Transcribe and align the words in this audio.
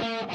Welcome, 0.00 0.30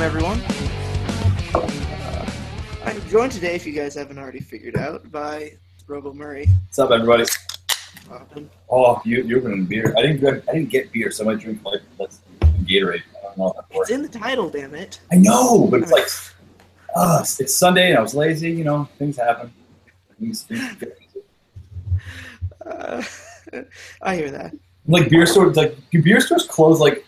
everyone. 0.00 0.40
Uh, 1.54 2.26
I'm 2.84 3.00
joined 3.08 3.30
today, 3.30 3.54
if 3.54 3.64
you 3.64 3.72
guys 3.72 3.94
haven't 3.94 4.18
already 4.18 4.40
figured 4.40 4.76
out, 4.76 5.12
by 5.12 5.52
Robo 5.86 6.12
Murray. 6.12 6.48
What's 6.66 6.80
up, 6.80 6.90
everybody? 6.90 7.22
Um, 8.10 8.50
Oh, 8.68 9.00
you 9.04 9.22
you're 9.22 9.40
going 9.40 9.64
beer. 9.66 9.94
I 9.96 10.02
didn't 10.02 10.22
get, 10.22 10.42
I 10.48 10.54
didn't 10.54 10.70
get 10.70 10.90
beer, 10.90 11.12
so 11.12 11.22
I 11.22 11.26
might 11.28 11.38
drink 11.38 11.64
like 11.64 11.82
let's 12.00 12.18
Gatorade. 12.64 13.02
I 13.32 13.36
don't 13.36 13.38
know 13.38 13.60
if 13.60 13.68
that 13.68 13.78
it's 13.80 13.90
in 13.90 14.02
the 14.02 14.08
title, 14.08 14.50
damn 14.50 14.74
it. 14.74 15.00
I 15.10 15.16
know, 15.16 15.66
but 15.70 15.80
it's 15.82 15.90
like, 15.92 16.06
uh, 16.94 17.18
it's, 17.22 17.40
it's 17.40 17.54
Sunday 17.54 17.90
and 17.90 17.98
I 17.98 18.02
was 18.02 18.14
lazy. 18.14 18.50
You 18.50 18.64
know, 18.64 18.88
things 18.98 19.16
happen. 19.16 19.52
Things, 20.20 20.42
things 20.42 20.62
Uh, 22.64 23.02
I 24.02 24.16
hear 24.16 24.30
that. 24.30 24.54
like 24.86 25.08
beer 25.10 25.26
stores, 25.26 25.56
like 25.56 25.76
beer 25.90 26.20
stores 26.20 26.46
close 26.46 26.78
like. 26.80 27.04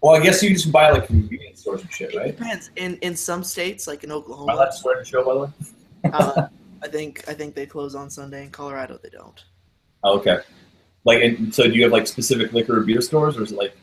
Well, 0.00 0.14
I 0.14 0.22
guess 0.22 0.42
you 0.42 0.50
just 0.50 0.70
buy 0.70 0.90
like 0.90 1.06
convenience 1.06 1.60
stores 1.62 1.80
and 1.80 1.90
shit, 1.90 2.12
It 2.12 2.18
right? 2.18 2.36
depends. 2.36 2.70
In 2.76 2.96
in 2.98 3.16
some 3.16 3.42
states, 3.42 3.86
like 3.86 4.04
in 4.04 4.10
Am 4.10 4.16
I 4.16 4.18
Oklahoma, 4.20 4.52
allowed 4.52 4.66
to 4.66 4.72
swear 4.72 4.96
in 4.96 5.00
the 5.00 5.04
show, 5.06 5.24
by 5.24 5.32
the 5.34 5.40
way? 5.40 6.12
uh, 6.12 6.46
I 6.82 6.88
think 6.88 7.24
I 7.26 7.32
think 7.32 7.54
they 7.54 7.64
close 7.66 7.94
on 7.94 8.10
Sunday. 8.10 8.44
In 8.44 8.50
Colorado, 8.50 8.98
they 9.02 9.08
don't. 9.08 9.42
Oh, 10.02 10.18
okay. 10.18 10.38
Like, 11.06 11.22
and 11.22 11.54
so 11.54 11.64
do 11.64 11.70
you 11.70 11.82
have 11.84 11.92
like 11.92 12.06
specific 12.06 12.52
liquor 12.52 12.78
or 12.78 12.82
beer 12.82 13.00
stores, 13.00 13.38
or 13.38 13.42
is 13.42 13.52
it 13.52 13.58
like 13.58 13.76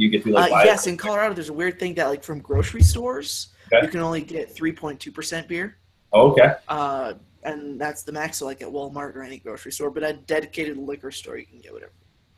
you 0.00 0.08
get 0.08 0.24
to 0.24 0.32
like 0.32 0.50
Uh, 0.50 0.62
yes, 0.64 0.86
in 0.86 0.96
Colorado, 0.96 1.34
there's 1.34 1.50
a 1.50 1.52
weird 1.52 1.78
thing 1.78 1.94
that 1.94 2.06
like 2.08 2.24
from 2.24 2.40
grocery 2.40 2.82
stores, 2.82 3.48
Okay. 3.72 3.84
you 3.84 3.90
can 3.90 4.00
only 4.00 4.22
get 4.22 4.54
3.2 4.54 5.12
percent 5.12 5.46
beer. 5.46 5.76
Oh, 6.12 6.30
okay. 6.32 6.54
Uh, 6.68 7.14
and 7.42 7.80
that's 7.80 8.02
the 8.02 8.12
max, 8.12 8.38
so 8.38 8.46
like 8.46 8.62
at 8.62 8.68
Walmart 8.68 9.14
or 9.14 9.22
any 9.22 9.38
grocery 9.38 9.72
store. 9.72 9.90
But 9.90 10.02
at 10.02 10.14
a 10.14 10.18
dedicated 10.18 10.76
liquor 10.76 11.10
store, 11.10 11.36
you 11.38 11.46
can 11.46 11.58
get 11.60 11.72
whatever. 11.72 11.92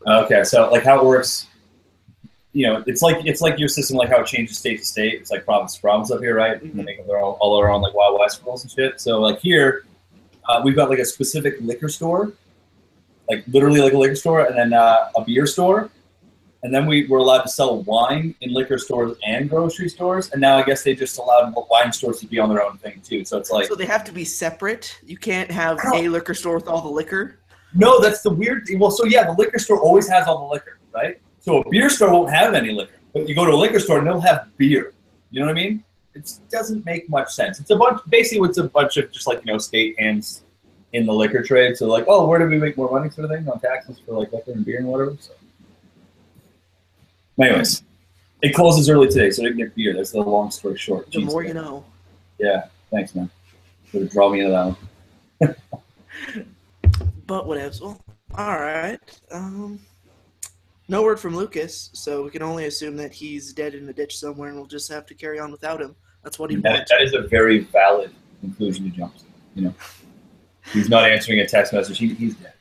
Okay, 0.06 0.42
so 0.44 0.68
like 0.70 0.82
how 0.82 0.98
it 0.98 1.04
works, 1.04 1.46
you 2.52 2.66
know, 2.66 2.82
it's 2.86 3.00
like 3.02 3.24
it's 3.24 3.40
like 3.40 3.58
your 3.58 3.68
system, 3.68 3.96
like 3.96 4.08
how 4.08 4.20
it 4.20 4.26
changes 4.26 4.58
state 4.58 4.78
to 4.78 4.84
state. 4.84 5.14
It's 5.20 5.30
like 5.30 5.44
province 5.44 5.76
to 5.76 5.80
province 5.80 6.10
up 6.10 6.20
here, 6.20 6.34
right? 6.36 6.60
And 6.60 6.74
they 6.74 6.82
make 6.82 7.06
their 7.06 7.18
own, 7.18 7.34
all 7.40 7.56
their 7.56 7.70
own 7.70 7.80
like 7.80 7.94
Wild 7.94 8.18
West 8.18 8.42
rules 8.44 8.62
and 8.64 8.70
shit. 8.70 9.00
So 9.00 9.20
like 9.20 9.38
here, 9.40 9.84
uh, 10.48 10.60
we've 10.64 10.74
got 10.76 10.90
like 10.90 10.98
a 10.98 11.04
specific 11.04 11.54
liquor 11.60 11.88
store, 11.88 12.32
like 13.30 13.44
literally 13.46 13.80
like 13.80 13.92
a 13.92 13.98
liquor 13.98 14.16
store, 14.16 14.40
and 14.46 14.58
then 14.58 14.72
uh, 14.72 15.10
a 15.16 15.24
beer 15.24 15.46
store, 15.46 15.88
and 16.62 16.72
then 16.72 16.86
we 16.86 17.06
were 17.06 17.18
allowed 17.18 17.42
to 17.42 17.48
sell 17.48 17.82
wine 17.82 18.34
in 18.40 18.52
liquor 18.52 18.78
stores 18.78 19.16
and 19.26 19.50
grocery 19.50 19.88
stores. 19.88 20.30
And 20.30 20.40
now 20.40 20.58
I 20.58 20.62
guess 20.62 20.84
they 20.84 20.94
just 20.94 21.18
allowed 21.18 21.54
wine 21.68 21.92
stores 21.92 22.20
to 22.20 22.26
be 22.26 22.38
on 22.38 22.48
their 22.48 22.62
own 22.62 22.78
thing 22.78 23.00
too. 23.04 23.24
So 23.24 23.36
it's 23.36 23.50
like 23.50 23.66
so 23.66 23.74
they 23.74 23.86
have 23.86 24.04
to 24.04 24.12
be 24.12 24.24
separate. 24.24 24.96
You 25.04 25.16
can't 25.16 25.50
have 25.50 25.78
a 25.94 26.08
liquor 26.08 26.34
store 26.34 26.54
with 26.54 26.68
all 26.68 26.80
the 26.80 26.88
liquor. 26.88 27.38
No, 27.74 28.00
that's 28.00 28.22
the 28.22 28.30
weird 28.30 28.66
thing. 28.66 28.78
Well, 28.78 28.90
so 28.90 29.04
yeah, 29.04 29.24
the 29.24 29.32
liquor 29.32 29.58
store 29.58 29.80
always 29.80 30.08
has 30.08 30.28
all 30.28 30.46
the 30.46 30.54
liquor, 30.54 30.78
right? 30.94 31.20
So 31.40 31.60
a 31.60 31.68
beer 31.68 31.90
store 31.90 32.12
won't 32.12 32.30
have 32.30 32.54
any 32.54 32.72
liquor, 32.72 32.98
but 33.12 33.28
you 33.28 33.34
go 33.34 33.44
to 33.44 33.52
a 33.52 33.56
liquor 33.56 33.80
store 33.80 33.98
and 33.98 34.06
they'll 34.06 34.20
have 34.20 34.56
beer. 34.56 34.92
You 35.30 35.40
know 35.40 35.46
what 35.46 35.58
I 35.58 35.60
mean? 35.60 35.84
It 36.14 36.32
doesn't 36.50 36.84
make 36.84 37.08
much 37.08 37.32
sense. 37.32 37.58
It's 37.58 37.70
a 37.70 37.76
bunch. 37.76 38.00
Basically, 38.08 38.48
it's 38.48 38.58
a 38.58 38.64
bunch 38.64 38.98
of 38.98 39.10
just 39.10 39.26
like 39.26 39.44
you 39.44 39.52
know 39.52 39.58
state 39.58 39.98
hands 39.98 40.44
in 40.92 41.06
the 41.06 41.12
liquor 41.12 41.42
trade. 41.42 41.76
So 41.76 41.86
like, 41.88 42.04
oh, 42.06 42.26
where 42.26 42.38
do 42.38 42.46
we 42.46 42.58
make 42.58 42.76
more 42.76 42.90
money, 42.90 43.10
sort 43.10 43.30
of 43.30 43.36
thing, 43.36 43.48
on 43.48 43.58
taxes 43.58 43.98
for 44.04 44.18
like 44.20 44.32
liquor 44.32 44.52
and 44.52 44.64
beer 44.64 44.78
and 44.78 44.86
whatever. 44.86 45.16
So, 45.18 45.32
anyways, 47.40 47.82
it 48.42 48.54
closes 48.54 48.88
early 48.90 49.08
today, 49.08 49.30
so 49.30 49.42
I 49.42 49.46
didn't 49.46 49.58
get 49.58 49.74
beer. 49.74 49.94
That's 49.94 50.10
the 50.12 50.20
long 50.20 50.50
story 50.50 50.76
short. 50.78 51.10
The 51.12 51.18
Jeez, 51.20 51.24
more 51.26 51.42
man. 51.42 51.48
you 51.48 51.54
know. 51.54 51.84
Yeah, 52.38 52.66
thanks, 52.90 53.14
man. 53.14 53.30
Draw 54.10 54.30
me 54.30 54.40
into 54.40 54.52
that 54.52 54.64
one. 55.40 55.56
But 57.26 57.46
whatevs. 57.46 57.80
Well, 57.80 57.98
all 58.36 58.60
right. 58.60 58.98
Um, 59.30 59.78
no 60.88 61.02
word 61.02 61.18
from 61.20 61.34
Lucas, 61.36 61.88
so 61.94 62.24
we 62.24 62.30
can 62.30 62.42
only 62.42 62.66
assume 62.66 62.96
that 62.96 63.12
he's 63.12 63.52
dead 63.52 63.74
in 63.74 63.88
a 63.88 63.92
ditch 63.92 64.18
somewhere, 64.18 64.48
and 64.48 64.58
we'll 64.58 64.66
just 64.66 64.90
have 64.92 65.06
to 65.06 65.14
carry 65.14 65.38
on 65.38 65.50
without 65.50 65.80
him. 65.80 65.94
That's 66.24 66.38
what 66.38 66.50
he 66.50 66.56
That, 66.56 66.70
wants. 66.72 66.90
that 66.90 67.00
is 67.02 67.14
a 67.14 67.22
very 67.22 67.60
valid 67.60 68.10
conclusion 68.40 68.90
to 68.90 68.96
jump 68.96 69.16
to. 69.18 69.24
You 69.54 69.62
know, 69.62 69.74
he's 70.72 70.88
not 70.90 71.10
answering 71.10 71.40
a 71.40 71.46
text 71.46 71.72
message. 71.72 71.98
He. 71.98 72.12
He's 72.14 72.34
dead. 72.34 72.51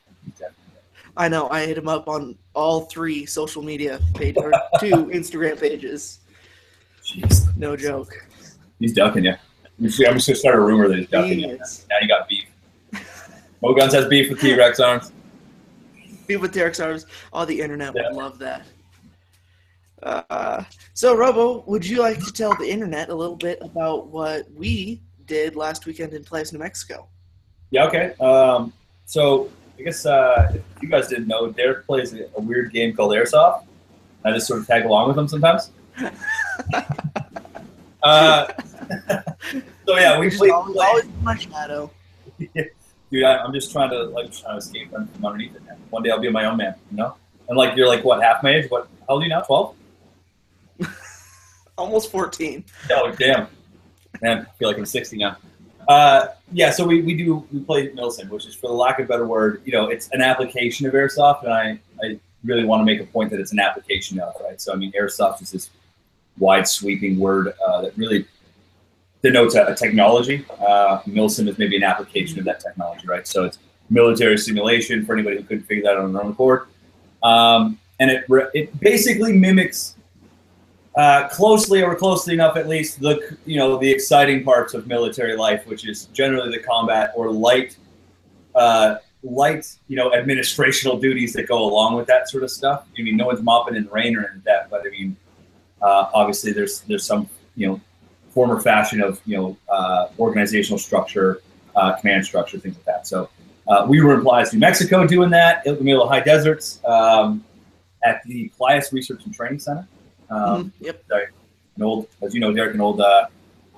I 1.16 1.28
know. 1.28 1.48
I 1.50 1.66
hit 1.66 1.76
him 1.78 1.88
up 1.88 2.08
on 2.08 2.36
all 2.54 2.82
three 2.82 3.26
social 3.26 3.62
media 3.62 4.00
pages, 4.14 4.42
or 4.42 4.50
two 4.80 5.06
Instagram 5.06 5.60
pages. 5.60 6.20
Jeez, 7.04 7.54
No 7.56 7.76
joke. 7.76 8.26
he's 8.78 8.92
ducking 8.94 9.24
you. 9.24 9.32
I'm 9.78 9.86
just 9.86 10.00
I'm 10.06 10.14
just 10.14 10.26
gonna 10.28 10.36
start 10.36 10.54
a 10.56 10.60
rumor 10.60 10.88
that 10.88 10.98
he's 10.98 11.08
ducking 11.08 11.38
He 11.40 11.46
you. 11.48 11.54
is. 11.60 11.86
Now 11.90 11.96
you 12.00 12.08
got 12.08 12.28
beef. 12.28 12.44
Mo 13.62 13.74
Guns 13.74 13.92
has 13.94 14.06
beef 14.06 14.30
with 14.30 14.40
T 14.40 14.54
Rex 14.56 14.80
arms. 14.80 15.12
Beef 16.26 16.40
with 16.40 16.52
T 16.52 16.62
Rex 16.62 16.80
arms, 16.80 17.06
all 17.32 17.44
the 17.46 17.60
internet 17.60 17.92
Yeah. 17.94 18.08
would 18.08 18.16
love 18.16 18.38
that. 18.38 18.64
Uh, 20.02 20.64
so, 20.94 21.16
Robo, 21.16 21.62
would 21.66 21.86
you 21.86 22.00
like 22.00 22.18
to 22.24 22.32
tell 22.32 22.56
the 22.56 22.68
internet 22.68 23.08
a 23.08 23.14
little 23.14 23.36
bit 23.36 23.58
about 23.60 24.08
what 24.08 24.50
we 24.52 25.00
did 25.26 25.54
last 25.54 25.86
weekend 25.86 26.12
in 26.12 26.24
Playas, 26.24 26.52
New 26.52 26.58
Mexico? 26.58 27.06
Yeah. 27.70 27.86
Okay. 27.86 28.14
Um, 28.20 28.72
so 29.06 29.48
I 29.78 29.82
guess 29.82 30.06
uh, 30.06 30.52
if 30.54 30.82
you 30.82 30.88
guys 30.88 31.08
didn't 31.08 31.26
know, 31.26 31.50
Derek 31.50 31.86
plays 31.86 32.12
a, 32.14 32.28
a 32.36 32.40
weird 32.40 32.72
game 32.72 32.94
called 32.94 33.12
Airsoft. 33.12 33.64
I 34.24 34.32
just 34.32 34.46
sort 34.46 34.60
of 34.60 34.66
tag 34.66 34.84
along 34.84 35.08
with 35.08 35.18
him 35.18 35.28
sometimes. 35.28 35.70
uh, 38.02 38.46
so 39.86 39.96
yeah, 39.96 40.18
we 40.18 40.30
played. 40.30 40.50
always, 40.50 40.76
always 40.76 41.04
my 41.22 41.36
shadow. 41.36 41.90
dude, 43.10 43.24
I, 43.24 43.38
I'm 43.38 43.52
just 43.52 43.72
trying 43.72 43.90
to 43.90 44.04
like 44.04 44.32
trying 44.32 44.54
to 44.54 44.58
escape 44.58 44.90
from 44.90 45.08
underneath 45.24 45.56
it. 45.56 45.64
Man. 45.64 45.76
One 45.90 46.02
day 46.02 46.10
I'll 46.10 46.20
be 46.20 46.30
my 46.30 46.44
own 46.44 46.56
man, 46.56 46.74
you 46.90 46.96
know. 46.96 47.16
And 47.48 47.58
like 47.58 47.76
you're 47.76 47.88
like 47.88 48.04
what 48.04 48.22
half 48.22 48.42
my 48.42 48.50
age? 48.50 48.70
What? 48.70 48.88
How 49.08 49.14
old 49.14 49.22
are 49.22 49.24
you 49.24 49.30
now? 49.30 49.40
Twelve? 49.40 49.74
Almost 51.78 52.10
14. 52.10 52.64
Oh 52.90 53.12
damn, 53.18 53.48
man, 54.20 54.46
I 54.48 54.58
feel 54.58 54.68
like 54.68 54.76
I'm 54.76 54.84
60 54.84 55.16
now. 55.16 55.36
Uh, 55.88 56.28
yeah, 56.52 56.70
so 56.70 56.86
we, 56.86 57.02
we 57.02 57.14
do 57.14 57.46
we 57.52 57.60
play 57.60 57.88
Milsim, 57.90 58.28
which 58.28 58.46
is 58.46 58.54
for 58.54 58.68
the 58.68 58.74
lack 58.74 58.98
of 58.98 59.06
a 59.06 59.08
better 59.08 59.26
word, 59.26 59.62
you 59.64 59.72
know, 59.72 59.88
it's 59.88 60.08
an 60.12 60.22
application 60.22 60.86
of 60.86 60.92
airsoft, 60.92 61.44
and 61.44 61.52
I 61.52 61.78
I 62.04 62.18
really 62.44 62.64
want 62.64 62.80
to 62.80 62.84
make 62.84 63.00
a 63.00 63.06
point 63.06 63.30
that 63.30 63.40
it's 63.40 63.52
an 63.52 63.60
application 63.60 64.20
of 64.20 64.34
right. 64.42 64.60
So 64.60 64.72
I 64.72 64.76
mean, 64.76 64.92
airsoft 64.92 65.42
is 65.42 65.50
this 65.50 65.70
wide 66.38 66.66
sweeping 66.66 67.18
word 67.18 67.54
uh, 67.66 67.82
that 67.82 67.96
really 67.96 68.26
denotes 69.22 69.54
a, 69.54 69.64
a 69.66 69.74
technology. 69.74 70.44
Uh, 70.60 71.00
Milsim 71.06 71.48
is 71.48 71.58
maybe 71.58 71.76
an 71.76 71.84
application 71.84 72.38
of 72.38 72.44
that 72.44 72.60
technology, 72.60 73.06
right? 73.06 73.26
So 73.26 73.44
it's 73.44 73.58
military 73.90 74.38
simulation 74.38 75.04
for 75.04 75.14
anybody 75.14 75.36
who 75.36 75.42
couldn't 75.44 75.64
figure 75.64 75.84
that 75.84 75.96
out 75.96 76.04
on 76.04 76.12
their 76.12 76.22
own 76.22 76.32
accord. 76.32 76.66
Um, 77.22 77.78
and 78.00 78.10
it, 78.10 78.24
it 78.54 78.80
basically 78.80 79.32
mimics 79.32 79.94
uh, 80.94 81.28
closely 81.28 81.82
or 81.82 81.94
closely 81.94 82.34
enough 82.34 82.56
at 82.56 82.68
least 82.68 83.00
the 83.00 83.36
you 83.46 83.56
know 83.56 83.78
the 83.78 83.90
exciting 83.90 84.44
parts 84.44 84.74
of 84.74 84.86
military 84.86 85.36
life, 85.36 85.66
which 85.66 85.86
is 85.86 86.06
generally 86.06 86.54
the 86.54 86.62
combat 86.62 87.12
or 87.16 87.30
light 87.30 87.76
uh, 88.54 88.96
light 89.22 89.74
you 89.88 89.96
know 89.96 90.10
administrational 90.10 91.00
duties 91.00 91.32
that 91.32 91.48
go 91.48 91.64
along 91.64 91.96
with 91.96 92.06
that 92.06 92.28
sort 92.28 92.42
of 92.44 92.50
stuff. 92.50 92.86
I 92.98 93.02
mean, 93.02 93.16
no 93.16 93.26
one's 93.26 93.42
mopping 93.42 93.76
in 93.76 93.84
the 93.84 93.90
rain 93.90 94.16
or 94.16 94.24
in 94.34 94.42
that, 94.44 94.68
but 94.68 94.82
I 94.86 94.90
mean, 94.90 95.16
uh, 95.80 96.10
obviously 96.12 96.52
there's 96.52 96.80
there's 96.82 97.06
some 97.06 97.28
you 97.56 97.68
know 97.68 97.80
form 98.28 98.50
or 98.50 98.60
fashion 98.60 99.00
of 99.00 99.20
you 99.24 99.38
know 99.38 99.56
uh, 99.70 100.08
organizational 100.18 100.78
structure, 100.78 101.40
uh, 101.74 101.92
command 101.96 102.26
structure, 102.26 102.58
things 102.58 102.76
like 102.76 102.84
that. 102.84 103.06
So 103.06 103.30
we 103.88 104.02
were 104.02 104.12
in 104.12 104.20
Playas, 104.20 104.52
New 104.52 104.58
Mexico, 104.58 105.06
doing 105.06 105.30
that 105.30 105.66
in 105.66 105.76
the 105.76 105.84
middle 105.84 106.02
of 106.02 106.10
high 106.10 106.20
deserts 106.20 106.80
um, 106.84 107.42
at 108.04 108.22
the 108.24 108.52
Playas 108.60 108.92
Research 108.92 109.24
and 109.24 109.34
Training 109.34 109.58
Center. 109.58 109.88
Um, 110.30 110.72
Mhm, 110.80 110.86
Yep. 110.86 111.04
an 111.76 111.82
old, 111.82 112.08
as 112.22 112.34
you 112.34 112.40
know, 112.40 112.52
Derek, 112.52 112.74
an 112.74 112.80
old 112.80 113.00
uh, 113.00 113.26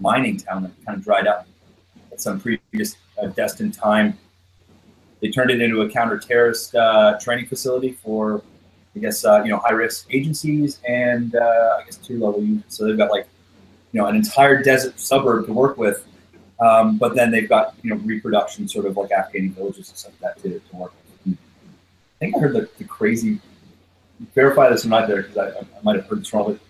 mining 0.00 0.37
town 0.37 0.62
that 0.64 0.73
kind 0.85 0.99
of 0.99 1.05
dried 1.05 1.26
up 1.26 1.46
at 2.12 2.20
some 2.20 2.41
previous 2.41 2.96
uh, 3.20 3.26
destined 3.29 3.75
time. 3.75 4.19
They 5.20 5.31
turned 5.31 5.50
it 5.50 5.61
into 5.61 5.82
a 5.82 5.91
counter-terrorist 5.91 6.75
uh, 6.75 7.19
training 7.20 7.46
facility 7.46 7.93
for, 7.93 8.43
I 8.94 8.99
guess, 8.99 9.25
uh, 9.25 9.43
you 9.43 9.50
know, 9.50 9.58
high-risk 9.58 10.06
agencies 10.12 10.81
and 10.87 11.35
uh, 11.35 11.79
I 11.81 11.85
guess 11.85 11.96
two-level 11.96 12.43
units. 12.43 12.76
So 12.76 12.85
they've 12.85 12.99
got 12.99 13.11
like, 13.11 13.26
you 13.93 14.00
know, 14.00 14.06
an 14.06 14.17
entire 14.17 14.62
desert 14.62 14.99
suburb 14.99 15.47
to 15.47 15.52
work 15.52 15.79
with, 15.79 16.05
um, 16.61 16.99
but 16.99 17.14
then 17.14 17.31
they've 17.31 17.49
got 17.49 17.75
you 17.82 17.90
know 17.90 17.97
reproduction, 17.97 18.67
sort 18.69 18.87
of 18.87 18.97
like 18.97 19.11
Afghani 19.11 19.52
villages 19.55 19.88
and 19.88 19.99
stuff 19.99 20.12
like 20.20 20.37
that 20.37 20.43
to, 20.43 20.58
to 20.58 20.76
work 20.76 20.93
with. 21.25 21.37
I 21.37 22.19
think 22.19 22.37
I 22.37 22.40
heard 22.40 22.55
the, 22.55 22.69
the 22.79 22.85
crazy. 22.85 23.40
Verify 24.34 24.70
this 24.70 24.84
or 24.84 24.88
not, 24.88 25.08
there, 25.08 25.22
because 25.22 25.37
I, 25.37 25.49
I 25.58 25.82
might 25.82 25.96
have 25.96 26.06
heard 26.06 26.20
this 26.20 26.32
wrong. 26.32 26.52
But 26.52 26.61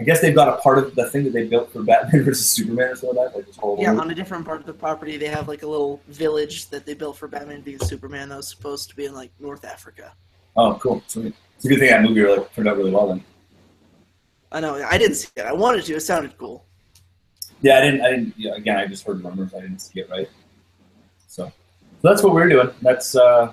I 0.00 0.04
guess 0.04 0.20
they've 0.20 0.34
got 0.34 0.48
a 0.48 0.60
part 0.60 0.78
of 0.78 0.94
the 0.94 1.08
thing 1.10 1.24
that 1.24 1.32
they 1.32 1.46
built 1.46 1.72
for 1.72 1.82
Batman 1.82 2.24
versus 2.24 2.48
Superman 2.48 2.88
or 2.88 2.96
something 2.96 3.16
like 3.16 3.30
that. 3.30 3.36
Like 3.36 3.46
this 3.46 3.56
whole 3.56 3.78
Yeah, 3.80 3.94
on 3.94 4.10
a 4.10 4.14
different 4.14 4.44
part 4.44 4.60
of 4.60 4.66
the 4.66 4.72
property, 4.72 5.16
they 5.16 5.28
have 5.28 5.48
like 5.48 5.62
a 5.62 5.66
little 5.66 6.00
village 6.08 6.68
that 6.70 6.84
they 6.84 6.94
built 6.94 7.16
for 7.16 7.28
Batman 7.28 7.62
v 7.62 7.78
Superman 7.78 8.28
that 8.30 8.36
was 8.36 8.48
supposed 8.48 8.88
to 8.90 8.96
be 8.96 9.04
in 9.04 9.14
like 9.14 9.30
North 9.38 9.64
Africa. 9.64 10.12
Oh, 10.56 10.74
cool. 10.82 11.02
Sweet. 11.06 11.34
It's 11.56 11.64
a 11.64 11.68
good 11.68 11.78
thing 11.78 11.90
that 11.90 12.02
movie 12.02 12.24
like 12.24 12.52
turned 12.52 12.68
out 12.68 12.76
really 12.76 12.90
well 12.90 13.08
then. 13.08 13.24
I 14.50 14.60
know. 14.60 14.74
I 14.74 14.98
didn't 14.98 15.16
see 15.16 15.28
it. 15.36 15.46
I 15.46 15.52
wanted 15.52 15.84
to. 15.84 15.94
It 15.94 16.00
sounded 16.00 16.36
cool. 16.36 16.64
Yeah, 17.62 17.78
I 17.78 17.80
didn't. 17.82 18.00
I 18.00 18.10
didn't. 18.10 18.34
Yeah, 18.36 18.54
again, 18.54 18.76
I 18.76 18.86
just 18.86 19.06
heard 19.06 19.24
rumors. 19.24 19.54
I 19.54 19.60
didn't 19.60 19.78
see 19.78 20.00
it 20.00 20.10
right. 20.10 20.28
So, 21.28 21.46
so 21.46 21.52
that's 22.08 22.22
what 22.22 22.34
we're 22.34 22.48
doing. 22.48 22.70
That's 22.82 23.14
uh, 23.14 23.52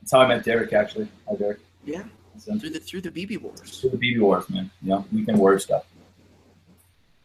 that's 0.00 0.12
how 0.12 0.20
I 0.20 0.28
met 0.28 0.44
Derek. 0.44 0.72
Actually, 0.72 1.08
hi 1.26 1.36
Derek. 1.36 1.58
Yeah. 1.84 2.02
So, 2.38 2.58
Through 2.58 2.70
the 2.70 2.80
through 2.80 3.00
the 3.02 3.10
BB 3.10 3.40
wars. 3.40 3.80
Through 3.80 3.90
the 3.90 3.96
BB 3.96 4.20
Wars, 4.20 4.48
man. 4.48 4.70
Yeah, 4.82 4.96
know, 4.96 5.04
weekend 5.12 5.38
warrior 5.38 5.58
stuff. 5.58 5.84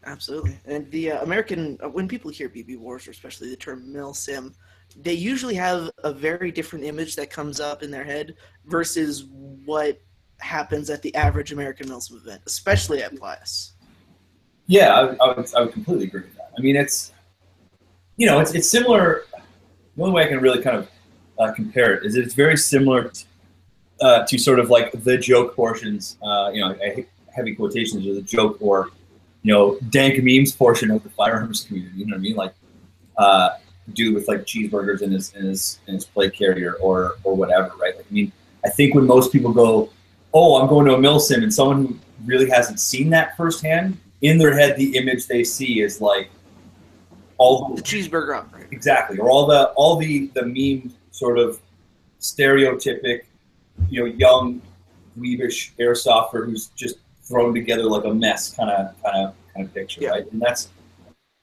Absolutely. 0.06 0.58
And 0.66 0.90
the 0.92 1.12
uh, 1.12 1.24
American, 1.24 1.78
uh, 1.84 1.90
when 1.90 2.08
people 2.08 2.30
hear 2.30 2.50
BB 2.50 2.78
Wars, 2.78 3.08
or 3.08 3.12
especially 3.12 3.50
the 3.50 3.56
term 3.56 3.92
mil 3.92 4.14
sim, 4.14 4.54
they 4.96 5.14
usually 5.14 5.56
have 5.56 5.90
a 6.04 6.12
very 6.12 6.52
different 6.52 6.84
image 6.86 7.16
that 7.16 7.30
comes 7.30 7.60
up 7.60 7.84
in 7.84 7.92
their 7.92 8.04
head 8.04 8.36
versus 8.66 9.26
what 9.66 10.02
happens 10.40 10.90
at 10.90 11.02
the 11.02 11.14
average 11.16 11.52
American 11.52 11.88
mil 11.88 12.02
sim 12.02 12.18
event, 12.18 12.42
especially 12.46 13.02
at 13.02 13.14
Playas. 13.16 13.72
Yeah, 14.68 14.94
I, 14.94 15.26
I 15.26 15.34
would. 15.36 15.54
I 15.56 15.62
would 15.62 15.74
completely 15.74 16.06
agree 16.06 16.22
with 16.22 16.36
that. 16.36 16.52
I 16.58 16.62
mean, 16.62 16.76
it's 16.76 17.12
you 18.18 18.28
know, 18.28 18.40
it's 18.40 18.54
it's 18.54 18.70
similar. 18.70 19.24
The 19.96 20.04
only 20.04 20.16
way 20.16 20.24
I 20.24 20.28
can 20.28 20.40
really 20.40 20.62
kind 20.62 20.78
of 20.78 20.90
uh, 21.40 21.52
compare 21.54 21.94
it 21.94 22.06
is 22.06 22.16
it's 22.16 22.34
very 22.34 22.58
similar 22.58 23.10
t- 23.10 23.26
uh, 24.04 24.26
to 24.26 24.38
sort 24.38 24.60
of 24.60 24.70
like 24.70 24.92
the 25.04 25.18
joke 25.18 25.56
portions. 25.56 26.18
Uh, 26.22 26.52
you 26.54 26.60
know, 26.62 26.76
heavy 27.34 27.56
quotations 27.56 28.06
or 28.06 28.14
the 28.14 28.22
joke 28.22 28.58
or 28.62 28.90
you 29.42 29.52
know 29.54 29.78
dank 29.90 30.22
memes 30.24 30.52
portion 30.52 30.92
of 30.92 31.02
the 31.04 31.10
firearms 31.10 31.64
community. 31.64 31.98
You 31.98 32.06
know 32.06 32.16
what 32.16 32.20
I 32.20 32.22
mean? 32.22 32.36
Like 32.36 32.54
uh, 33.18 33.50
dude 33.94 34.14
with 34.14 34.28
like 34.28 34.42
cheeseburgers 34.42 35.02
in 35.02 35.12
his 35.12 35.34
in 35.34 35.46
his 35.46 35.80
in 35.88 35.96
his 35.96 36.06
plate 36.06 36.34
carrier 36.34 36.74
or 36.76 37.16
or 37.24 37.36
whatever, 37.36 37.72
right? 37.82 37.96
Like 37.96 38.06
I 38.10 38.14
mean, 38.14 38.32
I 38.66 38.70
think 38.70 38.94
when 38.96 39.06
most 39.06 39.32
people 39.32 39.54
go, 39.54 39.90
"Oh, 40.34 40.62
I'm 40.62 40.68
going 40.68 40.86
to 40.88 40.96
a 40.96 41.00
mil 41.00 41.20
sim," 41.20 41.44
and 41.44 41.54
someone 41.54 41.86
who 41.86 41.98
really 42.26 42.50
hasn't 42.50 42.80
seen 42.80 43.10
that 43.12 43.36
firsthand, 43.38 43.98
in 44.22 44.38
their 44.38 44.58
head, 44.58 44.78
the 44.78 44.96
image 44.98 45.28
they 45.28 45.44
see 45.44 45.82
is 45.82 46.02
like 46.02 46.30
all 47.38 47.74
The 47.76 47.82
cheeseburger 47.82 48.38
operator. 48.38 48.70
exactly, 48.72 49.18
or 49.18 49.30
all 49.30 49.46
the 49.48 49.70
all 49.76 49.96
the 49.98 50.28
the 50.34 50.46
meme 50.46 50.94
sort 51.12 51.38
of 51.40 51.60
stereotypic, 52.20 53.24
you 53.90 54.00
know, 54.02 54.06
young, 54.06 54.62
weebish 55.20 55.72
airsofter 55.80 56.46
who's 56.46 56.68
just 56.70 56.98
thrown 57.24 57.54
together 57.54 57.84
like 57.84 58.06
a 58.06 58.14
mess, 58.14 58.54
kind 58.54 58.70
of 58.70 59.02
kind 59.04 59.28
of 59.28 59.36
kind 59.54 59.66
of 59.66 59.74
picture, 59.74 60.02
Yeah. 60.02 60.10
right? 60.10 60.32
And 60.32 60.42
that's 60.42 60.70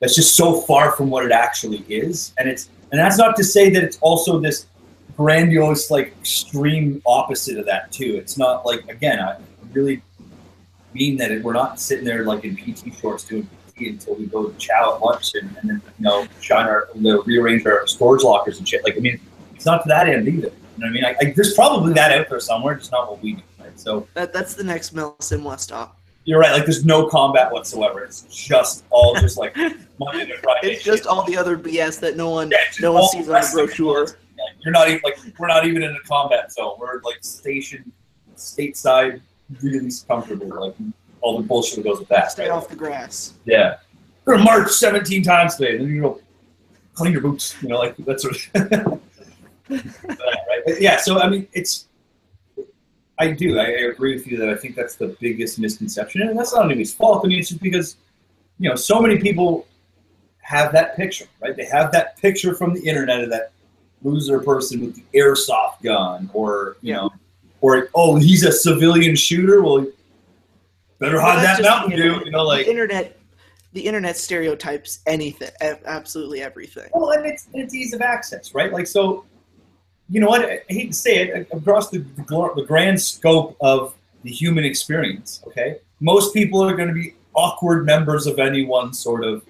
that's 0.00 0.14
just 0.14 0.34
so 0.34 0.60
far 0.62 0.92
from 0.92 1.10
what 1.10 1.24
it 1.24 1.32
actually 1.32 1.84
is, 1.88 2.32
and 2.38 2.48
it's 2.48 2.68
and 2.90 2.98
that's 2.98 3.18
not 3.18 3.36
to 3.36 3.44
say 3.44 3.70
that 3.70 3.82
it's 3.84 3.98
also 4.00 4.40
this 4.40 4.66
grandiose, 5.16 5.90
like 5.90 6.14
extreme 6.18 7.02
opposite 7.06 7.58
of 7.58 7.66
that 7.66 7.92
too. 7.92 8.16
It's 8.16 8.38
not 8.38 8.64
like 8.64 8.88
again, 8.88 9.20
I 9.20 9.36
really 9.72 10.02
mean 10.94 11.16
that 11.18 11.30
it, 11.30 11.42
we're 11.44 11.52
not 11.52 11.78
sitting 11.78 12.04
there 12.04 12.24
like 12.24 12.44
in 12.44 12.56
PT 12.56 12.94
shorts 12.98 13.24
doing 13.24 13.48
PT 13.68 13.82
until 13.88 14.16
we 14.16 14.26
go 14.26 14.48
to 14.48 14.56
chow 14.58 14.94
at 14.96 15.02
lunch 15.02 15.34
and, 15.34 15.54
and 15.58 15.70
then 15.70 15.82
you 15.98 16.04
know 16.04 16.26
shine 16.40 16.66
our 16.66 16.88
the, 16.94 17.22
rearrange 17.26 17.64
our 17.66 17.86
storage 17.86 18.22
lockers 18.22 18.58
and 18.58 18.68
shit. 18.68 18.82
Like 18.82 18.96
I 18.96 19.00
mean, 19.00 19.20
it's 19.54 19.66
not 19.66 19.82
to 19.82 19.88
that 19.88 20.08
end 20.08 20.26
either. 20.28 20.50
You 20.80 20.86
know 20.86 20.92
what 20.92 21.04
I 21.04 21.12
mean? 21.12 21.16
I, 21.20 21.28
I, 21.28 21.32
there's 21.36 21.52
probably 21.52 21.92
that 21.92 22.18
out 22.18 22.30
there 22.30 22.40
somewhere, 22.40 22.74
just 22.74 22.90
not 22.90 23.10
what 23.10 23.22
we 23.22 23.34
do. 23.34 23.42
Right? 23.58 23.78
So 23.78 24.08
That, 24.14 24.32
that's 24.32 24.54
the 24.54 24.64
next 24.64 24.94
mil 24.94 25.14
sim 25.20 25.44
West 25.44 25.64
stop. 25.64 25.98
you're 26.24 26.40
right. 26.40 26.52
Like 26.52 26.64
there's 26.64 26.86
no 26.86 27.06
combat 27.06 27.52
whatsoever. 27.52 28.02
It's 28.02 28.22
just 28.22 28.84
all 28.88 29.14
just 29.16 29.36
like 29.36 29.54
Monday 29.98 30.26
to 30.26 30.38
Friday. 30.38 30.72
It's 30.72 30.82
just 30.82 31.02
shit. 31.02 31.06
all 31.06 31.24
the 31.24 31.36
other 31.36 31.58
BS 31.58 32.00
that 32.00 32.16
no 32.16 32.30
one 32.30 32.50
Yeah, 32.50 32.58
no 32.80 32.92
one 32.92 33.08
sees 33.08 33.28
on 33.28 33.42
the 33.42 33.50
brochure. 33.52 34.06
Like, 34.06 34.16
you're 34.64 34.72
not 34.72 34.88
even 34.88 35.02
like 35.04 35.18
we're 35.38 35.48
not 35.48 35.66
even 35.66 35.82
in 35.82 35.94
a 35.94 36.00
combat 36.08 36.50
zone. 36.50 36.76
We're 36.78 37.02
like 37.02 37.18
stationed 37.20 37.92
stateside, 38.36 39.20
really 39.62 39.90
comfortable. 40.08 40.48
Like 40.48 40.76
all 41.20 41.36
the 41.36 41.46
bullshit 41.46 41.76
that 41.76 41.84
goes 41.84 41.98
with 41.98 42.08
that. 42.08 42.32
Stay 42.32 42.48
right? 42.48 42.52
off 42.52 42.68
the 42.68 42.76
grass. 42.76 43.34
Yeah. 43.44 43.76
We're 44.24 44.36
gonna 44.36 44.44
march 44.44 44.70
17 44.70 45.22
times 45.22 45.56
today. 45.56 45.76
And 45.76 45.82
then 45.82 45.94
you 45.94 46.00
go 46.00 46.20
clean 46.94 47.12
your 47.12 47.20
boots. 47.20 47.54
You 47.62 47.68
know, 47.68 47.78
like 47.78 47.98
that 47.98 48.18
sort 48.18 48.48
of. 48.54 49.02
right. 49.70 50.80
Yeah. 50.80 50.96
So 50.98 51.20
I 51.20 51.28
mean, 51.28 51.46
it's. 51.52 51.86
I 53.18 53.32
do. 53.32 53.58
I, 53.58 53.64
I 53.64 53.90
agree 53.92 54.14
with 54.14 54.26
you 54.26 54.38
that 54.38 54.48
I 54.48 54.54
think 54.54 54.74
that's 54.74 54.94
the 54.94 55.14
biggest 55.20 55.58
misconception, 55.58 56.22
and 56.22 56.38
that's 56.38 56.54
not 56.54 56.64
anybody's 56.64 56.94
fault. 56.94 57.24
I 57.24 57.28
mean, 57.28 57.38
it's 57.38 57.50
just 57.50 57.60
because, 57.60 57.96
you 58.58 58.68
know, 58.68 58.76
so 58.76 58.98
many 58.98 59.18
people 59.18 59.66
have 60.38 60.72
that 60.72 60.96
picture, 60.96 61.26
right? 61.42 61.54
They 61.54 61.66
have 61.66 61.92
that 61.92 62.16
picture 62.16 62.54
from 62.54 62.72
the 62.72 62.80
internet 62.80 63.22
of 63.22 63.30
that 63.30 63.52
loser 64.02 64.40
person 64.40 64.80
with 64.80 64.96
the 64.96 65.04
airsoft 65.18 65.82
gun, 65.82 66.30
or 66.32 66.78
you 66.80 66.94
know, 66.94 67.10
or 67.60 67.90
oh, 67.94 68.16
he's 68.16 68.44
a 68.44 68.52
civilian 68.52 69.14
shooter. 69.14 69.62
Well, 69.62 69.86
better 70.98 71.20
hide 71.20 71.44
that 71.44 71.62
Mountain 71.62 71.98
Dew. 71.98 72.22
You 72.24 72.30
know, 72.30 72.44
like 72.44 72.64
the 72.64 72.70
internet 72.70 73.20
the 73.72 73.80
internet 73.80 74.16
stereotypes 74.16 75.00
anything 75.06 75.50
absolutely 75.60 76.42
everything. 76.42 76.90
Well, 76.92 77.10
and 77.12 77.26
it's, 77.26 77.46
and 77.52 77.62
it's 77.62 77.74
ease 77.74 77.92
of 77.92 78.00
access, 78.00 78.54
right? 78.54 78.72
Like, 78.72 78.86
so, 78.86 79.24
you 80.10 80.20
know 80.20 80.26
what? 80.28 80.44
I 80.44 80.60
hate 80.68 80.88
to 80.88 80.92
say 80.92 81.28
it, 81.28 81.48
across 81.52 81.90
the, 81.90 81.98
the, 81.98 82.52
the 82.56 82.64
grand 82.66 83.00
scope 83.00 83.56
of 83.60 83.94
the 84.24 84.30
human 84.30 84.64
experience, 84.64 85.42
okay, 85.46 85.78
most 86.00 86.34
people 86.34 86.62
are 86.62 86.74
going 86.74 86.88
to 86.88 86.94
be 86.94 87.14
awkward 87.34 87.86
members 87.86 88.26
of 88.26 88.38
any 88.38 88.64
one 88.64 88.92
sort 88.92 89.24
of 89.24 89.44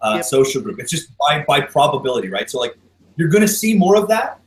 uh, 0.00 0.14
Yep. 0.16 0.24
social 0.24 0.62
group. 0.62 0.78
It's 0.80 0.90
just 0.90 1.08
by, 1.18 1.44
by 1.46 1.60
probability, 1.60 2.28
right? 2.28 2.48
So, 2.50 2.58
like, 2.58 2.76
you're 3.16 3.28
going 3.28 3.42
to 3.42 3.48
see 3.48 3.76
more 3.76 3.96
of 3.96 4.08
that 4.08 4.40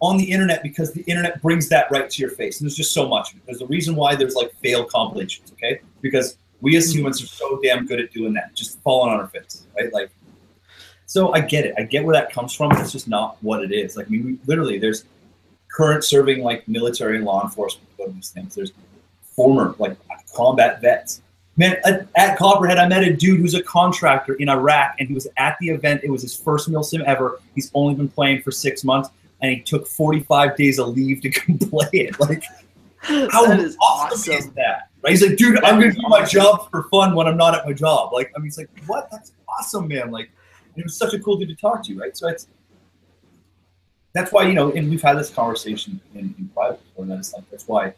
on 0.00 0.16
the 0.16 0.24
internet 0.24 0.62
because 0.62 0.92
the 0.92 1.02
internet 1.02 1.40
brings 1.42 1.68
that 1.68 1.90
right 1.90 2.08
to 2.10 2.20
your 2.22 2.30
face. 2.30 2.60
And 2.60 2.66
there's 2.66 2.76
just 2.76 2.92
so 2.92 3.08
much. 3.08 3.32
of 3.32 3.36
it. 3.38 3.42
There's 3.46 3.60
a 3.62 3.66
reason 3.66 3.94
why 3.94 4.14
there's 4.14 4.34
like 4.34 4.52
fail 4.62 4.84
compilations, 4.84 5.52
okay? 5.52 5.80
Because 6.00 6.36
we 6.60 6.76
as 6.76 6.94
humans 6.94 7.22
are 7.22 7.26
so 7.26 7.60
damn 7.62 7.86
good 7.86 8.00
at 8.00 8.12
doing 8.12 8.32
that, 8.34 8.54
just 8.54 8.80
falling 8.82 9.12
on 9.12 9.20
our 9.20 9.28
face, 9.28 9.66
right? 9.76 9.92
Like, 9.92 10.10
so 11.12 11.34
I 11.34 11.40
get 11.40 11.66
it. 11.66 11.74
I 11.76 11.82
get 11.82 12.04
where 12.04 12.14
that 12.14 12.32
comes 12.32 12.54
from. 12.54 12.72
It's 12.72 12.90
just 12.90 13.06
not 13.06 13.36
what 13.42 13.62
it 13.62 13.70
is. 13.70 13.98
Like, 13.98 14.06
I 14.06 14.08
mean, 14.08 14.24
we, 14.24 14.38
literally, 14.46 14.78
there's 14.78 15.04
current 15.68 16.04
serving 16.04 16.42
like 16.42 16.66
military 16.66 17.16
and 17.16 17.26
law 17.26 17.44
enforcement 17.44 17.86
doing 17.98 18.14
these 18.14 18.30
things. 18.30 18.54
There's 18.54 18.72
former 19.22 19.74
like 19.78 19.98
combat 20.34 20.80
vets. 20.80 21.20
Man, 21.58 21.76
at, 21.84 22.08
at 22.16 22.38
Copperhead, 22.38 22.78
I 22.78 22.88
met 22.88 23.04
a 23.04 23.12
dude 23.14 23.40
who's 23.40 23.52
a 23.52 23.62
contractor 23.62 24.36
in 24.36 24.48
Iraq, 24.48 24.94
and 24.98 25.06
he 25.06 25.12
was 25.12 25.28
at 25.36 25.58
the 25.60 25.68
event. 25.68 26.00
It 26.02 26.08
was 26.08 26.22
his 26.22 26.34
first 26.34 26.70
mil 26.70 26.82
sim 26.82 27.02
ever. 27.04 27.40
He's 27.54 27.70
only 27.74 27.94
been 27.94 28.08
playing 28.08 28.40
for 28.40 28.50
six 28.50 28.82
months, 28.82 29.10
and 29.42 29.50
he 29.50 29.60
took 29.60 29.86
45 29.86 30.56
days 30.56 30.78
of 30.78 30.96
leave 30.96 31.20
to 31.20 31.30
come 31.38 31.58
play 31.58 31.90
it. 31.92 32.18
Like, 32.18 32.42
how 33.00 33.44
that 33.44 33.60
is 33.60 33.76
awesome, 33.82 34.32
is 34.32 34.48
that? 34.52 34.88
Right? 35.02 35.10
He's 35.10 35.20
like, 35.20 35.36
dude, 35.36 35.58
That 35.58 35.66
I'm 35.66 35.78
gonna 35.78 35.92
do 35.92 36.00
my 36.08 36.24
job 36.24 36.70
for 36.70 36.84
fun 36.84 37.14
when 37.14 37.26
I'm 37.26 37.36
not 37.36 37.54
at 37.54 37.66
my 37.66 37.74
job. 37.74 38.14
Like, 38.14 38.32
I 38.34 38.38
mean, 38.38 38.48
it's 38.48 38.56
like, 38.56 38.70
what? 38.86 39.10
That's 39.10 39.32
awesome, 39.46 39.88
man. 39.88 40.10
Like, 40.10 40.30
it 40.76 40.84
was 40.84 40.96
such 40.96 41.14
a 41.14 41.18
cool 41.18 41.36
dude 41.36 41.48
to 41.48 41.54
talk 41.54 41.82
to, 41.84 41.94
right? 41.96 42.16
So 42.16 42.28
it's 42.28 42.46
that's 44.12 44.32
why 44.32 44.46
you 44.46 44.54
know, 44.54 44.72
and 44.72 44.90
we've 44.90 45.02
had 45.02 45.18
this 45.18 45.30
conversation 45.30 46.00
in, 46.14 46.34
in 46.38 46.50
private 46.54 46.82
before, 46.84 47.04
and 47.04 47.12
that's 47.12 47.32
like 47.32 47.48
that's 47.50 47.66
why 47.66 47.86
I 47.86 47.94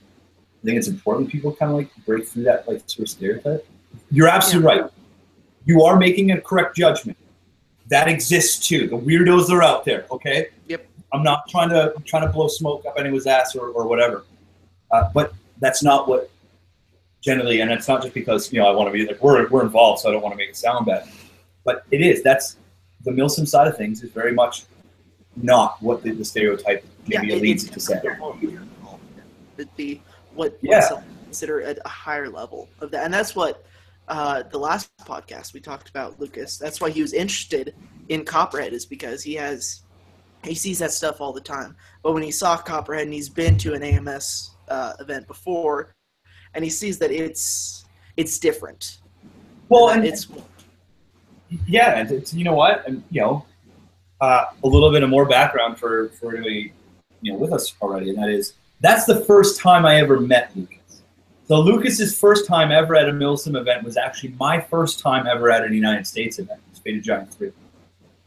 think 0.65 0.79
it's 0.79 0.89
important 0.89 1.29
people 1.29 1.55
kind 1.55 1.71
of 1.73 1.79
like 1.79 1.91
break 2.07 2.27
through 2.27 2.45
that 2.45 2.67
like 2.69 2.83
sort 2.87 3.01
of 3.01 3.09
stereotype. 3.09 3.67
You're 4.11 4.29
absolutely 4.29 4.67
right. 4.67 4.91
You 5.65 5.83
are 5.83 5.99
making 5.99 6.31
a 6.31 6.41
correct 6.41 6.77
judgment. 6.77 7.19
That 7.89 8.09
exists 8.09 8.67
too. 8.67 8.89
The 8.89 8.97
weirdos 8.97 9.51
are 9.51 9.63
out 9.63 9.85
there. 9.85 10.07
Okay. 10.11 10.49
Yep. 10.69 10.87
I'm 11.13 11.23
not 11.23 11.49
trying 11.49 11.71
to 11.71 11.93
I'm 11.97 12.03
trying 12.05 12.27
to 12.27 12.33
blow 12.33 12.49
smoke 12.49 12.85
up 12.87 12.95
anyone's 12.99 13.27
ass 13.27 13.55
or, 13.55 13.69
or 13.69 13.87
whatever. 13.87 14.25
Uh, 14.91 15.11
but 15.13 15.33
that's 15.59 15.83
not 15.83 16.09
what 16.09 16.31
generally, 17.21 17.61
and 17.61 17.71
it's 17.71 17.89
not 17.89 18.03
just 18.03 18.15
because 18.15 18.53
you 18.53 18.61
know 18.61 18.67
I 18.67 18.75
want 18.75 18.89
to 18.89 18.93
be 18.93 19.07
like 19.07 19.23
we're 19.23 19.49
we're 19.49 19.63
involved, 19.63 20.01
so 20.01 20.09
I 20.09 20.13
don't 20.13 20.23
want 20.23 20.33
to 20.33 20.37
make 20.37 20.51
it 20.51 20.57
sound 20.57 20.87
bad. 20.87 21.09
But 21.65 21.85
it 21.91 22.01
is. 22.01 22.23
That's 22.23 22.57
the 23.05 23.11
Milsim 23.11 23.47
side 23.47 23.67
of 23.69 23.77
things 23.77 24.03
is 24.03 24.11
very 24.11 24.33
much 24.33 24.65
not 25.37 25.81
what 25.83 26.03
the, 26.03 26.13
the 26.13 26.25
stereotype 26.25 26.85
maybe 27.07 27.33
it- 27.35 27.43
leads 27.43 27.69
to 27.69 27.81
say. 27.81 28.01
It'd 29.57 29.77
be 29.77 30.03
what, 30.35 30.59
Yeah. 30.63 30.81
what 30.93 31.05
consider 31.25 31.63
at 31.63 31.79
a 31.85 31.89
higher 31.89 32.29
level 32.29 32.69
of 32.81 32.91
that, 32.93 33.05
and 33.05 33.13
that's 33.15 33.35
what 33.37 33.65
uh, 34.09 34.43
the 34.51 34.59
last 34.59 34.91
podcast 35.03 35.55
we 35.55 35.61
talked 35.61 35.89
about 35.89 36.21
Lucas. 36.21 36.59
That's 36.59 36.81
why 36.81 36.91
he 36.91 37.01
was 37.03 37.13
interested 37.15 37.75
in 38.09 38.25
Copperhead 38.25 38.73
is 38.73 38.85
because 38.85 39.23
he 39.23 39.35
has 39.35 39.83
he 40.45 40.55
sees 40.55 40.79
that 40.81 40.93
stuff 40.93 41.23
all 41.23 41.33
the 41.33 41.41
time. 41.41 41.75
But 42.03 42.13
when 42.13 42.23
he 42.23 42.31
saw 42.31 42.57
Copperhead 42.59 43.05
and 43.05 43.15
he's 43.15 43.31
been 43.31 43.57
to 43.59 43.73
an 43.73 43.83
AMS 43.83 44.51
uh, 44.69 44.93
event 45.01 45.27
before, 45.27 45.95
and 46.53 46.63
he 46.63 46.69
sees 46.71 46.99
that 46.99 47.11
it's 47.11 47.85
it's 48.19 48.39
different. 48.39 48.99
Well, 49.71 49.89
And 49.89 50.01
and 50.01 50.09
it's 50.09 50.29
yeah, 51.67 51.99
and 51.99 52.11
it's, 52.11 52.35
you 52.35 52.45
know 52.45 52.55
what, 52.55 52.87
and 52.87 53.03
you 53.11 53.21
know, 53.21 53.47
uh, 54.21 54.47
a 54.63 54.67
little 54.67 54.91
bit 54.91 55.03
of 55.03 55.11
more 55.11 55.27
background 55.27 55.79
for 55.79 56.09
for 56.11 56.31
anybody 56.35 56.73
you 57.21 57.33
know 57.33 57.39
with 57.39 57.53
us 57.53 57.75
already, 57.81 58.11
and 58.11 58.19
that 58.19 58.29
is 58.29 58.55
that's 58.81 59.05
the 59.05 59.25
first 59.25 59.61
time 59.61 59.87
I 59.87 59.97
ever 59.97 60.21
met 60.21 60.51
Lucas. 60.55 61.03
So 61.47 61.61
Lucas's 61.61 62.19
first 62.19 62.47
time 62.47 62.73
ever 62.73 62.97
at 62.97 63.09
a 63.09 63.13
Milsim 63.13 63.59
event 63.59 63.85
was 63.85 63.97
actually 63.97 64.35
my 64.41 64.61
first 64.61 64.99
time 64.99 65.27
ever 65.27 65.51
at 65.51 65.63
an 65.65 65.75
United 65.75 66.07
States 66.07 66.39
event, 66.39 66.61
Spaded 66.73 67.03
Giant 67.03 67.33
Three. 67.33 67.53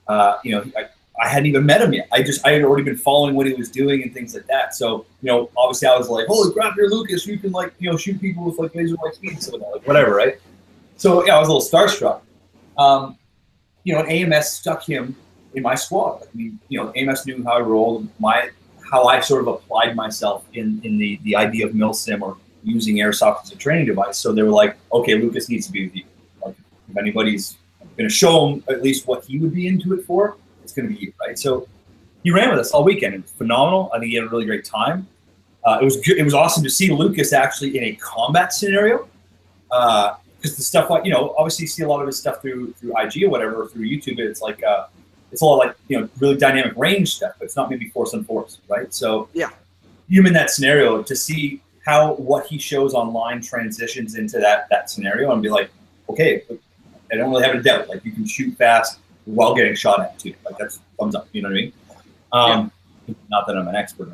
Uh, 0.07 0.37
you 0.43 0.51
know, 0.53 0.63
I, 0.77 0.85
I 1.19 1.27
hadn't 1.27 1.47
even 1.47 1.65
met 1.65 1.81
him 1.81 1.93
yet. 1.93 2.07
I 2.11 2.21
just 2.21 2.45
I 2.45 2.51
had 2.51 2.63
already 2.63 2.83
been 2.83 2.97
following 2.97 3.33
what 3.35 3.47
he 3.47 3.53
was 3.53 3.69
doing 3.69 4.03
and 4.03 4.13
things 4.13 4.35
like 4.35 4.45
that. 4.47 4.75
So 4.75 5.05
you 5.21 5.27
know, 5.31 5.49
obviously 5.57 5.87
I 5.87 5.97
was 5.97 6.09
like, 6.09 6.27
"Holy 6.27 6.53
crap, 6.53 6.75
you're 6.77 6.89
Lucas! 6.89 7.25
You 7.25 7.39
can 7.39 7.51
like 7.51 7.73
you 7.79 7.89
know 7.89 7.97
shoot 7.97 8.21
people 8.21 8.45
with 8.45 8.59
like 8.59 8.75
laser 8.75 8.95
light 9.03 9.15
speed, 9.15 9.39
like 9.51 9.87
whatever, 9.87 10.13
right?" 10.13 10.39
So 10.97 11.25
yeah, 11.25 11.37
I 11.37 11.39
was 11.39 11.47
a 11.49 11.53
little 11.53 11.67
starstruck. 11.67 12.21
Um, 12.77 13.17
you 13.83 13.93
know, 13.93 14.03
AMS 14.03 14.49
stuck 14.49 14.83
him 14.83 15.15
in 15.53 15.63
my 15.63 15.75
squad. 15.75 16.23
I 16.23 16.37
mean, 16.37 16.59
you 16.69 16.79
know, 16.79 16.91
AMS 16.95 17.25
knew 17.25 17.43
how 17.43 17.53
I 17.53 17.61
rolled, 17.61 18.07
my 18.19 18.49
how 18.91 19.05
I 19.05 19.19
sort 19.19 19.41
of 19.41 19.47
applied 19.47 19.95
myself 19.95 20.45
in 20.53 20.81
in 20.83 20.97
the 20.97 21.19
the 21.23 21.35
idea 21.35 21.65
of 21.65 21.73
milsim 21.73 22.21
or 22.21 22.37
using 22.63 22.97
airsoft 22.97 23.43
as 23.43 23.51
a 23.51 23.55
training 23.55 23.85
device. 23.85 24.17
So 24.17 24.33
they 24.33 24.43
were 24.43 24.49
like, 24.49 24.77
okay, 24.91 25.15
Lucas 25.15 25.49
needs 25.49 25.65
to 25.67 25.71
be 25.71 25.85
with 25.85 25.95
you. 25.95 26.03
Like, 26.43 26.55
if 26.89 26.97
anybody's 26.97 27.57
going 27.97 28.09
to 28.09 28.13
show 28.13 28.47
him 28.47 28.63
at 28.69 28.83
least 28.83 29.07
what 29.07 29.25
he 29.25 29.39
would 29.39 29.53
be 29.53 29.67
into 29.67 29.93
it 29.93 30.05
for, 30.05 30.37
it's 30.63 30.73
going 30.73 30.87
to 30.87 30.93
be 30.93 30.99
you, 30.99 31.13
right? 31.19 31.37
So 31.39 31.67
he 32.23 32.31
ran 32.31 32.49
with 32.49 32.59
us 32.59 32.71
all 32.71 32.83
weekend. 32.83 33.15
It 33.15 33.21
was 33.21 33.31
phenomenal. 33.31 33.89
I 33.93 33.99
think 33.99 34.09
he 34.11 34.15
had 34.15 34.25
a 34.25 34.29
really 34.29 34.45
great 34.45 34.65
time. 34.65 35.07
Uh, 35.65 35.79
it 35.81 35.85
was 35.85 35.97
good. 35.97 36.17
It 36.17 36.23
was 36.23 36.33
awesome 36.33 36.63
to 36.63 36.69
see 36.69 36.91
Lucas 36.91 37.33
actually 37.33 37.77
in 37.77 37.83
a 37.85 37.95
combat 37.95 38.53
scenario. 38.53 39.07
Because 40.47 40.57
the 40.57 40.63
stuff 40.63 40.89
like 40.89 41.05
you 41.05 41.11
know, 41.11 41.33
obviously 41.37 41.63
you 41.63 41.67
see 41.67 41.83
a 41.83 41.87
lot 41.87 42.01
of 42.01 42.07
his 42.07 42.17
stuff 42.17 42.41
through 42.41 42.73
through 42.73 42.93
IG 42.97 43.23
or 43.23 43.29
whatever, 43.29 43.63
or 43.63 43.67
through 43.67 43.85
YouTube. 43.85 44.19
It's 44.19 44.41
like 44.41 44.63
uh, 44.63 44.87
it's 45.31 45.41
all 45.41 45.57
like 45.57 45.75
you 45.87 45.99
know 45.99 46.09
really 46.19 46.37
dynamic 46.37 46.73
range 46.75 47.15
stuff, 47.15 47.33
but 47.37 47.45
it's 47.45 47.55
not 47.55 47.69
maybe 47.69 47.89
force 47.89 48.13
on 48.13 48.23
force, 48.23 48.59
right? 48.67 48.93
So 48.93 49.29
yeah, 49.33 49.49
him 50.09 50.25
in 50.25 50.33
that 50.33 50.49
scenario 50.49 51.03
to 51.03 51.15
see 51.15 51.61
how 51.85 52.13
what 52.15 52.45
he 52.47 52.57
shows 52.57 52.93
online 52.93 53.41
transitions 53.41 54.15
into 54.15 54.39
that 54.39 54.67
that 54.69 54.89
scenario 54.89 55.31
and 55.31 55.41
be 55.41 55.49
like, 55.49 55.69
okay, 56.09 56.43
I 57.11 57.15
don't 57.15 57.29
really 57.29 57.45
have 57.45 57.55
a 57.55 57.61
doubt. 57.61 57.89
Like 57.89 58.03
you 58.03 58.11
can 58.11 58.25
shoot 58.25 58.55
fast 58.57 58.99
while 59.25 59.53
getting 59.53 59.75
shot 59.75 59.99
at 59.99 60.17
too. 60.19 60.33
Like 60.45 60.57
that's 60.57 60.79
thumbs 60.99 61.15
up. 61.15 61.27
You 61.31 61.41
know 61.41 61.49
what 61.49 61.57
I 61.57 61.61
mean? 61.61 61.73
Um, 62.31 62.71
yeah. 63.07 63.15
Not 63.29 63.47
that 63.47 63.57
I'm 63.57 63.67
an 63.67 63.75
expert. 63.75 64.09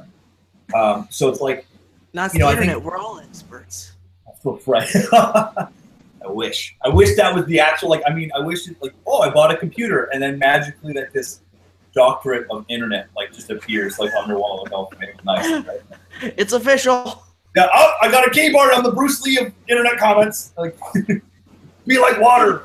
Um, 0.74 1.08
so 1.10 1.30
it's 1.30 1.42
like, 1.42 1.66
not 2.14 2.34
you 2.34 2.40
know, 2.40 2.48
the 2.48 2.52
internet. 2.54 2.76
Think, 2.76 2.86
we're 2.86 2.98
all 2.98 3.20
experts. 3.20 3.92
Right. 4.68 4.90
I 6.24 6.32
wish. 6.32 6.76
I 6.84 6.90
wish 6.90 7.16
that 7.18 7.34
was 7.36 7.46
the 7.46 7.60
actual. 7.60 7.90
Like, 7.90 8.04
I 8.08 8.14
mean, 8.14 8.32
I 8.36 8.40
wish 8.40 8.68
it, 8.68 8.82
like, 8.82 8.94
oh, 9.06 9.22
I 9.22 9.30
bought 9.30 9.52
a 9.52 9.58
computer, 9.58 10.06
and 10.14 10.22
then 10.22 10.40
magically, 10.40 10.94
like 10.94 11.12
this 11.12 11.42
doctorate 11.94 12.48
of 12.50 12.66
internet, 12.70 13.08
like, 13.16 13.34
just 13.34 13.50
appears 13.50 14.00
like 14.00 14.14
on 14.16 14.28
your 14.30 14.40
wall. 14.40 14.66
the 14.66 14.76
oh, 14.76 14.90
nice. 15.24 15.66
Right? 15.66 15.82
It's 16.38 16.54
official. 16.54 17.24
Yeah. 17.56 17.68
Oh, 17.74 17.94
I 18.02 18.10
got 18.10 18.28
a 18.28 18.32
keyboard 18.32 18.72
on 18.74 18.84
the 18.84 18.92
Bruce 18.92 19.22
Lee 19.24 19.38
of 19.40 19.52
internet 19.68 19.98
comments. 19.98 20.54
Like, 20.58 20.78
be 21.88 22.00
like 22.00 22.20
water, 22.20 22.64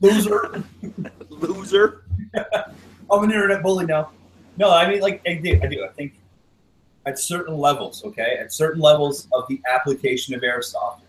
loser. 0.00 0.64
loser. 1.28 2.04
I'm 3.10 3.24
an 3.24 3.30
internet 3.30 3.62
bully 3.62 3.86
now. 3.86 4.10
No, 4.56 4.70
I 4.70 4.88
mean, 4.88 5.00
like, 5.00 5.22
I 5.26 5.34
do. 5.34 5.60
I 5.62 5.66
do. 5.66 5.84
I 5.84 5.88
think 5.88 6.14
at 7.06 7.18
certain 7.18 7.56
levels, 7.56 8.04
okay, 8.04 8.38
at 8.40 8.52
certain 8.52 8.80
levels 8.80 9.28
of 9.32 9.46
the 9.48 9.60
application 9.72 10.34
of 10.34 10.42
airsoft. 10.42 11.00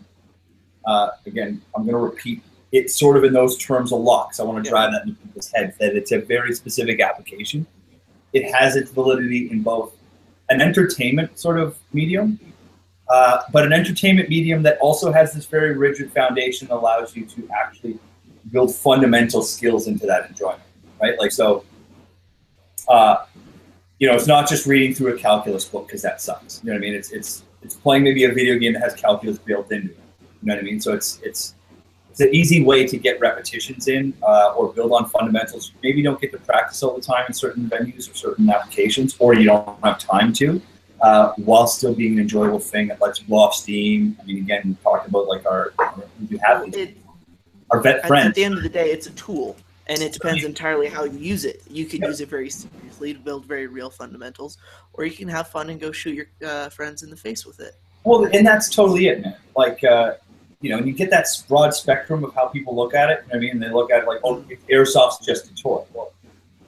Uh, 0.85 1.09
again, 1.25 1.61
I'm 1.75 1.83
going 1.83 1.93
to 1.93 1.99
repeat 1.99 2.41
it 2.71 2.91
sort 2.91 3.17
of 3.17 3.23
in 3.23 3.33
those 3.33 3.57
terms 3.57 3.91
a 3.91 3.95
lot 3.95 4.29
because 4.29 4.39
I 4.39 4.43
want 4.43 4.63
to 4.63 4.69
drive 4.69 4.91
that 4.91 5.03
into 5.03 5.15
people's 5.21 5.51
heads 5.51 5.75
that 5.79 5.95
it's 5.95 6.11
a 6.11 6.19
very 6.19 6.53
specific 6.53 7.01
application. 7.01 7.65
It 8.33 8.51
has 8.53 8.75
its 8.75 8.91
validity 8.91 9.49
in 9.49 9.63
both 9.63 9.95
an 10.49 10.61
entertainment 10.61 11.37
sort 11.37 11.59
of 11.59 11.77
medium, 11.93 12.39
uh, 13.09 13.41
but 13.51 13.65
an 13.65 13.73
entertainment 13.73 14.29
medium 14.29 14.61
that 14.63 14.77
also 14.79 15.11
has 15.11 15.33
this 15.33 15.45
very 15.45 15.75
rigid 15.75 16.11
foundation 16.11 16.67
that 16.67 16.75
allows 16.75 17.15
you 17.15 17.25
to 17.25 17.47
actually 17.49 17.97
build 18.51 18.73
fundamental 18.73 19.41
skills 19.41 19.87
into 19.87 20.05
that 20.05 20.29
enjoyment, 20.29 20.61
right? 21.01 21.17
Like 21.19 21.31
so. 21.31 21.65
Uh, 22.87 23.25
you 23.99 24.07
know, 24.07 24.15
it's 24.15 24.27
not 24.27 24.47
just 24.47 24.65
reading 24.65 24.95
through 24.95 25.13
a 25.13 25.17
calculus 25.17 25.65
book 25.65 25.87
because 25.87 26.01
that 26.01 26.21
sucks. 26.21 26.61
You 26.63 26.67
know 26.67 26.73
what 26.73 26.79
I 26.79 26.81
mean? 26.81 26.95
It's 26.95 27.11
it's 27.11 27.43
it's 27.61 27.75
playing 27.75 28.03
maybe 28.03 28.23
a 28.23 28.31
video 28.31 28.57
game 28.57 28.73
that 28.73 28.81
has 28.81 28.95
calculus 28.95 29.37
built 29.37 29.71
into 29.71 29.91
it. 29.91 29.99
You 30.41 30.47
know 30.47 30.55
what 30.55 30.61
I 30.61 30.63
mean? 30.63 30.79
So 30.79 30.93
it's 30.93 31.19
it's 31.23 31.55
it's 32.09 32.19
an 32.21 32.33
easy 32.33 32.63
way 32.63 32.87
to 32.87 32.97
get 32.97 33.19
repetitions 33.19 33.87
in 33.87 34.13
uh, 34.23 34.53
or 34.53 34.73
build 34.73 34.91
on 34.91 35.09
fundamentals. 35.09 35.71
Maybe 35.83 35.99
you 35.99 36.03
don't 36.03 36.19
get 36.19 36.31
to 36.31 36.39
practice 36.39 36.81
all 36.83 36.95
the 36.95 37.01
time 37.01 37.25
in 37.27 37.33
certain 37.33 37.69
venues 37.69 38.09
or 38.11 38.15
certain 38.15 38.49
applications, 38.49 39.15
or 39.19 39.33
you 39.33 39.45
don't 39.45 39.83
have 39.83 39.99
time 39.99 40.33
to, 40.33 40.61
uh, 41.01 41.33
while 41.37 41.67
still 41.67 41.93
being 41.93 42.13
an 42.13 42.19
enjoyable 42.19 42.59
thing 42.59 42.87
that 42.87 43.01
lets 43.01 43.19
you 43.19 43.27
blow 43.27 43.39
off 43.39 43.53
steam. 43.53 44.17
I 44.21 44.25
mean, 44.25 44.37
again, 44.37 44.61
we 44.65 44.73
talked 44.83 45.07
about 45.07 45.27
like 45.27 45.45
our 45.45 45.73
have 46.41 46.73
it, 46.73 46.97
our 47.71 47.81
vet 47.81 48.05
friends. 48.07 48.29
At 48.29 48.35
the 48.35 48.43
end 48.43 48.55
of 48.55 48.63
the 48.63 48.69
day, 48.69 48.91
it's 48.91 49.07
a 49.07 49.11
tool 49.11 49.55
and 49.89 50.01
it 50.01 50.13
depends 50.13 50.43
entirely 50.43 50.87
how 50.87 51.03
you 51.03 51.17
use 51.17 51.45
it. 51.45 51.63
You 51.67 51.85
can 51.85 52.03
use 52.03 52.21
it 52.21 52.29
very 52.29 52.49
seriously 52.49 53.13
to 53.13 53.19
build 53.19 53.45
very 53.45 53.65
real 53.65 53.89
fundamentals, 53.89 54.59
or 54.93 55.03
you 55.03 55.11
can 55.11 55.27
have 55.27 55.47
fun 55.49 55.71
and 55.71 55.79
go 55.79 55.91
shoot 55.91 56.13
your 56.13 56.27
uh, 56.47 56.69
friends 56.69 57.01
in 57.01 57.09
the 57.09 57.15
face 57.17 57.45
with 57.45 57.59
it. 57.59 57.73
Well, 58.03 58.25
and 58.31 58.45
that's 58.45 58.73
totally 58.73 59.07
it, 59.07 59.21
man. 59.21 59.35
Like, 59.57 59.83
uh, 59.83 60.13
you 60.61 60.69
know, 60.69 60.77
and 60.77 60.87
you 60.87 60.93
get 60.93 61.09
that 61.09 61.27
broad 61.47 61.73
spectrum 61.73 62.23
of 62.23 62.33
how 62.35 62.47
people 62.47 62.75
look 62.75 62.93
at 62.93 63.09
it. 63.09 63.23
I 63.33 63.37
mean, 63.37 63.59
they 63.59 63.69
look 63.69 63.91
at 63.91 64.03
it 64.03 64.07
like, 64.07 64.19
oh, 64.23 64.43
airsoft's 64.69 65.25
just 65.25 65.49
a 65.49 65.55
toy. 65.55 65.83
Well, 65.93 66.11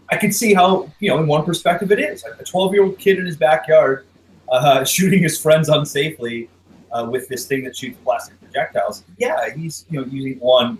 I 0.10 0.17
can 0.17 0.31
see 0.31 0.53
how, 0.53 0.89
you 1.00 1.10
know, 1.10 1.19
in 1.19 1.27
one 1.27 1.43
perspective, 1.43 1.91
it 1.91 2.00
is. 2.00 2.24
Like 2.24 2.39
a 2.39 2.43
12 2.43 2.74
year 2.74 2.83
old 2.83 2.98
kid 2.98 3.19
in 3.19 3.25
his 3.25 3.38
backyard 3.38 4.05
uh, 4.50 4.83
shooting 4.86 5.24
his 5.24 5.39
friends 5.39 5.69
unsafely 5.69 6.48
uh, 6.91 7.07
with 7.10 7.27
this 7.27 7.45
thing 7.45 7.63
that 7.65 7.75
shoots 7.75 7.98
plastic 8.03 8.39
projectiles. 8.39 9.03
Yeah, 9.17 9.53
he's, 9.55 9.86
you 9.89 10.00
know, 10.00 10.07
using 10.07 10.39
one 10.39 10.77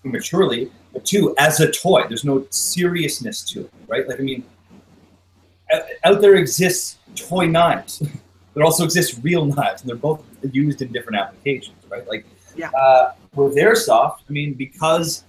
prematurely, 0.00 0.70
but 0.92 1.04
two, 1.04 1.34
as 1.38 1.60
a 1.60 1.70
toy, 1.70 2.04
there's 2.08 2.24
no 2.24 2.46
seriousness 2.50 3.42
to 3.50 3.62
it, 3.62 3.72
right? 3.88 4.08
Like, 4.08 4.20
I 4.20 4.22
mean, 4.22 4.44
out 6.04 6.20
there 6.20 6.36
exists 6.36 6.98
toy 7.14 7.46
knives. 7.46 8.02
there 8.54 8.64
also 8.64 8.84
exists 8.84 9.18
real 9.22 9.44
knives, 9.44 9.82
and 9.82 9.88
they're 9.88 9.96
both 9.96 10.22
used 10.52 10.80
in 10.80 10.92
different 10.92 11.18
applications, 11.18 11.76
right? 11.90 12.06
Like, 12.08 12.24
yeah. 12.58 12.70
uh, 12.70 13.12
with 13.34 13.56
airsoft, 13.56 14.18
I 14.28 14.32
mean, 14.32 14.54
because 14.54 15.24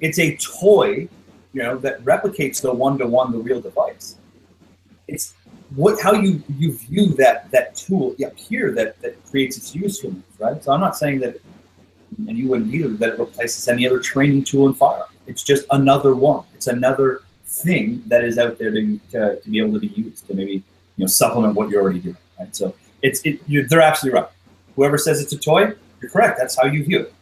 it's 0.00 0.18
a 0.18 0.36
toy, 0.36 1.08
you 1.52 1.62
know, 1.62 1.76
that 1.78 2.02
replicates 2.04 2.60
the 2.60 2.72
one-to-one, 2.72 3.32
the 3.32 3.38
real 3.38 3.60
device. 3.60 4.16
It's 5.08 5.34
what 5.76 6.00
how 6.00 6.12
you 6.12 6.42
you 6.58 6.72
view 6.72 7.08
that 7.14 7.50
that 7.52 7.76
tool 7.76 8.16
up 8.24 8.36
here 8.36 8.72
that 8.72 9.00
that 9.02 9.24
creates 9.24 9.56
its 9.56 9.74
usefulness, 9.74 10.24
right? 10.38 10.62
So 10.62 10.72
I'm 10.72 10.80
not 10.80 10.96
saying 10.96 11.20
that 11.20 11.40
and 12.28 12.36
you 12.36 12.48
wouldn't 12.48 12.72
either, 12.74 12.88
that 12.88 13.10
it 13.10 13.18
replaces 13.18 13.68
any 13.68 13.86
other 13.86 14.00
training 14.00 14.44
tool 14.44 14.66
in 14.66 14.74
fire. 14.74 15.04
It's 15.26 15.42
just 15.42 15.66
another 15.70 16.14
one. 16.14 16.44
It's 16.54 16.66
another 16.66 17.22
thing 17.44 18.02
that 18.06 18.24
is 18.24 18.38
out 18.38 18.58
there 18.58 18.70
to, 18.70 19.00
to, 19.12 19.40
to 19.40 19.50
be 19.50 19.58
able 19.58 19.74
to 19.74 19.80
be 19.80 19.88
used 19.88 20.26
to 20.26 20.34
maybe 20.34 20.52
you 20.52 20.62
know 20.96 21.06
supplement 21.06 21.54
what 21.54 21.68
you're 21.68 21.82
already 21.82 22.00
doing. 22.00 22.16
Right. 22.38 22.54
So 22.54 22.74
it's 23.02 23.20
it, 23.24 23.40
you, 23.46 23.66
they're 23.66 23.80
absolutely 23.80 24.20
right. 24.20 24.30
Whoever 24.76 24.98
says 24.98 25.20
it's 25.20 25.32
a 25.32 25.38
toy, 25.38 25.72
you're 26.00 26.10
correct. 26.10 26.38
That's 26.38 26.56
how 26.56 26.66
you 26.66 26.84
view 26.84 27.00
it. 27.00 27.14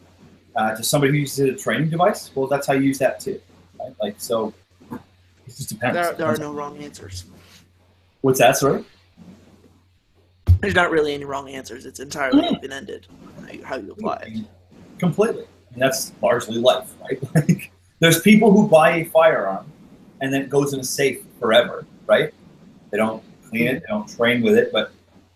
Uh, 0.55 0.75
to 0.75 0.83
somebody 0.83 1.13
who 1.13 1.19
uses 1.19 1.39
a 1.39 1.55
training 1.55 1.89
device, 1.89 2.31
well, 2.35 2.47
that's 2.47 2.67
how 2.67 2.73
you 2.73 2.81
use 2.81 2.99
that 2.99 3.19
too. 3.19 3.39
Right? 3.79 3.93
Like 4.01 4.15
so, 4.17 4.53
it 4.91 4.99
just 5.45 5.69
depends. 5.69 5.95
There, 5.95 6.13
there 6.13 6.27
are 6.27 6.37
no 6.37 6.51
wrong 6.51 6.77
answers. 6.83 7.25
What's 8.21 8.39
that, 8.39 8.57
sorry? 8.57 8.83
There's 10.59 10.75
not 10.75 10.91
really 10.91 11.13
any 11.13 11.23
wrong 11.23 11.49
answers. 11.49 11.85
It's 11.85 11.99
entirely 11.99 12.41
mm. 12.41 12.57
open 12.57 12.73
ended 12.73 13.07
how 13.63 13.77
you 13.77 13.91
apply 13.91 14.15
it 14.27 14.45
completely. 14.99 15.45
And 15.73 15.81
that's 15.81 16.11
largely 16.21 16.57
life, 16.57 16.93
right? 17.01 17.19
Like, 17.35 17.71
there's 17.99 18.21
people 18.21 18.51
who 18.51 18.67
buy 18.67 18.97
a 18.97 19.05
firearm 19.05 19.71
and 20.21 20.33
then 20.33 20.41
it 20.41 20.49
goes 20.49 20.73
in 20.73 20.79
a 20.79 20.83
safe 20.83 21.21
forever, 21.39 21.85
right? 22.05 22.33
They 22.91 22.97
don't 22.97 23.23
clean 23.49 23.67
it, 23.67 23.81
they 23.81 23.87
don't 23.87 24.07
train 24.07 24.41
with 24.41 24.57
it, 24.57 24.71
but 24.71 24.91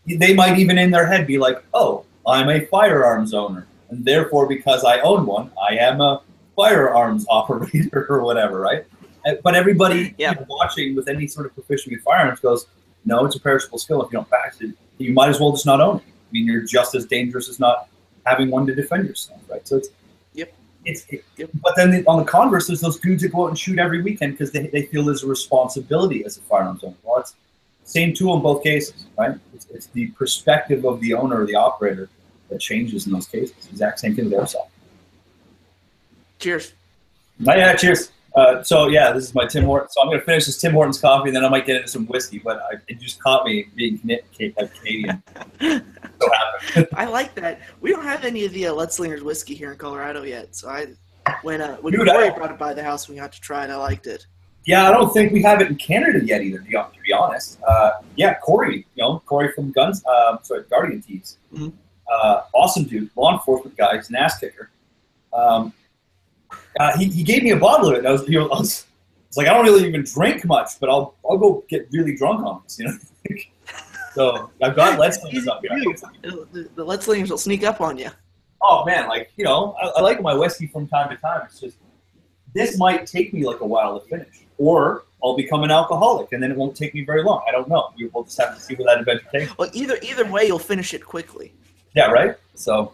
they 0.05 0.33
might 0.33 0.57
even 0.59 0.77
in 0.77 0.91
their 0.91 1.05
head 1.05 1.27
be 1.27 1.37
like, 1.37 1.63
oh, 1.73 2.05
I'm 2.25 2.49
a 2.49 2.65
firearms 2.65 3.33
owner. 3.33 3.67
And 3.89 4.03
therefore, 4.03 4.47
because 4.47 4.83
I 4.83 4.99
own 4.99 5.25
one, 5.25 5.51
I 5.69 5.75
am 5.75 6.01
a 6.01 6.21
firearms 6.55 7.25
operator 7.29 8.07
or 8.09 8.23
whatever, 8.23 8.59
right? 8.59 8.85
Uh, 9.25 9.35
but 9.43 9.55
everybody 9.55 10.13
yeah. 10.17 10.31
you 10.31 10.35
know, 10.37 10.45
watching 10.49 10.95
with 10.95 11.07
any 11.07 11.27
sort 11.27 11.45
of 11.45 11.53
proficiency 11.53 11.95
with 11.95 12.03
firearms 12.03 12.39
goes, 12.39 12.67
no, 13.05 13.25
it's 13.25 13.35
a 13.35 13.39
perishable 13.39 13.77
skill. 13.77 14.01
If 14.01 14.11
you 14.11 14.17
don't 14.17 14.29
practice 14.29 14.69
it, 14.69 14.75
you 14.97 15.13
might 15.13 15.29
as 15.29 15.39
well 15.39 15.51
just 15.51 15.65
not 15.65 15.81
own 15.81 15.97
it. 15.97 16.03
I 16.03 16.31
mean, 16.31 16.45
you're 16.45 16.63
just 16.63 16.95
as 16.95 17.05
dangerous 17.05 17.49
as 17.49 17.59
not 17.59 17.87
having 18.25 18.49
one 18.49 18.65
to 18.67 18.75
defend 18.75 19.07
yourself, 19.07 19.39
right? 19.49 19.67
So 19.67 19.77
it's 19.77 19.89
yep. 20.33 20.53
It's 20.85 21.05
it, 21.09 21.23
yep. 21.37 21.49
but 21.61 21.75
then 21.75 21.91
the, 21.91 22.05
on 22.05 22.19
the 22.19 22.25
converse, 22.25 22.67
there's 22.67 22.81
those 22.81 22.99
dudes 22.99 23.21
that 23.23 23.29
go 23.29 23.45
out 23.45 23.49
and 23.49 23.59
shoot 23.59 23.79
every 23.79 24.01
weekend 24.01 24.33
because 24.33 24.51
they, 24.51 24.67
they 24.67 24.83
feel 24.83 25.03
there's 25.03 25.23
a 25.23 25.27
responsibility 25.27 26.25
as 26.25 26.37
a 26.37 26.41
firearms 26.41 26.83
owner. 26.83 26.95
Well, 27.03 27.19
it's 27.19 27.35
same 27.83 28.13
tool 28.13 28.35
in 28.35 28.41
both 28.41 28.63
cases, 28.63 29.05
right? 29.17 29.37
It's, 29.53 29.67
it's 29.67 29.87
the 29.87 30.07
perspective 30.07 30.85
of 30.85 30.99
the 31.01 31.13
owner 31.13 31.41
or 31.41 31.45
the 31.45 31.55
operator 31.55 32.09
that 32.49 32.59
changes 32.59 33.07
in 33.07 33.13
those 33.13 33.27
cases. 33.27 33.55
Exact 33.69 33.99
same 33.99 34.15
thing 34.15 34.25
with 34.25 34.33
airsoft. 34.33 34.69
Cheers. 36.39 36.73
Oh, 37.47 37.55
yeah, 37.55 37.75
cheers. 37.75 38.11
Uh, 38.35 38.63
so 38.63 38.87
yeah, 38.87 39.11
this 39.11 39.25
is 39.25 39.35
my 39.35 39.45
Tim 39.45 39.63
Hortons. 39.65 39.93
So 39.93 40.01
I'm 40.01 40.07
going 40.07 40.19
to 40.19 40.25
finish 40.25 40.45
this 40.45 40.59
Tim 40.59 40.73
Hortons 40.73 40.99
coffee, 40.99 41.29
and 41.29 41.35
then 41.35 41.45
I 41.45 41.49
might 41.49 41.65
get 41.65 41.77
into 41.77 41.87
some 41.87 42.07
whiskey. 42.07 42.39
But 42.39 42.57
I, 42.61 42.77
it 42.87 42.99
just 42.99 43.21
caught 43.21 43.45
me 43.45 43.67
being 43.75 43.99
Canadian. 43.99 45.21
so. 45.61 46.87
I 46.95 47.05
like 47.05 47.35
that. 47.35 47.61
We 47.79 47.91
don't 47.91 48.03
have 48.03 48.25
any 48.25 48.45
of 48.45 48.53
the 48.53 48.67
uh, 48.67 48.73
Lead 48.73 48.91
Slingers 48.91 49.23
whiskey 49.23 49.53
here 49.53 49.71
in 49.71 49.77
Colorado 49.77 50.23
yet. 50.23 50.55
So 50.55 50.69
I, 50.69 50.87
when 51.43 51.61
uh, 51.61 51.77
when 51.77 51.93
Dude, 51.93 52.07
Corey 52.07 52.31
brought 52.31 52.51
it 52.51 52.57
by 52.57 52.73
the 52.73 52.83
house, 52.83 53.07
we 53.07 53.15
got 53.15 53.33
to 53.33 53.41
try 53.41 53.65
it. 53.65 53.69
I 53.69 53.75
liked 53.75 54.07
it. 54.07 54.25
Yeah, 54.65 54.87
I 54.87 54.91
don't 54.91 55.13
think 55.13 55.33
we 55.33 55.41
have 55.43 55.61
it 55.61 55.67
in 55.67 55.75
Canada 55.75 56.23
yet 56.23 56.41
either. 56.41 56.59
To 56.59 56.63
be, 56.63 56.71
to 56.71 57.01
be 57.05 57.11
honest, 57.11 57.59
uh, 57.67 57.91
yeah, 58.15 58.35
Corey, 58.35 58.85
you 58.95 59.03
know 59.03 59.21
Corey 59.25 59.51
from 59.51 59.71
Guns, 59.71 60.03
uh, 60.05 60.37
sorry, 60.41 60.63
Guardian 60.69 61.01
Tees, 61.01 61.37
mm-hmm. 61.53 61.69
uh, 62.09 62.41
awesome 62.53 62.85
dude, 62.85 63.09
law 63.15 63.33
enforcement 63.33 63.75
guy, 63.75 63.97
he's 63.97 64.09
an 64.09 64.15
ass 64.15 64.39
kicker. 64.39 64.69
Um, 65.33 65.73
uh, 66.79 66.97
he, 66.97 67.05
he 67.05 67.23
gave 67.23 67.43
me 67.43 67.51
a 67.51 67.57
bottle 67.57 67.89
of 67.89 67.95
it. 67.95 67.99
And 67.99 68.07
I 68.07 68.11
was, 68.11 68.27
you 68.27 68.39
know, 68.39 68.47
I 68.49 68.59
was, 68.59 68.85
it's 69.27 69.37
like 69.37 69.47
I 69.47 69.53
don't 69.53 69.65
really 69.65 69.87
even 69.87 70.03
drink 70.03 70.45
much, 70.45 70.79
but 70.79 70.89
I'll 70.89 71.15
I'll 71.27 71.37
go 71.37 71.63
get 71.67 71.87
really 71.91 72.15
drunk 72.15 72.45
on 72.45 72.61
this, 72.63 72.79
you 72.79 72.85
know. 72.85 72.97
so 74.13 74.51
I've 74.61 74.75
got 74.75 74.99
Let's 74.99 75.19
Slings 75.21 75.47
up 75.47 75.61
here. 75.61 75.77
The, 76.21 76.69
the 76.75 76.83
Let's 76.83 77.05
Slings 77.05 77.31
will 77.31 77.39
sneak 77.39 77.63
up 77.63 77.81
on 77.81 77.97
you. 77.97 78.11
Oh 78.61 78.85
man, 78.85 79.09
like 79.09 79.31
you 79.35 79.43
know, 79.43 79.75
I, 79.81 79.87
I 79.87 80.01
like 80.01 80.21
my 80.21 80.35
whiskey 80.35 80.67
from 80.67 80.87
time 80.87 81.09
to 81.09 81.17
time. 81.17 81.41
It's 81.45 81.59
just 81.59 81.77
this 82.53 82.77
might 82.77 83.07
take 83.07 83.33
me 83.33 83.43
like 83.43 83.61
a 83.61 83.65
while 83.65 83.99
to 83.99 84.07
finish, 84.07 84.42
or 84.57 85.03
I'll 85.23 85.35
become 85.37 85.63
an 85.63 85.71
alcoholic, 85.71 86.33
and 86.33 86.43
then 86.43 86.51
it 86.51 86.57
won't 86.57 86.75
take 86.75 86.93
me 86.93 87.05
very 87.05 87.23
long. 87.23 87.43
I 87.47 87.51
don't 87.51 87.69
know. 87.69 87.91
You 87.95 88.09
will 88.13 88.23
just 88.23 88.37
have 88.39 88.55
to 88.55 88.61
see 88.61 88.75
where 88.75 88.85
that 88.87 88.99
adventure 88.99 89.27
takes. 89.31 89.57
Well, 89.57 89.69
either 89.73 89.97
either 90.01 90.29
way, 90.29 90.45
you'll 90.45 90.59
finish 90.59 90.93
it 90.93 91.05
quickly. 91.05 91.53
Yeah, 91.95 92.07
right. 92.07 92.35
So, 92.55 92.93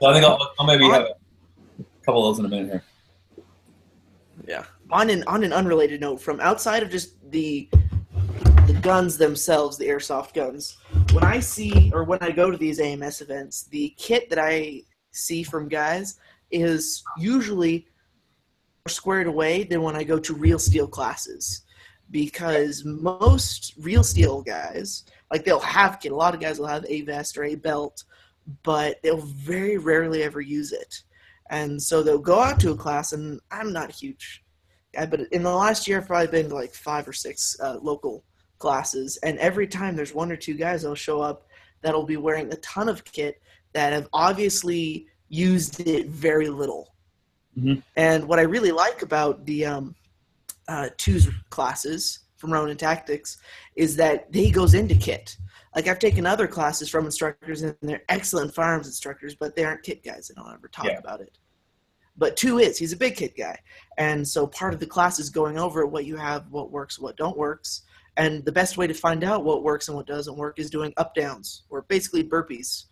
so 0.00 0.06
I 0.08 0.14
think 0.14 0.24
I'll, 0.24 0.38
I'll 0.58 0.66
maybe 0.66 0.88
have 0.88 1.02
a 1.02 1.84
couple 2.04 2.26
of 2.26 2.36
those 2.36 2.38
in 2.40 2.46
a 2.46 2.48
minute 2.48 2.70
here. 2.70 3.44
Yeah. 4.46 4.64
On 4.90 5.10
an 5.10 5.24
on 5.26 5.44
an 5.44 5.52
unrelated 5.52 6.00
note, 6.00 6.22
from 6.22 6.40
outside 6.40 6.82
of 6.82 6.90
just 6.90 7.14
the 7.30 7.68
the 8.66 8.78
guns 8.80 9.18
themselves, 9.18 9.76
the 9.76 9.86
airsoft 9.86 10.32
guns, 10.32 10.78
when 11.12 11.24
I 11.24 11.40
see 11.40 11.90
or 11.92 12.04
when 12.04 12.18
I 12.22 12.30
go 12.30 12.50
to 12.50 12.56
these 12.56 12.80
AMS 12.80 13.20
events, 13.20 13.64
the 13.64 13.94
kit 13.98 14.30
that 14.30 14.38
I 14.38 14.82
see 15.10 15.42
from 15.42 15.68
guys 15.68 16.18
is 16.50 17.02
usually 17.18 17.86
squared 18.86 19.26
away 19.26 19.64
than 19.64 19.82
when 19.82 19.96
I 19.96 20.04
go 20.04 20.18
to 20.18 20.34
real 20.34 20.58
steel 20.58 20.86
classes. 20.86 21.62
Because 22.10 22.84
most 22.84 23.74
real 23.78 24.02
steel 24.02 24.40
guys, 24.40 25.04
like 25.30 25.44
they'll 25.44 25.60
have 25.60 26.00
kit, 26.00 26.12
a 26.12 26.16
lot 26.16 26.34
of 26.34 26.40
guys 26.40 26.58
will 26.58 26.66
have 26.66 26.86
a 26.88 27.02
vest 27.02 27.36
or 27.36 27.44
a 27.44 27.54
belt, 27.54 28.04
but 28.62 29.02
they'll 29.02 29.20
very 29.20 29.76
rarely 29.76 30.22
ever 30.22 30.40
use 30.40 30.72
it. 30.72 31.02
And 31.50 31.80
so 31.82 32.02
they'll 32.02 32.18
go 32.18 32.40
out 32.40 32.60
to 32.60 32.70
a 32.70 32.76
class, 32.76 33.12
and 33.12 33.40
I'm 33.50 33.72
not 33.72 33.90
huge 33.90 34.42
I, 34.96 35.06
but 35.06 35.20
in 35.32 35.42
the 35.42 35.54
last 35.54 35.86
year, 35.86 35.98
I've 35.98 36.06
probably 36.06 36.28
been 36.28 36.48
to 36.48 36.54
like 36.54 36.74
five 36.74 37.06
or 37.06 37.12
six 37.12 37.58
uh, 37.60 37.78
local 37.80 38.24
classes, 38.58 39.18
and 39.22 39.38
every 39.38 39.66
time 39.66 39.96
there's 39.96 40.14
one 40.14 40.32
or 40.32 40.36
two 40.36 40.54
guys 40.54 40.82
that'll 40.82 40.94
show 40.94 41.20
up 41.20 41.46
that'll 41.82 42.06
be 42.06 42.16
wearing 42.16 42.52
a 42.52 42.56
ton 42.56 42.88
of 42.88 43.04
kit 43.04 43.40
that 43.72 43.92
have 43.92 44.08
obviously 44.12 45.06
used 45.28 45.80
it 45.80 46.08
very 46.08 46.48
little. 46.48 46.94
Mhm. 47.56 47.82
And 47.96 48.28
what 48.28 48.38
I 48.38 48.42
really 48.42 48.72
like 48.72 49.02
about 49.02 49.44
the 49.46 49.66
um, 49.66 49.94
uh, 50.68 50.90
Tu's 50.96 51.28
classes 51.50 52.20
from 52.36 52.52
Ronin 52.52 52.76
Tactics 52.76 53.38
is 53.74 53.96
that 53.96 54.28
he 54.32 54.50
goes 54.50 54.74
into 54.74 54.94
kit. 54.94 55.36
Like 55.74 55.88
I've 55.88 55.98
taken 55.98 56.26
other 56.26 56.46
classes 56.46 56.88
from 56.88 57.04
instructors, 57.04 57.62
and 57.62 57.76
they're 57.82 58.02
excellent 58.08 58.54
firearms 58.54 58.86
instructors, 58.86 59.34
but 59.34 59.54
they 59.54 59.64
aren't 59.64 59.82
kit 59.82 60.02
guys. 60.04 60.28
They 60.28 60.34
don't 60.34 60.52
ever 60.52 60.68
talk 60.68 60.86
Yeah. 60.86 60.98
about 60.98 61.20
it. 61.20 61.38
But 62.16 62.36
Tu 62.36 62.58
is 62.58 62.78
he's 62.78 62.92
a 62.92 62.96
big 62.96 63.16
kit 63.16 63.36
guy, 63.36 63.58
and 63.96 64.26
so 64.26 64.46
part 64.46 64.74
of 64.74 64.80
the 64.80 64.86
class 64.86 65.18
is 65.20 65.30
going 65.30 65.58
over 65.58 65.86
what 65.86 66.04
you 66.04 66.16
have, 66.16 66.50
what 66.50 66.70
works, 66.72 66.98
what 66.98 67.16
don't 67.16 67.36
works, 67.36 67.82
and 68.16 68.44
the 68.44 68.50
best 68.52 68.76
way 68.76 68.88
to 68.88 68.94
find 68.94 69.22
out 69.22 69.44
what 69.44 69.62
works 69.62 69.86
and 69.86 69.96
what 69.96 70.06
doesn't 70.06 70.36
work 70.36 70.58
is 70.58 70.68
doing 70.70 70.92
up 70.96 71.14
downs 71.14 71.62
or 71.70 71.82
basically 71.82 72.24
burpees 72.24 72.86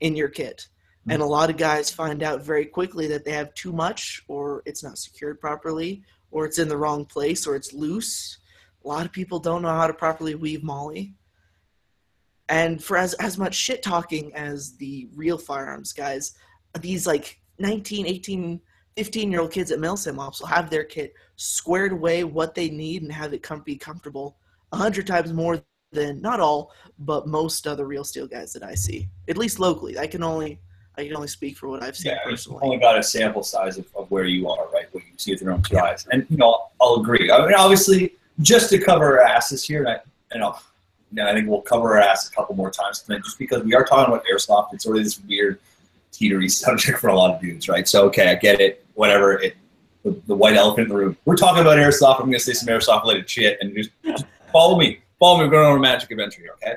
in 0.00 0.16
your 0.16 0.28
kit. 0.28 0.68
And 1.08 1.20
mm. 1.20 1.24
a 1.24 1.28
lot 1.28 1.50
of 1.50 1.56
guys 1.56 1.90
find 1.90 2.22
out 2.22 2.42
very 2.42 2.66
quickly 2.66 3.06
that 3.08 3.24
they 3.24 3.32
have 3.32 3.54
too 3.54 3.72
much, 3.72 4.22
or 4.28 4.62
it's 4.66 4.82
not 4.82 4.98
secured 4.98 5.40
properly, 5.40 6.02
or 6.30 6.46
it's 6.46 6.58
in 6.58 6.68
the 6.68 6.76
wrong 6.76 7.04
place, 7.04 7.46
or 7.46 7.56
it's 7.56 7.72
loose. 7.72 8.38
A 8.84 8.88
lot 8.88 9.06
of 9.06 9.12
people 9.12 9.38
don't 9.38 9.62
know 9.62 9.68
how 9.68 9.86
to 9.86 9.94
properly 9.94 10.34
weave 10.34 10.62
MOLLE. 10.62 11.08
And 12.48 12.82
for 12.82 12.96
as, 12.96 13.14
as 13.14 13.38
much 13.38 13.54
shit 13.54 13.82
talking 13.82 14.34
as 14.34 14.76
the 14.76 15.08
real 15.14 15.38
firearms 15.38 15.92
guys, 15.92 16.34
these 16.80 17.06
like 17.06 17.40
19, 17.58 18.06
18, 18.06 18.60
15 18.96 19.30
year 19.30 19.40
old 19.40 19.52
kids 19.52 19.70
at 19.70 19.78
Milsim 19.78 20.18
Ops 20.18 20.40
will 20.40 20.48
have 20.48 20.70
their 20.70 20.84
kit 20.84 21.14
squared 21.36 21.92
away 21.92 22.24
what 22.24 22.54
they 22.54 22.68
need 22.68 23.02
and 23.02 23.12
have 23.12 23.32
it 23.32 23.42
com- 23.42 23.62
be 23.62 23.76
comfortable 23.76 24.36
a 24.72 24.76
hundred 24.76 25.06
times 25.06 25.32
more 25.32 25.62
than 25.92 26.20
not 26.20 26.40
all, 26.40 26.72
but 26.98 27.26
most 27.26 27.66
other 27.66 27.86
real 27.86 28.04
steel 28.04 28.26
guys 28.26 28.52
that 28.52 28.62
I 28.62 28.74
see, 28.74 29.08
at 29.28 29.38
least 29.38 29.58
locally. 29.58 29.98
I 29.98 30.06
can 30.06 30.22
only 30.22 30.60
I 30.96 31.04
can 31.04 31.16
only 31.16 31.28
speak 31.28 31.56
for 31.56 31.68
what 31.68 31.82
I've 31.82 31.96
seen 31.96 32.12
Yeah, 32.12 32.18
personally. 32.22 32.60
only 32.62 32.78
got 32.78 32.98
a 32.98 33.02
sample 33.02 33.42
size 33.42 33.78
of, 33.78 33.86
of 33.96 34.10
where 34.10 34.24
you 34.24 34.48
are, 34.48 34.68
right? 34.72 34.86
What 34.92 35.02
you 35.04 35.10
see 35.16 35.32
with 35.32 35.42
your 35.42 35.52
own 35.52 35.62
two 35.62 35.78
eyes. 35.78 36.06
And, 36.12 36.24
you 36.30 36.36
know, 36.36 36.68
I'll 36.80 36.96
agree. 36.96 37.30
I 37.30 37.44
mean, 37.44 37.54
obviously, 37.54 38.14
just 38.40 38.70
to 38.70 38.78
cover 38.78 39.20
our 39.20 39.26
asses 39.26 39.64
here, 39.64 39.80
and 39.80 39.88
I, 39.88 39.98
you 40.32 40.40
know, 40.40 40.56
and 41.10 41.22
I 41.22 41.32
think 41.34 41.48
we'll 41.48 41.62
cover 41.62 41.94
our 41.94 42.00
ass 42.00 42.28
a 42.28 42.32
couple 42.32 42.54
more 42.54 42.70
times 42.70 43.00
tonight, 43.00 43.22
just 43.24 43.38
because 43.38 43.62
we 43.64 43.74
are 43.74 43.84
talking 43.84 44.12
about 44.12 44.24
airsoft. 44.26 44.72
It's 44.72 44.84
sort 44.84 44.96
of 44.96 45.04
this 45.04 45.20
weird, 45.20 45.58
teetery 46.12 46.50
subject 46.50 46.98
for 46.98 47.08
a 47.08 47.16
lot 47.16 47.34
of 47.34 47.40
dudes, 47.40 47.68
right? 47.68 47.88
So, 47.88 48.06
okay, 48.06 48.30
I 48.30 48.36
get 48.36 48.60
it. 48.60 48.84
Whatever. 48.94 49.40
It, 49.40 49.56
the, 50.04 50.20
the 50.26 50.34
white 50.34 50.54
elephant 50.54 50.84
in 50.84 50.88
the 50.90 50.96
room. 50.96 51.16
We're 51.24 51.36
talking 51.36 51.62
about 51.62 51.78
airsoft. 51.78 52.16
I'm 52.20 52.26
going 52.26 52.34
to 52.34 52.38
say 52.38 52.52
some 52.52 52.68
airsoft 52.68 53.02
related 53.02 53.28
shit, 53.28 53.58
and 53.60 53.74
just, 53.74 53.90
just 54.04 54.26
follow 54.52 54.78
me. 54.78 55.00
Follow 55.18 55.38
me. 55.38 55.44
We're 55.44 55.50
going 55.50 55.66
on 55.66 55.78
a 55.78 55.80
magic 55.80 56.10
adventure 56.10 56.42
here, 56.42 56.52
okay? 56.62 56.74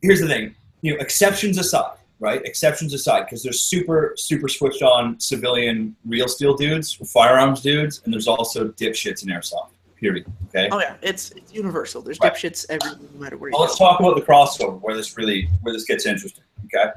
Here's 0.00 0.20
the 0.20 0.28
thing. 0.28 0.54
You 0.82 0.94
know, 0.94 1.00
exceptions 1.00 1.58
aside, 1.58 1.96
right? 2.20 2.44
Exceptions 2.44 2.94
aside, 2.94 3.24
because 3.24 3.42
there's 3.42 3.60
super, 3.62 4.14
super 4.16 4.48
switched 4.48 4.82
on 4.82 5.18
civilian 5.18 5.96
real 6.06 6.28
steel 6.28 6.54
dudes, 6.54 6.92
firearms 7.12 7.60
dudes, 7.62 8.02
and 8.04 8.12
there's 8.14 8.28
also 8.28 8.68
dipshits 8.68 9.22
in 9.24 9.30
airsoft. 9.30 9.70
Period. 9.96 10.24
Okay. 10.48 10.68
Oh 10.72 10.80
yeah, 10.80 10.96
it's 11.02 11.30
it's 11.32 11.52
universal. 11.52 12.00
There's 12.00 12.18
Right. 12.20 12.32
dipshits 12.32 12.64
everywhere, 12.70 12.98
no 13.12 13.20
matter 13.20 13.36
where 13.36 13.50
you 13.50 13.52
Well, 13.52 13.62
let's 13.66 13.78
go. 13.78 13.84
talk 13.86 14.00
about 14.00 14.16
the 14.16 14.22
crossover 14.22 14.80
where 14.80 14.96
this 14.96 15.18
really 15.18 15.48
where 15.62 15.74
this 15.74 15.84
gets 15.84 16.06
interesting. 16.06 16.44
Okay. 16.66 16.90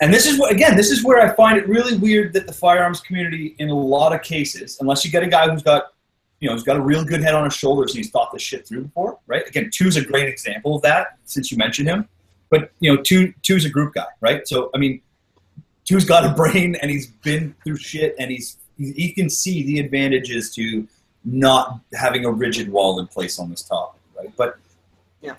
And 0.00 0.12
this 0.12 0.26
is 0.26 0.38
what 0.38 0.52
again, 0.52 0.76
this 0.76 0.90
is 0.90 1.04
where 1.04 1.20
I 1.20 1.34
find 1.34 1.58
it 1.58 1.68
really 1.68 1.96
weird 1.98 2.32
that 2.34 2.46
the 2.46 2.52
firearms 2.52 3.00
community, 3.00 3.54
in 3.58 3.68
a 3.70 3.74
lot 3.74 4.14
of 4.14 4.22
cases, 4.22 4.78
unless 4.80 5.04
you 5.04 5.10
get 5.10 5.22
a 5.22 5.26
guy 5.26 5.50
who's 5.50 5.62
got, 5.62 5.92
you 6.40 6.48
know, 6.48 6.54
who's 6.54 6.62
got 6.64 6.76
a 6.76 6.80
real 6.80 7.04
good 7.04 7.22
head 7.22 7.34
on 7.34 7.44
his 7.44 7.54
shoulders 7.54 7.92
and 7.94 7.98
he's 8.04 8.10
thought 8.10 8.30
this 8.32 8.42
shit 8.42 8.66
through 8.66 8.82
before, 8.84 9.18
right? 9.26 9.46
Again, 9.46 9.70
Tu's 9.72 9.96
a 9.96 10.02
great 10.04 10.28
example 10.28 10.76
of 10.76 10.82
that 10.82 11.18
since 11.24 11.50
you 11.50 11.58
mentioned 11.58 11.88
him. 11.88 12.08
But 12.50 12.70
you 12.80 12.94
know, 12.94 13.02
Tu 13.02 13.32
Tu's 13.42 13.64
a 13.64 13.70
group 13.70 13.94
guy, 13.94 14.06
right? 14.20 14.46
So 14.46 14.70
I 14.74 14.78
mean, 14.78 15.00
Tu's 15.84 16.04
got 16.04 16.24
a 16.24 16.34
brain 16.34 16.76
and 16.76 16.90
he's 16.90 17.06
been 17.06 17.54
through 17.64 17.78
shit 17.78 18.14
and 18.18 18.30
he's 18.30 18.58
he, 18.78 19.12
can 19.12 19.30
see 19.30 19.62
the 19.62 19.80
advantages 19.80 20.54
to 20.54 20.86
not 21.24 21.80
having 21.94 22.26
a 22.26 22.30
rigid 22.30 22.70
wall 22.70 23.00
in 23.00 23.06
place 23.06 23.38
on 23.38 23.48
this 23.48 23.62
topic, 23.62 24.00
right? 24.16 24.30
But 24.36 24.58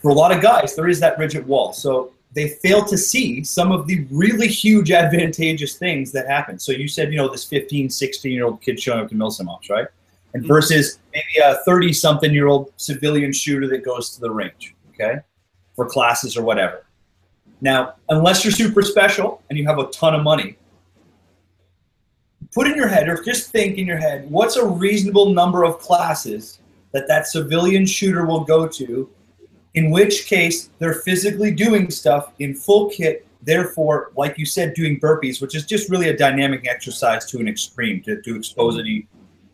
for 0.02 0.10
a 0.10 0.14
lot 0.14 0.32
of 0.32 0.42
guys, 0.42 0.76
there 0.76 0.88
is 0.88 1.00
that 1.02 1.20
rigid 1.20 1.48
wall. 1.48 1.72
So 1.72 2.12
they 2.34 2.50
fail 2.50 2.84
to 2.86 2.98
see 2.98 3.44
some 3.44 3.72
of 3.72 3.88
the 3.88 4.06
really 4.12 4.48
huge 4.48 4.92
advantageous 4.92 5.78
things 5.78 6.12
that 6.12 6.28
happen. 6.28 6.60
So 6.60 6.72
you 6.72 6.88
said, 6.88 7.12
you 7.12 7.18
know, 7.18 7.30
this 7.30 7.46
15, 7.46 7.90
16 7.90 8.32
year 8.32 8.46
old 8.46 8.62
kid 8.62 8.80
showing 8.80 9.02
up 9.02 9.10
to 9.10 9.16
Milsim 9.16 9.48
Ops, 9.48 9.70
right? 9.70 9.88
And 10.34 10.44
Mhm. 10.44 10.48
versus 10.48 11.00
maybe 11.14 11.38
a 11.44 11.58
30 11.64 11.94
something 11.94 12.34
year 12.34 12.48
old 12.48 12.74
civilian 12.78 13.32
shooter 13.32 13.68
that 13.68 13.86
goes 13.86 14.10
to 14.16 14.20
the 14.20 14.30
range, 14.30 14.76
okay, 14.94 15.20
for 15.76 15.86
classes 15.86 16.36
or 16.36 16.44
whatever. 16.44 16.84
Now, 17.62 17.96
unless 18.10 18.44
you're 18.44 18.52
super 18.52 18.82
special 18.82 19.42
and 19.50 19.58
you 19.58 19.66
have 19.66 19.80
a 19.80 19.88
ton 19.88 20.14
of 20.14 20.24
money, 20.24 20.58
put 22.54 22.68
in 22.68 22.76
your 22.76 22.88
head 22.88 23.08
or 23.08 23.22
just 23.24 23.52
think 23.52 23.78
in 23.78 23.86
your 23.86 23.98
head 23.98 24.30
what's 24.32 24.56
a 24.56 24.66
reasonable 24.66 25.34
number 25.34 25.64
of 25.64 25.80
classes 25.80 26.60
that 26.92 27.08
that 27.08 27.28
civilian 27.28 27.86
shooter 27.86 28.26
will 28.26 28.44
go 28.44 28.68
to 28.68 29.10
in 29.74 29.92
which 29.92 30.26
case 30.26 30.70
they're 30.80 31.02
physically 31.06 31.52
doing 31.52 31.92
stuff 31.92 32.32
in 32.40 32.56
full 32.56 32.90
kit 32.90 33.28
therefore 33.44 34.12
like 34.16 34.38
you 34.38 34.46
said 34.46 34.74
doing 34.74 35.00
burpees 35.00 35.42
which 35.42 35.56
is 35.56 35.66
just 35.66 35.90
really 35.90 36.10
a 36.10 36.18
dynamic 36.18 36.68
exercise 36.68 37.26
to 37.26 37.40
an 37.40 37.48
extreme 37.48 38.02
to, 38.02 38.22
to 38.22 38.36
expose 38.36 38.80
any, 38.80 39.08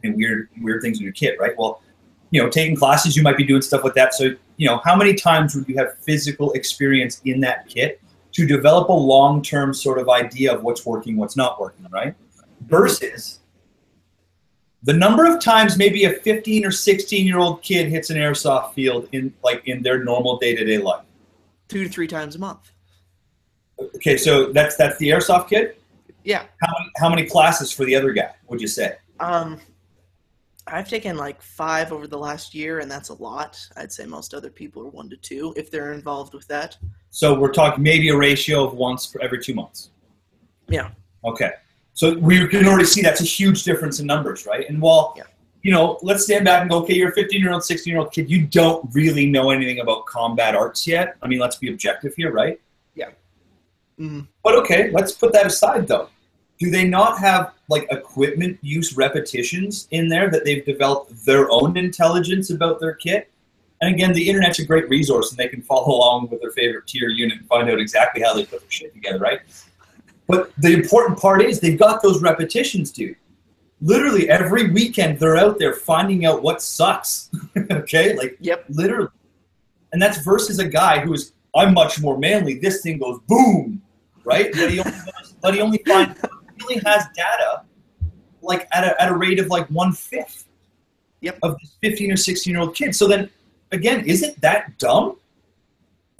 any 0.04 0.14
weird 0.16 0.50
weird 0.62 0.82
things 0.82 0.98
in 0.98 1.04
your 1.04 1.14
kit 1.14 1.38
right? 1.40 1.58
Well 1.58 1.82
you 2.34 2.42
know 2.42 2.50
taking 2.50 2.76
classes 2.76 3.16
you 3.16 3.22
might 3.22 3.38
be 3.38 3.44
doing 3.44 3.62
stuff 3.62 3.84
like 3.84 3.94
that. 3.94 4.14
So 4.16 4.24
you 4.58 4.68
know 4.68 4.82
how 4.84 4.96
many 4.96 5.14
times 5.14 5.54
would 5.56 5.68
you 5.70 5.78
have 5.78 5.98
physical 6.00 6.52
experience 6.54 7.22
in 7.26 7.40
that 7.42 7.68
kit 7.68 8.02
to 8.34 8.48
develop 8.48 8.90
a 8.90 8.94
long-term 9.14 9.74
sort 9.76 10.00
of 10.00 10.10
idea 10.10 10.52
of 10.54 10.64
what's 10.64 10.84
working 10.86 11.16
what's 11.16 11.38
not 11.38 11.62
working 11.62 11.86
right? 11.92 12.16
Versus 12.66 13.40
the 14.82 14.94
number 14.94 15.26
of 15.32 15.40
times 15.42 15.78
maybe 15.78 16.04
a 16.06 16.12
15 16.12 16.66
or 16.66 16.72
16 16.72 17.26
year 17.28 17.38
old 17.38 17.62
kid 17.62 17.88
hits 17.90 18.10
an 18.10 18.18
airsoft 18.18 18.74
field 18.74 19.08
in 19.12 19.32
like 19.44 19.62
in 19.68 19.84
their 19.84 20.04
normal 20.04 20.38
day-to-day 20.40 20.80
life. 20.80 21.06
Two 21.68 21.84
to 21.84 21.90
three 21.90 22.08
times 22.08 22.36
a 22.36 22.40
month. 22.40 22.72
okay 23.80 24.18
so 24.18 24.52
that's 24.52 24.76
that's 24.76 24.98
the 24.98 25.10
airsoft 25.10 25.50
kid 25.50 25.76
Yeah. 26.24 26.46
how 26.62 26.68
many, 26.80 26.92
how 26.98 27.10
many 27.10 27.26
classes 27.30 27.72
for 27.72 27.86
the 27.86 27.96
other 27.96 28.12
guy 28.12 28.32
would 28.48 28.60
you 28.60 28.68
say? 28.68 28.96
Um, 29.20 29.60
I've 30.68 30.88
taken 30.88 31.18
like 31.18 31.42
five 31.42 31.92
over 31.92 32.08
the 32.08 32.18
last 32.18 32.56
year, 32.56 32.80
and 32.80 32.90
that's 32.90 33.10
a 33.10 33.14
lot. 33.16 33.60
I'd 33.76 33.92
say 33.92 34.06
most 34.06 34.34
other 34.34 34.50
people 34.50 34.82
are 34.84 34.90
one 34.90 35.10
to 35.10 35.18
two 35.18 35.54
if 35.58 35.70
they're 35.70 35.92
involved 35.94 36.34
with 36.34 36.48
that. 36.48 36.78
so 37.12 37.38
we're 37.38 37.52
talking 37.52 37.84
maybe 37.84 38.10
a 38.10 38.18
ratio 38.18 38.64
of 38.66 38.74
once 38.74 39.06
for 39.06 39.22
every 39.22 39.40
two 39.44 39.54
months 39.54 39.92
Yeah. 40.68 40.90
okay 41.24 41.52
so 41.94 42.18
we 42.18 42.48
can 42.48 42.66
already 42.68 42.86
see 42.86 43.02
that's 43.04 43.22
a 43.22 43.26
huge 43.40 43.64
difference 43.64 44.00
in 44.00 44.08
numbers 44.08 44.48
right 44.48 44.68
and 44.68 44.82
while 44.82 45.14
Yeah. 45.16 45.24
you 45.62 45.72
know 45.72 46.00
let's 46.02 46.24
stand 46.24 46.44
back 46.46 46.62
and 46.62 46.70
go 46.72 46.78
okay 46.82 46.96
you're 46.96 47.10
a 47.10 47.14
15 47.14 47.40
year 47.40 47.52
old 47.54 47.64
16 47.64 47.92
year 47.92 48.00
old 48.02 48.12
kid 48.12 48.32
you 48.32 48.48
don't 48.48 48.84
really 48.96 49.28
know 49.36 49.52
anything 49.52 49.80
about 49.80 50.08
combat 50.08 50.56
arts 50.56 50.88
yet 50.88 51.16
i 51.22 51.28
mean 51.28 51.38
let's 51.46 51.58
be 51.58 51.70
objective 51.70 52.14
here 52.16 52.32
right 52.32 52.60
Mm, 54.00 54.28
But 54.44 54.56
okay, 54.56 54.90
let's 54.90 55.12
put 55.12 55.32
that 55.34 55.46
aside 55.46 55.88
though. 55.88 56.10
Do 56.64 56.70
they 56.70 56.88
not 56.88 57.20
have 57.20 57.52
like 57.68 57.86
equipment 57.92 58.58
use 58.62 58.96
repetitions 58.96 59.86
in 59.92 60.08
there 60.08 60.30
that 60.30 60.46
they've 60.46 60.66
developed 60.66 61.26
their 61.26 61.52
own 61.52 61.76
intelligence 61.76 62.52
about 62.52 62.80
their 62.80 62.94
kit? 62.94 63.30
And 63.82 63.94
again, 63.94 64.14
the 64.14 64.30
internet's 64.30 64.60
a 64.60 64.66
great 64.66 64.88
resource, 64.88 65.32
and 65.32 65.38
they 65.38 65.50
can 65.50 65.62
follow 65.62 65.94
along 65.94 66.30
with 66.30 66.40
their 66.40 66.52
favorite 66.52 66.88
tier 66.88 67.10
unit 67.10 67.40
and 67.40 67.48
find 67.48 67.70
out 67.70 67.80
exactly 67.80 68.22
how 68.24 68.34
they 68.34 68.46
put 68.46 68.62
their 68.62 68.72
shit 68.72 68.94
together, 68.94 69.20
right? 69.20 69.42
But 70.26 70.54
the 70.58 70.72
important 70.72 71.20
part 71.20 71.42
is 71.42 71.60
they've 71.60 71.78
got 71.78 72.02
those 72.02 72.22
repetitions, 72.22 72.94
dude. 72.94 73.18
Literally 73.82 74.30
every 74.30 74.72
weekend, 74.72 75.20
they're 75.20 75.36
out 75.36 75.60
there 75.60 75.74
finding 75.74 76.26
out 76.26 76.42
what 76.44 76.62
sucks. 76.62 77.30
okay, 77.72 78.16
like 78.16 78.38
Yep. 78.40 78.66
literally, 78.70 79.10
and 79.92 80.02
that's 80.02 80.20
versus 80.20 80.60
a 80.60 80.68
guy 80.68 81.00
who 81.00 81.14
is 81.14 81.34
I'm 81.54 81.74
much 81.74 82.00
more 82.00 82.18
manly. 82.18 82.58
This 82.58 82.82
thing 82.82 83.00
goes 83.00 83.20
boom, 83.28 83.82
right? 84.24 84.50
But 84.54 84.72
he 84.72 84.80
only, 84.80 84.94
but 85.42 85.54
he 85.54 85.60
only 85.60 85.84
finds 85.86 86.18
he 86.68 86.76
only 86.76 86.84
has 86.86 87.06
data 87.16 87.64
like 88.42 88.68
at 88.74 88.84
a, 88.84 89.02
at 89.02 89.10
a 89.10 89.16
rate 89.16 89.40
of 89.40 89.48
like 89.48 89.68
one 89.68 89.92
fifth 89.94 90.46
Yep. 91.22 91.40
of 91.42 91.58
this 91.62 91.78
15 91.82 92.12
or 92.12 92.18
16 92.18 92.52
year 92.52 92.62
old 92.62 92.76
kid. 92.76 92.94
So 92.94 93.08
then 93.08 93.30
again, 93.72 94.04
isn't 94.06 94.40
that 94.42 94.78
dumb? 94.78 95.16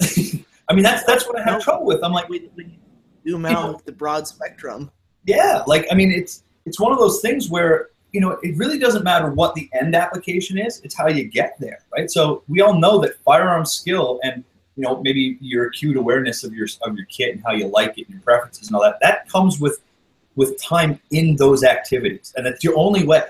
I 0.00 0.72
mean, 0.72 0.82
that's 0.82 1.04
that's 1.04 1.26
what 1.26 1.38
I 1.38 1.42
have 1.44 1.62
trouble 1.62 1.84
with. 1.84 2.02
I'm 2.02 2.12
like, 2.12 2.26
you 2.30 2.48
zoom 2.56 2.78
You 3.24 3.36
out 3.46 3.72
know- 3.72 3.80
the 3.84 3.92
broad 3.92 4.26
spectrum. 4.26 4.90
yeah, 5.26 5.62
like 5.66 5.86
I 5.90 5.94
mean, 5.94 6.10
it's 6.10 6.42
it's 6.64 6.80
one 6.80 6.90
of 6.92 6.98
those 6.98 7.20
things 7.20 7.50
where 7.50 7.90
you 8.12 8.20
know 8.22 8.38
it 8.42 8.56
really 8.56 8.78
doesn't 8.78 9.04
matter 9.04 9.30
what 9.30 9.54
the 9.54 9.68
end 9.78 9.94
application 9.94 10.56
is; 10.56 10.80
it's 10.84 10.96
how 10.96 11.08
you 11.08 11.24
get 11.24 11.56
there, 11.60 11.80
right? 11.94 12.10
So 12.10 12.42
we 12.48 12.62
all 12.62 12.72
know 12.78 12.98
that 13.00 13.18
firearm 13.24 13.66
skill 13.66 14.20
and 14.22 14.42
you 14.76 14.84
know 14.84 15.02
maybe 15.02 15.36
your 15.42 15.66
acute 15.66 15.98
awareness 15.98 16.44
of 16.44 16.54
your 16.54 16.66
of 16.82 16.96
your 16.96 17.06
kit 17.06 17.34
and 17.34 17.44
how 17.44 17.52
you 17.52 17.66
like 17.66 17.98
it 17.98 18.06
and 18.06 18.14
your 18.14 18.22
preferences 18.22 18.68
and 18.68 18.76
all 18.76 18.82
that 18.82 18.98
that 19.02 19.28
comes 19.28 19.60
with 19.60 19.80
with 20.36 20.60
time 20.60 21.00
in 21.10 21.36
those 21.36 21.64
activities, 21.64 22.32
and 22.36 22.44
that's 22.44 22.62
your 22.64 22.76
only 22.76 23.06
way. 23.06 23.22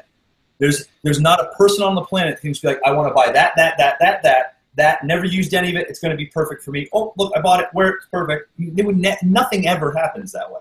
There's 0.58 0.86
there's 1.02 1.20
not 1.20 1.40
a 1.40 1.48
person 1.56 1.82
on 1.82 1.94
the 1.94 2.02
planet 2.02 2.38
who's 2.40 2.62
like, 2.62 2.80
I 2.84 2.92
want 2.92 3.08
to 3.08 3.14
buy 3.14 3.26
that, 3.32 3.52
that, 3.56 3.76
that, 3.78 3.96
that, 4.00 4.22
that, 4.22 4.56
that. 4.76 5.04
Never 5.04 5.24
used 5.26 5.52
any 5.52 5.70
of 5.70 5.76
it. 5.76 5.88
It's 5.88 5.98
going 5.98 6.12
to 6.12 6.16
be 6.16 6.26
perfect 6.26 6.62
for 6.62 6.70
me. 6.70 6.88
Oh, 6.92 7.12
look, 7.18 7.32
I 7.36 7.40
bought 7.40 7.60
it. 7.60 7.68
Where 7.72 7.88
it's 7.88 8.06
perfect. 8.06 8.50
It 8.58 8.86
would 8.86 8.96
ne- 8.96 9.18
nothing 9.22 9.66
ever 9.66 9.92
happens 9.92 10.32
that 10.32 10.50
way. 10.50 10.60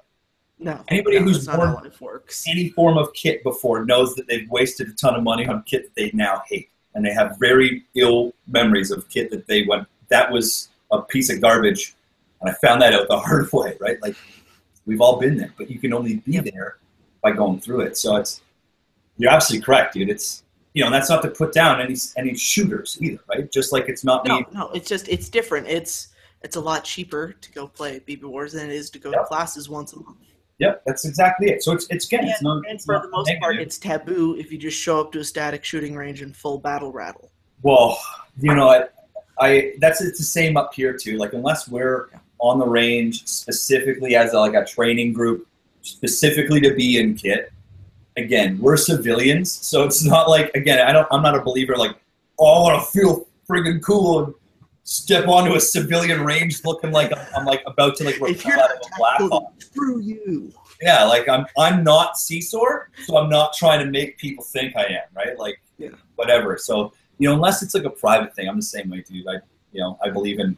No. 0.59 0.83
Anybody 0.87 1.19
no, 1.19 1.25
who's 1.25 1.45
that's 1.45 1.57
not 1.57 1.57
born- 1.57 1.91
how 2.01 2.11
life 2.11 2.43
any 2.47 2.69
form 2.69 2.97
of 2.97 3.13
kit 3.13 3.43
before 3.43 3.85
knows 3.85 4.15
that 4.15 4.27
they've 4.27 4.49
wasted 4.49 4.87
a 4.89 4.93
ton 4.93 5.15
of 5.15 5.23
money 5.23 5.45
on 5.45 5.63
kit 5.63 5.83
that 5.83 5.95
they 5.95 6.11
now 6.13 6.41
hate, 6.47 6.69
and 6.95 7.05
they 7.05 7.11
have 7.11 7.37
very 7.39 7.83
ill 7.95 8.33
memories 8.47 8.89
of 8.89 9.07
kit 9.09 9.29
that 9.31 9.47
they 9.47 9.65
went. 9.65 9.87
That 10.09 10.31
was 10.31 10.69
a 10.91 11.01
piece 11.01 11.29
of 11.29 11.41
garbage, 11.41 11.95
and 12.41 12.49
I 12.49 12.53
found 12.65 12.81
that 12.81 12.93
out 12.93 13.07
the 13.09 13.19
hard 13.19 13.49
way. 13.53 13.77
Right, 13.79 14.01
like 14.01 14.15
we've 14.85 15.01
all 15.01 15.17
been 15.19 15.37
there, 15.37 15.53
but 15.57 15.69
you 15.69 15.79
can 15.79 15.93
only 15.93 16.17
be 16.17 16.33
Yep. 16.33 16.45
there 16.45 16.77
by 17.21 17.31
going 17.31 17.59
through 17.59 17.81
it. 17.81 17.97
So 17.97 18.15
it's 18.17 18.41
you're 19.17 19.31
absolutely 19.31 19.63
correct, 19.65 19.93
dude. 19.93 20.09
It's 20.09 20.43
you 20.73 20.83
know 20.83 20.89
that's 20.89 21.09
not 21.09 21.21
to 21.23 21.29
put 21.29 21.53
down 21.53 21.79
any 21.81 21.95
any 22.17 22.35
shooters 22.35 22.97
either, 23.01 23.19
right? 23.29 23.51
Just 23.51 23.71
like 23.71 23.89
it's 23.89 24.03
not 24.03 24.25
No, 24.25 24.39
me. 24.39 24.45
no, 24.53 24.69
it's 24.69 24.89
just 24.89 25.07
it's 25.07 25.29
different. 25.29 25.67
It's 25.67 26.09
it's 26.41 26.55
a 26.55 26.61
lot 26.61 26.83
cheaper 26.83 27.33
to 27.39 27.51
go 27.53 27.67
play 27.67 28.01
BB 28.01 28.23
Wars 28.23 28.53
than 28.53 28.69
it 28.69 28.75
is 28.75 28.89
to 28.91 28.99
go 28.99 29.11
to 29.11 29.23
classes 29.25 29.69
once 29.69 29.93
a 29.93 29.99
month. 29.99 30.17
Yep, 30.59 30.83
that's 30.85 31.05
exactly 31.05 31.49
it. 31.49 31.63
So 31.63 31.71
it's 31.73 31.87
it's 31.89 32.05
again, 32.05 32.25
it's 32.27 32.41
not. 32.41 32.63
and 32.69 32.81
for 32.81 32.93
not 32.95 33.03
the 33.03 33.09
most 33.09 33.31
part, 33.39 33.57
it's 33.57 33.77
taboo 33.77 34.35
if 34.37 34.51
you 34.51 34.57
just 34.57 34.77
show 34.79 34.99
up 34.99 35.11
to 35.13 35.19
a 35.19 35.23
static 35.23 35.63
shooting 35.63 35.95
range 35.95 36.21
in 36.21 36.33
full 36.33 36.57
battle 36.57 36.91
rattle. 36.91 37.31
Well, 37.61 37.99
you 38.39 38.53
know, 38.53 38.69
I, 38.69 38.85
I 39.39 39.73
that's 39.79 40.01
it's 40.01 40.19
the 40.19 40.25
same 40.25 40.57
up 40.57 40.73
here 40.73 40.95
too. 40.97 41.17
Like 41.17 41.33
unless 41.33 41.67
we're 41.67 42.09
on 42.43 42.59
the 42.59 42.67
range 42.67 43.25
specifically 43.25 44.15
as 44.17 44.33
a, 44.33 44.39
like 44.39 44.53
a 44.53 44.65
training 44.65 45.13
group, 45.13 45.47
specifically 45.81 46.59
to 46.59 46.73
be 46.75 46.99
in 46.99 47.15
kit. 47.15 47.51
Again, 48.17 48.59
we're 48.59 48.77
civilians, 48.77 49.51
so 49.51 49.83
it's 49.85 50.03
not 50.03 50.29
like 50.29 50.51
again. 50.53 50.85
I 50.87 50.91
don't. 50.91 51.07
I'm 51.09 51.23
not 51.23 51.35
a 51.35 51.41
believer. 51.41 51.75
Like, 51.75 51.95
oh, 52.37 52.45
I 52.45 52.73
want 52.73 52.85
to 52.85 52.91
feel 52.91 53.27
friggin' 53.49 53.81
cool 53.81 54.25
and 54.25 54.33
step 54.83 55.27
onto 55.27 55.55
a 55.55 55.59
civilian 55.59 56.23
range 56.23 56.63
looking 56.65 56.91
like 56.91 57.11
I'm, 57.17 57.25
I'm 57.35 57.45
like 57.45 57.63
about 57.65 57.95
to 57.97 58.03
like 58.03 58.15
If 58.15 58.21
repel 58.21 58.51
you're 58.51 58.59
out 58.61 58.71
of 58.71 58.77
a 58.77 58.97
black 58.97 59.19
hole. 59.21 59.53
screw 59.57 59.99
you. 60.01 60.51
Yeah, 60.81 61.05
like 61.05 61.27
I'm 61.29 61.45
I'm 61.57 61.83
not 61.83 62.15
Seesor, 62.15 62.83
so 63.05 63.17
I'm 63.17 63.29
not 63.29 63.53
trying 63.53 63.79
to 63.83 63.89
make 63.89 64.17
people 64.17 64.43
think 64.43 64.75
I 64.75 64.83
am, 64.83 65.07
right? 65.15 65.39
Like 65.39 65.59
Yeah. 65.79 65.89
whatever. 66.15 66.57
So, 66.57 66.93
you 67.17 67.29
know, 67.29 67.33
unless 67.35 67.63
it's 67.63 67.73
like 67.73 67.85
a 67.85 67.89
private 67.89 68.35
thing, 68.35 68.47
I'm 68.49 68.57
the 68.57 68.61
same 68.61 68.89
way, 68.89 69.01
dude. 69.07 69.25
I 69.27 69.35
you 69.71 69.79
know, 69.81 69.97
I 70.03 70.09
believe 70.11 70.39
in 70.39 70.55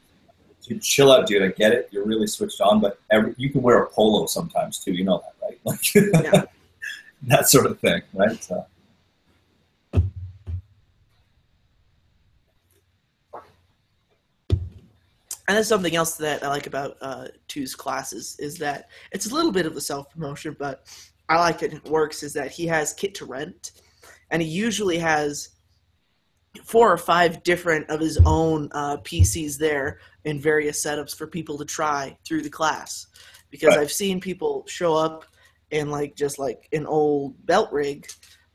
dude, 0.65 0.82
chill 0.82 1.12
out, 1.12 1.28
dude. 1.28 1.43
I 1.43 1.49
get 1.49 1.71
it. 1.71 1.89
You're 1.91 2.06
really 2.06 2.28
switched 2.28 2.62
on, 2.62 2.80
but 2.80 2.99
every, 3.12 3.34
you 3.38 3.49
can 3.49 3.62
wear 3.62 3.84
a 3.84 3.89
polo 3.89 4.25
sometimes 4.25 4.80
too. 4.80 4.93
You 4.93 5.04
know 5.04 5.23
that, 5.23 5.45
right? 5.45 5.60
Like 5.65 5.95
Yeah. 5.95 6.43
that 7.23 7.49
sort 7.49 7.65
of 7.65 7.80
thing, 7.80 8.01
right? 8.13 8.43
So 8.43 8.65
And 15.47 15.56
that's 15.56 15.69
something 15.69 15.95
else 15.95 16.15
that 16.17 16.43
I 16.43 16.47
like 16.47 16.65
about 16.65 16.97
uh, 17.01 17.28
Tu's 17.47 17.75
classes 17.75 18.36
is 18.39 18.58
that 18.58 18.89
it's 19.12 19.30
a 19.30 19.34
little 19.34 19.51
bit 19.51 19.67
of 19.67 19.78
a 19.78 19.82
self 19.82 20.10
promotion, 20.10 20.56
but 20.58 20.88
I 21.30 21.39
like 21.39 21.62
it. 21.62 21.73
It 21.73 21.86
works 21.86 22.23
is 22.23 22.34
that 22.34 22.51
he 22.51 22.65
has 22.67 22.93
kit 22.93 23.13
to 23.15 23.25
rent, 23.25 23.71
and 24.32 24.41
he 24.41 24.47
usually 24.47 24.97
has 24.97 25.49
four 26.63 26.91
or 26.91 26.97
five 26.97 27.43
different 27.43 27.89
of 27.89 27.99
his 27.99 28.19
own 28.25 28.69
uh, 28.71 28.97
PCs 28.97 29.57
there 29.57 29.99
in 30.23 30.39
various 30.39 30.83
setups 30.83 31.15
for 31.15 31.27
people 31.27 31.57
to 31.57 31.65
try 31.65 32.17
through 32.25 32.41
the 32.41 32.49
class. 32.49 33.07
Because 33.49 33.69
Right. 33.75 33.79
I've 33.79 33.91
seen 33.91 34.19
people 34.19 34.65
show 34.67 34.95
up 34.95 35.25
in 35.71 35.89
like 35.89 36.15
just 36.15 36.39
like 36.39 36.67
an 36.71 36.85
old 36.85 37.45
belt 37.45 37.71
rig, 37.71 38.07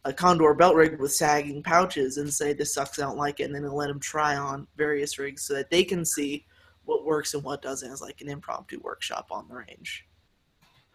a 0.05 0.13
Condor 0.13 0.55
belt 0.55 0.75
rig 0.75 0.99
with 1.01 1.13
sagging 1.13 1.63
pouches, 1.63 2.17
and 2.17 2.33
say 2.33 2.53
this 2.53 2.75
sucks, 2.75 2.99
I 2.99 3.03
don't 3.03 3.17
like 3.17 3.41
it, 3.41 3.45
and 3.45 3.55
then 3.55 3.71
let 3.71 3.89
them 3.89 4.01
try 4.01 4.37
on 4.37 4.67
various 4.77 5.19
rigs 5.19 5.43
so 5.43 5.55
that 5.55 5.71
they 5.71 5.85
can 5.85 6.05
see 6.05 6.47
what 6.85 7.05
works 7.05 7.35
and 7.35 7.45
what 7.45 7.63
doesn't 7.63 7.91
as 7.91 8.01
like 8.01 8.21
an 8.21 8.29
impromptu 8.29 8.81
workshop 8.83 9.29
on 9.31 9.47
the 9.49 9.55
range. 9.55 10.07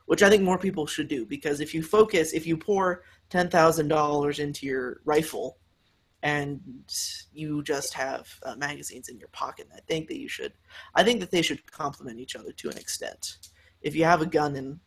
Which 0.08 0.22
I 0.22 0.30
think 0.30 0.44
more 0.44 0.60
people 0.60 0.86
should 0.86 1.08
do 1.08 1.26
because 1.26 1.62
if 1.62 1.74
you 1.74 1.82
focus, 1.82 2.34
if 2.34 2.46
you 2.46 2.58
pour 2.58 3.04
ten 3.30 3.50
thousand 3.50 3.88
dollars 3.88 4.40
into 4.40 4.66
your 4.66 5.02
rifle, 5.06 5.58
and 6.26 6.60
you 7.34 7.62
just 7.62 7.94
have 7.94 8.28
uh, 8.44 8.56
magazines 8.56 9.10
in 9.10 9.20
your 9.20 9.28
pocket, 9.28 9.68
And 9.70 9.80
I 9.80 9.82
think 9.88 10.08
that 10.08 10.18
you 10.18 10.28
should. 10.28 10.54
I 10.96 11.04
think 11.04 11.20
that 11.20 11.30
they 11.30 11.44
should 11.44 11.72
complement 11.72 12.20
each 12.20 12.36
other 12.36 12.52
to 12.52 12.70
an 12.70 12.78
extent. 12.78 13.38
If 13.84 13.96
you 13.96 14.06
have 14.06 14.24
a 14.24 14.26
gun 14.26 14.56
and 14.56 14.80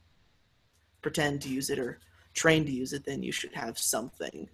pretend 1.01 1.41
to 1.43 1.49
use 1.49 1.71
it 1.71 1.79
or 1.79 2.01
train 2.35 2.67
to 2.67 2.73
use 2.73 2.93
it, 2.93 3.05
then 3.05 3.23
you 3.23 3.31
should 3.31 3.55
have 3.55 3.79
something 3.79 4.49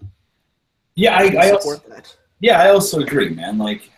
yeah, 0.95 1.17
I, 1.17 1.23
I 1.47 1.51
also, 1.53 1.71
support 1.71 1.89
that. 1.89 2.17
Yeah, 2.41 2.61
I 2.63 2.69
also 2.69 3.01
agree, 3.01 3.31
man. 3.31 3.57
Like, 3.57 3.91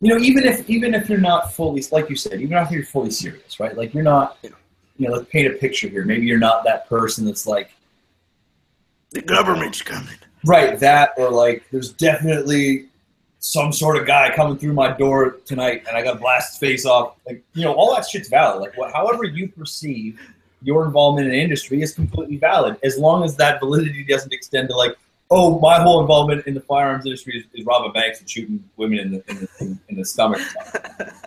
you 0.00 0.08
know, 0.14 0.18
even 0.18 0.44
if 0.44 0.68
even 0.68 0.94
if 0.94 1.10
you're 1.10 1.20
not 1.20 1.52
fully, 1.52 1.84
like 1.92 2.08
you 2.08 2.16
said, 2.16 2.40
even 2.40 2.56
if 2.56 2.70
you're 2.70 2.84
fully 2.84 3.10
serious, 3.10 3.60
right? 3.60 3.76
Like, 3.76 3.92
you're 3.92 4.02
not, 4.02 4.38
Yeah. 4.42 4.50
you 4.96 5.08
know, 5.08 5.14
let's 5.14 5.30
paint 5.30 5.46
a 5.46 5.56
picture 5.58 5.88
here. 5.88 6.06
Maybe 6.06 6.24
you're 6.26 6.38
not 6.38 6.64
that 6.64 6.88
person 6.88 7.26
that's 7.26 7.46
like, 7.46 7.70
The 9.10 9.20
government's 9.20 9.82
coming. 9.82 10.18
Right, 10.44 10.78
that, 10.80 11.10
or 11.16 11.30
like, 11.30 11.64
there's 11.70 11.92
definitely 11.92 12.86
some 13.38 13.72
sort 13.72 13.96
of 13.96 14.06
guy 14.06 14.34
coming 14.34 14.56
through 14.56 14.72
my 14.72 14.90
door 14.92 15.36
tonight, 15.44 15.84
and 15.86 15.96
I 15.96 16.02
got 16.02 16.14
to 16.14 16.18
blast 16.18 16.52
his 16.52 16.58
face 16.58 16.86
off. 16.86 17.16
Like, 17.26 17.42
you 17.54 17.64
know, 17.64 17.74
all 17.74 17.94
that 17.94 18.06
shit's 18.08 18.28
valid. 18.28 18.60
Like, 18.60 18.76
what, 18.78 18.92
however 18.92 19.24
you 19.24 19.48
perceive 19.48 20.18
your 20.62 20.86
involvement 20.86 21.26
in 21.26 21.32
the 21.32 21.40
industry 21.40 21.82
is 21.82 21.94
completely 21.94 22.38
valid, 22.38 22.76
as 22.82 22.98
long 22.98 23.22
as 23.22 23.36
that 23.36 23.60
validity 23.60 24.04
doesn't 24.04 24.32
extend 24.32 24.68
to 24.70 24.76
like, 24.76 24.96
oh, 25.30 25.58
my 25.60 25.80
whole 25.80 26.00
involvement 26.00 26.46
in 26.46 26.54
the 26.54 26.60
firearms 26.60 27.04
industry 27.04 27.38
is, 27.38 27.44
is 27.52 27.66
robbing 27.66 27.92
banks 27.92 28.20
and 28.20 28.30
shooting 28.30 28.64
women 28.76 28.98
in 28.98 29.10
the 29.12 29.24
in 29.28 29.36
the, 29.40 29.78
in, 29.88 29.96
the 29.96 30.04
stomach. 30.04 30.40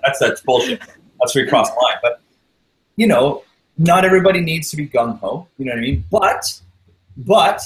That's 0.04 0.20
that's 0.20 0.42
bullshit. 0.42 0.82
That's 1.20 1.36
where 1.36 1.44
you 1.44 1.50
cross 1.50 1.70
the 1.70 1.76
line. 1.76 1.98
But 2.02 2.22
you 2.96 3.08
know, 3.08 3.44
not 3.78 4.06
everybody 4.06 4.42
needs 4.42 4.70
to 4.72 4.78
be 4.78 4.88
gung 4.88 5.20
ho. 5.20 5.48
You 5.58 5.66
know 5.66 5.72
what 5.74 5.80
I 5.80 5.82
mean? 5.82 6.06
But 6.10 6.62
but 7.18 7.62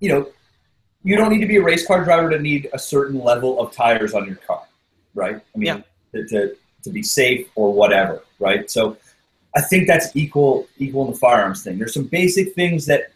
you 0.00 0.08
know, 0.10 0.28
you 1.02 1.16
don't 1.16 1.30
need 1.30 1.40
to 1.40 1.46
be 1.46 1.56
a 1.56 1.62
race 1.62 1.86
car 1.86 2.04
driver 2.04 2.30
to 2.30 2.38
need 2.38 2.68
a 2.72 2.78
certain 2.78 3.18
level 3.22 3.60
of 3.60 3.72
tires 3.72 4.14
on 4.14 4.26
your 4.26 4.36
car, 4.36 4.62
right? 5.14 5.36
I 5.36 5.58
mean, 5.58 5.66
Yeah. 5.66 5.82
to, 6.12 6.26
to 6.28 6.56
to 6.82 6.90
be 6.90 7.02
safe 7.02 7.48
or 7.54 7.72
whatever, 7.72 8.22
right? 8.38 8.70
So. 8.70 8.96
I 9.56 9.60
think 9.60 9.86
that's 9.86 10.08
equal 10.16 10.66
equal 10.78 11.04
in 11.06 11.12
the 11.12 11.16
firearms 11.16 11.62
thing. 11.62 11.78
There's 11.78 11.94
some 11.94 12.08
basic 12.08 12.54
things 12.56 12.86
that 12.86 13.12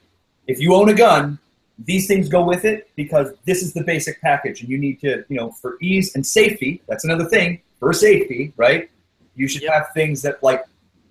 if 0.47 0.61
you 0.61 0.73
own 0.73 0.89
a 0.89 0.95
gun, 0.95 1.37
these 1.85 2.07
things 2.07 2.29
go 2.29 2.45
with 2.45 2.65
it 2.65 2.89
because 2.95 3.33
this 3.45 3.61
is 3.61 3.73
the 3.73 3.83
basic 3.83 4.21
package, 4.21 4.61
and 4.61 4.71
you 4.71 4.79
need 4.79 5.01
to, 5.01 5.25
you 5.29 5.37
know, 5.37 5.51
for 5.51 5.79
ease 5.81 6.15
and 6.15 6.25
safety. 6.25 6.81
That's 6.89 7.03
another 7.05 7.25
thing 7.25 7.61
for 7.81 7.93
safety, 7.93 8.53
right? 8.57 8.89
You 9.35 9.49
should 9.49 9.63
Yep. 9.63 9.73
have 9.73 9.87
things 9.95 10.23
that 10.23 10.41
like 10.41 10.63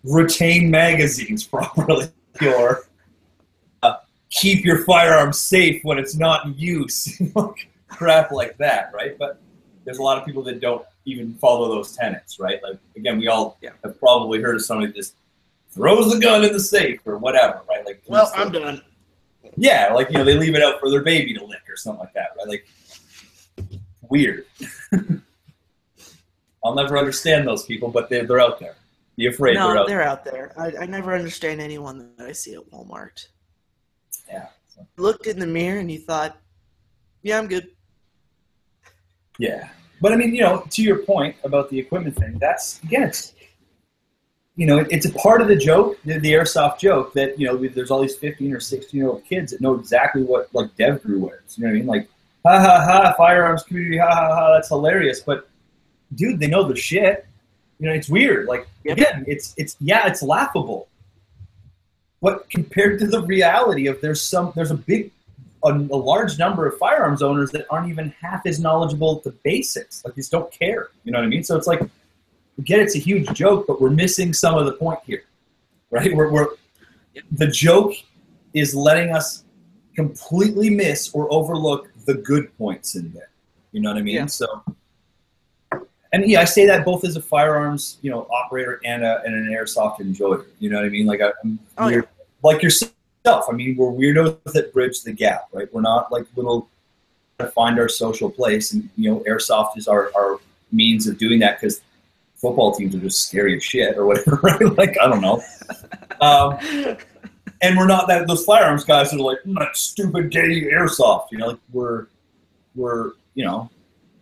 retain 0.05 0.71
magazines 0.71 1.43
properly 1.53 2.07
or 2.41 2.86
keep 4.39 4.63
your 4.65 4.83
firearm 4.85 5.33
safe 5.33 5.83
when 5.83 5.97
it's 5.97 6.15
not 6.15 6.45
in 6.45 6.53
use, 6.57 7.19
crap 7.87 8.31
like 8.31 8.57
that, 8.57 8.91
right? 8.93 9.17
But 9.17 9.39
there's 9.85 9.97
a 9.97 10.03
lot 10.03 10.17
of 10.17 10.25
people 10.25 10.43
that 10.43 10.59
don't 10.59 10.85
even 11.05 11.33
follow 11.35 11.69
those 11.69 11.95
tenets, 11.95 12.39
right? 12.39 12.61
Like 12.61 12.77
again, 12.95 13.17
we 13.19 13.27
all 13.27 13.57
Yeah. 13.61 13.71
have 13.83 13.99
probably 13.99 14.41
heard 14.41 14.55
of 14.55 14.63
somebody 14.65 14.87
that 14.87 14.95
just 14.95 15.15
throws 15.71 16.11
the 16.13 16.19
gun 16.19 16.43
in 16.43 16.51
the 16.53 16.59
safe 16.59 16.99
or 17.05 17.17
whatever, 17.17 17.61
right? 17.69 17.85
Like, 17.85 18.01
Well, 18.07 18.31
I'm 18.35 18.51
done. 18.51 18.81
yeah, 19.55 19.93
like 19.93 20.09
you 20.09 20.17
know, 20.17 20.23
they 20.23 20.35
leave 20.35 20.55
it 20.55 20.61
out 20.63 20.79
for 20.79 20.89
their 20.89 21.03
baby 21.03 21.33
to 21.33 21.43
lick 21.45 21.61
or 21.69 21.75
something 21.77 21.99
like 22.01 22.13
that, 22.13 22.29
right? 22.37 22.47
Like, 22.47 22.67
weird. 24.09 24.45
I'll 26.63 26.75
never 26.75 26.97
understand 26.97 27.47
those 27.47 27.65
people, 27.65 27.89
but 27.89 28.09
they're 28.09 28.25
they're 28.25 28.39
out 28.41 28.59
there. 28.59 28.75
Be 29.15 29.27
afraid 29.27 29.55
they're 29.57 29.63
No, 29.73 29.79
out 29.81 29.87
they're 29.87 30.03
out 30.03 30.23
there. 30.25 30.51
I, 30.57 30.73
I 30.81 30.85
never 30.85 31.15
understand 31.15 31.61
anyone 31.61 32.11
that 32.17 32.27
I 32.27 32.33
see 32.33 32.53
at 32.55 32.69
Walmart. 32.71 33.27
Yeah. 34.29 34.47
So, 34.67 34.85
Looked 34.97 35.27
in 35.27 35.39
the 35.39 35.47
mirror 35.47 35.79
and 35.79 35.89
you 35.91 35.99
thought, 35.99 36.37
yeah, 37.23 37.37
I'm 37.37 37.47
good. 37.47 37.69
yeah. 39.39 39.69
But 39.99 40.13
I 40.13 40.15
mean, 40.15 40.35
you 40.35 40.41
know, 40.41 40.63
to 40.69 40.81
your 40.83 40.99
point 40.99 41.35
about 41.43 41.69
the 41.71 41.79
equipment 41.79 42.15
thing, 42.15 42.37
that's 42.39 42.81
again, 42.83 43.03
it's 43.09 43.33
you 44.55 44.65
know, 44.67 44.79
it, 44.79 44.87
it's 44.91 45.05
a 45.05 45.13
part 45.13 45.41
of 45.41 45.47
the 45.47 45.55
joke, 45.55 45.97
the, 46.03 46.19
the 46.19 46.33
airsoft 46.33 46.79
joke 46.79 47.13
that 47.13 47.39
you 47.39 47.47
know, 47.47 47.57
there's 47.57 47.89
all 47.91 48.01
these 48.01 48.15
15 48.15 48.53
or 48.53 48.59
16 48.59 48.95
year 48.99 49.09
old 49.09 49.23
kids 49.25 49.51
that 49.51 49.61
know 49.61 49.73
exactly 49.75 50.21
what 50.23 50.53
like 50.53 50.75
DEVGRU 50.77 51.19
wears. 51.19 51.57
You 51.57 51.63
know 51.63 51.69
what 51.69 51.75
I 51.75 51.77
mean? 51.79 51.85
Like, 51.87 52.09
ha 52.45 52.59
ha 52.59 52.81
ha, 52.85 53.13
firearms 53.17 53.63
community, 53.63 53.97
ha 53.97 54.07
ha 54.09 54.35
ha, 54.35 54.53
that's 54.53 54.67
hilarious. 54.69 55.19
But 55.21 55.49
dude, 56.13 56.39
they 56.39 56.47
know 56.47 56.63
the 56.67 56.75
shit. 56.75 57.25
You 57.79 57.87
know, 57.87 57.93
it's 57.93 58.09
weird. 58.09 58.47
Like 58.47 58.67
Yep. 58.83 58.97
again, 58.97 59.25
it's 59.27 59.53
it's 59.57 59.75
yeah, 59.79 60.07
it's 60.07 60.21
laughable. 60.23 60.87
But 62.21 62.49
compared 62.49 62.99
to 62.99 63.07
the 63.07 63.21
reality 63.23 63.87
of 63.87 64.01
there's 64.01 64.21
some 64.21 64.51
there's 64.55 64.71
a 64.71 64.75
big 64.75 65.11
a, 65.63 65.69
a 65.69 65.99
large 65.99 66.37
number 66.37 66.67
of 66.67 66.77
firearms 66.77 67.21
owners 67.21 67.51
that 67.51 67.65
aren't 67.69 67.89
even 67.89 68.13
half 68.21 68.45
as 68.45 68.59
knowledgeable 68.59 69.17
at 69.17 69.23
the 69.23 69.31
basics. 69.43 70.03
Like 70.03 70.15
just 70.15 70.31
don't 70.31 70.51
care. 70.51 70.89
You 71.03 71.11
know 71.11 71.19
what 71.19 71.25
I 71.25 71.29
mean? 71.29 71.43
So 71.43 71.55
it's 71.55 71.67
like 71.67 71.81
again, 72.57 72.79
it's 72.79 72.95
a 72.95 72.99
huge 72.99 73.31
joke, 73.33 73.65
but 73.67 73.81
we're 73.81 73.89
missing 73.89 74.33
some 74.33 74.55
of 74.55 74.65
the 74.65 74.73
point 74.73 74.99
here. 75.05 75.23
Right? 75.89 76.13
We're, 76.13 76.31
we're 76.31 76.47
the 77.31 77.47
joke 77.47 77.93
is 78.53 78.75
letting 78.75 79.11
us 79.11 79.43
completely 79.95 80.69
miss 80.69 81.11
or 81.13 81.31
overlook 81.31 81.89
the 82.05 82.13
good 82.13 82.55
points 82.57 82.95
in 82.95 83.11
there. 83.13 83.29
You 83.71 83.81
know 83.81 83.89
what 83.89 83.97
I 83.97 84.01
mean? 84.01 84.15
Yeah. 84.15 84.25
So 84.27 84.63
and 86.13 86.29
yeah, 86.29 86.41
I 86.41 86.45
say 86.45 86.65
that 86.67 86.85
both 86.85 87.03
as 87.03 87.15
a 87.15 87.21
firearms, 87.21 87.97
you 88.01 88.09
know, 88.11 88.27
operator 88.31 88.79
and, 88.85 89.03
a, 89.03 89.21
and 89.25 89.33
an 89.35 89.53
airsoft 89.53 89.99
enjoyer. 89.99 90.45
You 90.59 90.69
know 90.69 90.77
what 90.77 90.85
I 90.85 90.89
mean? 90.89 91.05
Like 91.05 91.21
I, 91.21 91.31
I'm 91.43 91.59
Oh, 91.77 91.87
weird- 91.87 92.07
like 92.43 92.61
yourself. 92.61 92.93
I 93.25 93.51
mean, 93.51 93.75
we're 93.75 93.91
weirdos 93.91 94.37
that 94.53 94.71
bridge 94.73 95.01
the 95.01 95.11
gap, 95.11 95.47
right? 95.51 95.71
We're 95.73 95.81
not 95.81 96.11
like 96.11 96.25
little 96.35 96.69
to 97.39 97.47
find 97.47 97.77
our 97.79 97.89
social 97.89 98.29
place, 98.29 98.71
and 98.73 98.89
you 98.95 99.11
know, 99.11 99.19
airsoft 99.27 99.77
is 99.77 99.87
our, 99.87 100.11
our 100.15 100.39
means 100.71 101.07
of 101.07 101.17
doing 101.17 101.39
that 101.39 101.59
because 101.59 101.81
football 102.35 102.73
teams 102.73 102.95
are 102.95 102.99
just 102.99 103.27
scary 103.27 103.57
as 103.57 103.63
shit 103.63 103.97
or 103.97 104.05
whatever, 104.05 104.35
right? 104.43 104.61
Like 104.77 104.95
I 105.01 105.07
don't 105.07 105.21
know. 105.21 105.41
Um, 106.21 106.57
and 107.61 107.77
we're 107.77 107.87
not 107.87 108.07
that 108.07 108.27
those 108.27 108.45
firearms 108.45 108.83
guys 108.85 109.11
that 109.11 109.17
are 109.19 109.23
like 109.23 109.39
"Mm, 109.45 109.59
that 109.59 109.75
stupid 109.75 110.29
gay 110.31 110.61
airsoft. 110.71 111.27
You 111.31 111.39
know, 111.39 111.47
like 111.47 111.59
we're 111.73 112.07
we're 112.75 113.11
you 113.35 113.43
know 113.45 113.69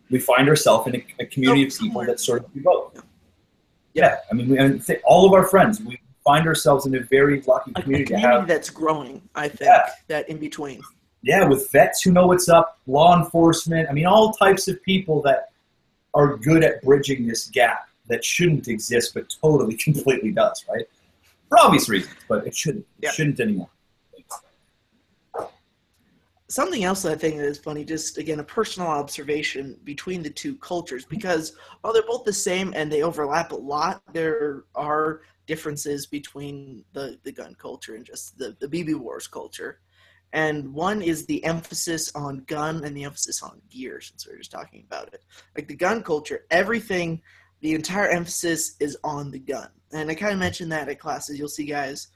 we 0.10 0.20
find 0.20 0.48
ourselves 0.50 0.88
in 0.88 0.96
a, 0.96 1.06
a 1.20 1.26
community 1.26 1.64
Oh, 1.64 1.68
of 1.68 1.72
people 1.74 1.88
somewhere. 1.88 2.08
that 2.08 2.20
sort 2.20 2.44
of 2.46 2.54
do 2.54 2.62
both. 2.62 3.04
Yeah, 3.94 4.18
I 4.30 4.34
mean, 4.36 4.50
we, 4.50 4.60
I 4.60 4.78
think 4.78 5.00
all 5.06 5.26
of 5.26 5.34
our 5.34 5.46
friends, 5.48 5.82
we 5.82 6.00
find 6.24 6.48
ourselves 6.48 6.86
in 6.86 6.96
a 6.96 7.00
very 7.02 7.42
lucky 7.42 7.72
a 7.76 7.82
community 7.82 8.06
to 8.06 8.14
community 8.16 8.38
have. 8.40 8.48
that's 8.48 8.70
growing, 8.70 9.22
I 9.36 9.48
think, 9.48 9.62
Yeah. 9.62 9.90
that 10.08 10.30
in 10.30 10.38
between. 10.38 10.82
Yeah, 11.22 11.46
with 11.48 11.72
vets 11.72 12.02
who 12.04 12.12
know 12.12 12.28
what's 12.28 12.50
up, 12.50 12.80
law 12.88 13.18
enforcement. 13.18 13.88
I 13.90 13.94
mean, 13.94 14.06
all 14.06 14.32
types 14.34 14.68
of 14.68 14.82
people 14.84 15.22
that 15.24 15.50
are 16.14 16.38
good 16.38 16.64
at 16.64 16.82
bridging 16.84 17.26
this 17.28 17.48
gap 17.48 17.88
that 18.08 18.24
shouldn't 18.24 18.68
exist, 18.68 19.14
but 19.14 19.34
totally, 19.42 19.76
completely 19.84 20.32
does, 20.32 20.64
right? 20.72 20.86
For 21.50 21.58
obvious 21.60 21.90
reasons, 21.90 22.16
but 22.28 22.46
it 22.46 22.56
shouldn't. 22.56 22.86
It 23.00 23.06
Yeah. 23.06 23.12
shouldn't 23.12 23.40
anymore. 23.40 23.70
Something 26.48 26.84
else 26.84 27.02
that 27.02 27.14
I 27.14 27.16
think 27.16 27.36
is 27.36 27.58
funny, 27.58 27.84
just 27.84 28.18
again, 28.18 28.40
a 28.40 28.44
personal 28.44 28.90
observation 28.90 29.80
between 29.84 30.22
the 30.22 30.30
two 30.30 30.56
cultures, 30.58 31.04
mm-hmm. 31.04 31.16
because 31.16 31.56
while 31.82 31.94
they're 31.94 32.04
both 32.04 32.24
the 32.24 32.34
same 32.34 32.74
and 32.76 32.92
they 32.92 33.02
overlap 33.02 33.52
a 33.52 33.56
lot, 33.56 34.02
there 34.14 34.66
are 34.76 35.22
differences 35.48 36.06
between 36.06 36.84
the, 36.94 37.20
the 37.24 37.32
gun 37.32 37.56
culture 37.56 37.96
and 37.96 38.06
just 38.06 38.38
the, 38.38 38.56
the 38.60 38.68
BB 38.68 38.96
Wars 38.96 39.28
culture. 39.28 39.80
And 40.34 40.74
one 40.74 41.02
is 41.02 41.26
the 41.26 41.44
emphasis 41.46 42.12
on 42.14 42.44
gun 42.46 42.84
and 42.84 42.96
the 42.96 43.06
emphasis 43.06 43.42
on 43.42 43.62
gear, 43.70 44.02
since 44.02 44.26
we 44.26 44.34
were 44.34 44.40
just 44.40 44.52
talking 44.52 44.84
about 44.86 45.14
it. 45.14 45.24
Like 45.56 45.68
the 45.68 45.76
gun 45.76 46.04
culture, 46.04 46.46
everything, 46.52 47.22
the 47.62 47.74
entire 47.74 48.10
emphasis 48.10 48.76
is 48.80 48.98
on 49.04 49.32
the 49.32 49.40
gun. 49.40 49.70
And 49.94 50.10
I 50.10 50.16
kind 50.16 50.34
of 50.34 50.40
mentioned 50.40 50.72
that 50.72 50.90
at 50.90 51.00
classes. 51.00 51.40
You'll 51.40 51.48
see 51.48 51.66
guys 51.66 52.10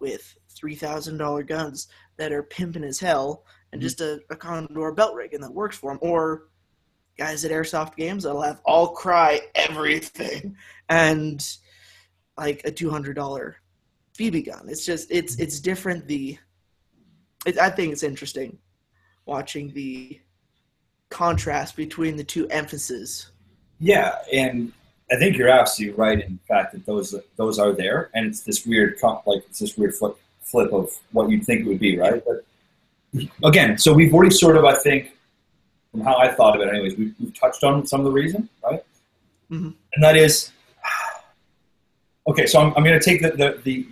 with 0.00 0.36
$3,000 0.62 1.46
guns 1.46 1.88
that 2.18 2.32
are 2.32 2.42
pimping 2.42 2.84
as 2.84 3.00
hell 3.00 3.44
and 3.72 3.80
Mhm. 3.80 3.84
just 3.84 4.00
a, 4.00 4.20
a 4.30 4.36
Condor 4.36 4.92
belt 4.92 5.14
rig 5.14 5.34
and 5.34 5.42
that 5.42 5.52
works 5.52 5.76
for 5.76 5.90
them. 5.90 5.98
Or 6.02 6.48
guys 7.18 7.44
at 7.44 7.50
airsoft 7.50 7.96
games 7.96 8.24
that'll 8.24 8.42
have 8.42 8.60
all 8.64 8.94
Crye 8.94 9.40
everything 9.54 10.56
and 10.88 11.44
like 12.36 12.62
a 12.64 12.72
$200 12.72 13.54
BB 14.18 14.46
gun. 14.46 14.68
It's 14.68 14.84
just, 14.84 15.10
it's, 15.10 15.36
it's 15.38 15.60
different. 15.60 16.06
The, 16.06 16.38
it, 17.46 17.58
I 17.58 17.70
think 17.70 17.92
it's 17.92 18.02
interesting 18.02 18.58
watching 19.26 19.72
the 19.72 20.20
contrast 21.10 21.76
between 21.76 22.16
the 22.16 22.24
two 22.24 22.48
emphases. 22.48 23.30
Yeah, 23.78 24.16
and 24.32 24.72
I 25.10 25.16
think 25.16 25.36
you're 25.36 25.48
absolutely 25.48 25.96
right 25.98 26.20
in 26.24 26.38
fact 26.48 26.72
that 26.72 26.86
those 26.86 27.14
those 27.36 27.58
are 27.58 27.72
there, 27.72 28.10
and 28.14 28.26
it's 28.26 28.40
this 28.42 28.64
weird 28.64 28.98
comp, 29.00 29.26
like 29.26 29.42
it's 29.48 29.58
this 29.58 29.76
weird 29.76 29.94
flip 29.94 30.16
flip 30.40 30.72
of 30.72 30.88
what 31.10 31.28
you'd 31.28 31.44
think 31.44 31.62
it 31.62 31.66
would 31.66 31.80
be, 31.80 31.98
right? 31.98 32.22
But 32.24 32.44
again, 33.44 33.78
so 33.78 33.92
we've 33.92 34.12
already 34.14 34.34
sort 34.34 34.56
of, 34.56 34.64
I 34.64 34.74
think, 34.74 35.12
from 35.90 36.00
how 36.00 36.16
I 36.16 36.28
thought 36.32 36.56
of 36.56 36.66
it, 36.66 36.72
anyways, 36.72 36.96
we've, 36.96 37.14
we've 37.20 37.34
touched 37.38 37.64
on 37.64 37.86
some 37.86 38.00
of 38.00 38.06
the 38.06 38.12
reason, 38.12 38.48
right? 38.64 38.82
Mhm. 39.50 39.74
And 39.94 40.04
that 40.04 40.16
is, 40.16 40.50
okay. 42.26 42.46
So 42.46 42.60
I'm, 42.60 42.72
I'm 42.76 42.82
going 42.84 42.98
to 42.98 43.04
take 43.04 43.20
the, 43.20 43.30
the 43.32 43.60
the 43.64 43.86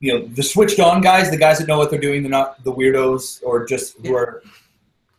you 0.00 0.12
know 0.12 0.26
the 0.26 0.42
switched 0.42 0.80
on 0.80 1.00
guys, 1.02 1.30
the 1.30 1.36
guys 1.36 1.58
that 1.58 1.68
know 1.68 1.78
what 1.78 1.90
they're 1.90 2.00
doing, 2.00 2.22
they're 2.22 2.30
not 2.30 2.62
the 2.64 2.72
weirdos 2.72 3.42
or 3.42 3.66
just 3.66 3.96
who 3.98 4.14
are 4.14 4.42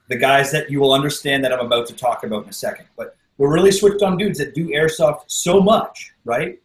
the 0.08 0.15
guys 0.15 0.51
that 0.51 0.69
you 0.69 0.79
will 0.79 0.93
understand 0.93 1.43
that 1.43 1.51
I'm 1.53 1.65
about 1.65 1.88
to 1.88 1.95
talk 1.95 2.23
about 2.23 2.43
in 2.43 2.49
a 2.49 2.53
second, 2.53 2.86
but 2.97 3.15
we're 3.38 3.53
really 3.53 3.71
switched 3.71 4.01
on 4.01 4.17
dudes 4.17 4.38
that 4.39 4.55
do 4.55 4.67
airsoft 4.69 5.23
so 5.27 5.60
much, 5.60 6.13
right? 6.23 6.60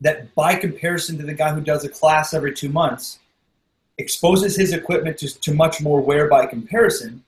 That 0.00 0.34
by 0.34 0.54
comparison 0.54 1.18
to 1.18 1.24
the 1.24 1.34
guy 1.34 1.52
who 1.52 1.60
does 1.60 1.84
a 1.84 1.88
class 1.88 2.32
every 2.34 2.54
two 2.54 2.68
months, 2.68 3.18
exposes 3.98 4.56
his 4.56 4.72
equipment 4.72 5.18
to, 5.18 5.40
to 5.40 5.54
much 5.54 5.80
more 5.80 6.00
wear 6.00 6.28
by 6.28 6.46
comparison 6.46 7.22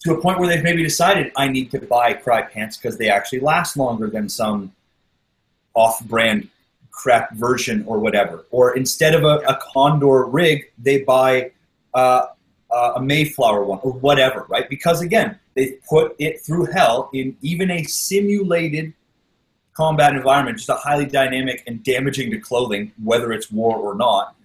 to 0.00 0.12
a 0.12 0.20
point 0.20 0.38
where 0.38 0.48
they've 0.48 0.62
maybe 0.62 0.82
decided 0.82 1.32
I 1.36 1.48
need 1.48 1.70
to 1.72 1.80
buy 1.80 2.14
Crye 2.14 2.50
pants 2.50 2.76
because 2.76 2.96
they 2.96 3.10
actually 3.10 3.40
last 3.40 3.76
longer 3.76 4.08
than 4.08 4.28
some 4.28 4.72
off 5.74 6.04
brand 6.04 6.48
crap 6.92 7.34
version 7.34 7.84
or 7.86 7.98
whatever. 7.98 8.44
Or 8.50 8.76
instead 8.76 9.14
of 9.14 9.24
a, 9.24 9.38
a 9.48 9.58
Condor 9.72 10.24
rig, 10.26 10.70
they 10.78 11.02
buy 11.02 11.50
uh, 11.92 12.26
uh, 12.70 12.92
a 12.96 13.02
Mayflower 13.02 13.64
one 13.64 13.80
or 13.82 13.92
whatever, 13.92 14.46
right? 14.48 14.68
Because 14.68 15.02
again, 15.02 15.38
they've 15.54 15.78
put 15.88 16.14
it 16.18 16.40
through 16.40 16.66
hell 16.66 17.10
in 17.12 17.36
even 17.42 17.70
a 17.70 17.82
simulated 17.84 18.92
combat 19.74 20.14
environment, 20.14 20.56
just 20.56 20.70
a 20.70 20.74
highly 20.74 21.04
dynamic 21.04 21.62
and 21.66 21.82
damaging 21.82 22.30
to 22.30 22.38
clothing, 22.38 22.92
whether 23.02 23.32
it's 23.32 23.50
war 23.50 23.76
or 23.76 23.94
not, 23.94 24.35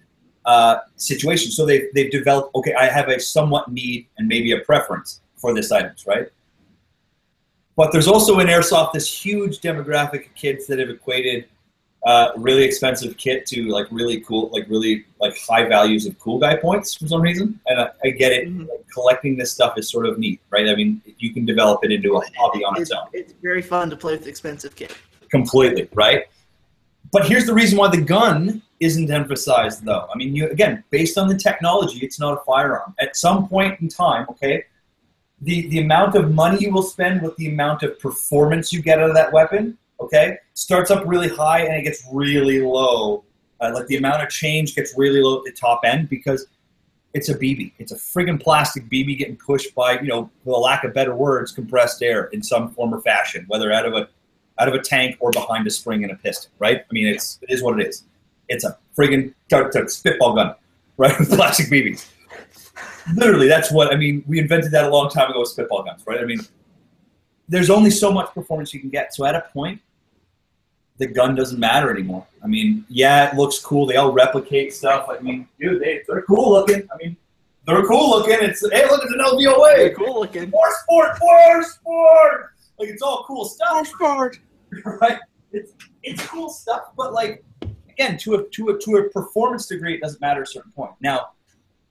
uh, 0.44 0.76
situation. 0.96 1.50
So 1.50 1.64
they've, 1.66 1.86
they've 1.94 2.10
developed, 2.10 2.54
okay, 2.54 2.74
I 2.74 2.86
have 2.86 3.08
a 3.08 3.18
somewhat 3.20 3.70
need 3.70 4.06
and 4.18 4.28
maybe 4.28 4.52
a 4.52 4.58
preference 4.60 5.20
for 5.36 5.54
this 5.54 5.70
items, 5.72 6.06
right? 6.06 6.28
But 7.76 7.90
there's 7.92 8.08
also 8.08 8.38
in 8.40 8.48
airsoft 8.48 8.92
this 8.92 9.12
huge 9.24 9.60
demographic 9.60 10.26
of 10.26 10.34
kids 10.34 10.66
that 10.66 10.78
have 10.78 10.90
equated 10.90 11.46
uh, 12.04 12.32
really 12.36 12.64
expensive 12.64 13.16
kit 13.16 13.46
to 13.46 13.68
like 13.68 13.86
really 13.90 14.20
cool, 14.22 14.50
like 14.52 14.66
really 14.68 15.04
like 15.20 15.36
high 15.48 15.64
values 15.68 16.04
of 16.04 16.18
cool 16.18 16.38
guy 16.38 16.56
points 16.56 16.94
for 16.96 17.06
some 17.06 17.22
reason. 17.22 17.58
And 17.68 17.80
I, 17.80 17.90
I 18.04 18.10
get 18.10 18.32
it. 18.32 18.48
Mhm. 18.48 18.68
Like, 18.68 18.84
collecting 18.92 19.38
this 19.38 19.52
stuff 19.52 19.78
is 19.78 19.88
sort 19.88 20.04
of 20.04 20.18
neat, 20.18 20.40
right? 20.50 20.68
I 20.68 20.74
mean, 20.74 21.00
you 21.18 21.32
can 21.32 21.46
develop 21.46 21.82
it 21.82 21.90
into 21.92 22.16
a 22.16 22.20
hobby 22.36 22.62
on 22.62 22.78
its 22.78 22.90
It's, 22.90 22.92
own 22.92 23.06
it's 23.14 23.32
very 23.40 23.62
fun 23.62 23.88
to 23.88 23.96
play 23.96 24.12
with 24.16 24.26
expensive 24.26 24.76
kit. 24.76 24.94
completely, 25.30 25.88
right? 25.94 26.26
But 27.10 27.26
here's 27.26 27.46
the 27.46 27.54
reason 27.54 27.78
why 27.78 27.88
the 27.88 28.02
gun 28.02 28.60
isn't 28.82 29.10
emphasized, 29.10 29.84
though. 29.84 30.08
I 30.12 30.16
mean, 30.16 30.34
you 30.34 30.48
again, 30.48 30.84
based 30.90 31.16
on 31.16 31.28
the 31.28 31.36
technology, 31.36 31.98
it's 32.00 32.18
not 32.18 32.34
a 32.34 32.40
firearm. 32.44 32.94
At 33.00 33.16
some 33.16 33.48
point 33.48 33.80
in 33.80 33.88
time, 33.88 34.26
okay, 34.30 34.64
the 35.40 35.68
the 35.68 35.80
amount 35.80 36.14
of 36.14 36.32
money 36.32 36.58
you 36.60 36.72
will 36.72 36.82
spend 36.82 37.22
with 37.22 37.36
the 37.36 37.48
amount 37.48 37.82
of 37.82 37.98
performance 37.98 38.72
you 38.72 38.82
get 38.82 39.00
out 39.00 39.08
of 39.08 39.16
that 39.16 39.32
weapon, 39.32 39.78
okay, 40.00 40.38
starts 40.54 40.90
up 40.90 41.04
really 41.06 41.28
high 41.28 41.60
and 41.60 41.76
it 41.76 41.82
gets 41.82 42.06
really 42.12 42.60
low. 42.60 43.24
Uh, 43.60 43.70
like 43.72 43.86
the 43.86 43.96
amount 43.96 44.20
of 44.20 44.28
change 44.28 44.74
gets 44.74 44.92
really 44.96 45.22
low 45.22 45.38
at 45.38 45.44
the 45.44 45.52
top 45.52 45.82
end 45.84 46.08
because 46.08 46.48
it's 47.14 47.28
a 47.28 47.34
BB. 47.34 47.72
It's 47.78 47.92
a 47.92 47.96
friggin' 47.96 48.42
plastic 48.42 48.88
BB 48.88 49.18
getting 49.18 49.36
pushed 49.36 49.74
by, 49.74 50.00
you 50.00 50.08
know, 50.08 50.30
for 50.42 50.54
the 50.54 50.58
lack 50.58 50.82
of 50.82 50.92
better 50.92 51.14
words, 51.14 51.52
compressed 51.52 52.02
air 52.02 52.24
in 52.32 52.42
some 52.42 52.72
form 52.72 52.92
or 52.92 53.00
fashion, 53.00 53.44
whether 53.48 53.70
out 53.70 53.86
of 53.86 53.94
a 53.94 54.08
out 54.58 54.68
of 54.68 54.74
a 54.74 54.80
tank 54.80 55.16
or 55.20 55.30
behind 55.30 55.66
a 55.66 55.70
spring 55.70 56.02
and 56.02 56.12
a 56.12 56.16
piston, 56.16 56.50
right? 56.58 56.80
I 56.80 56.92
mean, 56.92 57.06
it's 57.06 57.38
it 57.42 57.52
is 57.52 57.62
what 57.62 57.80
it 57.80 57.86
is. 57.86 58.04
It's 58.52 58.64
a 58.64 58.78
friggin' 58.96 59.32
t- 59.48 59.62
t- 59.72 59.88
spitball 59.88 60.34
gun, 60.34 60.54
right, 60.98 61.18
with 61.18 61.30
plastic 61.30 61.68
BBs. 61.68 62.06
Literally, 63.14 63.48
that's 63.48 63.72
what 63.72 63.92
I 63.92 63.96
mean. 63.96 64.22
We 64.28 64.38
invented 64.38 64.70
that 64.72 64.84
a 64.84 64.88
long 64.88 65.08
time 65.08 65.30
ago 65.30 65.40
with 65.40 65.48
spitball 65.48 65.82
guns, 65.82 66.02
right? 66.06 66.20
I 66.20 66.24
mean, 66.24 66.40
there's 67.48 67.70
only 67.70 67.90
so 67.90 68.12
much 68.12 68.32
performance 68.32 68.72
you 68.72 68.80
can 68.80 68.90
get. 68.90 69.14
So 69.14 69.24
at 69.24 69.34
a 69.34 69.40
point, 69.52 69.80
the 70.98 71.06
gun 71.06 71.34
doesn't 71.34 71.58
matter 71.58 71.90
anymore. 71.90 72.26
I 72.44 72.46
mean, 72.46 72.84
yeah, 72.88 73.30
it 73.30 73.36
looks 73.36 73.58
cool. 73.58 73.86
They 73.86 73.96
all 73.96 74.12
replicate 74.12 74.74
stuff. 74.74 75.08
I 75.08 75.18
mean, 75.20 75.48
dude, 75.58 75.80
they, 75.80 76.02
they're 76.06 76.22
cool 76.22 76.52
looking. 76.52 76.86
I 76.92 76.96
mean, 77.02 77.16
they're 77.66 77.86
cool 77.86 78.10
looking. 78.10 78.36
It's 78.40 78.60
hey, 78.70 78.84
look, 78.88 79.02
it's 79.02 79.12
an 79.12 79.20
LVOA. 79.20 79.76
They're 79.76 79.94
cool 79.94 80.20
looking. 80.20 80.50
War 80.50 80.68
Sport, 80.82 81.18
War 81.20 81.62
Sport. 81.62 82.50
Like 82.78 82.88
it's 82.90 83.02
all 83.02 83.24
cool 83.26 83.46
stuff, 83.46 83.72
War 83.72 83.84
Sport. 83.84 84.38
right? 85.00 85.18
It's 85.52 85.72
it's 86.02 86.24
cool 86.26 86.50
stuff, 86.50 86.82
but 86.96 87.12
like 87.12 87.44
again, 87.92 88.16
to 88.18 88.34
a 88.34 88.48
to 88.50 88.68
a 88.70 88.78
to 88.80 88.96
a 88.96 89.08
performance 89.10 89.66
degree, 89.66 89.94
it 89.94 90.00
doesn't 90.00 90.20
matter 90.20 90.42
at 90.42 90.48
a 90.48 90.50
certain 90.50 90.72
point. 90.72 90.92
Now, 91.00 91.30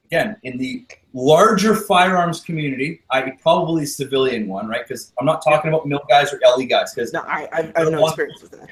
again, 0.07 0.35
in 0.43 0.57
the 0.57 0.85
larger 1.13 1.75
firearms 1.75 2.41
community, 2.41 3.01
I 3.09 3.31
probably 3.41 3.85
civilian 3.85 4.47
one, 4.47 4.67
right? 4.67 4.85
Because 4.87 5.13
I'm 5.19 5.25
not 5.25 5.43
talking 5.43 5.69
about 5.69 5.87
mil 5.87 6.01
guys 6.09 6.33
or 6.33 6.39
LE 6.45 6.65
guys, 6.65 6.93
because 6.93 7.13
No, 7.13 7.21
I, 7.21 7.47
I, 7.51 7.71
I 7.75 7.79
have 7.83 7.91
no 7.91 8.05
experience 8.07 8.41
with 8.41 8.51
that. 8.51 8.69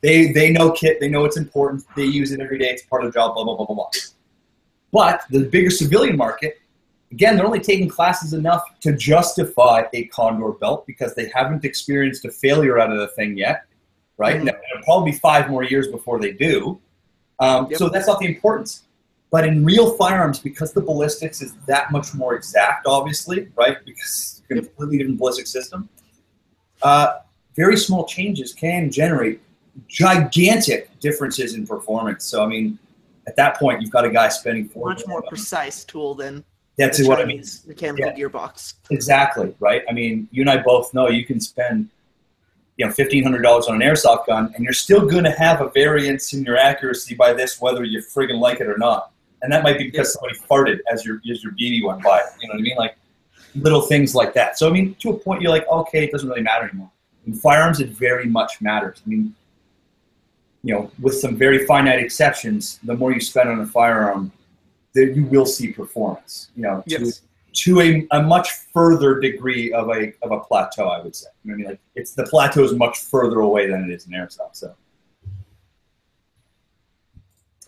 they 0.00 0.32
they 0.32 0.50
know 0.50 0.70
kit, 0.72 0.98
they 1.00 1.08
know 1.08 1.24
it's 1.24 1.36
important, 1.36 1.84
they 1.96 2.04
use 2.04 2.32
it 2.32 2.40
every 2.40 2.58
day, 2.58 2.66
it's 2.70 2.82
part 2.82 3.04
of 3.04 3.12
the 3.12 3.18
job, 3.18 3.34
blah 3.34 3.44
blah 3.44 3.56
blah 3.56 3.66
blah 3.66 3.76
blah. 3.76 3.90
But 4.92 5.22
the 5.30 5.44
bigger 5.44 5.70
civilian 5.70 6.16
market, 6.16 6.60
again, 7.12 7.36
they're 7.36 7.46
only 7.46 7.60
taking 7.60 7.88
classes 7.88 8.32
enough 8.32 8.62
to 8.80 8.96
justify 8.96 9.84
a 9.92 10.04
condor 10.06 10.52
belt 10.52 10.84
because 10.86 11.14
they 11.14 11.30
haven't 11.34 11.64
experienced 11.64 12.24
a 12.24 12.30
failure 12.30 12.78
out 12.80 12.90
of 12.90 12.98
the 12.98 13.08
thing 13.08 13.36
yet, 13.38 13.66
right? 14.16 14.40
Mhm. 14.40 14.44
It'll 14.80 14.84
probably 14.84 15.12
be 15.12 15.18
five 15.18 15.50
more 15.50 15.62
years 15.64 15.88
before 15.88 16.18
they 16.20 16.32
do. 16.32 16.80
Um, 17.38 17.68
Yep. 17.70 17.78
So 17.78 17.88
that's 17.88 18.06
not 18.06 18.18
the 18.18 18.26
importance. 18.26 18.82
But 19.30 19.46
in 19.46 19.64
real 19.64 19.92
firearms, 19.96 20.40
because 20.40 20.72
the 20.72 20.80
ballistics 20.80 21.40
is 21.40 21.54
that 21.66 21.92
much 21.92 22.14
more 22.14 22.34
exact, 22.34 22.86
obviously, 22.86 23.48
right? 23.54 23.76
Because 23.84 24.42
it's 24.42 24.42
a 24.50 24.54
completely 24.54 24.98
different 24.98 25.18
ballistic 25.18 25.46
system. 25.46 25.88
Uh, 26.82 27.18
very 27.54 27.76
small 27.76 28.06
changes 28.06 28.52
can 28.52 28.90
generate 28.90 29.40
gigantic 29.86 30.98
differences 30.98 31.54
in 31.54 31.64
performance. 31.66 32.24
So 32.24 32.42
I 32.42 32.46
mean, 32.46 32.78
at 33.28 33.36
that 33.36 33.56
point, 33.56 33.80
you've 33.80 33.92
got 33.92 34.04
a 34.04 34.10
guy 34.10 34.28
spending 34.28 34.68
four. 34.68 34.88
Much 34.88 35.06
more 35.06 35.22
precise 35.22 35.84
tool 35.84 36.14
than 36.16 36.44
That's 36.76 37.06
what 37.06 37.20
I 37.20 37.24
mean. 37.24 37.44
Mechanical 37.66 38.06
Yeah. 38.06 38.16
gearbox. 38.16 38.74
Exactly 38.90 39.54
right. 39.60 39.82
I 39.88 39.92
mean, 39.92 40.28
you 40.32 40.42
and 40.42 40.50
I 40.50 40.56
both 40.62 40.92
know 40.92 41.08
you 41.08 41.24
can 41.24 41.38
spend, 41.38 41.88
you 42.80 42.86
know, 42.86 42.92
fifteen 42.92 43.22
hundred 43.22 43.42
dollars 43.42 43.66
on 43.66 43.74
an 43.74 43.86
airsoft 43.86 44.26
gun, 44.26 44.50
and 44.56 44.64
you're 44.64 44.72
still 44.72 45.06
going 45.06 45.24
to 45.24 45.30
have 45.32 45.60
a 45.60 45.68
variance 45.68 46.32
in 46.32 46.42
your 46.42 46.56
accuracy 46.56 47.14
by 47.14 47.30
this, 47.34 47.60
whether 47.60 47.84
you 47.84 48.00
friggin' 48.00 48.40
like 48.40 48.58
it 48.62 48.68
or 48.68 48.78
not. 48.78 49.12
And 49.42 49.52
that 49.52 49.62
might 49.62 49.76
be 49.76 49.84
because 49.84 50.14
somebody 50.14 50.38
farted 50.50 50.78
as 50.90 51.04
your 51.04 51.20
as 51.30 51.44
your 51.44 51.52
BB 51.52 51.84
went 51.84 52.02
by. 52.02 52.22
You 52.40 52.48
know 52.48 52.54
what 52.54 52.60
I 52.60 52.62
mean? 52.62 52.76
Like 52.78 52.96
little 53.54 53.82
things 53.82 54.14
like 54.14 54.32
that. 54.32 54.56
So 54.56 54.66
I 54.66 54.72
mean, 54.72 54.94
to 55.00 55.10
a 55.10 55.12
point, 55.14 55.42
you're 55.42 55.50
like, 55.50 55.68
okay, 55.68 56.04
it 56.04 56.10
doesn't 56.10 56.26
really 56.26 56.40
matter 56.40 56.70
anymore. 56.70 56.90
In 57.26 57.34
firearms, 57.34 57.80
it 57.80 57.90
very 57.90 58.24
much 58.24 58.62
matters. 58.62 59.02
I 59.04 59.10
mean, 59.10 59.34
you 60.62 60.72
know, 60.72 60.90
with 61.02 61.16
some 61.20 61.36
very 61.36 61.66
finite 61.66 61.98
exceptions, 61.98 62.80
the 62.82 62.94
more 62.94 63.12
you 63.12 63.20
spend 63.20 63.50
on 63.50 63.60
a 63.60 63.66
firearm, 63.66 64.32
there 64.94 65.10
you 65.10 65.26
will 65.26 65.44
see 65.44 65.70
performance. 65.70 66.48
You 66.56 66.62
know, 66.62 66.82
Yes. 66.86 67.18
to 67.18 67.22
a, 67.80 68.06
a 68.12 68.22
much 68.22 68.50
further 68.72 69.18
degree 69.20 69.72
of 69.72 69.88
a 69.88 70.12
of 70.22 70.32
a 70.32 70.40
plateau, 70.40 70.88
I 70.88 71.00
would 71.00 71.14
say. 71.14 71.28
You 71.44 71.50
know 71.50 71.54
I 71.54 71.56
mean, 71.56 71.66
like 71.66 71.80
it's 71.94 72.12
the 72.12 72.24
plateau 72.24 72.62
is 72.64 72.72
much 72.74 72.98
further 72.98 73.40
away 73.40 73.68
than 73.68 73.84
it 73.84 73.90
is 73.92 74.06
in 74.06 74.12
airsoft. 74.12 74.56
So 74.56 74.74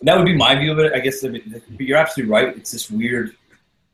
that 0.01 0.17
would 0.17 0.25
be 0.25 0.35
my 0.35 0.55
view 0.55 0.71
of 0.71 0.79
it. 0.79 0.93
I 0.93 0.99
guess. 0.99 1.23
I 1.23 1.29
mean, 1.29 1.43
but 1.69 1.81
you're 1.81 1.97
absolutely 1.97 2.31
right. 2.31 2.55
It's 2.57 2.71
this 2.71 2.89
weird 2.89 3.35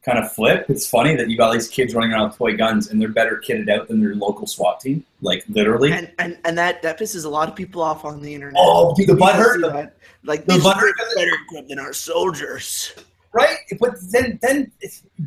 kind 0.04 0.18
of 0.18 0.32
flip. 0.32 0.66
It's 0.70 0.88
funny 0.88 1.16
that 1.16 1.30
you 1.30 1.38
got 1.38 1.52
these 1.54 1.68
kids 1.68 1.94
running 1.94 2.14
around 2.14 2.30
with 2.30 2.38
toy 2.38 2.56
guns 2.56 2.90
and 2.90 3.02
they're 3.02 3.10
better 3.10 3.42
kitted 3.46 3.70
out 3.70 3.88
than 3.88 4.00
their 4.00 4.16
local 4.16 4.48
SWAT 4.48 4.80
team. 4.80 5.06
Like 5.22 5.44
literally. 5.50 5.92
And, 5.92 6.12
and 6.20 6.38
and 6.46 6.58
that 6.58 6.82
that 6.82 7.00
pisses 7.00 7.26
a 7.26 7.30
lot 7.30 7.50
of 7.50 7.56
people 7.56 7.82
off 7.82 8.06
on 8.06 8.22
the 8.22 8.34
internet. 8.34 8.56
Oh, 8.58 8.96
dude, 8.96 9.08
the 9.08 9.16
butt 9.16 9.36
hurt. 9.36 9.62
Like 10.24 10.46
The 10.46 10.60
butt 10.60 10.78
are 10.78 10.80
hurt. 10.80 10.96
better 11.16 11.32
equipped 11.46 11.70
than 11.70 11.80
our 11.80 11.94
soldiers. 11.94 12.94
Right, 13.32 13.58
but 13.80 13.96
then 14.12 14.40
then 14.42 14.72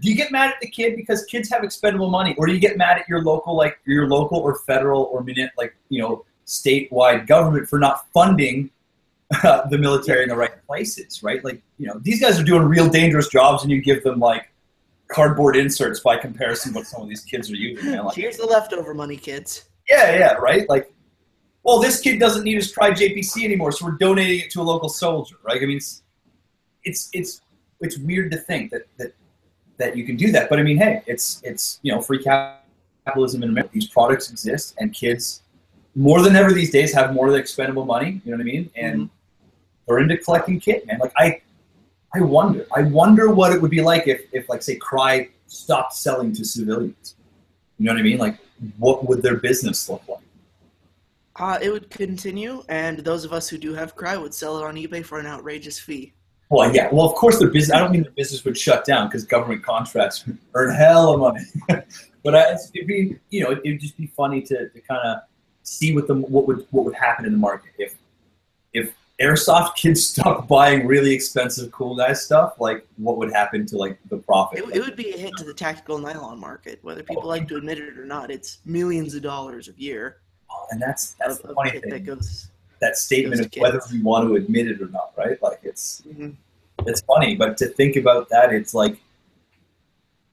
do 0.00 0.08
you 0.08 0.16
get 0.16 0.32
mad 0.32 0.50
at 0.50 0.60
the 0.60 0.68
kid 0.68 0.96
because 0.96 1.24
kids 1.26 1.48
have 1.50 1.62
expendable 1.62 2.10
money, 2.10 2.34
or 2.36 2.46
do 2.46 2.52
you 2.52 2.58
get 2.58 2.76
mad 2.76 2.98
at 2.98 3.08
your 3.08 3.22
local 3.22 3.56
like 3.56 3.78
your 3.84 4.08
local 4.08 4.38
or 4.38 4.56
federal 4.66 5.04
or 5.04 5.24
like 5.56 5.76
you 5.88 6.02
know 6.02 6.24
statewide 6.44 7.28
government 7.28 7.68
for 7.68 7.78
not 7.78 8.10
funding 8.12 8.70
uh, 9.44 9.66
the 9.70 9.78
military 9.78 10.24
in 10.24 10.30
the 10.30 10.36
right 10.36 10.66
places? 10.66 11.22
Right, 11.22 11.44
like 11.44 11.62
you 11.78 11.86
know 11.86 12.00
these 12.02 12.20
guys 12.20 12.40
are 12.40 12.44
doing 12.44 12.64
real 12.64 12.88
dangerous 12.88 13.28
jobs, 13.28 13.62
and 13.62 13.70
you 13.70 13.80
give 13.80 14.02
them 14.02 14.18
like 14.18 14.52
cardboard 15.12 15.56
inserts 15.56 16.00
by 16.00 16.16
comparison 16.16 16.74
what 16.74 16.86
some 16.86 17.02
of 17.02 17.08
these 17.08 17.22
kids 17.22 17.50
are 17.50 17.56
using. 17.56 17.98
Like, 17.98 18.16
Here's 18.16 18.38
the 18.38 18.46
leftover 18.46 18.94
money, 18.94 19.16
kids. 19.16 19.68
yeah, 19.88 20.18
yeah, 20.18 20.32
right. 20.34 20.68
Like, 20.68 20.92
well, 21.62 21.78
this 21.78 22.00
kid 22.00 22.18
doesn't 22.18 22.42
need 22.42 22.56
his 22.56 22.74
Crye 22.74 22.92
JPC 22.92 23.44
anymore, 23.44 23.70
so 23.70 23.86
we're 23.86 23.92
donating 23.92 24.40
it 24.40 24.50
to 24.50 24.60
a 24.60 24.64
local 24.64 24.88
soldier, 24.88 25.36
right? 25.44 25.62
I 25.62 25.66
mean, 25.66 25.76
it's 25.76 26.02
it's 26.84 27.08
it's, 27.12 27.40
it's 27.82 27.98
weird 27.98 28.30
to 28.32 28.38
think 28.38 28.70
that, 28.70 28.86
that 28.96 29.12
that 29.78 29.96
you 29.96 30.04
can 30.04 30.16
do 30.16 30.30
that, 30.32 30.48
but 30.48 30.58
I 30.58 30.62
mean, 30.62 30.78
hey, 30.78 31.02
it's 31.06 31.40
it's 31.44 31.80
you 31.82 31.92
know 31.92 32.00
free 32.00 32.22
capitalism 32.22 33.42
in 33.42 33.50
America. 33.50 33.70
These 33.72 33.88
products 33.88 34.30
exist, 34.30 34.74
and 34.78 34.92
kids 34.92 35.42
more 35.94 36.22
than 36.22 36.36
ever 36.36 36.52
these 36.52 36.70
days 36.70 36.94
have 36.94 37.12
more 37.12 37.26
of 37.26 37.32
the 37.32 37.38
expendable 37.38 37.84
money. 37.84 38.20
You 38.24 38.30
know 38.30 38.38
what 38.38 38.42
I 38.42 38.44
mean? 38.44 38.70
And 38.76 39.10
they're 39.86 39.98
into 39.98 40.16
collecting 40.16 40.60
kit, 40.60 40.86
man. 40.86 40.98
Like 40.98 41.12
I, 41.16 41.42
I 42.14 42.20
wonder, 42.20 42.66
I 42.74 42.82
wonder 42.82 43.30
what 43.30 43.52
it 43.52 43.60
would 43.60 43.70
be 43.70 43.82
like 43.82 44.08
if 44.08 44.22
if 44.32 44.48
like 44.48 44.62
say 44.62 44.78
Crye 44.78 45.30
stopped 45.46 45.94
selling 45.94 46.32
to 46.34 46.44
civilians. 46.44 47.16
You 47.78 47.86
know 47.86 47.92
what 47.92 48.00
I 48.00 48.04
mean? 48.04 48.18
Like, 48.18 48.38
what 48.78 49.08
would 49.08 49.22
their 49.22 49.36
business 49.36 49.88
look 49.88 50.02
like? 50.08 50.18
Uh, 51.36 51.58
it 51.60 51.70
would 51.70 51.90
continue, 51.90 52.62
and 52.68 52.98
those 52.98 53.24
of 53.24 53.32
us 53.32 53.48
who 53.48 53.58
do 53.58 53.74
have 53.74 53.96
Crye 53.96 54.20
would 54.20 54.34
sell 54.34 54.58
it 54.58 54.64
on 54.64 54.76
eBay 54.76 55.04
for 55.04 55.18
an 55.18 55.26
outrageous 55.26 55.78
fee. 55.78 56.12
Well, 56.52 56.74
yeah. 56.74 56.90
Well, 56.92 57.06
of 57.06 57.14
course, 57.14 57.38
their 57.38 57.48
business. 57.48 57.74
I 57.74 57.80
don't 57.80 57.92
mean 57.92 58.02
their 58.02 58.12
business 58.12 58.44
would 58.44 58.58
shut 58.58 58.84
down 58.84 59.08
because 59.08 59.24
government 59.24 59.62
contracts 59.62 60.22
earn 60.54 60.74
hell 60.74 61.14
of 61.14 61.20
money. 61.20 61.40
but 62.22 62.34
I, 62.34 62.52
it'd 62.74 62.86
be, 62.86 63.18
you 63.30 63.42
know, 63.42 63.52
it'd 63.52 63.80
just 63.80 63.96
be 63.96 64.06
funny 64.08 64.42
to, 64.42 64.68
to 64.68 64.80
kind 64.82 65.00
of 65.02 65.22
see 65.62 65.94
what 65.94 66.06
the 66.06 66.14
what 66.14 66.46
would 66.46 66.66
what 66.70 66.84
would 66.84 66.94
happen 66.94 67.24
in 67.24 67.32
the 67.32 67.38
market 67.38 67.72
if 67.78 67.94
if 68.74 68.94
airsoft 69.18 69.76
kids 69.76 70.06
stopped 70.06 70.46
buying 70.46 70.86
really 70.86 71.14
expensive 71.14 71.72
cool 71.72 71.96
guy 71.96 72.12
stuff. 72.12 72.60
Like, 72.60 72.86
what 72.98 73.16
would 73.16 73.32
happen 73.32 73.64
to 73.64 73.78
like 73.78 73.98
the 74.10 74.18
profit? 74.18 74.58
It, 74.58 74.76
it 74.76 74.84
would 74.84 74.96
be 74.96 75.14
a 75.14 75.16
hit 75.16 75.32
to 75.38 75.44
the 75.44 75.54
tactical 75.54 75.96
nylon 75.96 76.38
market, 76.38 76.80
whether 76.82 77.02
people 77.02 77.26
like 77.26 77.48
to 77.48 77.56
admit 77.56 77.78
it 77.78 77.98
or 77.98 78.04
not. 78.04 78.30
It's 78.30 78.58
millions 78.66 79.14
of 79.14 79.22
dollars 79.22 79.68
a 79.68 79.80
year 79.80 80.18
oh, 80.50 80.66
and 80.70 80.82
that's 80.82 81.12
that's 81.12 81.38
of, 81.38 81.48
the 81.48 81.54
funny 81.54 81.70
thing. 81.70 81.88
that 81.88 82.04
goes. 82.04 82.48
That 82.82 82.98
statement 82.98 83.40
of 83.40 83.50
whether 83.58 83.80
we 83.92 84.02
want 84.02 84.28
to 84.28 84.34
admit 84.34 84.66
it 84.66 84.82
or 84.82 84.88
not, 84.88 85.12
right? 85.16 85.40
Like, 85.40 85.60
it's 85.62 86.02
Mhm. 86.06 86.34
it's 86.84 87.00
funny, 87.02 87.36
but 87.36 87.56
to 87.58 87.68
think 87.68 87.94
about 87.94 88.28
that, 88.30 88.52
it's 88.52 88.74
like, 88.74 89.00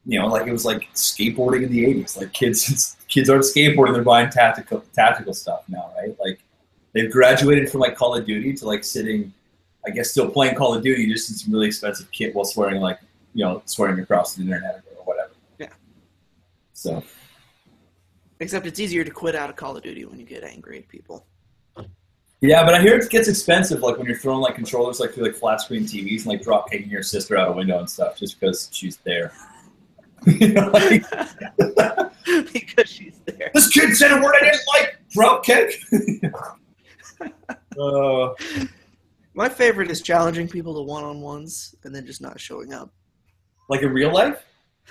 you 0.04 0.18
know, 0.20 0.26
like 0.28 0.48
it 0.48 0.52
was 0.52 0.66
like 0.66 0.92
skateboarding 0.96 1.62
in 1.64 1.72
the 1.72 1.86
'80s. 1.86 2.18
Like 2.18 2.34
kids, 2.34 2.98
kids 3.08 3.30
aren't 3.30 3.44
skateboarding; 3.44 3.94
they're 3.94 4.04
buying 4.04 4.32
tactical 4.32 4.84
tactical 4.94 5.36
stuff 5.36 5.62
now, 5.70 5.92
right? 5.96 6.20
Like 6.20 6.40
they've 6.94 7.12
graduated 7.12 7.70
from 7.70 7.82
like 7.82 7.96
Call 7.96 8.16
of 8.18 8.26
Duty 8.26 8.54
to 8.54 8.66
like 8.66 8.84
sitting, 8.84 9.32
I 9.86 9.92
guess, 9.92 10.10
still 10.10 10.28
playing 10.32 10.56
Call 10.56 10.74
of 10.74 10.82
Duty 10.84 11.06
just 11.08 11.30
in 11.30 11.36
some 11.36 11.54
really 11.54 11.68
expensive 11.68 12.12
kit 12.12 12.34
while 12.34 12.46
swearing 12.46 12.82
like, 12.82 13.00
you 13.36 13.46
know, 13.46 13.62
swearing 13.66 14.00
across 14.00 14.34
the 14.34 14.42
internet 14.42 14.82
or 14.98 15.06
whatever. 15.06 15.34
Yeah. 15.60 15.68
So 16.74 17.04
Except 18.40 18.66
it's 18.66 18.80
easier 18.80 19.04
to 19.04 19.12
quit 19.12 19.36
out 19.36 19.50
of 19.52 19.56
Call 19.56 19.78
of 19.78 19.84
Duty 19.84 20.06
when 20.06 20.18
you 20.20 20.26
get 20.26 20.44
angry 20.44 20.80
at 20.80 20.88
people. 20.88 21.26
Yeah, 22.42 22.64
but 22.66 22.74
I 22.74 22.82
hear 22.82 22.96
it 22.98 23.10
gets 23.10 23.28
expensive, 23.28 23.82
like 23.82 23.98
when 23.98 24.06
you're 24.08 24.18
throwing 24.18 24.40
like 24.42 24.56
controllers 24.56 25.00
like 25.00 25.14
through 25.14 25.26
like 25.26 25.36
flat 25.36 25.62
screen 25.62 25.84
TVs 25.84 26.20
and 26.20 26.28
like 26.28 26.42
drop 26.42 26.70
kicking 26.72 26.90
your 26.90 27.04
sister 27.04 27.38
out 27.38 27.50
a 27.50 27.52
window 27.52 27.80
and 27.80 27.90
stuff 27.90 28.18
just 28.18 28.40
because 28.40 28.70
she's 28.72 28.98
there. 28.98 29.32
You 30.26 30.50
know, 30.50 30.68
like, 30.72 31.02
because 32.52 32.90
she's 32.90 33.18
there. 33.26 33.52
this 33.54 33.70
kid 33.70 33.96
said 33.96 34.12
a 34.12 34.16
word 34.22 34.36
I 34.36 34.44
didn't 34.52 34.62
like. 34.74 34.98
Drop 35.12 35.46
kick. 35.46 35.82
uh, 37.80 38.34
My 39.34 39.48
favorite 39.48 39.90
is 39.90 40.02
challenging 40.02 40.50
people 40.50 40.74
to 40.76 40.82
one 40.82 41.06
on 41.06 41.22
ones 41.22 41.74
and 41.86 41.96
then 41.96 42.06
just 42.06 42.22
not 42.22 42.38
showing 42.38 42.74
up. 42.74 42.92
like 43.70 43.82
in 43.82 43.94
real 43.94 44.14
life, 44.14 44.44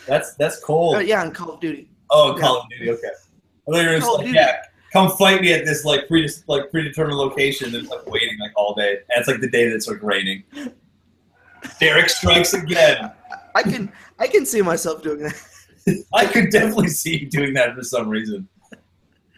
that's 0.06 0.34
that's 0.36 0.58
cold. 0.60 0.96
Uh, 0.96 1.00
yeah, 1.00 1.22
in 1.24 1.30
Call 1.30 1.50
of 1.52 1.60
Duty. 1.60 1.90
Oh, 2.10 2.34
Call 2.40 2.60
of 2.62 2.68
Duty. 2.70 2.90
Okay. 2.92 3.08
I 3.08 3.70
thought 3.70 3.82
you 3.82 3.86
were 3.88 3.94
just 3.96 4.06
Call 4.06 4.14
of 4.14 4.20
like, 4.20 4.26
Duty. 4.28 4.38
yeah, 4.38 4.62
come 4.92 5.10
fight 5.16 5.40
me 5.40 5.52
at 5.52 5.64
this 5.64 5.84
like 5.84 6.08
pre 6.08 6.28
like 6.46 6.70
predetermined 6.70 7.18
location. 7.18 7.74
It's 7.74 7.88
like 7.88 8.06
waiting 8.06 8.38
like 8.38 8.52
all 8.56 8.74
day. 8.74 8.92
And 9.10 9.18
it's 9.20 9.28
like 9.28 9.40
the 9.40 9.50
day 9.50 9.68
that 9.68 9.74
it's 9.74 9.88
like 9.88 10.02
raining. 10.02 10.44
Derek 11.80 12.08
strikes 12.08 12.54
again. 12.54 13.10
I 13.54 13.62
can 13.62 13.92
I 14.18 14.26
can 14.28 14.46
see 14.46 14.62
myself 14.62 15.02
doing 15.02 15.20
that. 15.20 16.04
I 16.14 16.26
could 16.26 16.50
definitely 16.50 16.88
see 16.88 17.18
you 17.18 17.28
doing 17.30 17.54
that 17.54 17.74
for 17.74 17.82
some 17.82 18.08
reason. 18.08 18.48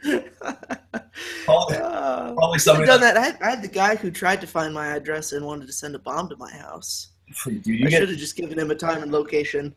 Probably, 0.02 1.76
Uh, 1.76 2.32
probably 2.34 2.54
I've 2.54 2.62
somebody. 2.62 2.86
done 2.86 3.00
that. 3.00 3.16
I 3.16 3.20
had, 3.26 3.42
I 3.42 3.50
had 3.50 3.62
the 3.62 3.68
guy 3.68 3.96
who 3.96 4.10
tried 4.10 4.40
to 4.40 4.46
find 4.46 4.72
my 4.72 4.88
address 4.96 5.32
and 5.32 5.44
wanted 5.44 5.66
to 5.66 5.72
send 5.72 5.94
a 5.94 5.98
bomb 5.98 6.28
to 6.30 6.36
my 6.36 6.50
house. 6.50 7.10
Dude, 7.44 7.66
you 7.66 7.86
I 7.86 7.90
should 7.90 8.08
have 8.08 8.18
just 8.18 8.34
given 8.36 8.58
him 8.58 8.70
a 8.70 8.74
time 8.74 9.02
and 9.02 9.12
location. 9.12 9.74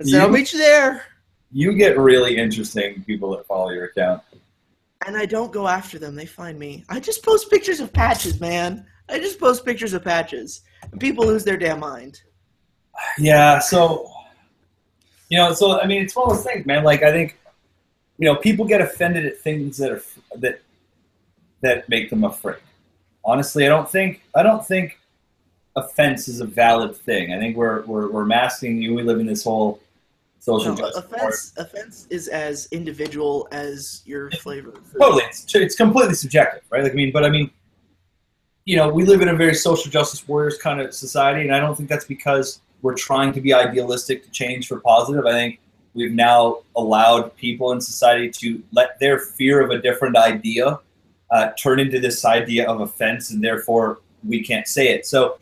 I 0.00 0.04
said, 0.04 0.20
I'll 0.22 0.28
meet 0.30 0.52
you 0.52 0.58
there. 0.58 1.04
you 1.50 1.74
get 1.74 1.98
really 1.98 2.36
interesting 2.36 3.02
people 3.04 3.30
that 3.36 3.46
follow 3.46 3.70
your 3.70 3.86
account. 3.86 4.22
And 5.06 5.16
I 5.16 5.26
don't 5.26 5.52
go 5.52 5.66
after 5.68 5.98
them. 5.98 6.14
They 6.14 6.26
find 6.26 6.58
me. 6.58 6.84
I 6.88 7.00
just 7.00 7.24
post 7.24 7.50
pictures 7.50 7.80
of 7.80 7.92
patches, 7.92 8.40
man. 8.40 8.86
I 9.08 9.18
just 9.18 9.38
post 9.38 9.64
pictures 9.64 9.92
of 9.92 10.04
patches. 10.04 10.62
And 10.90 11.00
people 11.00 11.26
lose 11.26 11.44
their 11.44 11.56
damn 11.56 11.80
mind. 11.80 12.22
Yeah, 13.18 13.58
so 13.58 14.10
you 15.28 15.38
know, 15.38 15.54
so 15.54 15.80
I 15.80 15.86
mean, 15.86 16.02
it's 16.02 16.14
one 16.14 16.30
of 16.30 16.36
those 16.36 16.44
things, 16.44 16.66
man. 16.66 16.84
Like 16.84 17.02
I 17.02 17.10
think, 17.10 17.38
you 18.18 18.26
know, 18.26 18.36
people 18.36 18.66
get 18.66 18.80
offended 18.80 19.24
at 19.24 19.38
things 19.38 19.78
that 19.78 19.90
are 19.90 20.02
that 20.36 20.60
that 21.62 21.88
make 21.88 22.10
them 22.10 22.24
afraid. 22.24 22.58
Honestly, 23.24 23.64
I 23.64 23.68
don't 23.68 23.90
think 23.90 24.22
I 24.34 24.42
don't 24.42 24.66
think 24.66 24.98
offense 25.74 26.28
is 26.28 26.40
a 26.40 26.44
valid 26.44 26.94
thing. 26.94 27.32
I 27.32 27.38
think 27.38 27.56
we're 27.56 27.82
we're, 27.86 28.10
we're 28.10 28.26
masking. 28.26 28.82
You, 28.82 28.94
we 28.94 29.02
live 29.02 29.20
in 29.20 29.26
this 29.26 29.44
whole 29.44 29.80
social 30.42 30.74
No, 30.74 30.76
justice. 30.76 31.04
offense, 31.04 31.52
offense 31.56 32.06
is 32.10 32.26
as 32.26 32.66
individual 32.72 33.46
as 33.52 34.02
your 34.04 34.28
flavor. 34.32 34.74
Totally, 34.98 35.22
it's, 35.22 35.54
it's 35.54 35.76
completely 35.76 36.14
subjective, 36.14 36.64
right? 36.68 36.82
Like 36.82 36.90
I 36.90 36.94
mean, 36.96 37.12
but 37.12 37.24
I 37.24 37.30
mean, 37.30 37.48
you 38.64 38.76
know, 38.76 38.88
we 38.88 39.04
live 39.04 39.20
in 39.22 39.28
a 39.28 39.36
very 39.36 39.54
social 39.54 39.88
justice 39.88 40.26
warriors 40.26 40.58
kind 40.58 40.80
of 40.80 40.92
society, 40.94 41.42
and 41.42 41.54
I 41.54 41.60
don't 41.60 41.76
think 41.76 41.88
that's 41.88 42.06
because 42.06 42.60
we're 42.82 42.96
trying 42.96 43.32
to 43.34 43.40
be 43.40 43.54
idealistic 43.54 44.24
to 44.24 44.30
change 44.32 44.66
for 44.66 44.80
positive. 44.80 45.24
I 45.26 45.30
think 45.32 45.60
we've 45.94 46.12
now 46.12 46.62
allowed 46.74 47.36
people 47.36 47.70
in 47.70 47.80
society 47.80 48.28
to 48.28 48.60
let 48.72 48.98
their 48.98 49.20
fear 49.20 49.60
of 49.60 49.70
a 49.70 49.80
different 49.80 50.16
idea 50.16 50.80
uh, 51.30 51.50
turn 51.52 51.78
into 51.78 52.00
this 52.00 52.24
idea 52.24 52.68
of 52.68 52.80
offense, 52.80 53.30
and 53.30 53.44
therefore 53.44 54.00
we 54.26 54.42
can't 54.42 54.66
say 54.66 54.88
it. 54.88 55.06
So 55.06 55.38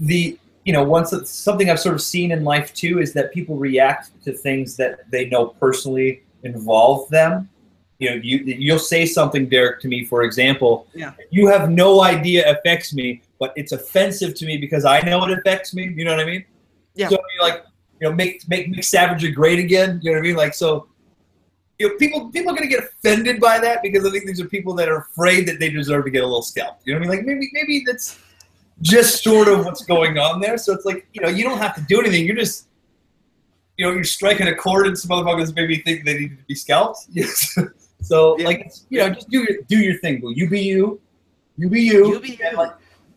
the 0.00 0.36
you 0.64 0.72
know 0.72 0.84
once 0.84 1.12
it's 1.12 1.30
something 1.30 1.70
I've 1.70 1.80
sort 1.80 1.94
of 1.94 2.02
seen 2.02 2.32
in 2.32 2.44
life 2.44 2.72
too 2.74 3.00
is 3.00 3.12
that 3.14 3.32
people 3.32 3.56
react 3.56 4.10
to 4.24 4.32
things 4.32 4.76
that 4.76 5.10
they 5.10 5.28
know 5.28 5.46
personally 5.46 6.22
involve 6.42 7.08
them. 7.08 7.48
You 7.98 8.10
know, 8.10 8.16
you 8.16 8.38
you'll 8.38 8.78
say 8.78 9.04
something, 9.04 9.48
Derek, 9.48 9.80
to 9.80 9.88
me, 9.88 10.04
for 10.04 10.22
example. 10.22 10.86
Yeah. 10.94 11.12
You 11.30 11.48
have 11.48 11.70
no 11.70 12.02
idea 12.02 12.50
affects 12.50 12.94
me, 12.94 13.22
but 13.38 13.52
it's 13.56 13.72
offensive 13.72 14.34
to 14.36 14.46
me 14.46 14.56
because 14.56 14.84
I 14.86 15.00
know 15.00 15.22
it 15.26 15.38
affects 15.38 15.74
me. 15.74 15.92
You 15.94 16.06
know 16.06 16.12
what 16.12 16.20
I 16.20 16.24
mean? 16.24 16.44
Yeah. 16.94 17.08
So 17.08 17.18
you're 17.34 17.48
like, 17.48 17.64
you 18.00 18.08
know, 18.08 18.14
make 18.14 18.48
make 18.48 18.70
make 18.70 18.84
savagery 18.84 19.30
great 19.30 19.58
again. 19.58 20.00
You 20.02 20.12
know 20.12 20.18
what 20.18 20.24
I 20.24 20.28
mean? 20.28 20.36
Like 20.36 20.54
so. 20.54 20.86
You 21.78 21.88
know, 21.88 21.96
people 21.96 22.30
people 22.30 22.52
are 22.52 22.54
gonna 22.54 22.68
get 22.68 22.84
offended 22.84 23.40
by 23.40 23.58
that 23.58 23.82
because 23.82 24.04
I 24.04 24.10
think 24.10 24.26
these 24.26 24.40
are 24.40 24.46
people 24.46 24.74
that 24.74 24.88
are 24.88 24.98
afraid 24.98 25.46
that 25.48 25.58
they 25.58 25.70
deserve 25.70 26.04
to 26.04 26.10
get 26.10 26.22
a 26.22 26.26
little 26.26 26.42
scalped. 26.42 26.86
You 26.86 26.92
know 26.92 27.00
what 27.00 27.06
I 27.06 27.10
mean? 27.10 27.18
Like 27.18 27.26
maybe 27.26 27.50
maybe 27.54 27.84
that's 27.86 28.18
just 28.82 29.22
sort 29.22 29.48
of 29.48 29.64
what's 29.64 29.84
going 29.84 30.18
on 30.18 30.40
there. 30.40 30.56
So 30.58 30.72
it's 30.72 30.84
like 30.84 31.06
you 31.12 31.20
know 31.20 31.28
you 31.28 31.44
don't 31.44 31.58
have 31.58 31.74
to 31.76 31.82
do 31.82 32.00
anything. 32.00 32.24
You're 32.26 32.36
just 32.36 32.68
you 33.76 33.86
know 33.86 33.92
you're 33.92 34.04
striking 34.04 34.48
a 34.48 34.54
chord, 34.54 34.86
and 34.86 34.98
some 34.98 35.10
motherfuckers 35.10 35.54
maybe 35.54 35.78
think 35.78 36.04
they 36.04 36.18
need 36.18 36.38
to 36.38 36.44
be 36.44 36.54
scalped. 36.54 37.06
Yes. 37.12 37.56
so 38.00 38.38
Yeah. 38.38 38.46
like 38.46 38.60
it's, 38.60 38.86
you 38.88 38.98
know 38.98 39.10
just 39.10 39.28
do 39.28 39.40
your 39.40 39.62
do 39.68 39.78
your 39.78 39.98
thing, 39.98 40.20
boo. 40.20 40.32
You 40.34 40.48
be 40.48 40.60
you. 40.60 41.00
You 41.56 41.68
be 41.68 41.82
you. 41.82 42.12
You 42.14 42.20
be 42.20 42.40
and 42.42 42.52
you. 42.52 42.56
like, 42.58 42.72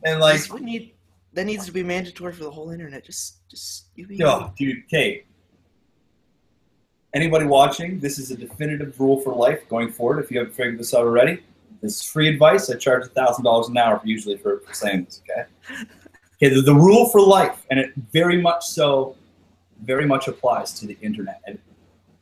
and 0.05 0.19
like 0.19 0.53
we 0.53 0.59
need 0.59 0.93
that 1.33 1.45
needs 1.45 1.65
to 1.65 1.71
be 1.71 1.83
mandatory 1.83 2.33
for 2.33 2.43
the 2.43 2.51
whole 2.51 2.69
internet. 2.69 3.03
Just, 3.05 3.47
just 3.49 3.87
you 3.95 4.05
be. 4.07 4.23
Oh, 4.23 4.51
dude, 4.57 4.87
Kate. 4.87 5.25
Anybody 7.15 7.45
watching, 7.45 7.99
this 7.99 8.17
is 8.17 8.31
a 8.31 8.35
definitive 8.35 8.99
rule 8.99 9.19
for 9.21 9.33
life 9.35 9.67
going 9.69 9.91
forward. 9.91 10.23
If 10.23 10.31
you 10.31 10.39
haven't 10.39 10.53
figured 10.55 10.79
this 10.79 10.93
out 10.93 11.01
already, 11.05 11.43
this 11.83 11.99
is 11.99 12.03
free 12.03 12.29
advice. 12.29 12.69
I 12.69 12.77
charge 12.77 13.05
thousand 13.11 13.43
dollars 13.43 13.67
an 13.67 13.77
hour 13.77 14.01
usually 14.03 14.37
for, 14.37 14.59
for 14.61 14.73
saying 14.73 15.03
this. 15.03 15.21
Okay. 15.29 15.83
Okay. 16.35 16.55
The, 16.55 16.61
the 16.61 16.73
rule 16.73 17.09
for 17.09 17.21
life, 17.21 17.65
and 17.69 17.79
it 17.79 17.91
very 18.11 18.41
much 18.41 18.65
so, 18.65 19.15
very 19.83 20.05
much 20.05 20.27
applies 20.27 20.73
to 20.79 20.87
the 20.87 20.97
internet, 21.01 21.41
and 21.45 21.59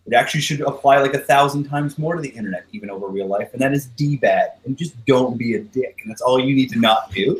it 0.08 0.14
actually 0.14 0.42
should 0.42 0.62
apply 0.62 1.00
like 1.00 1.14
a 1.14 1.20
thousand 1.20 1.66
times 1.66 2.00
more 2.00 2.16
to 2.16 2.22
the 2.22 2.30
internet, 2.30 2.66
even 2.72 2.90
over 2.90 3.08
real 3.08 3.28
life. 3.28 3.54
And 3.54 3.62
that 3.62 3.72
is 3.72 3.86
d 3.86 4.18
bad, 4.18 4.54
and 4.66 4.76
just 4.76 4.94
don't 5.06 5.38
be 5.38 5.54
a 5.56 5.60
dick. 5.60 6.00
And 6.02 6.12
that's 6.12 6.22
all 6.22 6.40
you 6.40 6.56
need 6.56 6.72
to 6.72 6.80
not 6.80 7.12
do. 7.12 7.40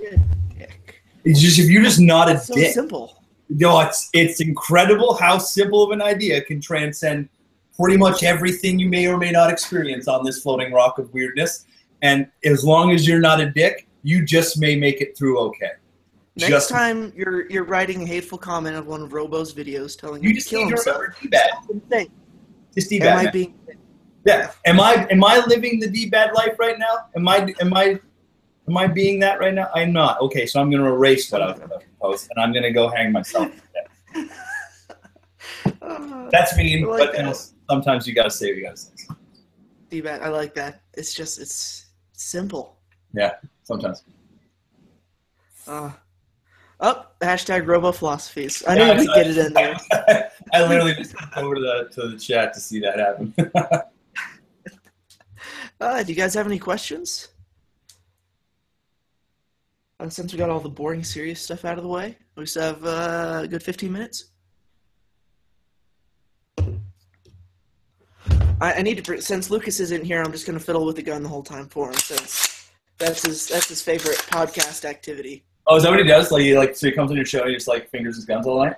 Dick. 0.58 1.02
It's 1.24 1.42
just 1.42 1.60
if 1.60 1.70
you're 1.70 1.84
just 1.84 2.00
not 2.00 2.30
a 2.32 2.40
So 2.40 2.54
dick. 2.54 2.74
simple. 2.74 3.18
No, 3.50 3.82
it's 3.82 4.10
it's 4.14 4.40
incredible 4.40 5.16
how 5.16 5.40
simple 5.40 5.84
of 5.84 5.92
an 5.92 6.02
idea 6.02 6.42
can 6.42 6.62
transcend 6.62 7.30
pretty 7.76 7.98
much 7.98 8.24
everything 8.24 8.80
you 8.80 8.88
may 8.88 9.08
or 9.08 9.18
may 9.18 9.32
not 9.32 9.50
experience 9.50 10.08
on 10.08 10.24
this 10.24 10.42
floating 10.42 10.72
rock 10.72 11.00
of 11.00 11.12
weirdness. 11.14 11.66
And 12.02 12.28
as 12.46 12.64
long 12.64 12.92
as 12.92 13.08
you're 13.08 13.20
not 13.20 13.40
a 13.42 13.50
dick, 13.50 13.88
you 14.04 14.26
just 14.26 14.60
may 14.60 14.76
make 14.76 15.02
it 15.02 15.16
through 15.18 15.38
okay. 15.40 15.72
Next 16.38 16.50
Just- 16.50 16.70
time 16.70 17.12
you're 17.16 17.50
you're 17.52 17.66
writing 17.66 18.04
a 18.04 18.06
hateful 18.06 18.38
comment 18.38 18.76
of 18.76 18.88
one 18.88 19.02
of 19.02 19.12
Robo's 19.14 19.54
videos 19.54 20.00
telling 20.00 20.24
You 20.24 20.30
him 20.30 20.36
just 20.36 20.50
to 20.50 20.56
kill 20.56 20.62
need 20.66 20.70
to 20.72 20.76
himself. 20.78 20.98
remember 20.98 21.18
D-bad. 21.22 21.50
stop 21.52 21.70
and 21.70 21.90
think, 21.90 22.12
Just 22.74 22.90
Am. 22.94 23.28
I 23.28 23.32
being? 23.32 23.54
Yeah. 24.26 24.52
Am 24.66 24.80
I 24.80 25.08
am 25.12 25.24
I 25.24 25.44
living 25.48 25.80
the 25.80 25.90
D-bad 25.90 26.34
life 26.34 26.58
right 26.58 26.80
now? 26.80 27.10
Am 27.16 27.28
I 27.28 27.54
am 27.60 27.74
I 27.76 28.00
am 28.68 28.78
I 28.78 28.88
being 28.88 29.20
that 29.20 29.40
right 29.40 29.54
now? 29.54 29.68
I'm 29.76 29.92
not. 29.92 30.22
Okay, 30.22 30.46
so 30.46 30.62
I'm 30.62 30.72
gonna 30.72 30.86
erase 30.92 31.30
what 31.32 31.42
I 31.42 31.48
was 31.52 31.58
about 31.60 31.82
to 31.82 31.88
post 32.02 32.30
and 32.34 32.44
I'm 32.44 32.54
gonna 32.54 32.72
go 32.72 32.88
hang 32.90 33.12
myself. 33.12 33.52
That's 36.32 36.56
mean, 36.56 36.86
like 36.88 37.00
but 37.00 37.08
you 37.12 37.18
that. 37.18 37.24
know, 37.26 37.36
sometimes 37.70 38.08
you 38.08 38.14
gotta 38.16 38.32
say 38.32 38.48
what 38.52 38.58
you 38.58 38.64
gotta 38.64 38.78
say. 38.78 38.92
D 39.90 40.02
bad. 40.02 40.22
I 40.22 40.30
like 40.30 40.54
that. 40.56 40.82
It's 40.94 41.14
just 41.14 41.40
it's 41.40 41.81
simple. 42.22 42.78
Yeah, 43.14 43.36
sometimes. 43.64 44.04
Uh, 45.68 45.92
up 46.80 47.20
hashtag 47.20 47.68
Robo 47.68 47.92
philosophies. 47.92 48.64
I 48.68 48.76
knew 48.76 48.82
Yeah, 48.86 48.98
we'd 48.98 49.08
get 49.14 49.28
it 49.28 49.38
in 49.38 49.54
there. 49.54 49.78
I 50.54 50.68
literally 50.68 50.96
just 50.96 51.14
went 51.20 51.38
over 51.38 51.56
to 51.56 51.62
the 51.62 51.90
to 51.94 52.08
the 52.10 52.18
chat 52.18 52.54
to 52.54 52.60
see 52.60 52.80
that 52.80 53.00
happen. 53.00 53.34
Uh, 55.80 56.04
do 56.04 56.14
you 56.14 56.16
guys 56.16 56.36
have 56.36 56.46
any 56.46 56.60
questions? 56.60 57.30
Uh, 60.00 60.08
since 60.10 60.32
we 60.32 60.38
got 60.38 60.48
all 60.48 60.60
the 60.60 60.70
boring, 60.70 61.04
serious 61.04 61.42
stuff 61.42 61.66
out 61.66 61.80
of 61.80 61.84
the 61.84 61.90
way, 61.90 62.16
we 62.38 62.46
still 62.46 62.62
have 62.62 62.86
uh, 62.86 63.40
a 63.44 63.48
good 63.48 63.64
15 63.64 63.92
minutes. 63.92 64.31
I, 68.62 68.74
I 68.76 68.82
need 68.82 69.04
to, 69.04 69.22
since 69.22 69.50
Lucas 69.50 69.80
isn't 69.80 70.04
here, 70.06 70.22
I'm 70.22 70.32
just 70.32 70.46
going 70.46 70.58
to 70.58 70.64
fiddle 70.64 70.86
with 70.86 70.96
the 70.96 71.02
gun 71.02 71.24
the 71.24 71.30
whole 71.30 71.44
time 71.44 71.68
for 71.68 71.88
him, 71.90 71.96
since 71.96 72.70
that's 72.98 73.24
his 73.26 73.48
that's 73.48 73.68
his 73.70 73.82
favorite 73.82 74.18
podcast 74.30 74.86
activity. 74.86 75.44
oh, 75.68 75.76
is 75.78 75.84
that 75.84 75.90
what 75.90 76.00
he 76.00 76.06
does? 76.06 76.32
Like 76.32 76.44
he 76.44 76.56
like 76.58 76.76
so 76.76 76.88
he 76.88 76.94
comes 76.94 77.10
on 77.12 77.18
your 77.18 77.26
show 77.26 77.42
and 77.42 77.50
he 77.50 77.56
just 77.56 77.68
like 77.68 77.90
fingers 77.90 78.16
his 78.16 78.26
guns 78.26 78.46
all 78.48 78.64
night? 78.64 78.76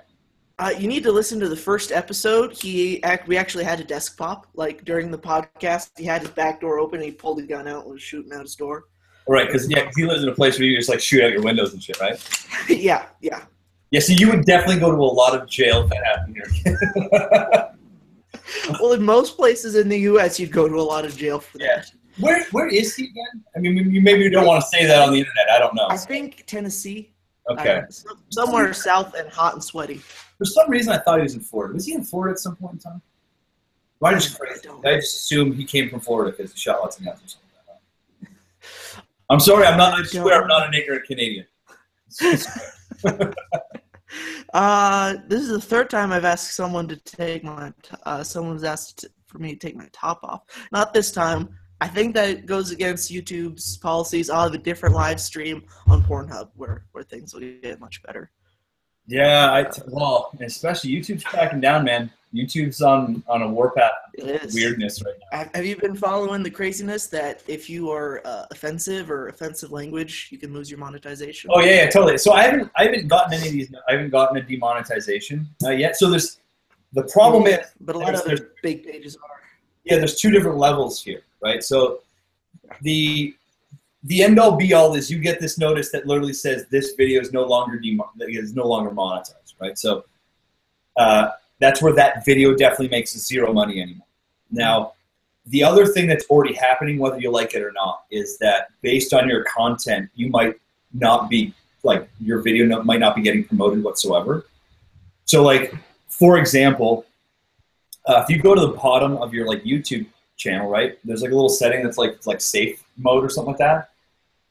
Uh, 0.58 0.72
you 0.78 0.86
need 0.88 1.02
to 1.02 1.10
listen 1.12 1.40
to 1.40 1.48
the 1.48 1.56
first 1.56 1.90
episode. 1.92 2.52
He 2.52 3.02
act, 3.02 3.26
we 3.26 3.36
actually 3.36 3.64
had 3.64 3.80
a 3.80 3.84
desk 3.84 4.16
pop 4.16 4.46
like 4.54 4.84
during 4.84 5.10
the 5.10 5.18
podcast. 5.18 5.90
He 5.98 6.04
had 6.04 6.22
his 6.22 6.30
back 6.30 6.60
door 6.60 6.78
open. 6.78 7.00
and 7.00 7.04
He 7.06 7.10
pulled 7.12 7.38
the 7.38 7.42
gun 7.42 7.66
out 7.66 7.84
and 7.84 7.92
was 7.94 8.02
shooting 8.02 8.32
out 8.32 8.42
his 8.42 8.54
door. 8.54 8.84
Right, 9.26 9.46
because 9.46 9.68
yeah, 9.68 9.84
'cause 9.84 9.94
he 9.96 10.04
lives 10.06 10.22
in 10.22 10.28
a 10.28 10.34
place 10.34 10.58
where 10.58 10.68
you 10.68 10.76
just 10.76 10.88
like 10.88 11.00
shoot 11.00 11.24
out 11.24 11.32
your 11.32 11.42
windows 11.42 11.72
and 11.72 11.82
shit, 11.82 11.98
right? 12.00 12.18
yeah, 12.68 13.06
yeah. 13.20 13.42
Yeah, 13.90 14.00
so 14.00 14.12
you 14.12 14.28
would 14.30 14.44
definitely 14.44 14.78
go 14.80 14.90
to 14.90 14.96
a 14.96 15.02
lot 15.02 15.34
of 15.38 15.48
jail 15.48 15.82
if 15.82 15.90
that 15.90 16.04
happened 16.04 16.36
here. 16.36 17.70
Well, 18.80 18.92
in 18.92 19.02
most 19.02 19.36
places 19.36 19.74
in 19.74 19.88
the 19.88 19.98
U.S., 20.00 20.38
you'd 20.38 20.52
go 20.52 20.68
to 20.68 20.74
a 20.74 20.82
lot 20.82 21.04
of 21.04 21.16
jail 21.16 21.40
for 21.40 21.58
Yeah. 21.58 21.76
that. 21.76 21.90
where 22.18 22.44
where 22.52 22.68
is 22.68 22.94
he 22.94 23.04
again? 23.06 23.44
I 23.56 23.58
mean, 23.60 23.76
you 23.90 24.00
maybe 24.00 24.22
you 24.24 24.30
don't 24.30 24.46
want 24.46 24.62
to 24.62 24.68
say 24.68 24.84
that 24.86 25.02
on 25.02 25.12
the 25.12 25.18
internet. 25.18 25.50
I 25.50 25.58
don't 25.58 25.74
know. 25.74 25.86
I 25.88 25.96
think 25.96 26.44
Tennessee. 26.46 27.10
Okay. 27.50 27.78
Uh, 27.78 28.14
somewhere 28.30 28.72
south 28.72 29.14
and 29.14 29.28
hot 29.28 29.52
and 29.54 29.62
sweaty. 29.62 29.98
For 30.38 30.44
some 30.44 30.70
reason, 30.70 30.92
I 30.92 30.98
thought 30.98 31.18
he 31.18 31.22
was 31.24 31.34
in 31.34 31.40
Florida. 31.40 31.74
Was 31.74 31.86
he 31.86 31.92
in 31.94 32.02
Florida 32.04 32.32
at 32.32 32.38
some 32.38 32.56
point 32.56 32.74
in 32.74 32.78
time? 32.80 33.02
Why 33.98 34.10
I 34.10 34.14
just 34.14 34.40
I 34.40 34.56
don't 34.62 34.86
I 34.86 34.96
just 34.96 35.16
assumed 35.16 35.54
he 35.56 35.64
came 35.64 35.88
from 35.90 36.00
Florida 36.00 36.34
because 36.36 36.52
he 36.52 36.58
shot 36.58 36.80
lots 36.80 36.98
of 36.98 37.04
guns 37.04 37.20
or 37.22 37.28
something. 37.28 37.40
I'm 39.30 39.40
sorry. 39.40 39.66
I'm 39.66 39.78
not. 39.78 39.94
I 39.98 40.02
swear, 40.04 40.42
I'm 40.42 40.48
not 40.48 40.68
an 40.68 40.74
ignorant 40.74 41.04
Canadian. 41.06 41.46
Uh, 44.52 45.16
this 45.28 45.42
is 45.42 45.48
the 45.48 45.60
third 45.60 45.90
time 45.90 46.12
I've 46.12 46.24
asked 46.24 46.54
someone 46.54 46.88
to 46.88 46.96
take 46.96 47.44
my. 47.44 47.72
Uh, 48.04 48.22
someone's 48.22 48.64
asked 48.64 49.06
for 49.26 49.38
me 49.38 49.54
to 49.54 49.58
take 49.58 49.76
my 49.76 49.88
top 49.92 50.20
off. 50.22 50.42
Not 50.72 50.94
this 50.94 51.10
time. 51.12 51.48
I 51.80 51.88
think 51.88 52.14
that 52.14 52.46
goes 52.46 52.70
against 52.70 53.12
YouTube's 53.12 53.76
policies. 53.78 54.30
I'll 54.30 54.44
have 54.44 54.54
a 54.54 54.58
different 54.58 54.94
live 54.94 55.20
stream 55.20 55.64
on 55.86 56.02
Pornhub 56.02 56.50
where 56.54 56.86
where 56.92 57.04
things 57.04 57.34
will 57.34 57.40
get 57.40 57.80
much 57.80 58.02
better. 58.02 58.30
Yeah, 59.06 59.52
I 59.52 59.70
well, 59.88 60.30
especially 60.40 60.90
YouTube's 60.92 61.24
cracking 61.24 61.60
down, 61.60 61.84
man. 61.84 62.10
YouTube's 62.34 62.82
on 62.82 63.22
on 63.28 63.42
a 63.42 63.48
warpath 63.48 63.92
weirdness 64.52 65.02
right 65.04 65.14
now. 65.32 65.48
Have 65.54 65.64
you 65.64 65.76
been 65.76 65.94
following 65.94 66.42
the 66.42 66.50
craziness 66.50 67.06
that 67.08 67.42
if 67.46 67.70
you 67.70 67.90
are 67.90 68.20
uh, 68.24 68.46
offensive 68.50 69.10
or 69.10 69.28
offensive 69.28 69.70
language, 69.70 70.28
you 70.32 70.38
can 70.38 70.52
lose 70.52 70.68
your 70.70 70.78
monetization? 70.80 71.50
Oh 71.52 71.60
yeah, 71.60 71.84
yeah, 71.84 71.90
totally. 71.90 72.18
So 72.18 72.32
I 72.32 72.42
haven't 72.42 72.70
I 72.76 72.84
haven't 72.84 73.08
gotten 73.08 73.34
any 73.34 73.46
of 73.48 73.52
these. 73.52 73.74
I 73.88 73.92
haven't 73.92 74.10
gotten 74.10 74.36
a 74.36 74.42
demonetization 74.42 75.46
uh, 75.64 75.70
yet. 75.70 75.96
So 75.96 76.10
there's 76.10 76.38
the 76.92 77.04
problem 77.04 77.46
is 77.46 77.58
but 77.80 77.94
a 77.94 77.98
lot 77.98 78.14
of 78.14 78.24
there's- 78.24 78.40
other 78.40 78.50
big 78.62 78.84
pages 78.84 79.16
are. 79.16 79.40
yeah, 79.84 79.96
there's 79.96 80.16
two 80.20 80.30
different 80.30 80.58
levels 80.58 81.02
here, 81.02 81.22
right? 81.42 81.62
So 81.62 82.00
the 82.82 83.34
the 84.04 84.22
end 84.22 84.38
all 84.38 84.56
be 84.56 84.72
all 84.74 84.94
is 84.96 85.10
you 85.10 85.18
get 85.18 85.40
this 85.40 85.56
notice 85.56 85.90
that 85.92 86.06
literally 86.06 86.32
says 86.34 86.66
this 86.66 86.92
video 86.94 87.20
is 87.20 87.32
no 87.32 87.44
longer 87.44 87.78
de- 87.78 87.98
is 88.28 88.54
no 88.54 88.66
longer 88.66 88.90
monetized, 88.90 89.54
right? 89.60 89.78
So 89.78 90.04
uh, 90.96 91.28
that's 91.64 91.80
where 91.80 91.94
that 91.94 92.24
video 92.26 92.54
definitely 92.54 92.88
makes 92.88 93.16
zero 93.16 93.50
money 93.52 93.80
anymore. 93.80 94.06
Now, 94.50 94.92
the 95.46 95.64
other 95.64 95.86
thing 95.86 96.06
that's 96.06 96.26
already 96.26 96.52
happening, 96.52 96.98
whether 96.98 97.18
you 97.18 97.30
like 97.30 97.54
it 97.54 97.62
or 97.62 97.72
not, 97.72 98.04
is 98.10 98.36
that 98.38 98.68
based 98.82 99.14
on 99.14 99.28
your 99.28 99.44
content, 99.44 100.10
you 100.14 100.28
might 100.28 100.56
not 100.92 101.30
be 101.30 101.54
like 101.82 102.06
your 102.20 102.40
video 102.40 102.66
no, 102.66 102.82
might 102.82 103.00
not 103.00 103.16
be 103.16 103.22
getting 103.22 103.44
promoted 103.44 103.82
whatsoever. 103.82 104.44
So, 105.24 105.42
like 105.42 105.74
for 106.08 106.36
example, 106.38 107.06
uh, 108.06 108.22
if 108.22 108.28
you 108.28 108.42
go 108.42 108.54
to 108.54 108.60
the 108.60 108.74
bottom 108.84 109.16
of 109.16 109.32
your 109.32 109.46
like 109.46 109.64
YouTube 109.64 110.06
channel, 110.36 110.68
right, 110.68 110.98
there's 111.04 111.22
like 111.22 111.30
a 111.30 111.34
little 111.34 111.48
setting 111.48 111.82
that's 111.82 111.96
like 111.96 112.26
like 112.26 112.42
safe 112.42 112.84
mode 112.98 113.24
or 113.24 113.30
something 113.30 113.52
like 113.52 113.58
that. 113.58 113.90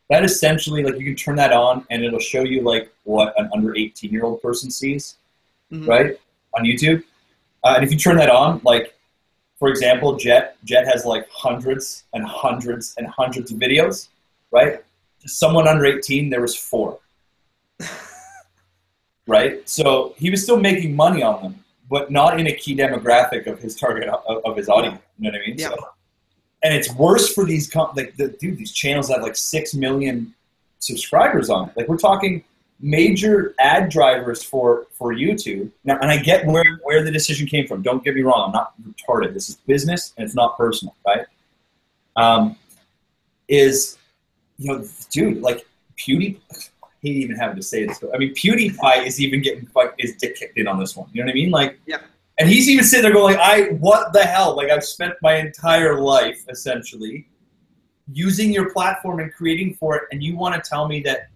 That 0.09 0.24
essentially 0.26 0.84
like 0.84 0.97
you 0.99 1.05
can 1.05 1.16
turn 1.16 1.36
that 1.36 1.53
on 1.53 1.86
and 1.91 2.03
it'll 2.03 2.20
show 2.20 2.43
you 2.43 2.61
like 2.61 2.91
what 3.03 3.34
an 3.39 3.49
under 3.53 3.76
18 3.76 4.11
year 4.11 4.26
old 4.26 4.41
person 4.41 4.72
sees, 4.72 5.16
Mhm. 5.72 5.88
right, 5.88 6.20
on 6.55 6.63
YouTube. 6.63 7.03
Uh, 7.63 7.73
and 7.75 7.83
if 7.83 7.91
you 7.91 7.97
turn 7.97 8.17
that 8.17 8.29
on, 8.29 8.61
like 8.63 8.93
for 9.63 9.69
example, 9.69 10.17
Jet 10.17 10.57
Jet 10.65 10.85
has 10.85 11.05
like 11.05 11.25
hundreds 11.29 12.03
and 12.13 12.25
hundreds 12.25 12.95
and 12.97 13.07
hundreds 13.07 13.51
of 13.51 13.57
videos, 13.59 14.09
right? 14.51 14.83
Someone 15.25 15.69
under 15.69 15.85
18, 15.85 16.29
there 16.29 16.41
was 16.41 16.53
four. 16.55 16.99
right? 19.27 19.67
So 19.69 20.15
he 20.17 20.29
was 20.29 20.43
still 20.43 20.59
making 20.59 20.95
money 20.95 21.23
on 21.23 21.41
them, 21.41 21.63
but 21.89 22.11
not 22.11 22.39
in 22.39 22.47
a 22.47 22.53
key 22.53 22.75
demographic 22.75 23.47
of 23.47 23.59
his 23.59 23.75
target 23.75 24.09
of, 24.09 24.43
of 24.43 24.57
his 24.57 24.67
audience. 24.67 24.99
You 25.17 25.31
know 25.31 25.37
what 25.37 25.43
I 25.43 25.47
mean? 25.47 25.57
Yeah. 25.57 25.69
So, 25.69 25.77
and 26.63 26.73
it's 26.73 26.93
worse 26.95 27.33
for 27.33 27.45
these 27.45 27.69
com- 27.69 27.91
like 27.95 28.17
the, 28.17 28.29
dude. 28.29 28.57
These 28.57 28.73
channels 28.73 29.09
have 29.09 29.21
like 29.21 29.37
six 29.37 29.73
million 29.73 30.33
subscribers 30.79 31.49
on 31.49 31.69
it. 31.69 31.77
Like 31.77 31.87
we're 31.87 31.97
talking 31.97 32.43
major 32.80 33.53
ad 33.59 33.89
drivers 33.89 34.43
for 34.43 34.88
for 34.91 35.13
YouTube. 35.13 35.71
Now, 35.84 35.97
and 35.99 36.11
I 36.11 36.17
get 36.17 36.45
where 36.45 36.80
where 36.84 37.03
the 37.03 37.11
decision 37.11 37.47
came 37.47 37.67
from. 37.67 37.82
Don't 37.82 38.03
get 38.03 38.15
me 38.15 38.21
wrong. 38.21 38.47
I'm 38.47 38.51
not 38.51 38.74
retarded. 38.82 39.34
This 39.34 39.49
is 39.49 39.55
business 39.55 40.13
and 40.17 40.26
it's 40.26 40.36
not 40.36 40.57
personal, 40.57 40.95
right? 41.05 41.26
Um, 42.15 42.57
is 43.47 43.97
you 44.57 44.71
know, 44.71 44.86
dude, 45.09 45.41
like 45.41 45.65
PewDiePie. 45.97 46.39
I 46.84 46.88
hate 47.01 47.17
even 47.17 47.36
having 47.36 47.57
to 47.57 47.63
say 47.63 47.86
this. 47.86 47.99
But, 47.99 48.15
I 48.15 48.17
mean, 48.17 48.34
PewDiePie 48.34 49.05
is 49.05 49.19
even 49.19 49.41
getting 49.41 49.67
like 49.76 49.93
his 49.97 50.15
dick 50.15 50.36
kicked 50.36 50.57
in 50.57 50.67
on 50.67 50.80
this 50.80 50.95
one. 50.95 51.09
You 51.11 51.21
know 51.21 51.28
what 51.28 51.32
I 51.32 51.36
mean? 51.36 51.51
Like, 51.51 51.80
Yeah. 51.86 51.97
And 52.39 52.49
he's 52.49 52.67
even 52.67 52.84
sitting 52.84 53.03
there 53.03 53.13
going, 53.13 53.38
"I 53.38 53.74
what 53.80 54.11
the 54.11 54.24
hell? 54.24 54.55
Like, 54.55 54.71
I've 54.71 54.84
spent 54.84 55.13
my 55.21 55.36
entire 55.36 55.99
life 55.99 56.43
essentially 56.49 57.28
using 58.11 58.51
your 58.51 58.71
platform 58.71 59.19
and 59.19 59.32
creating 59.32 59.76
for 59.76 59.95
it, 59.95 60.03
and 60.11 60.24
you 60.24 60.36
want 60.36 60.55
to 60.55 60.67
tell 60.67 60.88
me 60.88 60.99
that 61.01 61.28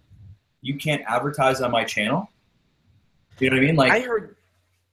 you 0.68 0.74
can't 0.74 1.02
advertise 1.08 1.60
on 1.62 1.70
my 1.70 1.82
channel? 1.84 2.30
You 3.40 3.50
know 3.50 3.56
what 3.56 3.62
I 3.62 3.66
mean? 3.66 3.76
Like, 3.76 3.92
I 3.92 4.00
heard. 4.00 4.36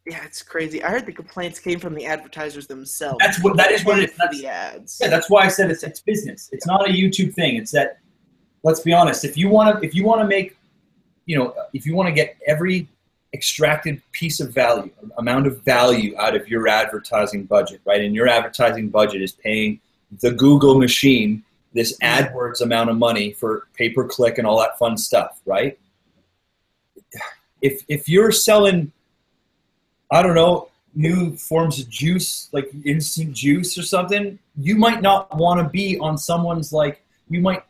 Yeah, 0.07 0.23
it's 0.23 0.41
crazy. 0.43 0.83
I 0.83 0.89
heard 0.89 1.05
the 1.05 1.11
complaints 1.11 1.59
came 1.59 1.79
from 1.79 1.95
the 1.95 2.05
advertisers 2.05 2.67
themselves. 2.67 3.17
That's 3.19 3.41
what- 3.43 3.57
that 3.57 3.71
is 3.71 3.83
what 3.83 3.99
it 3.99 4.11
is. 4.11 4.15
That's- 4.17 4.39
the 4.39 4.47
ads. 4.47 4.97
Yeah, 5.01 5.09
that's 5.09 5.29
why 5.29 5.41
I 5.41 5.47
said 5.47 5.71
it's 5.71 5.83
it's 5.83 5.99
business. 5.99 6.49
It's 6.51 6.67
not 6.67 6.87
a 6.87 6.91
YouTube 6.91 7.33
thing. 7.33 7.55
It's 7.57 7.71
that 7.71 7.97
let's 8.63 8.81
be 8.81 8.93
honest, 8.93 9.25
if 9.25 9.35
you 9.35 9.49
want 9.49 9.67
to 9.81 9.85
if 9.85 9.95
you 9.95 10.05
want 10.05 10.21
to 10.21 10.27
make 10.27 10.57
you 11.25 11.35
know, 11.37 11.55
if 11.73 11.87
you 11.87 11.95
want 11.95 12.07
to 12.07 12.13
get 12.13 12.37
every 12.45 12.87
extracted 13.33 13.99
piece 14.11 14.39
of 14.39 14.53
value, 14.53 14.91
amount 15.17 15.47
of 15.47 15.61
value 15.63 16.15
out 16.19 16.35
of 16.35 16.47
your 16.47 16.67
advertising 16.67 17.43
budget, 17.45 17.81
right? 17.83 18.01
And 18.01 18.13
your 18.13 18.27
advertising 18.27 18.89
budget 18.89 19.23
is 19.23 19.31
paying 19.31 19.79
the 20.21 20.31
Google 20.31 20.77
machine 20.79 21.43
this 21.75 21.95
AdWords 21.99 22.61
amount 22.61 22.89
of 22.89 22.97
money 22.97 23.33
for 23.33 23.67
pay 23.75 23.89
per 23.89 24.07
click 24.07 24.39
and 24.39 24.47
all 24.47 24.59
that 24.59 24.79
fun 24.79 24.97
stuff, 24.97 25.39
right? 25.45 25.77
If 27.61 27.83
if 27.87 28.09
you're 28.09 28.31
selling 28.31 28.91
I 30.11 30.21
don't 30.21 30.35
know, 30.35 30.69
new 30.95 31.35
forms 31.35 31.79
of 31.79 31.89
juice, 31.89 32.49
like 32.51 32.69
instant 32.85 33.33
juice 33.33 33.77
or 33.77 33.83
something, 33.83 34.39
you 34.57 34.75
might 34.75 35.01
not 35.01 35.35
want 35.35 35.59
to 35.59 35.69
be 35.69 35.99
on 35.99 36.17
someone's 36.17 36.71
like, 36.71 37.01
you 37.29 37.41
might 37.41 37.63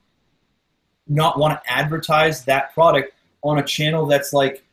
not 1.08 1.40
want 1.40 1.54
to 1.54 1.72
advertise 1.72 2.46
that 2.46 2.74
product 2.74 3.14
on 3.42 3.60
a 3.60 3.64
channel 3.64 4.06
that's 4.06 4.34
like, 4.34 4.64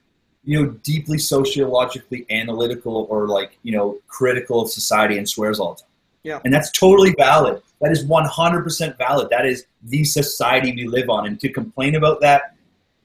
you 0.44 0.60
know, 0.60 0.70
deeply 0.82 1.18
sociologically 1.18 2.26
analytical 2.30 3.06
or 3.08 3.28
like, 3.28 3.58
you 3.62 3.72
know, 3.72 3.98
critical 4.08 4.60
of 4.60 4.70
society 4.70 5.18
and 5.18 5.28
swears 5.28 5.60
all 5.60 5.74
the 5.74 5.80
time. 5.80 5.88
Yeah. 6.22 6.40
And 6.44 6.52
that's 6.52 6.70
totally 6.70 7.14
valid. 7.18 7.62
That 7.80 7.90
is 7.90 8.04
100% 8.04 8.98
valid. 8.98 9.28
That 9.30 9.44
is 9.44 9.66
the 9.82 10.04
society 10.04 10.72
we 10.72 10.86
live 10.86 11.10
on. 11.10 11.26
And 11.26 11.38
to 11.40 11.48
complain 11.48 11.96
about 11.96 12.20
that 12.20 12.54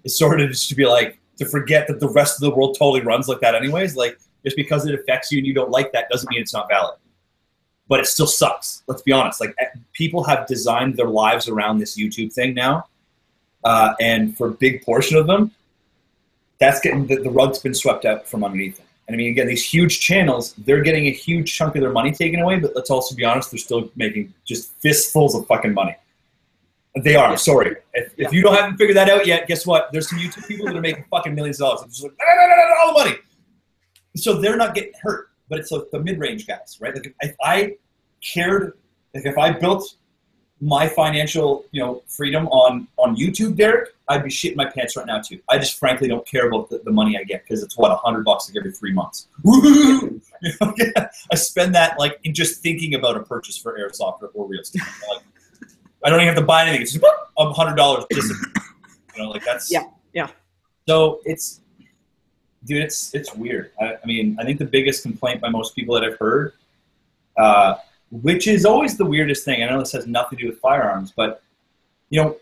is 0.03 0.17
sort 0.17 0.39
of 0.39 0.49
just 0.49 0.69
to 0.69 0.75
be 0.75 0.85
like, 0.85 1.19
to 1.37 1.45
forget 1.45 1.87
that 1.87 1.99
the 1.99 2.09
rest 2.09 2.35
of 2.35 2.41
the 2.41 2.55
world 2.55 2.75
totally 2.77 3.01
runs 3.01 3.27
like 3.27 3.39
that 3.39 3.55
anyways. 3.55 3.95
Like, 3.95 4.19
just 4.43 4.55
because 4.55 4.85
it 4.85 4.95
affects 4.95 5.31
you 5.31 5.39
and 5.39 5.47
you 5.47 5.53
don't 5.53 5.71
like 5.71 5.91
that 5.91 6.09
doesn't 6.09 6.29
mean 6.29 6.41
it's 6.41 6.53
not 6.53 6.69
valid. 6.69 6.95
But 7.89 7.99
it 7.99 8.05
still 8.05 8.27
sucks. 8.27 8.83
Let's 8.87 9.01
be 9.01 9.11
honest. 9.11 9.41
Like 9.41 9.53
eh, 9.59 9.65
people 9.93 10.23
have 10.23 10.47
designed 10.47 10.95
their 10.95 11.07
lives 11.07 11.47
around 11.47 11.79
this 11.79 11.97
YouTube 11.97 12.33
thing 12.33 12.53
now, 12.53 12.87
uh, 13.63 13.93
and 13.99 14.37
for 14.37 14.47
a 14.47 14.51
big 14.51 14.83
portion 14.83 15.17
of 15.17 15.27
them, 15.27 15.51
that's 16.59 16.79
getting 16.81 17.07
the, 17.07 17.17
the 17.17 17.29
rug's 17.29 17.59
been 17.59 17.73
swept 17.73 18.05
out 18.05 18.27
from 18.27 18.43
underneath 18.43 18.77
them. 18.77 18.86
And 19.07 19.15
I 19.15 19.17
mean, 19.17 19.31
again, 19.31 19.47
these 19.47 19.63
huge 19.63 20.01
channels, 20.01 20.53
they're 20.57 20.81
getting 20.81 21.07
a 21.07 21.11
huge 21.11 21.53
chunk 21.53 21.75
of 21.75 21.81
their 21.81 21.91
money 21.93 22.11
taken 22.11 22.41
away. 22.41 22.59
But 22.59 22.75
let's 22.75 22.89
also 22.89 23.15
be 23.15 23.23
honest, 23.23 23.51
they're 23.51 23.57
still 23.57 23.89
making 23.95 24.33
just 24.45 24.71
fistfuls 24.81 25.33
of 25.33 25.47
fucking 25.47 25.73
money. 25.73 25.95
They 27.03 27.15
are. 27.15 27.29
Yeah. 27.31 27.35
Sorry. 27.35 27.75
If, 27.93 28.13
Yeah. 28.17 28.27
if 28.27 28.33
you 28.33 28.41
don't 28.41 28.55
haven't 28.55 28.77
figured 28.77 28.97
that 28.97 29.09
out 29.09 29.25
yet, 29.25 29.47
guess 29.47 29.65
what? 29.65 29.91
There's 29.91 30.09
some 30.09 30.19
YouTube 30.19 30.47
people 30.47 30.65
that 30.65 30.75
are 30.75 30.81
making 30.81 31.05
fucking 31.09 31.33
millions 31.35 31.61
of 31.61 31.67
dollars. 31.67 31.81
It's 31.85 31.97
just 31.99 32.03
like, 32.03 32.17
no, 32.19 32.35
no, 32.35 32.47
no, 32.49 32.55
no, 32.55 32.67
no, 32.67 32.75
all 32.81 32.93
the 32.97 33.03
money. 33.05 33.17
So 34.15 34.41
they're 34.41 34.57
not 34.57 34.73
getting 34.73 34.93
hurt, 35.01 35.29
but 35.47 35.59
it's 35.59 35.71
like 35.71 35.83
the 35.91 35.99
mid-range 35.99 36.47
guys, 36.47 36.77
right? 36.81 36.93
Like 36.93 37.15
if 37.21 37.35
I 37.41 37.75
cared, 38.21 38.73
like 39.13 39.25
if 39.25 39.37
I 39.37 39.51
built 39.51 39.95
my 40.59 40.87
financial, 40.87 41.65
you 41.71 41.81
know, 41.81 42.01
freedom 42.07 42.47
on 42.47 42.87
on 42.97 43.15
YouTube, 43.15 43.55
Derek, 43.55 43.89
I'd 44.07 44.23
be 44.23 44.29
shitting 44.29 44.55
my 44.55 44.65
pants 44.65 44.95
right 44.95 45.05
now 45.05 45.19
too. 45.19 45.39
I 45.49 45.57
just 45.57 45.77
frankly 45.77 46.07
don't 46.07 46.25
care 46.25 46.47
about 46.47 46.69
the, 46.69 46.79
the 46.79 46.91
money 46.91 47.17
I 47.17 47.23
get 47.23 47.43
because 47.43 47.61
it's 47.61 47.77
what 47.77 47.91
a 47.91 47.95
hundred 47.95 48.23
bucks 48.23 48.49
like 48.49 48.57
every 48.57 48.71
three 48.71 48.93
months. 48.93 49.27
Woo! 49.43 50.21
You 50.39 50.53
know, 50.61 50.71
yeah. 50.77 51.09
I 51.31 51.35
spend 51.35 51.73
that 51.73 51.97
like 51.97 52.19
in 52.23 52.31
just 52.31 52.61
thinking 52.61 52.93
about 52.93 53.17
a 53.17 53.21
purchase 53.21 53.57
for 53.57 53.75
airsoft 53.75 54.21
or, 54.21 54.27
or 54.35 54.47
real 54.47 54.61
estate. 54.61 54.83
Like, 55.09 55.23
I 56.03 56.11
don't 56.11 56.19
even 56.19 56.27
have 56.27 56.37
to 56.37 56.45
buy 56.45 56.61
anything. 56.61 56.83
It's 56.83 56.93
just 56.93 57.03
a 57.39 57.53
hundred 57.53 57.75
dollars. 57.75 58.05
Just 58.13 58.31
you 59.15 59.23
know, 59.23 59.31
like 59.31 59.43
that's 59.43 59.71
Yeah, 59.71 59.85
yeah. 60.13 60.27
So 60.87 61.21
it's 61.25 61.61
dude, 62.65 62.83
it's 62.83 63.15
it's 63.15 63.33
weird. 63.33 63.71
I, 63.81 63.95
I 63.95 64.05
mean, 64.05 64.37
I 64.39 64.43
think 64.43 64.59
the 64.59 64.65
biggest 64.65 65.01
complaint 65.01 65.41
by 65.41 65.49
most 65.49 65.75
people 65.75 65.95
that 65.95 66.03
I've 66.03 66.19
heard, 66.19 66.53
uh, 67.35 67.77
which 68.11 68.47
is 68.47 68.65
always 68.65 68.97
the 68.97 69.05
weirdest 69.05 69.45
thing. 69.45 69.63
I 69.63 69.69
know 69.69 69.79
this 69.79 69.91
has 69.91 70.07
nothing 70.07 70.37
to 70.37 70.45
do 70.45 70.49
with 70.49 70.59
firearms, 70.59 71.13
but 71.15 71.41
you 72.09 72.21
know, 72.21 72.37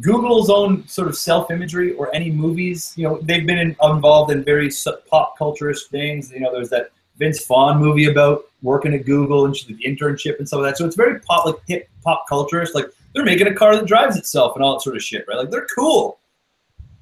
Google's 0.00 0.50
own 0.50 0.86
sort 0.86 1.08
of 1.08 1.16
self-imagery 1.16 1.94
or 1.94 2.14
any 2.14 2.30
movies, 2.30 2.92
you 2.96 3.08
know, 3.08 3.18
they've 3.22 3.46
been 3.46 3.58
in, 3.58 3.76
involved 3.82 4.30
in 4.30 4.44
very 4.44 4.70
pop 5.08 5.38
culture-ish 5.38 5.84
things. 5.84 6.30
You 6.30 6.40
know, 6.40 6.52
there's 6.52 6.68
that 6.70 6.90
Vince 7.16 7.44
Vaughn 7.46 7.78
movie 7.78 8.06
about 8.06 8.44
working 8.62 8.92
at 8.94 9.06
Google 9.06 9.46
and 9.46 9.54
the 9.54 9.78
internship 9.84 10.38
and 10.38 10.46
stuff 10.46 10.60
like 10.60 10.72
that. 10.72 10.78
So 10.78 10.84
it's 10.84 10.96
very 10.96 11.20
pop, 11.20 11.46
like 11.46 11.56
hip 11.66 11.88
pop 12.04 12.28
culture-ish. 12.28 12.74
Like 12.74 12.86
they're 13.14 13.24
making 13.24 13.46
a 13.46 13.54
car 13.54 13.76
that 13.76 13.86
drives 13.86 14.16
itself 14.16 14.56
and 14.56 14.64
all 14.64 14.74
that 14.74 14.82
sort 14.82 14.96
of 14.96 15.02
shit, 15.02 15.24
right? 15.26 15.38
Like 15.38 15.50
they're 15.50 15.66
cool 15.74 16.18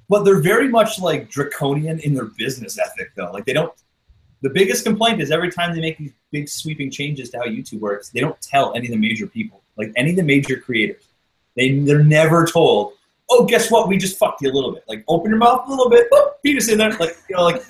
but 0.08 0.24
they're 0.24 0.40
very 0.40 0.68
much 0.68 0.98
like 0.98 1.28
draconian 1.30 1.98
in 2.00 2.14
their 2.14 2.26
business 2.26 2.78
ethic 2.78 3.12
though 3.14 3.30
like 3.32 3.44
they 3.44 3.52
don't 3.52 3.72
the 4.46 4.52
biggest 4.58 4.84
complaint 4.84 5.20
is 5.24 5.30
every 5.30 5.50
time 5.50 5.74
they 5.74 5.80
make 5.80 5.98
these 5.98 6.12
big 6.30 6.48
sweeping 6.48 6.90
changes 6.98 7.30
to 7.30 7.36
how 7.38 7.44
youtube 7.56 7.80
works 7.80 8.10
they 8.14 8.20
don't 8.26 8.40
tell 8.52 8.66
any 8.76 8.86
of 8.88 8.92
the 8.96 9.02
major 9.08 9.26
people 9.26 9.58
like 9.76 9.90
any 9.96 10.10
of 10.10 10.16
the 10.16 10.22
major 10.22 10.56
creators. 10.66 11.04
They, 11.56 11.78
they're 11.86 12.04
never 12.04 12.46
told 12.46 12.92
oh 13.28 13.44
guess 13.44 13.70
what? 13.72 13.88
We 13.88 13.96
just 13.98 14.18
fucked 14.18 14.40
you 14.42 14.50
a 14.50 14.54
little 14.54 14.72
bit. 14.72 14.84
Like 14.88 15.02
open 15.08 15.30
your 15.30 15.38
mouth 15.38 15.66
a 15.66 15.70
little 15.70 15.90
bit. 15.90 16.06
Oh, 16.12 16.34
penis 16.44 16.68
in 16.68 16.78
there. 16.78 16.92
Like 16.92 17.16
you 17.28 17.36
know 17.36 17.44
like 17.44 17.62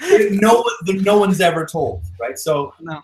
no 0.44 0.64
no 0.86 1.18
one's 1.18 1.40
ever 1.40 1.66
told 1.66 2.02
right? 2.20 2.38
So 2.38 2.72
No. 2.80 3.02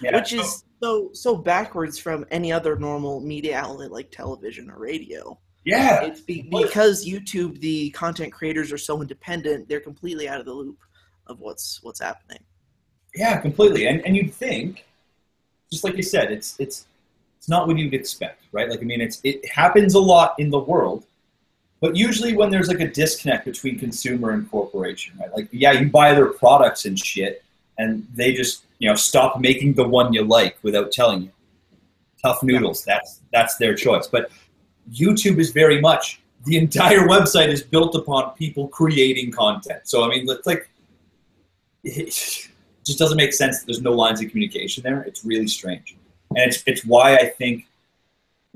yeah, 0.00 0.16
Which 0.16 0.32
is 0.32 0.64
so 0.82 1.10
so 1.12 1.36
backwards 1.36 1.98
from 1.98 2.24
any 2.30 2.50
other 2.52 2.76
normal 2.76 3.20
media 3.20 3.56
outlet 3.58 3.90
like 3.92 4.10
television 4.10 4.70
or 4.70 4.78
radio. 4.78 5.38
yeah. 5.64 6.02
It's 6.04 6.20
be, 6.20 6.48
because 6.50 7.06
YouTube, 7.06 7.60
the 7.60 7.90
content 7.90 8.32
creators 8.32 8.72
are 8.72 8.78
so 8.78 9.00
independent; 9.02 9.68
they're 9.68 9.80
completely 9.80 10.28
out 10.28 10.40
of 10.40 10.46
the 10.46 10.52
loop 10.52 10.78
of 11.26 11.40
what's 11.40 11.82
what's 11.82 12.00
happening. 12.00 12.40
Yeah, 13.14 13.40
completely. 13.40 13.86
And 13.86 14.04
and 14.04 14.16
you'd 14.16 14.32
think, 14.32 14.84
just 15.70 15.84
like 15.84 15.96
you 15.96 16.02
said, 16.02 16.32
it's 16.32 16.58
it's 16.58 16.86
it's 17.38 17.48
not 17.48 17.66
what 17.66 17.76
you'd 17.76 17.94
expect, 17.94 18.42
right? 18.52 18.68
Like 18.68 18.80
I 18.80 18.84
mean, 18.84 19.00
it's 19.00 19.20
it 19.24 19.48
happens 19.48 19.94
a 19.94 20.00
lot 20.00 20.34
in 20.38 20.50
the 20.50 20.58
world, 20.58 21.04
but 21.80 21.96
usually 21.96 22.36
when 22.36 22.50
there's 22.50 22.68
like 22.68 22.80
a 22.80 22.88
disconnect 22.88 23.44
between 23.44 23.78
consumer 23.78 24.30
and 24.30 24.50
corporation, 24.50 25.16
right? 25.20 25.32
Like 25.34 25.48
yeah, 25.52 25.72
you 25.72 25.90
buy 25.90 26.14
their 26.14 26.32
products 26.32 26.84
and 26.84 26.98
shit, 26.98 27.44
and 27.78 28.06
they 28.14 28.32
just 28.32 28.64
you 28.84 28.90
know, 28.90 28.96
stop 28.96 29.40
making 29.40 29.72
the 29.74 29.86
one 29.88 30.12
you 30.12 30.22
like 30.22 30.58
without 30.62 30.92
telling 30.92 31.22
you. 31.22 31.30
Tough 32.22 32.42
noodles. 32.42 32.84
That's 32.84 33.20
that's 33.32 33.56
their 33.56 33.74
choice. 33.74 34.06
But 34.06 34.30
YouTube 34.92 35.38
is 35.38 35.52
very 35.52 35.80
much 35.80 36.20
the 36.44 36.58
entire 36.58 36.98
website 37.14 37.48
is 37.48 37.62
built 37.62 37.94
upon 37.94 38.34
people 38.34 38.68
creating 38.68 39.32
content. 39.32 39.80
So 39.84 40.04
I 40.04 40.08
mean, 40.08 40.28
it's 40.28 40.46
like 40.46 40.68
it 41.84 42.48
just 42.84 42.98
doesn't 42.98 43.16
make 43.16 43.32
sense 43.32 43.60
that 43.60 43.66
there's 43.66 43.82
no 43.82 43.92
lines 43.92 44.22
of 44.22 44.30
communication 44.30 44.82
there. 44.82 45.02
It's 45.02 45.24
really 45.24 45.46
strange, 45.46 45.96
and 46.30 46.50
it's 46.50 46.62
it's 46.66 46.84
why 46.84 47.16
I 47.16 47.26
think. 47.26 47.66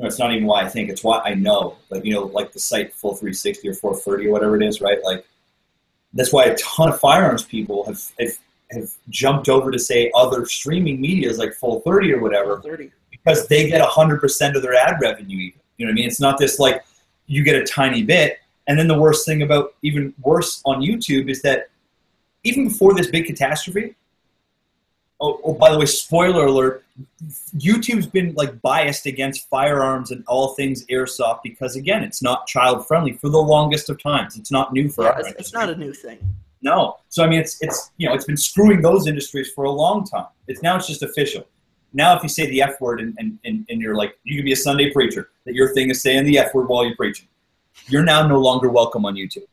No, 0.01 0.07
it's 0.07 0.19
not 0.19 0.33
even 0.33 0.47
why 0.47 0.63
I 0.63 0.69
think. 0.69 0.91
It's 0.91 1.03
why 1.03 1.19
I 1.25 1.35
know. 1.35 1.77
Like 1.91 2.05
you 2.05 2.13
know, 2.13 2.27
like 2.27 2.53
the 2.53 2.61
site 2.61 2.95
Full 2.95 3.15
360 3.15 3.69
or 3.69 3.75
430 3.75 4.29
or 4.29 4.33
whatever 4.33 4.57
it 4.57 4.63
is, 4.63 4.81
right? 4.81 5.03
Like 5.03 5.27
that's 6.15 6.33
why 6.33 6.45
a 6.45 6.57
ton 6.57 6.89
of 6.89 7.01
firearms 7.01 7.45
people 7.45 7.85
have 7.85 8.01
have, 8.21 8.39
have 8.71 8.91
jumped 9.09 9.49
over 9.49 9.71
to 9.71 9.79
say 9.79 10.11
other 10.15 10.47
streaming 10.47 11.01
medias 11.01 11.39
like 11.39 11.53
Full 11.55 11.81
30 11.81 12.13
or 12.15 12.21
whatever, 12.21 12.61
30. 12.61 12.93
because 13.11 13.49
they 13.49 13.69
get 13.69 13.83
100% 13.83 14.55
of 14.55 14.63
their 14.63 14.75
ad 14.75 14.97
revenue. 15.03 15.37
Even 15.37 15.61
you 15.77 15.87
know 15.87 15.91
what 15.91 15.93
I 15.93 15.95
mean? 15.95 16.07
It's 16.07 16.21
not 16.21 16.39
this 16.39 16.59
like 16.59 16.85
you 17.27 17.43
get 17.43 17.61
a 17.61 17.65
tiny 17.65 18.03
bit. 18.03 18.39
And 18.67 18.79
then 18.79 18.87
the 18.87 18.99
worst 18.99 19.25
thing 19.25 19.43
about 19.43 19.75
even 19.83 20.13
worse 20.21 20.61
on 20.65 20.81
YouTube 20.81 21.31
is 21.31 21.41
that 21.43 21.71
even 22.49 22.69
before 22.69 22.95
this 22.95 23.09
big 23.09 23.27
catastrophe, 23.27 23.95
oh, 25.21 25.41
oh, 25.45 25.55
by 25.55 25.71
the 25.71 25.79
way, 25.79 25.87
spoiler 25.87 26.47
alert, 26.47 26.85
YouTube's 27.57 28.07
been 28.07 28.35
like 28.35 28.61
biased 28.63 29.07
against 29.07 29.49
firearms 29.49 30.11
and 30.11 30.25
all 30.27 30.55
things 30.55 30.85
airsoft 30.87 31.41
because 31.43 31.77
again, 31.77 32.03
it's 32.03 32.23
not 32.23 32.47
child 32.47 32.87
friendly 32.87 33.13
for 33.13 33.29
the 33.29 33.39
longest 33.39 33.91
of 33.91 34.03
times. 34.03 34.37
It's 34.37 34.51
not 34.51 34.73
new 34.73 34.89
for 34.89 35.05
Yeah, 35.05 35.11
our 35.11 35.21
it's, 35.21 35.33
it's 35.39 35.53
not 35.53 35.69
a 35.69 35.77
new 35.77 35.93
thing. 35.93 36.19
no. 36.63 36.97
So 37.09 37.25
I 37.25 37.29
mean, 37.29 37.41
it's 37.41 37.61
it's 37.61 37.91
you 37.99 38.09
know 38.09 38.15
it's 38.15 38.25
been 38.25 38.37
screwing 38.37 38.81
those 38.83 39.07
industries 39.07 39.51
for 39.53 39.65
a 39.65 39.71
long 39.71 40.05
time. 40.05 40.27
It's 40.49 40.63
now 40.63 40.77
it's 40.77 40.87
just 40.87 41.03
official. 41.03 41.45
Now, 41.95 42.15
if 42.17 42.23
you 42.23 42.29
say 42.29 42.47
the 42.51 42.61
F 42.61 42.81
word 42.83 43.01
and, 43.01 43.15
and, 43.19 43.39
and, 43.45 43.65
and 43.71 43.81
you're 43.81 43.95
like 43.95 44.19
you 44.25 44.37
can 44.37 44.45
be 44.45 44.53
a 44.53 44.57
Sunday 44.69 44.91
preacher 44.91 45.31
that 45.45 45.55
your 45.55 45.73
thing 45.75 45.91
is 45.91 46.03
saying 46.03 46.25
the 46.25 46.39
F 46.39 46.55
word 46.55 46.69
while 46.69 46.85
you're 46.85 46.97
preaching, 46.97 47.29
you're 47.87 48.05
now 48.05 48.27
no 48.27 48.39
longer 48.39 48.69
welcome 48.69 49.05
on 49.07 49.15
YouTube. 49.15 49.47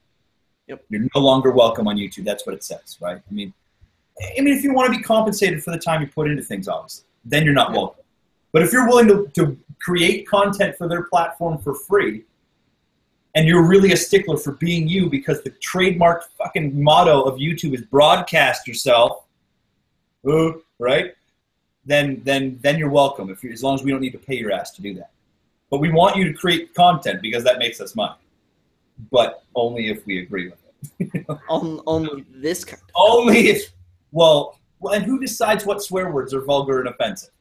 Yep. 0.67 0.83
You're 0.89 1.07
no 1.13 1.21
longer 1.21 1.51
welcome 1.51 1.87
on 1.87 1.97
YouTube. 1.97 2.23
That's 2.23 2.45
what 2.45 2.55
it 2.55 2.63
says, 2.63 2.97
right? 3.01 3.17
I 3.17 3.33
mean, 3.33 3.53
I 4.37 4.41
mean, 4.41 4.53
if 4.55 4.63
you 4.63 4.73
want 4.73 4.91
to 4.91 4.97
be 4.97 5.03
compensated 5.03 5.63
for 5.63 5.71
the 5.71 5.77
time 5.77 6.01
you 6.01 6.07
put 6.07 6.29
into 6.29 6.43
things, 6.43 6.67
obviously, 6.67 7.05
then 7.23 7.43
you're 7.43 7.53
not 7.53 7.71
Yeah. 7.71 7.77
welcome. 7.77 8.03
But 8.51 8.63
if 8.63 8.71
you're 8.71 8.87
willing 8.87 9.07
to, 9.07 9.27
to 9.35 9.57
create 9.81 10.27
content 10.27 10.77
for 10.77 10.87
their 10.87 11.03
platform 11.03 11.57
for 11.59 11.73
free, 11.75 12.23
and 13.35 13.45
you're 13.47 13.67
really 13.67 13.91
a 13.91 13.97
stickler 13.97 14.37
for 14.37 14.53
being 14.53 14.87
you 14.87 15.09
because 15.09 15.43
the 15.43 15.49
trademark 15.49 16.23
fucking 16.37 16.81
motto 16.81 17.23
of 17.23 17.37
YouTube 17.37 17.73
is 17.75 17.81
broadcast 17.81 18.65
yourself, 18.65 19.25
right? 20.79 21.13
Then 21.85 22.21
then 22.23 22.57
then 22.61 22.79
you're 22.79 22.89
welcome. 22.89 23.29
If 23.29 23.43
you, 23.43 23.51
as 23.51 23.61
long 23.61 23.75
as 23.75 23.83
we 23.83 23.91
don't 23.91 23.99
need 23.99 24.13
to 24.13 24.17
pay 24.17 24.35
your 24.35 24.53
ass 24.53 24.71
to 24.71 24.81
do 24.81 24.93
that, 24.95 25.11
but 25.69 25.81
we 25.81 25.91
want 25.91 26.15
you 26.15 26.23
to 26.23 26.33
create 26.33 26.73
content 26.73 27.21
because 27.21 27.43
that 27.43 27.59
makes 27.59 27.81
us 27.81 27.93
money, 27.93 28.15
but 29.11 29.43
only 29.55 29.89
if 29.89 30.05
we 30.05 30.21
agree 30.21 30.49
with 30.51 30.59
it. 30.99 31.25
On, 31.49 31.81
only 31.87 32.25
this 32.33 32.63
kind. 32.63 32.81
only 32.95 33.49
if 33.49 33.71
well, 34.11 34.59
and 34.93 35.03
who 35.03 35.19
decides 35.19 35.65
what 35.65 35.81
swear 35.81 36.11
words 36.11 36.33
are 36.33 36.41
vulgar 36.41 36.79
and 36.79 36.87
offensive? 36.89 37.31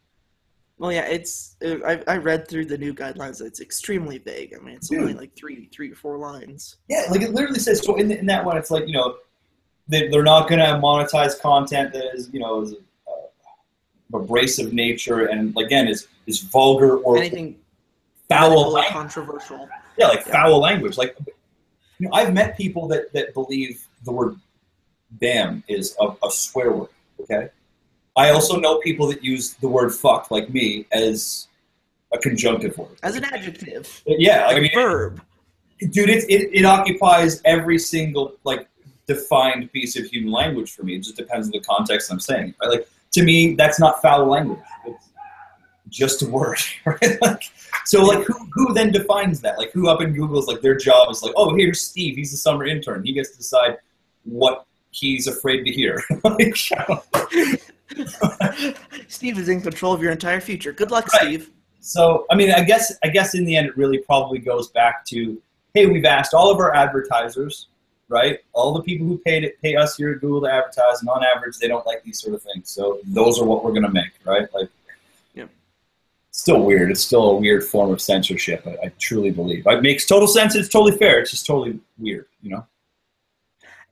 Well, 0.78 0.90
yeah, 0.92 1.06
it's. 1.06 1.56
uh, 1.64 1.76
I, 1.86 2.02
I 2.08 2.16
read 2.16 2.48
through 2.48 2.64
the 2.66 2.76
new 2.78 2.92
guidelines. 2.92 3.40
It's 3.40 3.60
extremely 3.60 4.18
vague. 4.18 4.54
I 4.58 4.62
mean, 4.64 4.74
it's 4.74 4.90
only 4.92 5.14
like 5.14 5.36
three, 5.36 5.68
three 5.72 5.92
or 5.92 5.94
four 5.94 6.18
lines. 6.18 6.78
Yeah, 6.88 7.04
like 7.10 7.22
it 7.22 7.32
literally 7.32 7.60
says. 7.60 7.80
So 7.84 7.94
in, 7.96 8.10
in 8.10 8.26
that 8.26 8.44
one, 8.44 8.56
it's 8.56 8.70
like 8.72 8.86
you 8.88 8.94
know, 8.94 9.18
they, 9.86 10.08
they're 10.08 10.24
not 10.24 10.48
going 10.48 10.58
to 10.58 10.66
monetize 10.82 11.38
content 11.40 11.92
that 11.92 12.12
is 12.14 12.28
you 12.32 12.40
know 12.40 12.62
is 12.62 12.74
uh, 13.06 14.16
abrasive 14.18 14.72
nature 14.72 15.26
and 15.26 15.56
again 15.58 15.86
is 15.86 16.08
is 16.26 16.40
vulgar 16.40 16.96
or 16.98 17.18
Anything 17.18 17.56
foul 18.28 18.72
language. 18.72 18.92
controversial. 18.92 19.68
Yeah, 19.96 20.08
like 20.08 20.26
Yeah. 20.26 20.32
foul 20.32 20.58
language. 20.58 20.96
Like 20.98 21.16
you 22.04 22.10
know, 22.10 22.16
I've 22.16 22.34
met 22.34 22.56
people 22.56 22.86
that 22.88 23.12
that 23.12 23.32
believe 23.34 23.86
the 24.04 24.12
word 24.12 24.36
"damn" 25.18 25.64
is 25.68 25.96
a, 26.00 26.08
a 26.24 26.30
swear 26.30 26.72
word. 26.72 26.88
Okay, 27.20 27.48
I 28.16 28.30
also 28.30 28.60
know 28.60 28.78
people 28.78 29.06
that 29.08 29.24
use 29.24 29.54
the 29.54 29.68
word 29.68 29.94
"fuck" 29.94 30.30
like 30.30 30.50
me 30.50 30.86
as 30.92 31.48
a 32.12 32.18
conjunctive 32.18 32.76
word. 32.76 32.98
As 33.02 33.16
an 33.16 33.24
adjective. 33.24 34.02
Yeah, 34.06 34.46
like, 34.46 34.56
I 34.56 34.60
mean, 34.60 34.70
verb. 34.74 35.22
dude, 35.78 36.10
it, 36.10 36.24
it, 36.28 36.50
it 36.52 36.64
occupies 36.64 37.40
every 37.44 37.78
single 37.78 38.34
like 38.44 38.68
defined 39.06 39.72
piece 39.72 39.96
of 39.96 40.04
human 40.04 40.30
language 40.30 40.72
for 40.72 40.82
me. 40.82 40.96
It 40.96 41.04
just 41.04 41.16
depends 41.16 41.48
on 41.48 41.52
the 41.52 41.60
context 41.60 42.12
I'm 42.12 42.20
saying. 42.20 42.54
Right? 42.60 42.70
Like 42.70 42.88
to 43.12 43.22
me, 43.22 43.54
that's 43.54 43.80
not 43.80 44.02
foul 44.02 44.26
language. 44.26 44.60
Just 45.94 46.22
a 46.22 46.26
word, 46.26 46.58
right? 46.84 47.22
Like, 47.22 47.42
so 47.84 48.02
like 48.02 48.26
who 48.26 48.34
who 48.52 48.74
then 48.74 48.90
defines 48.90 49.40
that? 49.42 49.58
Like 49.58 49.70
who 49.70 49.88
up 49.88 50.02
in 50.02 50.12
Google's 50.12 50.48
like 50.48 50.60
their 50.60 50.74
job 50.74 51.08
is 51.10 51.22
like, 51.22 51.32
oh, 51.36 51.54
here's 51.54 51.80
Steve. 51.80 52.16
He's 52.16 52.32
a 52.32 52.36
summer 52.36 52.64
intern. 52.64 53.04
He 53.04 53.12
gets 53.12 53.30
to 53.30 53.36
decide 53.36 53.78
what 54.24 54.66
he's 54.90 55.28
afraid 55.28 55.62
to 55.62 55.70
hear. 55.70 56.02
like, 56.24 56.56
Steve 59.08 59.38
is 59.38 59.48
in 59.48 59.60
control 59.60 59.94
of 59.94 60.02
your 60.02 60.10
entire 60.10 60.40
future. 60.40 60.72
Good 60.72 60.90
luck, 60.90 61.06
Right. 61.12 61.22
Steve. 61.22 61.50
So, 61.78 62.26
I 62.28 62.34
mean, 62.34 62.50
I 62.50 62.64
guess 62.64 62.92
I 63.04 63.08
guess 63.08 63.36
in 63.36 63.44
the 63.44 63.56
end, 63.56 63.68
it 63.68 63.76
really 63.76 63.98
probably 63.98 64.40
goes 64.40 64.70
back 64.70 65.04
to, 65.06 65.40
hey, 65.74 65.86
we've 65.86 66.04
asked 66.06 66.34
all 66.34 66.50
of 66.50 66.58
our 66.58 66.74
advertisers, 66.74 67.68
right? 68.08 68.40
All 68.52 68.74
the 68.74 68.82
people 68.82 69.06
who 69.06 69.18
paid 69.18 69.44
it, 69.44 69.62
pay 69.62 69.76
us 69.76 69.96
here 69.96 70.10
at 70.12 70.20
Google 70.20 70.40
to 70.40 70.52
advertise, 70.52 71.02
and 71.02 71.08
on 71.08 71.22
average, 71.22 71.56
they 71.58 71.68
don't 71.68 71.86
like 71.86 72.02
these 72.02 72.20
sort 72.20 72.34
of 72.34 72.42
things. 72.42 72.68
So 72.68 72.98
those 73.04 73.40
are 73.40 73.44
what 73.44 73.62
we're 73.64 73.74
gonna 73.74 73.92
make, 73.92 74.10
right? 74.24 74.52
Like. 74.52 74.70
Still 76.34 76.62
weird. 76.62 76.90
It's 76.90 77.00
still 77.00 77.30
a 77.30 77.36
weird 77.36 77.64
form 77.64 77.92
of 77.92 78.00
censorship. 78.00 78.66
I, 78.66 78.86
I 78.86 78.92
truly 78.98 79.30
believe 79.30 79.64
it 79.66 79.82
makes 79.82 80.04
total 80.04 80.28
sense. 80.28 80.54
It's 80.56 80.68
totally 80.68 80.96
fair. 80.98 81.20
It's 81.20 81.30
just 81.30 81.46
totally 81.46 81.78
weird, 81.96 82.26
you 82.42 82.50
know. 82.50 82.66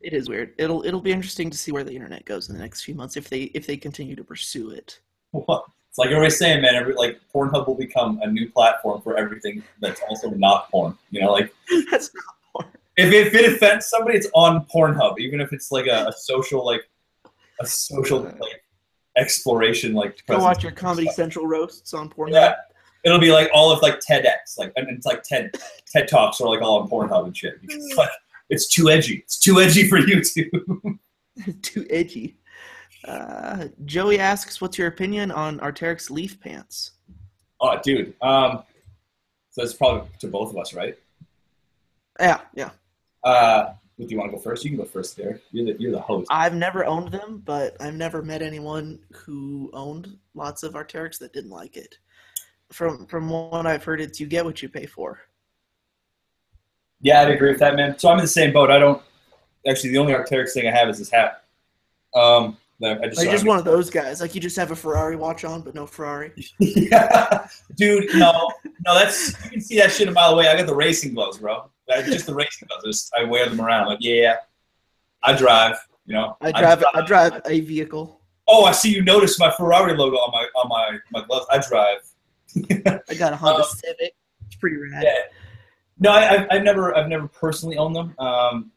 It 0.01 0.13
is 0.13 0.29
weird. 0.29 0.53
It'll 0.59 0.85
it'll 0.85 1.01
be 1.01 1.13
interesting 1.13 1.49
to 1.51 1.57
see 1.57 1.71
where 1.71 1.85
the 1.85 1.95
internet 1.95 2.25
goes 2.25 2.49
in 2.49 2.57
the 2.57 2.61
next 2.61 2.83
few 2.83 2.95
months 2.95 3.17
if 3.17 3.31
they 3.31 3.43
if 3.55 3.67
they 3.67 3.77
continue 3.77 4.17
to 4.17 4.25
pursue 4.25 4.71
it. 4.71 4.99
What? 5.31 5.65
It's 5.89 5.99
like 5.99 6.09
everybody's 6.09 6.39
saying, 6.39 6.63
man. 6.63 6.75
Every, 6.75 6.95
like 6.95 7.21
Pornhub 7.33 7.69
will 7.69 7.77
become 7.77 8.19
a 8.23 8.27
new 8.27 8.51
platform 8.51 9.01
for 9.03 9.17
everything 9.17 9.63
that's 9.79 10.01
also 10.09 10.31
not 10.31 10.69
porn. 10.71 10.99
You 11.11 11.21
know, 11.21 11.33
like. 11.33 11.55
That's 11.91 12.11
not 12.15 12.35
porn. 12.53 12.73
If, 12.97 13.13
if 13.13 13.35
it 13.35 13.53
offends 13.53 13.87
somebody, 13.87 14.19
it's 14.19 14.29
on 14.35 14.67
Pornhub, 14.67 15.19
even 15.19 15.41
if 15.41 15.53
it's 15.53 15.71
like 15.71 15.87
a, 15.87 16.07
a 16.09 16.13
social 16.13 16.65
like 16.67 16.89
a 17.61 17.67
social 17.67 18.21
like 18.21 18.65
exploration 19.17 19.95
like. 19.95 20.25
Go 20.27 20.39
watch 20.39 20.63
your 20.63 20.73
Comedy 20.73 21.09
Central 21.09 21.47
roasts 21.47 21.95
on 21.95 22.09
Pornhub. 22.09 22.33
Yeah, 22.33 22.55
it'll 23.05 23.19
be 23.19 23.33
like 23.33 23.51
all 23.55 23.71
of 23.71 23.83
like 23.83 24.01
TEDx, 24.01 24.59
like 24.59 24.73
and 24.77 24.89
it's 24.91 25.07
like 25.07 25.23
TED 25.23 25.53
TED 25.87 26.09
talks 26.09 26.41
are 26.41 26.49
like 26.49 26.63
all 26.63 26.81
on 26.81 26.89
Pornhub 26.89 27.27
and 27.27 27.37
shit. 27.37 27.55
It's 27.63 27.97
like 27.97 28.11
it's 28.49 28.69
too 28.69 28.91
edgy. 28.91 29.19
It's 29.25 29.39
too 29.39 29.61
edgy 29.61 29.89
for 29.89 29.99
YouTube. 30.01 30.99
Too 31.63 31.87
edgy. 31.89 32.37
Uh, 33.09 33.69
Joey 33.87 34.19
asks, 34.19 34.61
"What's 34.61 34.77
your 34.77 34.89
opinion 34.89 35.31
on 35.31 35.59
Arc'teryx 35.61 36.11
leaf 36.11 36.39
pants?" 36.39 36.93
oh, 37.63 37.79
dude. 37.83 38.15
Um, 38.21 38.65
so 39.51 39.63
it's 39.63 39.73
probably 39.73 40.09
to 40.19 40.27
both 40.29 40.51
of 40.51 40.59
us, 40.59 40.75
right? 40.75 40.99
Yeah, 42.21 42.41
yeah. 42.55 42.71
Uh, 43.25 43.73
do 43.99 44.07
you 44.09 44.19
want 44.19 44.31
to 44.31 44.37
go 44.37 44.43
first? 44.43 44.65
You 44.65 44.71
can 44.71 44.79
go 44.79 44.85
first, 44.85 45.17
there. 45.17 45.41
You're 45.53 45.67
the 45.67 45.81
you're 45.81 45.93
the 45.93 46.01
host. 46.01 46.29
I've 46.31 46.55
never 46.55 46.85
owned 46.85 47.13
them, 47.13 47.43
but 47.45 47.77
I've 47.81 47.95
never 47.95 48.23
met 48.23 48.43
anyone 48.43 48.99
who 49.13 49.71
owned 49.75 50.17
lots 50.35 50.63
of 50.63 50.73
Arc'teryx 50.73 51.19
that 51.19 51.33
didn't 51.33 51.51
like 51.51 51.77
it. 51.77 51.99
From 52.73 53.07
from 53.07 53.29
what 53.29 53.67
I've 53.67 53.85
heard, 53.85 54.01
it's 54.01 54.19
you 54.19 54.27
get 54.27 54.45
what 54.45 54.63
you 54.63 54.69
pay 54.69 54.87
for. 54.87 55.21
Yeah, 57.01 57.21
I'd 57.21 57.31
agree 57.31 57.51
with 57.51 57.61
that, 57.61 57.77
man. 57.77 57.99
So 57.99 58.09
I'm 58.09 58.19
in 58.19 58.25
the 58.25 58.29
same 58.29 58.53
boat. 58.53 58.71
I 58.71 58.79
don't 58.79 59.03
actually. 59.69 59.91
The 59.91 59.99
only 59.99 60.15
Arc'teryx 60.15 60.53
thing 60.53 60.67
I 60.67 60.73
have 60.73 60.89
is 60.89 60.99
this 60.99 61.11
hat. 61.11 61.45
Um, 62.15 62.57
I 62.85 63.07
just, 63.07 63.19
Like 63.19 63.31
just 63.31 63.47
one 63.47 63.59
of 63.59 63.65
those 63.65 63.91
guys. 63.91 64.21
Like 64.21 64.35
you 64.35 64.41
just 64.41 64.57
have 64.57 64.71
a 64.71 64.77
Ferrari 64.77 65.17
watch 65.17 65.45
on, 65.45 65.63
but 65.63 65.75
no 65.75 65.87
Ferrari. 65.87 66.33
yeah, 66.59 67.47
dude. 67.77 68.15
No, 68.15 68.51
no. 68.87 68.95
That's 68.95 69.45
you 69.45 69.51
can 69.51 69.61
see 69.61 69.79
that 69.79 69.93
shit 69.93 70.09
a 70.09 70.11
mile 70.11 70.31
away. 70.31 70.49
I 70.49 70.57
got 70.57 70.67
the 70.67 70.75
racing 70.75 71.15
gloves, 71.15 71.39
bro. 71.39 71.71
I, 71.91 72.03
just 72.03 72.27
the 72.27 72.35
racing 72.35 72.69
gloves. 72.69 73.11
I 73.19 73.25
wear 73.25 73.49
them 73.49 73.61
around. 73.61 73.89
Like, 73.89 73.99
yeah, 74.01 74.37
I 75.23 75.35
drive. 75.35 75.77
You 76.07 76.15
know, 76.15 76.37
I 76.41 76.53
drive. 76.53 76.85
I 76.95 77.01
drive 77.03 77.41
a 77.47 77.61
vehicle. 77.61 78.21
Oh, 78.49 78.65
I 78.65 78.73
see. 78.73 78.91
You 78.91 79.03
noticed 79.03 79.39
my 79.39 79.53
Ferrari 79.53 79.97
logo 79.97 80.17
on 80.17 80.31
my 80.33 80.47
on 80.61 80.69
my 80.69 80.99
my 81.11 81.27
gloves. 81.27 81.47
I 81.51 81.59
drive. 81.59 81.99
I 83.09 83.15
got 83.15 83.33
a 83.33 83.37
Honda 83.37 83.63
Um, 83.63 83.69
Civic. 83.69 84.15
It's 84.47 84.57
pretty 84.57 84.77
rad. 84.77 85.05
Yeah. 85.05 85.15
No, 85.99 86.11
I, 86.11 86.35
I've, 86.35 86.47
I've 86.51 86.63
never, 86.65 86.97
I've 86.97 87.09
never 87.09 87.29
personally 87.29 87.77
owned 87.77 87.95
them. 87.95 88.15
Um, 88.19 88.73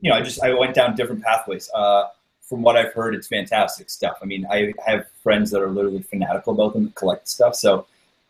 you 0.00 0.10
know, 0.10 0.16
I 0.16 0.20
just, 0.20 0.42
I 0.42 0.52
went 0.52 0.74
down 0.74 0.94
different 0.94 1.22
pathways. 1.22 1.70
Uh, 1.74 2.08
from 2.42 2.60
what 2.62 2.76
I've 2.76 2.92
heard, 2.92 3.14
it's 3.14 3.26
fantastic 3.26 3.88
stuff. 3.88 4.18
I 4.20 4.26
mean, 4.26 4.46
I 4.50 4.74
have 4.84 5.06
friends 5.22 5.50
that 5.52 5.62
are 5.62 5.70
literally 5.70 6.02
fanatical 6.02 6.52
about 6.52 6.74
them, 6.74 6.84
that 6.84 6.94
collect 6.94 7.26
stuff. 7.26 7.54
So 7.54 7.86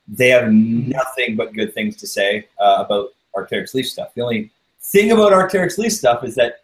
they 0.07 0.29
have 0.29 0.53
nothing 0.53 1.35
but 1.35 1.53
good 1.53 1.75
things 1.75 1.97
to 1.97 2.07
say 2.07 2.47
uh, 2.61 2.85
about 2.87 3.09
Arc'teryx 3.37 3.75
Leaf 3.75 3.89
stuff. 3.89 4.13
The 4.15 4.23
only 4.23 4.51
thing 4.81 5.13
about 5.13 5.33
Arc'teryx 5.33 5.79
Leaf 5.79 5.93
stuff 5.93 6.25
is 6.25 6.35
that 6.37 6.61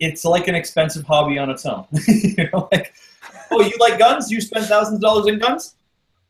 it's 0.00 0.24
like 0.24 0.48
an 0.48 0.54
expensive 0.54 1.04
hobby 1.04 1.38
on 1.38 1.50
its 1.50 1.64
own. 1.66 1.86
you 2.08 2.48
know, 2.52 2.68
like 2.72 2.94
oh, 3.50 3.60
you 3.62 3.72
like 3.80 3.98
guns? 3.98 4.30
You 4.30 4.40
spend 4.40 4.66
thousands 4.66 4.96
of 4.96 5.00
dollars 5.02 5.26
in 5.26 5.38
guns? 5.38 5.76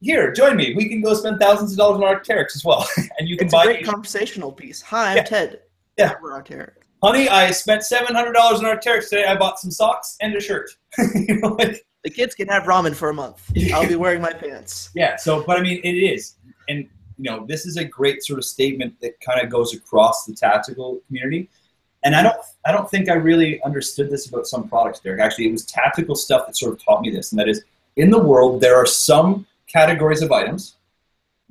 Here, 0.01 0.33
join 0.33 0.57
me. 0.57 0.75
We 0.75 0.89
can 0.89 1.01
go 1.01 1.14
spend 1.14 1.41
thousands 1.41 1.72
of 1.72 1.79
dollars 1.79 2.03
on 2.03 2.14
Arc'teryx 2.14 2.55
as 2.57 2.64
well, 2.64 2.87
and 3.18 3.29
you 3.29 3.37
can 3.37 3.47
It's 3.47 3.55
a 3.55 3.57
buy. 3.57 3.64
great 3.64 3.85
conversational 3.87 4.53
piece. 4.53 4.83
Hi, 4.83 5.12
I'm 5.12 5.16
Yeah. 5.18 5.22
Ted. 5.22 5.61
Yeah. 5.97 6.14
We're 6.22 6.33
Arc'teryx. 6.33 6.72
Honey, 7.03 7.29
I 7.29 7.51
spent 7.51 7.83
seven 7.85 8.14
hundred 8.14 8.33
dollars 8.33 8.61
on 8.61 8.64
Arc'teryx 8.66 9.09
today. 9.09 9.25
I 9.25 9.37
bought 9.37 9.59
some 9.59 9.70
socks 9.70 10.16
and 10.20 10.35
a 10.35 10.41
shirt. 10.41 10.70
you 11.14 11.41
know, 11.41 11.49
like, 11.59 11.85
The 12.03 12.11
kids 12.11 12.35
can 12.35 12.49
have 12.49 12.64
ramen 12.64 12.95
for 12.95 13.09
a 13.11 13.14
month. 13.14 13.51
I'll 13.72 13.89
be 13.89 13.97
wearing 13.97 14.20
my 14.20 14.33
pants. 14.33 14.91
Yeah. 14.95 15.16
So, 15.16 15.43
but 15.43 15.59
I 15.59 15.62
mean, 15.62 15.81
it 15.85 15.95
is, 15.95 16.35
and 16.68 16.87
you 17.18 17.30
know, 17.30 17.46
this 17.46 17.66
is 17.66 17.76
a 17.76 17.84
great 17.84 18.22
sort 18.24 18.38
of 18.38 18.44
statement 18.44 19.00
that 19.00 19.20
kind 19.20 19.40
of 19.40 19.50
goes 19.50 19.74
across 19.74 20.24
the 20.24 20.34
tactical 20.34 21.00
community. 21.06 21.48
And 22.02 22.14
I 22.14 22.22
don't, 22.22 22.36
I 22.66 22.72
don't 22.72 22.90
think 22.90 23.08
I 23.08 23.14
really 23.14 23.62
understood 23.62 24.10
this 24.10 24.28
about 24.28 24.46
some 24.46 24.68
products, 24.68 25.00
Derek. 25.00 25.20
Actually, 25.20 25.48
it 25.48 25.52
was 25.52 25.64
tactical 25.64 26.14
stuff 26.14 26.46
that 26.46 26.56
sort 26.56 26.74
of 26.74 26.84
taught 26.84 27.00
me 27.00 27.10
this, 27.10 27.32
and 27.32 27.38
that 27.38 27.48
is, 27.48 27.64
in 27.96 28.10
the 28.10 28.18
world, 28.18 28.60
there 28.60 28.76
are 28.76 28.86
some 28.86 29.46
categories 29.66 30.20
of 30.20 30.30
items 30.30 30.74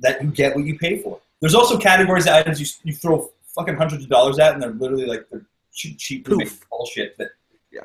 that 0.00 0.22
you 0.22 0.30
get 0.30 0.54
what 0.54 0.64
you 0.64 0.78
pay 0.78 1.02
for. 1.02 1.20
There's 1.40 1.54
also 1.54 1.76
categories 1.78 2.26
of 2.26 2.34
items 2.34 2.60
you, 2.60 2.66
you 2.84 2.94
throw 2.94 3.30
fucking 3.54 3.76
hundreds 3.76 4.04
of 4.04 4.10
dollars 4.10 4.38
at, 4.38 4.52
and 4.52 4.62
they're 4.62 4.70
literally 4.70 5.06
like 5.06 5.26
they're 5.30 5.44
cheap, 5.72 5.98
cheap 5.98 6.24
to 6.26 6.36
make 6.36 6.48
Poof. 6.48 6.68
bullshit 6.70 7.16
that 7.18 7.30
Yeah. 7.72 7.82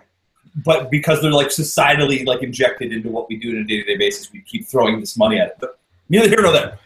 but 0.63 0.91
because 0.91 1.21
they're 1.21 1.31
like 1.31 1.47
societally 1.47 2.25
like 2.25 2.43
injected 2.43 2.93
into 2.93 3.09
what 3.09 3.27
we 3.29 3.37
do 3.37 3.49
on 3.55 3.63
a 3.63 3.65
day-to-day 3.65 3.97
basis, 3.97 4.31
we 4.31 4.41
keep 4.41 4.67
throwing 4.67 4.99
this 4.99 5.17
money 5.17 5.39
at 5.39 5.47
it. 5.47 5.57
But 5.59 5.79
neither 6.09 6.29
here 6.29 6.41
nor 6.41 6.53
there. 6.53 6.79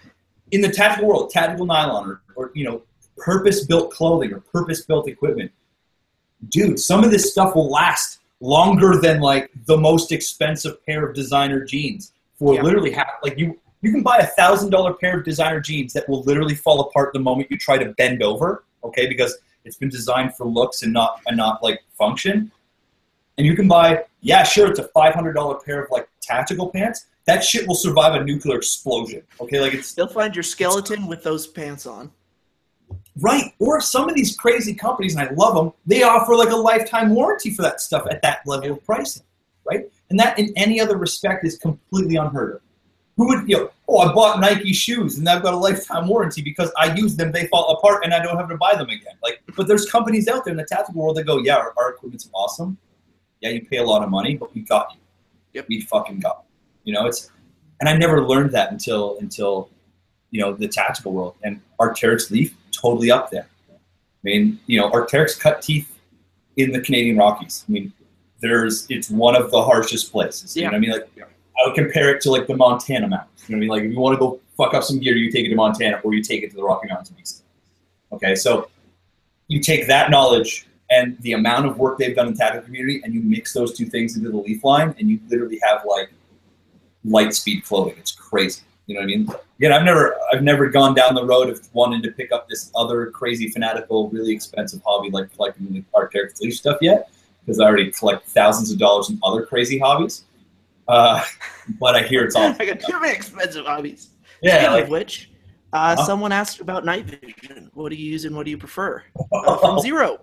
In 0.53 0.61
the 0.61 0.69
tactical 0.69 1.07
world, 1.09 1.29
tactical 1.29 1.65
nylon 1.65 2.09
or, 2.09 2.21
or 2.35 2.51
you 2.53 2.63
know, 2.63 2.81
purpose-built 3.17 3.91
clothing 3.91 4.33
or 4.33 4.39
purpose-built 4.39 5.07
equipment, 5.07 5.51
dude, 6.49 6.79
some 6.79 7.03
of 7.03 7.11
this 7.11 7.31
stuff 7.31 7.55
will 7.55 7.69
last 7.69 8.19
longer 8.39 8.99
than 8.99 9.19
like 9.19 9.49
the 9.65 9.77
most 9.77 10.11
expensive 10.11 10.75
pair 10.85 11.05
of 11.07 11.15
designer 11.15 11.63
jeans 11.63 12.13
for 12.39 12.55
Yeah. 12.55 12.61
literally 12.61 12.91
half. 12.91 13.13
Like 13.23 13.37
you, 13.37 13.59
you 13.81 13.91
can 13.91 14.03
buy 14.03 14.17
a 14.17 14.27
thousand 14.27 14.69
dollar 14.69 14.93
pair 14.93 15.17
of 15.19 15.25
designer 15.25 15.59
jeans 15.59 15.93
that 15.93 16.07
will 16.07 16.23
literally 16.23 16.55
fall 16.55 16.79
apart 16.81 17.13
the 17.13 17.19
moment 17.19 17.49
you 17.51 17.57
try 17.57 17.77
to 17.77 17.93
bend 17.93 18.21
over. 18.21 18.63
Okay, 18.83 19.07
because 19.07 19.37
it's 19.65 19.77
been 19.77 19.89
designed 19.89 20.35
for 20.35 20.45
looks 20.45 20.83
and 20.83 20.93
not 20.93 21.21
and 21.27 21.37
not 21.37 21.63
like 21.63 21.81
function 21.97 22.51
and 23.37 23.47
you 23.47 23.55
can 23.55 23.67
buy, 23.67 24.03
yeah, 24.21 24.43
sure, 24.43 24.69
it's 24.69 24.79
a 24.79 24.87
five 24.89 25.13
hundred 25.13 25.33
dollar 25.33 25.59
pair 25.59 25.83
of 25.83 25.91
like 25.91 26.07
tactical 26.21 26.69
pants. 26.69 27.07
That 27.25 27.43
shit 27.43 27.67
will 27.67 27.75
survive 27.75 28.19
a 28.19 28.23
nuclear 28.23 28.57
explosion. 28.57 29.23
Okay, 29.39 29.59
like 29.61 29.73
it's 29.73 29.95
You'll 29.97 30.07
find 30.07 30.35
your 30.35 30.43
skeleton 30.43 31.07
with 31.07 31.23
those 31.23 31.47
pants 31.47 31.85
on. 31.85 32.11
right. 33.21 33.53
Or 33.59 33.79
some 33.79 34.09
of 34.09 34.15
these 34.15 34.35
crazy 34.35 34.73
companies, 34.73 35.15
and 35.15 35.27
I 35.29 35.31
love 35.33 35.55
them, 35.55 35.71
they 35.85 36.03
offer 36.03 36.35
like 36.35 36.49
a 36.49 36.55
lifetime 36.55 37.15
warranty 37.15 37.51
for 37.53 37.61
that 37.61 37.79
stuff 37.79 38.05
at 38.11 38.21
that 38.23 38.41
level 38.45 38.71
of 38.73 38.83
pricing, 38.85 39.23
right? 39.65 39.89
And 40.09 40.19
that, 40.19 40.37
in 40.37 40.51
any 40.57 40.81
other 40.81 40.97
respect, 40.97 41.45
is 41.45 41.57
completely 41.57 42.17
unheard 42.17 42.55
of. 42.55 42.61
Who 43.15 43.27
would, 43.27 43.47
you 43.47 43.57
know, 43.57 43.69
oh, 43.87 43.99
I 43.99 44.13
bought 44.13 44.39
Nike 44.39 44.73
shoes 44.73 45.19
and 45.19 45.29
I've 45.29 45.43
got 45.43 45.53
a 45.53 45.57
lifetime 45.57 46.07
warranty 46.07 46.41
because 46.41 46.71
I 46.77 46.95
use 46.95 47.15
them, 47.15 47.31
they 47.31 47.47
fall 47.47 47.77
apart, 47.77 48.03
and 48.03 48.13
I 48.13 48.21
don't 48.21 48.35
have 48.37 48.49
to 48.49 48.57
buy 48.57 48.73
them 48.75 48.89
again. 48.89 49.13
Like, 49.21 49.41
but 49.55 49.67
there's 49.67 49.89
companies 49.89 50.27
out 50.27 50.45
there 50.45 50.51
in 50.51 50.57
the 50.57 50.65
tactical 50.65 51.01
world 51.01 51.17
that 51.17 51.25
go, 51.25 51.37
yeah, 51.37 51.57
our, 51.57 51.73
our 51.77 51.91
equipment's 51.91 52.27
awesome. 52.33 52.77
Yeah, 53.39 53.51
you 53.51 53.65
pay 53.65 53.77
a 53.77 53.83
lot 53.83 54.03
of 54.03 54.09
money, 54.09 54.35
but 54.35 54.53
we 54.55 54.61
got 54.61 54.93
you. 54.93 54.99
Yep. 55.53 55.65
We 55.69 55.81
fucking 55.81 56.21
got 56.21 56.43
you. 56.43 56.52
You 56.83 56.93
know, 56.93 57.05
it's, 57.05 57.29
and 57.79 57.89
I 57.89 57.95
never 57.95 58.27
learned 58.27 58.51
that 58.51 58.71
until 58.71 59.17
until, 59.19 59.69
you 60.31 60.41
know, 60.41 60.53
the 60.53 60.67
tactical 60.67 61.13
world 61.13 61.35
and 61.43 61.61
Arc'teryx 61.79 62.31
Leaf 62.31 62.55
totally 62.71 63.11
up 63.11 63.29
there. 63.31 63.47
I 63.71 63.75
mean, 64.23 64.59
you 64.67 64.79
know, 64.79 64.89
Arc'teryx 64.91 65.39
cut 65.39 65.61
teeth 65.61 65.99
in 66.57 66.71
the 66.71 66.81
Canadian 66.81 67.17
Rockies. 67.17 67.65
I 67.67 67.71
mean, 67.71 67.93
there's 68.39 68.85
it's 68.89 69.09
one 69.09 69.35
of 69.35 69.51
the 69.51 69.61
harshest 69.61 70.11
places. 70.11 70.55
You 70.55 70.63
know 70.63 70.69
what 70.69 70.75
I 70.75 70.79
mean? 70.79 70.91
Like 70.91 71.09
I 71.17 71.67
would 71.67 71.75
compare 71.75 72.13
it 72.13 72.21
to 72.23 72.31
like 72.31 72.47
the 72.47 72.55
Montana 72.55 73.07
Mountains. 73.07 73.45
You 73.47 73.55
know 73.55 73.57
what 73.57 73.57
I 73.57 73.59
mean? 73.61 73.69
Like 73.69 73.83
if 73.83 73.91
you 73.91 73.99
want 73.99 74.15
to 74.15 74.19
go 74.19 74.39
fuck 74.57 74.73
up 74.73 74.83
some 74.83 74.99
gear, 74.99 75.15
you 75.15 75.31
take 75.31 75.45
it 75.45 75.49
to 75.49 75.55
Montana 75.55 75.99
or 76.03 76.13
you 76.13 76.21
take 76.21 76.43
it 76.43 76.49
to 76.51 76.55
the 76.55 76.63
Rocky 76.63 76.87
Mountains. 76.87 77.43
Okay, 78.11 78.35
so 78.35 78.69
you 79.47 79.59
take 79.59 79.87
that 79.87 80.11
knowledge 80.11 80.67
and 80.91 81.17
the 81.21 81.33
amount 81.33 81.65
of 81.65 81.77
work 81.77 81.97
they've 81.97 82.15
done 82.15 82.27
in 82.27 82.33
the 82.33 82.39
tactical 82.39 82.65
community, 82.65 83.01
and 83.03 83.13
you 83.13 83.21
mix 83.21 83.53
those 83.53 83.75
two 83.75 83.85
things 83.85 84.15
into 84.15 84.29
the 84.29 84.37
leaf 84.37 84.63
line, 84.63 84.93
and 84.99 85.09
you 85.09 85.19
literally 85.27 85.59
have 85.63 85.81
like 85.85 86.11
light 87.05 87.33
speed 87.33 87.63
clothing. 87.65 87.95
It's 87.97 88.11
crazy. 88.11 88.61
You 88.87 88.95
know 88.95 88.99
what 89.01 89.05
I 89.05 89.07
mean? 89.07 89.27
Again, 89.59 89.71
I've 89.71 89.83
never 89.83 90.17
I've 90.33 90.43
never 90.43 90.67
gone 90.69 90.93
down 90.93 91.15
the 91.15 91.25
road 91.25 91.49
of 91.49 91.61
wanting 91.73 92.01
to 92.01 92.11
pick 92.11 92.31
up 92.33 92.49
this 92.49 92.69
other 92.75 93.07
crazy 93.11 93.49
fanatical, 93.49 94.09
really 94.09 94.33
expensive 94.33 94.81
hobby 94.85 95.09
like 95.09 95.33
collecting 95.35 95.71
the 95.71 95.83
Arc'teryx 95.95 96.41
leaf 96.41 96.55
stuff 96.55 96.77
yet, 96.81 97.09
because 97.45 97.59
I 97.61 97.65
already 97.65 97.91
collect 97.91 98.27
thousands 98.27 98.71
of 98.71 98.79
dollars 98.79 99.09
in 99.09 99.19
other 99.23 99.45
crazy 99.45 99.79
hobbies. 99.79 100.23
Uh, 100.87 101.23
but 101.79 101.95
I 101.95 102.03
hear 102.03 102.25
it's 102.25 102.35
all 102.35 102.53
I 102.59 102.65
got 102.65 102.79
too 102.81 102.99
many 102.99 103.13
expensive 103.13 103.65
hobbies. 103.65 104.09
yeah. 104.41 104.57
Speaking 104.57 104.71
Like, 104.73 104.83
of 104.83 104.89
which, 104.89 105.29
uh, 105.71 105.95
Huh? 105.95 106.03
someone 106.05 106.33
asked 106.33 106.59
about 106.59 106.83
night 106.83 107.05
vision. 107.05 107.69
What 107.73 107.87
do 107.89 107.95
you 107.95 108.11
use 108.11 108.25
and 108.25 108.35
what 108.35 108.43
do 108.43 108.51
you 108.51 108.57
prefer? 108.57 109.01
Uh, 109.31 109.57
from 109.61 109.79
zero. 109.79 110.19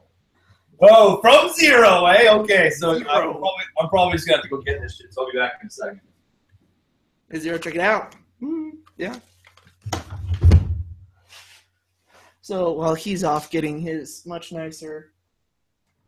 oh, 0.82 1.18
from 1.22 1.50
zero, 1.54 2.04
eh? 2.06 2.30
Okay, 2.30 2.68
so 2.68 2.90
I'm 2.96 3.02
probably, 3.04 3.42
I'm 3.80 3.88
probably 3.88 4.12
just 4.14 4.26
gonna 4.26 4.36
have 4.36 4.44
to 4.44 4.50
go 4.50 4.60
get 4.60 4.82
this 4.82 4.98
shit. 4.98 5.14
So 5.14 5.22
I'll 5.24 5.32
be 5.32 5.38
back 5.38 5.54
in 5.62 5.68
a 5.68 5.70
second. 5.70 6.00
Is 7.30 7.44
zero 7.44 7.58
check 7.58 7.76
it 7.76 7.80
out? 7.80 8.16
Mm, 8.42 8.72
yeah. 8.96 9.16
So 12.40 12.72
while 12.72 12.94
he's 12.94 13.22
off 13.22 13.50
getting 13.50 13.78
his 13.78 14.26
much 14.26 14.50
nicer 14.50 15.12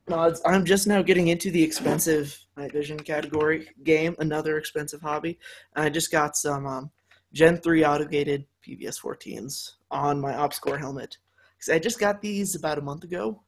nods, 0.08 0.42
I'm 0.44 0.64
just 0.64 0.88
now 0.88 1.00
getting 1.00 1.28
into 1.28 1.52
the 1.52 1.62
expensive 1.62 2.36
night 2.56 2.72
vision 2.72 2.98
category 2.98 3.68
game, 3.84 4.16
another 4.18 4.58
expensive 4.58 5.00
hobby. 5.00 5.38
And 5.76 5.84
I 5.84 5.90
just 5.90 6.10
got 6.10 6.36
some 6.36 6.66
um, 6.66 6.90
Gen 7.32 7.58
3 7.58 7.84
autogated 7.84 8.44
PVS 8.66 9.00
14s 9.00 9.74
on 9.92 10.20
my 10.20 10.32
OpsCore 10.32 10.78
helmet. 10.78 11.18
Because 11.56 11.72
I 11.72 11.78
just 11.78 12.00
got 12.00 12.20
these 12.20 12.56
about 12.56 12.78
a 12.78 12.82
month 12.82 13.04
ago. 13.04 13.40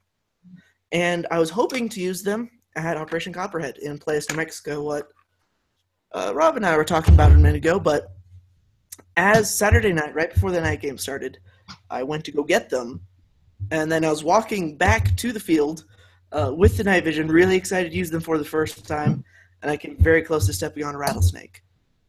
And 0.93 1.27
I 1.33 1.41
was 1.41 1.51
hoping 1.51 1.89
to 1.89 2.01
use 2.01 2.23
them 2.23 2.49
at 2.77 2.97
Operation 2.97 3.33
Copperhead 3.33 3.79
in 3.79 3.99
Playas 3.99 4.31
New 4.31 4.37
Mexico, 4.37 4.81
what 4.83 5.09
uh, 6.15 6.33
Rob 6.35 6.57
and 6.57 6.65
I 6.65 6.77
were 6.77 6.85
talking 6.85 7.13
about 7.13 7.33
it 7.33 7.35
a 7.35 7.39
minute 7.39 7.57
ago, 7.57 7.79
but 7.79 8.13
as 9.17 9.53
Saturday 9.53 9.93
night, 9.93 10.15
right 10.15 10.33
before 10.33 10.53
the 10.53 10.61
night 10.61 10.81
game 10.81 10.97
started, 10.97 11.39
I 11.91 12.03
went 12.03 12.25
to 12.27 12.33
go 12.33 12.43
get 12.43 12.71
them, 12.71 13.01
and 13.71 13.91
then 13.91 14.05
I 14.05 14.11
was 14.11 14.23
walking 14.23 14.77
back 14.77 15.17
to 15.17 15.33
the 15.33 15.41
field 15.41 15.85
uh, 16.33 16.53
with 16.55 16.77
the 16.77 16.85
night 16.85 17.05
vision, 17.05 17.29
really 17.29 17.57
excited 17.57 17.91
to 17.91 17.97
use 17.97 18.11
them 18.11 18.21
for 18.21 18.39
the 18.39 18.45
first 18.45 18.87
time, 18.87 19.25
and 19.63 19.71
I 19.71 19.77
came 19.77 19.97
very 19.99 20.23
close 20.23 20.47
to 20.47 20.53
stepping 20.53 20.85
on 20.85 20.95
a 20.95 20.99
rattlesnake. 20.99 21.63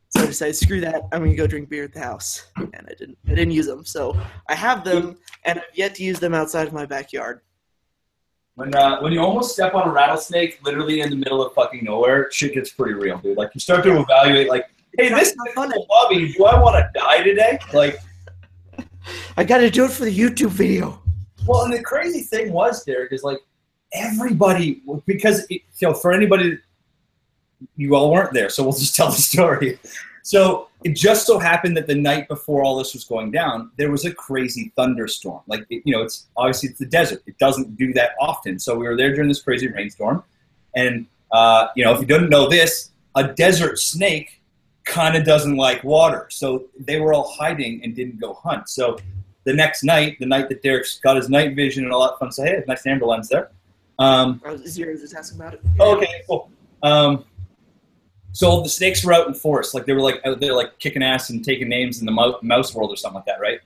So 0.09 0.23
I 0.23 0.27
decided, 0.27 0.55
screw 0.55 0.81
that, 0.81 1.03
I'm 1.11 1.23
gonna 1.23 1.35
go 1.35 1.47
drink 1.47 1.69
beer 1.69 1.83
at 1.83 1.93
the 1.93 1.99
house, 1.99 2.45
and 2.57 2.87
I 2.87 2.93
didn't. 2.97 3.17
I 3.27 3.29
didn't 3.29 3.51
use 3.51 3.65
them, 3.65 3.83
so 3.85 4.15
I 4.47 4.55
have 4.55 4.83
them, 4.83 5.17
and 5.43 5.59
I've 5.59 5.65
yet 5.77 5.95
to 5.95 6.03
use 6.03 6.19
them 6.19 6.33
outside 6.33 6.67
of 6.67 6.73
my 6.73 6.85
backyard. 6.85 7.41
When 8.55 8.73
uh, 8.73 9.01
when 9.01 9.11
you 9.11 9.19
almost 9.19 9.51
step 9.51 9.73
on 9.75 9.87
a 9.87 9.91
rattlesnake, 9.91 10.59
literally 10.63 11.01
in 11.01 11.09
the 11.09 11.17
middle 11.17 11.45
of 11.45 11.53
fucking 11.53 11.83
nowhere, 11.83 12.31
shit 12.31 12.53
gets 12.53 12.71
pretty 12.71 12.93
real, 12.93 13.17
dude. 13.17 13.37
Like 13.37 13.51
you 13.53 13.59
start 13.59 13.83
to 13.83 13.99
evaluate, 13.99 14.47
like, 14.47 14.69
hey, 14.97 15.09
this 15.09 15.29
is 15.29 15.37
fun. 15.53 15.71
cool 15.71 15.85
hobby. 15.89 16.31
Do 16.31 16.45
I 16.45 16.57
want 16.61 16.75
to 16.77 16.89
die 16.97 17.21
today? 17.21 17.59
Like, 17.73 17.99
I 19.35 19.43
got 19.43 19.57
to 19.57 19.69
do 19.69 19.83
it 19.83 19.91
for 19.91 20.05
the 20.05 20.17
YouTube 20.17 20.51
video. 20.51 21.01
well, 21.45 21.65
and 21.65 21.73
the 21.73 21.83
crazy 21.83 22.21
thing 22.21 22.53
was, 22.53 22.85
Derek, 22.85 23.11
is 23.11 23.23
like 23.23 23.39
everybody 23.91 24.81
because 25.05 25.45
it, 25.49 25.61
you 25.79 25.89
know 25.89 25.93
for 25.93 26.13
anybody, 26.13 26.57
you 27.75 27.93
all 27.93 28.09
weren't 28.09 28.33
there, 28.33 28.47
so 28.47 28.63
we'll 28.63 28.71
just 28.71 28.95
tell 28.95 29.07
the 29.07 29.17
story. 29.17 29.79
So 30.25 30.69
it 30.83 30.95
just 30.95 31.27
so 31.27 31.37
happened 31.37 31.77
that 31.77 31.85
the 31.85 31.93
night 31.93 32.27
before 32.27 32.63
all 32.63 32.79
this 32.79 32.95
was 32.95 33.03
going 33.03 33.29
down, 33.29 33.69
there 33.77 33.91
was 33.91 34.05
a 34.05 34.11
crazy 34.11 34.73
thunderstorm. 34.75 35.41
Like 35.45 35.67
it, 35.69 35.83
you 35.85 35.93
know, 35.93 36.01
it's 36.01 36.25
obviously 36.35 36.69
it's 36.69 36.79
the 36.79 36.87
desert; 36.87 37.21
it 37.27 37.37
doesn't 37.37 37.77
do 37.77 37.93
that 37.93 38.13
often. 38.19 38.57
So 38.57 38.75
we 38.75 38.87
were 38.87 38.97
there 38.97 39.13
during 39.13 39.29
this 39.29 39.43
crazy 39.43 39.67
rainstorm, 39.67 40.23
and 40.75 41.05
uh, 41.31 41.67
you 41.75 41.85
know, 41.85 41.93
if 41.93 41.99
you 41.99 42.07
didn't 42.07 42.29
know 42.29 42.49
this, 42.49 42.89
a 43.13 43.27
desert 43.33 43.77
snake 43.77 44.41
kind 44.83 45.15
of 45.15 45.25
doesn't 45.25 45.57
like 45.57 45.83
water. 45.83 46.25
So 46.31 46.65
they 46.79 46.99
were 46.99 47.13
all 47.13 47.31
hiding 47.37 47.83
and 47.83 47.95
didn't 47.95 48.19
go 48.19 48.33
hunt. 48.33 48.67
So 48.67 48.97
the 49.43 49.53
next 49.53 49.83
night, 49.83 50.17
the 50.19 50.25
night 50.25 50.49
that 50.49 50.63
Derek 50.63 50.87
got 51.03 51.17
his 51.17 51.29
night 51.29 51.55
vision 51.55 51.83
and 51.83 51.93
all 51.93 52.01
that 52.01 52.17
fun 52.17 52.31
stuff, 52.31 52.47
hey, 52.47 52.63
nice 52.67 52.87
amber 52.87 53.05
lens 53.05 53.29
there. 53.29 53.51
Um, 53.99 54.41
I 54.43 54.53
was 54.53 54.61
zero 54.63 54.97
just 54.97 55.13
asking 55.13 55.39
about 55.39 55.53
it. 55.53 55.61
Oh, 55.79 55.95
okay, 55.97 56.23
cool. 56.27 56.49
Um, 56.81 57.25
so 58.35 58.59
the 58.61 58.67
snakes 58.67 59.01
were 59.05 59.13
out 59.13 59.27
in 59.27 59.33
force, 59.33 59.73
like 59.73 59.85
they 59.85 59.93
were 59.93 60.01
like 60.01 60.19
out 60.25 60.41
there, 60.41 60.53
like 60.53 60.77
kicking 60.79 61.01
ass 61.01 61.29
and 61.29 61.43
taking 61.43 61.69
names 61.69 62.01
in 62.01 62.05
the 62.05 62.37
mouse 62.41 62.75
world 62.75 62.91
or 62.91 62.97
something 62.97 63.15
like 63.15 63.25
that, 63.25 63.39
right? 63.39 63.61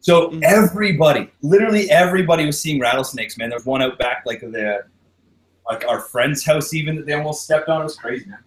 So 0.00 0.30
Mm. 0.30 0.42
everybody, 0.44 1.30
literally 1.42 1.90
everybody, 1.90 2.46
was 2.46 2.58
seeing 2.58 2.80
rattlesnakes. 2.80 3.36
Man, 3.36 3.50
there 3.50 3.58
was 3.58 3.66
one 3.66 3.82
out 3.82 3.98
back, 3.98 4.22
like 4.24 4.40
the, 4.40 4.86
like 5.68 5.84
our 5.86 6.00
friend's 6.00 6.42
house, 6.42 6.72
even 6.72 6.96
that 6.96 7.04
they 7.04 7.12
almost 7.12 7.44
stepped 7.44 7.68
on. 7.68 7.82
It 7.82 7.84
was 7.84 7.96
crazy, 7.96 8.24
man. 8.24 8.38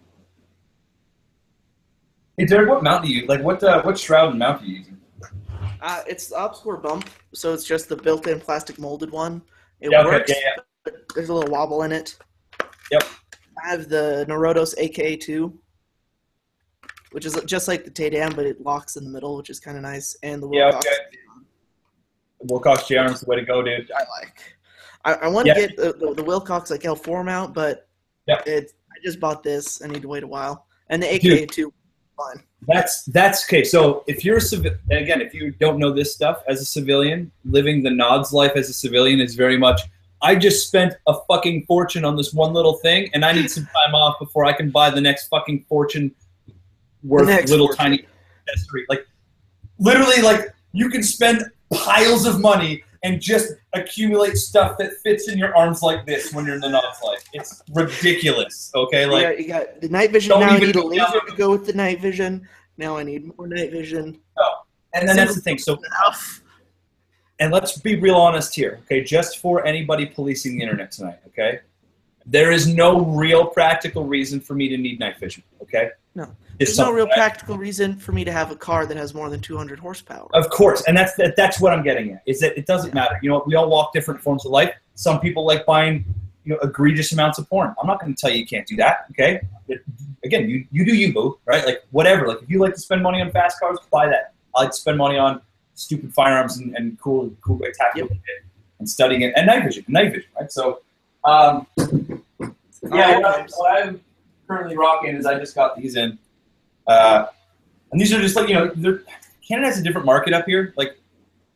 Hey, 2.36 2.46
Derek, 2.46 2.68
what 2.68 2.82
mount 2.82 3.04
do 3.04 3.12
you 3.12 3.24
like? 3.26 3.40
What 3.42 3.62
uh, 3.62 3.82
what 3.82 3.96
shroud 3.96 4.30
and 4.30 4.40
mount 4.40 4.62
are 4.62 4.64
you 4.64 4.78
using? 4.78 5.00
Uh, 5.80 6.02
it's 6.08 6.26
the 6.26 6.34
OpsCore 6.34 6.82
bump, 6.82 7.08
so 7.34 7.54
it's 7.54 7.64
just 7.64 7.88
the 7.88 7.94
built-in 7.94 8.40
plastic 8.40 8.80
molded 8.80 9.12
one. 9.12 9.40
It 9.80 9.92
Yeah, 9.92 10.00
okay, 10.00 10.10
works, 10.10 10.32
yeah, 10.32 10.92
there's 11.14 11.28
a 11.28 11.34
little 11.34 11.52
wobble 11.52 11.82
in 11.84 11.92
it. 11.92 12.16
Yep. 12.90 13.04
I 13.62 13.70
have 13.70 13.88
the 13.88 14.24
Norotos 14.28 14.74
AK2, 14.78 15.52
which 17.12 17.26
is 17.26 17.38
just 17.46 17.68
like 17.68 17.84
the 17.84 17.90
Taydan, 17.90 18.34
but 18.34 18.46
it 18.46 18.60
locks 18.60 18.96
in 18.96 19.04
the 19.04 19.10
middle, 19.10 19.36
which 19.36 19.50
is 19.50 19.60
kind 19.60 19.76
of 19.76 19.82
nice. 19.82 20.16
And 20.22 20.42
the 20.42 20.48
Wilcox 20.48 20.86
Yeah, 20.86 20.90
Wilcox, 20.90 21.06
okay. 21.08 21.16
Wilcox 22.40 22.82
JRM's 22.84 23.20
the 23.20 23.26
way 23.26 23.36
to 23.36 23.44
go, 23.44 23.62
dude. 23.62 23.90
I 23.92 24.00
like. 24.20 24.56
I, 25.04 25.26
I 25.26 25.28
want 25.28 25.46
to 25.46 25.52
Yeah. 25.54 25.66
get 25.66 25.76
the, 25.76 25.92
the, 25.92 26.14
the 26.14 26.22
Wilcox 26.22 26.70
like 26.70 26.82
L4 26.82 27.24
mount, 27.24 27.54
but 27.54 27.88
Yep. 28.28 28.46
it, 28.46 28.72
I 28.90 28.94
just 29.04 29.18
bought 29.18 29.42
this. 29.42 29.82
I 29.82 29.88
need 29.88 30.02
to 30.02 30.08
wait 30.08 30.22
a 30.22 30.26
while. 30.26 30.66
And 30.88 31.02
the 31.02 31.18
Dude. 31.18 31.42
AK 31.42 31.50
too, 31.50 31.72
fine. 32.16 32.42
That's 32.68 33.04
that's 33.06 33.44
okay. 33.46 33.64
So 33.64 34.04
if 34.06 34.24
you're 34.24 34.36
a 34.36 34.40
and 34.90 34.98
again, 35.02 35.20
if 35.20 35.34
you 35.34 35.50
don't 35.50 35.78
know 35.78 35.92
this 35.92 36.14
stuff 36.14 36.42
as 36.46 36.60
a 36.60 36.64
civilian, 36.64 37.32
living 37.44 37.82
the 37.82 37.90
Nods 37.90 38.32
life 38.32 38.52
as 38.54 38.68
a 38.70 38.72
civilian 38.72 39.20
is 39.20 39.34
very 39.34 39.56
much. 39.58 39.80
I 40.22 40.36
just 40.36 40.68
spent 40.68 40.94
a 41.08 41.14
fucking 41.28 41.64
fortune 41.66 42.04
on 42.04 42.16
this 42.16 42.32
one 42.32 42.52
little 42.52 42.74
thing, 42.74 43.10
and 43.12 43.24
I 43.24 43.32
need 43.32 43.50
some 43.50 43.64
time 43.64 43.94
off 43.94 44.18
before 44.20 44.44
I 44.44 44.52
can 44.52 44.70
buy 44.70 44.88
the 44.88 45.00
next 45.00 45.28
fucking 45.28 45.64
fortune 45.68 46.14
worth 47.02 47.26
little 47.50 47.66
fortune. 47.66 47.76
tiny 47.76 48.06
accessory. 48.48 48.86
Like 48.88 49.06
literally, 49.78 50.22
like 50.22 50.54
you 50.72 50.88
can 50.88 51.02
spend 51.02 51.44
piles 51.72 52.24
of 52.24 52.40
money 52.40 52.84
and 53.02 53.20
just 53.20 53.52
accumulate 53.72 54.36
stuff 54.36 54.78
that 54.78 54.92
fits 55.02 55.28
in 55.28 55.36
your 55.36 55.56
arms 55.56 55.82
like 55.82 56.06
this 56.06 56.32
when 56.32 56.46
you're 56.46 56.54
in 56.54 56.60
the 56.60 56.68
Nods 56.68 57.00
life. 57.02 57.24
It's 57.32 57.62
ridiculous. 57.72 58.70
Okay, 58.74 59.06
like. 59.06 59.38
you, 59.40 59.48
got, 59.48 59.64
you 59.64 59.72
got 59.72 59.80
the 59.80 59.88
night 59.88 60.12
vision. 60.12 60.38
Now 60.38 60.50
I 60.50 60.58
need 60.58 60.76
a 60.76 60.86
laser 60.86 61.04
down. 61.04 61.26
to 61.26 61.36
go 61.36 61.50
with 61.50 61.66
the 61.66 61.72
night 61.72 62.00
vision. 62.00 62.46
Now 62.76 62.96
I 62.96 63.02
need 63.02 63.36
more 63.36 63.48
night 63.48 63.72
vision. 63.72 64.20
Oh. 64.38 64.62
And 64.94 65.08
then 65.08 65.16
that's 65.16 65.34
the 65.34 65.40
thing. 65.40 65.58
So 65.58 65.74
Enough. 65.74 66.42
And 67.42 67.52
let's 67.52 67.76
be 67.76 67.96
real 67.96 68.14
honest 68.14 68.54
here, 68.54 68.78
okay? 68.84 69.02
Just 69.02 69.38
for 69.38 69.66
anybody 69.66 70.06
policing 70.06 70.56
the 70.56 70.62
internet 70.62 70.92
tonight, 70.92 71.18
okay? 71.26 71.58
There 72.24 72.52
is 72.52 72.68
no 72.68 73.00
real 73.00 73.46
practical 73.46 74.04
reason 74.04 74.40
for 74.40 74.54
me 74.54 74.68
to 74.68 74.76
need 74.76 75.00
night 75.00 75.18
vision, 75.18 75.42
okay? 75.60 75.90
No. 76.14 76.28
There's 76.58 76.78
no 76.78 76.92
real 76.92 77.08
I- 77.10 77.16
practical 77.16 77.58
reason 77.58 77.96
for 77.96 78.12
me 78.12 78.22
to 78.22 78.30
have 78.30 78.52
a 78.52 78.56
car 78.56 78.86
that 78.86 78.96
has 78.96 79.12
more 79.12 79.28
than 79.28 79.40
200 79.40 79.80
horsepower. 79.80 80.28
Of 80.34 80.50
course, 80.50 80.84
and 80.86 80.96
that's 80.96 81.16
that, 81.16 81.34
that's 81.34 81.60
what 81.60 81.72
I'm 81.72 81.82
getting 81.82 82.12
at. 82.12 82.22
Is 82.26 82.38
that 82.40 82.56
it 82.56 82.66
doesn't 82.66 82.94
matter. 82.94 83.18
You 83.22 83.30
know, 83.30 83.42
we 83.44 83.56
all 83.56 83.68
walk 83.68 83.92
different 83.92 84.20
forms 84.20 84.46
of 84.46 84.52
life. 84.52 84.72
Some 84.94 85.18
people 85.18 85.44
like 85.44 85.66
buying, 85.66 86.04
you 86.44 86.52
know, 86.52 86.60
egregious 86.62 87.10
amounts 87.10 87.38
of 87.40 87.48
porn. 87.48 87.74
I'm 87.80 87.88
not 87.88 88.00
going 88.00 88.14
to 88.14 88.20
tell 88.20 88.30
you 88.30 88.36
you 88.36 88.46
can't 88.46 88.68
do 88.68 88.76
that. 88.76 89.06
Okay. 89.10 89.40
Again, 90.24 90.48
you 90.48 90.64
you 90.70 90.84
do 90.84 90.94
you, 90.94 91.12
boo. 91.12 91.40
Right? 91.44 91.66
Like 91.66 91.82
whatever. 91.90 92.28
Like 92.28 92.42
if 92.42 92.50
you 92.50 92.60
like 92.60 92.74
to 92.74 92.80
spend 92.80 93.02
money 93.02 93.20
on 93.20 93.32
fast 93.32 93.58
cars, 93.58 93.78
buy 93.90 94.06
that. 94.06 94.34
I 94.54 94.60
like 94.60 94.70
to 94.70 94.76
spend 94.76 94.98
money 94.98 95.18
on 95.18 95.40
stupid 95.74 96.12
firearms 96.12 96.58
and, 96.58 96.76
and 96.76 96.98
cool 97.00 97.30
cool 97.40 97.58
tactical 97.74 98.08
shit 98.08 98.44
and 98.78 98.88
studying 98.88 99.22
it 99.22 99.32
and 99.36 99.46
night 99.46 99.64
vision, 99.64 99.84
night 99.88 100.12
vision. 100.12 100.30
Right. 100.38 100.50
So, 100.50 100.80
um, 101.24 101.66
yeah, 101.78 103.18
what, 103.18 103.24
I, 103.24 103.46
what 103.56 103.82
I'm 103.82 104.00
currently 104.48 104.76
rocking 104.76 105.16
is 105.16 105.24
I 105.24 105.38
just 105.38 105.54
got 105.54 105.76
these 105.76 105.96
in. 105.96 106.18
Uh, 106.86 107.26
and 107.92 108.00
these 108.00 108.12
are 108.12 108.20
just 108.20 108.36
like 108.36 108.48
you 108.48 108.54
know, 108.54 108.70
they're, 108.74 109.02
Canada 109.46 109.68
has 109.68 109.78
a 109.78 109.82
different 109.82 110.06
market 110.06 110.32
up 110.32 110.46
here. 110.46 110.74
Like 110.76 110.98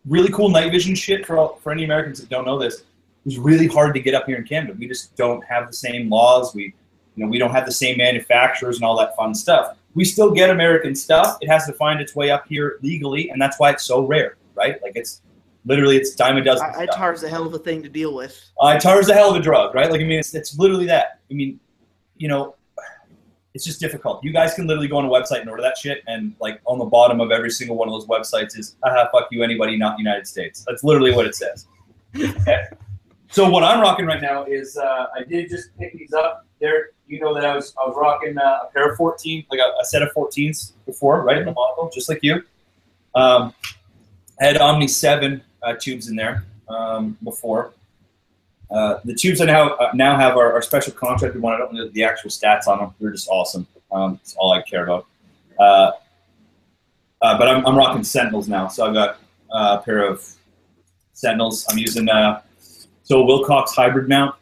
really 0.06 0.30
cool 0.30 0.48
night 0.48 0.70
vision 0.70 0.94
shit 0.94 1.26
for 1.26 1.36
all, 1.36 1.56
for 1.56 1.72
any 1.72 1.84
Americans 1.84 2.20
that 2.20 2.28
don't 2.28 2.44
know 2.44 2.58
this. 2.58 2.84
It's 3.24 3.38
really 3.38 3.66
hard 3.66 3.92
to 3.94 4.00
get 4.00 4.14
up 4.14 4.26
here 4.26 4.36
in 4.36 4.44
Canada. 4.44 4.74
We 4.78 4.86
just 4.86 5.16
don't 5.16 5.44
have 5.44 5.66
the 5.66 5.72
same 5.72 6.08
laws. 6.08 6.54
We 6.54 6.74
you 7.16 7.24
know 7.24 7.28
we 7.28 7.38
don't 7.38 7.50
have 7.50 7.66
the 7.66 7.72
same 7.72 7.98
manufacturers 7.98 8.76
and 8.76 8.84
all 8.84 8.96
that 8.98 9.16
fun 9.16 9.34
stuff. 9.34 9.76
We 9.97 10.05
still 10.05 10.30
get 10.30 10.51
American 10.51 10.94
stuff. 10.94 11.38
It 11.40 11.49
has 11.49 11.66
to 11.66 11.72
find 11.72 12.01
its 12.01 12.14
way 12.14 12.30
up 12.30 12.47
here 12.47 12.78
legally, 12.82 13.30
and 13.30 13.42
that's 13.42 13.59
why 13.59 13.70
it's 13.70 13.84
so 13.84 14.07
rare, 14.07 14.36
right? 14.55 14.80
Like 14.82 14.92
it's 14.94 15.22
literally 15.64 15.97
it's 15.97 16.14
dime 16.14 16.36
a 16.36 16.44
dozen. 16.44 16.66
I. 16.66 16.86
ITAR 16.86 17.14
is 17.14 17.24
a 17.24 17.28
hell 17.28 17.47
of 17.47 17.55
a 17.55 17.59
thing 17.59 17.82
to 17.82 17.88
deal 17.88 18.14
with. 18.14 18.40
Uh, 18.61 18.78
tar 18.78 19.01
is 19.01 19.09
a 19.09 19.14
hell 19.14 19.30
of 19.30 19.36
a 19.36 19.40
drug, 19.40 19.74
right? 19.74 19.90
Like, 19.90 20.01
I 20.01 20.05
mean, 20.05 20.20
it's, 20.20 20.34
it's 20.34 20.59
literally 20.59 20.86
that. 20.86 21.20
I 21.30 21.34
mean, 21.34 21.59
you 22.16 22.28
know, 22.28 22.55
it's 23.55 23.64
just 23.64 23.80
difficult. 23.80 24.22
You 24.22 24.32
guys 24.32 24.55
can 24.55 24.66
literally 24.66 24.86
go 24.86 24.99
on 24.99 25.07
a 25.07 25.09
website 25.09 25.40
and 25.40 25.51
order 25.51 25.62
that 25.62 25.76
shit, 25.76 26.05
and 26.07 26.36
like 26.40 26.61
on 26.66 26.78
the 26.78 26.84
bottom 26.84 27.20
of 27.20 27.32
every 27.32 27.51
single 27.51 27.76
one 27.76 27.88
of 27.88 27.92
those 27.92 28.07
websites 28.07 28.57
is, 28.57 28.76
"Aha, 28.84 29.09
fuck 29.11 29.28
you, 29.30 29.42
anybody 29.42 29.76
not 29.76 29.99
United 29.99 30.26
States." 30.26 30.64
That's 30.68 30.84
literally 30.84 31.12
what 31.12 31.26
it 31.26 31.34
says. 31.34 31.66
So 33.28 33.49
what 33.51 33.64
I'm 33.64 33.80
rocking 33.80 34.07
right 34.07 34.22
now 34.22 34.44
is 34.44 34.76
uh, 34.76 35.07
I 35.14 35.24
did 35.24 35.51
just 35.51 35.76
pick 35.76 35.92
these 35.92 36.12
up. 36.12 36.45
There, 36.61 36.90
you 37.07 37.20
know 37.20 37.34
that 37.34 37.44
I 37.44 37.54
was 37.54 37.74
I 37.80 37.86
was 37.86 37.94
rocking 37.96 38.36
uh, 38.38 38.59
a 38.64 38.70
pair 38.72 38.90
of 38.90 38.96
14, 38.96 39.46
like 39.50 39.61
a, 39.61 39.80
a 39.80 39.84
set 39.84 40.02
of 40.02 40.12
14s 40.14 40.72
before, 40.86 41.22
right 41.22 41.38
in 41.38 41.44
the 41.44 41.52
model, 41.52 41.90
just 41.92 42.09
like 42.09 42.20
you. 42.22 42.42
Um, 43.14 43.54
I 44.40 44.44
had 44.44 44.59
Omni 44.59 44.88
7 44.88 45.42
uh, 45.62 45.74
tubes 45.80 46.09
in 46.09 46.16
there 46.16 46.44
um, 46.68 47.16
before. 47.22 47.72
Uh, 48.70 48.98
the 49.04 49.14
tubes 49.14 49.40
I 49.40 49.44
now 49.44 49.70
uh, 49.74 49.90
now 49.94 50.16
have 50.16 50.36
are, 50.36 50.61
special 50.61 50.92
contracted 50.92 51.40
one. 51.40 51.54
I 51.54 51.59
don't 51.59 51.72
know 51.72 51.88
the 51.88 52.04
actual 52.04 52.30
stats 52.30 52.66
on 52.66 52.78
them. 52.78 52.94
They're 53.00 53.12
just 53.12 53.28
awesome. 53.28 53.66
Um, 53.92 54.14
that's 54.14 54.34
all 54.36 54.52
I 54.52 54.62
care 54.62 54.84
about. 54.84 55.07
Uh, 55.59 55.92
uh, 57.22 57.38
but 57.38 57.48
I'm, 57.48 57.64
I'm 57.64 57.76
rocking 57.76 58.02
Sentinels 58.02 58.48
now, 58.48 58.66
so 58.68 58.86
I've 58.86 58.94
got 58.94 59.18
uh, 59.50 59.78
a 59.80 59.84
pair 59.84 60.04
of 60.04 60.26
Sentinels. 61.12 61.64
I'm 61.70 61.78
using 61.78 62.09
uh, 62.09 62.42
so 63.04 63.24
Wilcox 63.24 63.72
hybrid 63.72 64.09
mount 64.09 64.34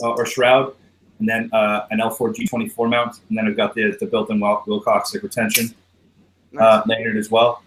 or 0.00 0.26
shroud, 0.26 0.74
and 1.22 1.28
then 1.28 1.48
uh, 1.52 1.86
an 1.92 2.00
L4 2.00 2.34
G24 2.34 2.90
mount, 2.90 3.20
and 3.28 3.38
then 3.38 3.46
I've 3.46 3.56
got 3.56 3.74
the, 3.74 3.96
the 4.00 4.06
built-in 4.06 4.40
Wil- 4.40 4.64
Wilcox 4.66 5.14
like 5.14 5.22
retention 5.22 5.72
uh, 6.58 6.82
lanyard 6.84 7.16
as 7.16 7.30
well. 7.30 7.62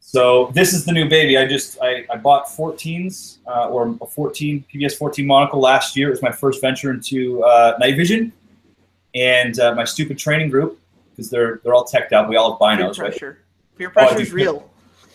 So 0.00 0.50
this 0.54 0.72
is 0.72 0.86
the 0.86 0.92
new 0.92 1.06
baby. 1.06 1.36
I 1.36 1.46
just 1.46 1.76
I, 1.82 2.06
I 2.10 2.16
bought 2.16 2.46
14s 2.46 3.38
uh, 3.46 3.68
or 3.68 3.94
a 4.00 4.06
14 4.06 4.64
PVS 4.72 4.96
14 4.96 5.26
monocle 5.26 5.60
last 5.60 5.94
year. 5.94 6.08
It 6.08 6.12
was 6.12 6.22
my 6.22 6.32
first 6.32 6.62
venture 6.62 6.90
into 6.90 7.44
uh, 7.44 7.76
night 7.78 7.96
vision, 7.96 8.32
and 9.14 9.60
uh, 9.60 9.74
my 9.74 9.84
stupid 9.84 10.16
training 10.16 10.48
group 10.48 10.80
because 11.10 11.28
they're 11.28 11.60
they're 11.62 11.74
all 11.74 11.84
teched 11.84 12.14
out. 12.14 12.30
We 12.30 12.36
all 12.36 12.52
have 12.52 12.78
Peer 12.78 12.86
binos, 12.86 12.98
right? 12.98 13.10
pressure. 13.10 13.42
Peer 13.76 13.90
pressure 13.90 14.14
dude, 14.14 14.26
is 14.26 14.32
real. 14.32 14.69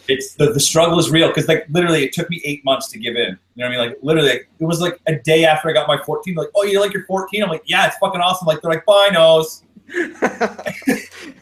It's 0.07 0.35
the, 0.35 0.51
the 0.51 0.59
struggle 0.59 0.99
is 0.99 1.09
real 1.09 1.27
because 1.29 1.47
like 1.47 1.65
literally 1.69 2.03
it 2.03 2.13
took 2.13 2.29
me 2.29 2.41
eight 2.43 2.63
months 2.63 2.89
to 2.89 2.99
give 2.99 3.15
in. 3.15 3.37
You 3.55 3.63
know 3.63 3.65
what 3.65 3.65
I 3.65 3.69
mean? 3.69 3.79
Like 3.79 3.97
literally, 4.01 4.29
like, 4.29 4.49
it 4.59 4.65
was 4.65 4.81
like 4.81 4.99
a 5.07 5.15
day 5.15 5.45
after 5.45 5.69
I 5.69 5.73
got 5.73 5.87
my 5.87 5.97
14. 6.03 6.35
Like, 6.35 6.49
oh, 6.55 6.63
you 6.63 6.79
like 6.79 6.93
your 6.93 7.05
14? 7.05 7.43
I'm 7.43 7.49
like, 7.49 7.63
yeah, 7.65 7.87
it's 7.87 7.97
fucking 7.97 8.21
awesome. 8.21 8.45
Like 8.45 8.61
they're 8.61 8.71
like 8.71 8.85
binos. 8.85 9.63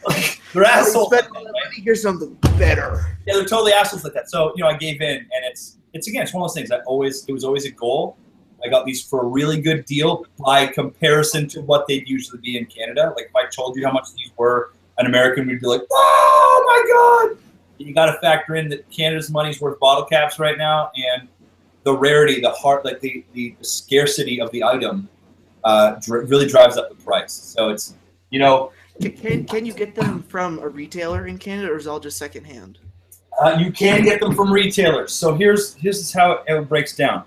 Like, 0.06 0.40
they're 0.52 0.64
assholes. 0.64 1.04
All 1.04 1.10
that 1.10 1.32
money, 1.32 1.48
Here's 1.76 2.02
something 2.02 2.34
better. 2.58 3.16
Yeah, 3.26 3.34
they're 3.34 3.44
totally 3.44 3.72
assholes 3.72 4.04
like 4.04 4.14
that. 4.14 4.30
So 4.30 4.52
you 4.56 4.62
know, 4.62 4.68
I 4.68 4.76
gave 4.76 5.00
in, 5.00 5.16
and 5.16 5.44
it's 5.44 5.78
it's 5.92 6.08
again, 6.08 6.22
it's 6.22 6.34
one 6.34 6.42
of 6.42 6.48
those 6.48 6.54
things. 6.54 6.70
I 6.70 6.78
always 6.80 7.24
it 7.26 7.32
was 7.32 7.44
always 7.44 7.64
a 7.66 7.70
goal. 7.70 8.16
I 8.64 8.68
got 8.68 8.86
these 8.86 9.02
for 9.02 9.22
a 9.22 9.26
really 9.26 9.60
good 9.60 9.84
deal 9.84 10.24
by 10.38 10.66
comparison 10.66 11.48
to 11.48 11.60
what 11.60 11.86
they'd 11.86 12.08
usually 12.08 12.40
be 12.40 12.56
in 12.56 12.64
Canada. 12.66 13.12
Like 13.14 13.26
if 13.26 13.36
I 13.36 13.46
told 13.46 13.76
you 13.76 13.84
how 13.84 13.92
much 13.92 14.06
these 14.16 14.30
were, 14.38 14.72
an 14.98 15.06
American 15.06 15.46
would 15.46 15.60
be 15.60 15.66
like, 15.66 15.82
"Oh 15.90 16.64
my 16.66 17.30
god!" 17.36 17.38
You 17.78 17.92
got 17.92 18.06
to 18.06 18.18
factor 18.20 18.56
in 18.56 18.68
that 18.68 18.88
Canada's 18.90 19.30
money's 19.30 19.60
worth 19.60 19.78
bottle 19.80 20.04
caps 20.04 20.38
right 20.38 20.56
now, 20.56 20.90
and 20.96 21.28
the 21.82 21.96
rarity, 21.96 22.40
the 22.40 22.50
heart, 22.50 22.84
like 22.84 23.00
the 23.00 23.24
the, 23.32 23.54
the 23.58 23.64
scarcity 23.64 24.40
of 24.40 24.50
the 24.52 24.62
item, 24.62 25.08
uh, 25.64 25.96
dr- 26.00 26.28
really 26.28 26.46
drives 26.46 26.76
up 26.76 26.88
the 26.88 27.02
price. 27.04 27.32
So 27.32 27.70
it's 27.70 27.94
you 28.30 28.38
know 28.38 28.72
Can, 29.00 29.44
can, 29.44 29.66
you 29.66 29.72
get 29.72 29.94
them 29.94 30.22
from 30.22 30.58
a 30.60 30.68
retailer 30.68 31.26
in 31.26 31.38
Canada, 31.38 31.72
or 31.72 31.76
is 31.76 31.86
it 31.86 31.90
all 31.90 32.00
just 32.00 32.16
secondhand? 32.16 32.78
Uh, 33.40 33.56
you 33.58 33.72
can 33.72 34.04
get 34.04 34.20
them 34.20 34.34
from 34.34 34.52
retailers. 34.52 35.12
So 35.12 35.34
here's 35.34 35.74
here's 35.74 36.12
how 36.12 36.32
it, 36.32 36.42
it 36.46 36.68
breaks 36.68 36.96
down. 36.96 37.24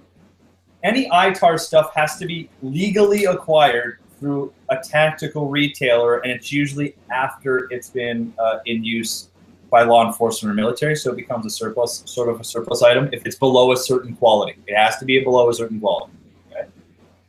Any 0.84 1.10
ITAR 1.10 1.60
stuff 1.60 1.92
has 1.96 2.18
to 2.18 2.26
be 2.26 2.50
legally 2.62 3.26
acquired 3.26 4.00
through 4.20 4.54
a 4.70 4.78
tactical 4.78 5.50
retailer, 5.50 6.20
and 6.20 6.32
it's 6.32 6.52
usually 6.52 6.96
after 7.12 7.68
it's 7.72 7.90
been 7.90 8.34
uh, 8.40 8.60
in 8.66 8.84
use 8.84 9.30
by 9.70 9.84
law 9.84 10.06
enforcement 10.06 10.52
or 10.52 10.56
military. 10.56 10.96
So 10.96 11.12
it 11.12 11.16
becomes 11.16 11.46
a 11.46 11.50
surplus, 11.50 12.04
sort 12.06 12.30
of 12.30 12.40
a 12.40 12.44
surplus 12.44 12.82
item. 12.82 13.10
If 13.12 13.26
it's 13.26 13.36
below 13.36 13.72
a 13.72 13.78
certain 13.78 14.16
quality, 14.16 14.56
it 14.68 14.76
has 14.76 14.98
to 14.98 15.06
be 15.06 15.20
below 15.20 15.50
a 15.50 15.54
certain 15.54 15.80
quality. 15.80 16.14
Okay? 16.52 16.68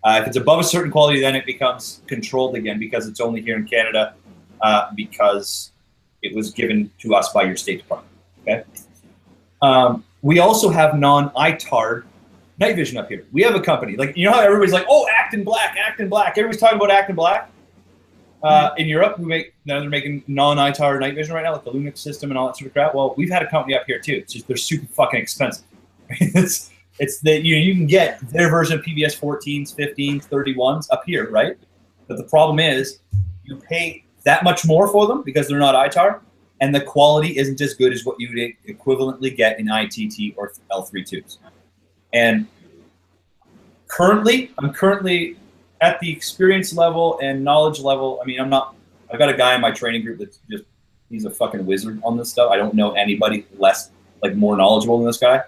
Uh, 0.05 0.18
if 0.22 0.28
it's 0.28 0.36
above 0.36 0.61
a 0.61 0.64
certain 0.64 0.91
quality, 0.91 1.20
then 1.20 1.34
it 1.34 1.47
becomes 1.47 2.03
controlled 2.07 2.57
again 2.57 2.78
because 2.78 3.07
it's 3.07 3.20
only 3.20 3.41
here 3.41 3.57
in 3.57 3.66
Canada 3.66 4.14
uh, 4.61 4.91
because 4.95 5.72
it 6.22 6.34
was 6.34 6.51
given 6.51 6.91
to 6.99 7.14
us 7.14 7.32
by 7.32 7.43
your 7.43 7.57
State 7.57 7.78
Department. 7.78 8.12
Okay. 8.43 8.64
Um, 9.62 10.05
we 10.22 10.39
also 10.39 10.68
have 10.70 10.99
non-ITAR 10.99 12.05
night 12.59 12.76
vision 12.76 12.99
up 12.99 13.09
here. 13.09 13.24
We 13.32 13.43
have 13.43 13.55
a 13.55 13.61
company 13.61 13.97
like 13.97 14.16
you 14.16 14.24
know 14.24 14.32
how 14.32 14.41
everybody's 14.41 14.72
like, 14.72 14.86
oh, 14.89 15.07
Acton 15.16 15.45
Black, 15.45 15.76
Acton 15.76 16.09
Black. 16.09 16.36
Everybody's 16.36 16.61
talking 16.61 16.76
about 16.76 16.91
Acton 16.91 17.14
Black. 17.14 17.51
Uh, 18.43 18.70
in 18.76 18.86
Europe, 18.86 19.18
we 19.18 19.24
make 19.24 19.55
now 19.64 19.80
they're 19.80 19.89
making 19.89 20.22
non-ITAR 20.28 21.01
night 21.01 21.14
vision 21.14 21.34
right 21.34 21.43
now, 21.43 21.53
like 21.53 21.64
the 21.64 21.72
Lumix 21.72 21.99
system 21.99 22.30
and 22.30 22.39
all 22.39 22.47
that 22.47 22.57
sort 22.57 22.68
of 22.68 22.72
crap. 22.72 22.95
Well, 22.95 23.14
we've 23.16 23.30
had 23.30 23.43
a 23.43 23.51
company 23.51 23.74
up 23.74 23.82
here 23.86 23.99
too. 23.99 24.14
It's 24.14 24.32
just 24.32 24.47
they're 24.47 24.57
super 24.57 24.86
fucking 24.93 25.20
expensive. 25.20 25.64
it's 26.11 26.70
it's 26.99 27.20
that 27.20 27.43
you 27.43 27.57
know, 27.57 27.62
you 27.62 27.74
can 27.74 27.86
get 27.86 28.20
their 28.30 28.49
version 28.49 28.78
of 28.78 28.84
PVS 28.84 29.18
14s, 29.18 29.74
15s, 29.74 30.28
31s 30.28 30.86
up 30.91 31.03
here, 31.05 31.30
right? 31.30 31.57
But 32.07 32.16
the 32.16 32.24
problem 32.24 32.61
is 32.61 33.01
you 33.45 33.57
pay 33.57 34.05
that 34.24 34.45
much 34.45 34.64
more 34.64 34.89
for 34.89 35.07
them 35.07 35.22
because 35.22 35.49
they're 35.49 35.59
not 35.59 35.74
ITAR, 35.74 36.20
and 36.61 36.72
the 36.74 36.80
quality 36.80 37.36
isn't 37.39 37.61
as 37.61 37.74
good 37.74 37.93
as 37.93 38.05
what 38.05 38.20
you 38.20 38.28
would 38.28 38.76
equivalently 38.76 39.36
get 39.36 39.59
in 39.59 39.68
ITT 39.68 40.34
or 40.36 40.53
L3 40.70 41.07
tubes. 41.07 41.39
And 42.12 42.47
currently, 43.89 44.53
I'm 44.59 44.72
currently 44.72 45.36
at 45.80 46.00
the 46.00 46.10
experience 46.10 46.74
level 46.74 47.18
and 47.22 47.42
knowledge 47.44 47.80
level. 47.80 48.20
I 48.22 48.26
mean, 48.26 48.40
I'm 48.40 48.50
not. 48.50 48.74
I've 49.10 49.18
got 49.18 49.28
a 49.28 49.36
guy 49.36 49.54
in 49.54 49.60
my 49.60 49.70
training 49.70 50.04
group 50.04 50.18
that's 50.18 50.40
just 50.50 50.64
he's 51.10 51.24
a 51.24 51.30
fucking 51.30 51.64
wizard 51.64 52.00
on 52.04 52.16
this 52.16 52.30
stuff. 52.30 52.50
I 52.50 52.56
don't 52.56 52.74
know 52.74 52.92
anybody 52.92 53.46
less 53.56 53.90
like 54.22 54.34
more 54.34 54.56
knowledgeable 54.56 54.98
than 54.98 55.06
this 55.06 55.18
guy. 55.18 55.42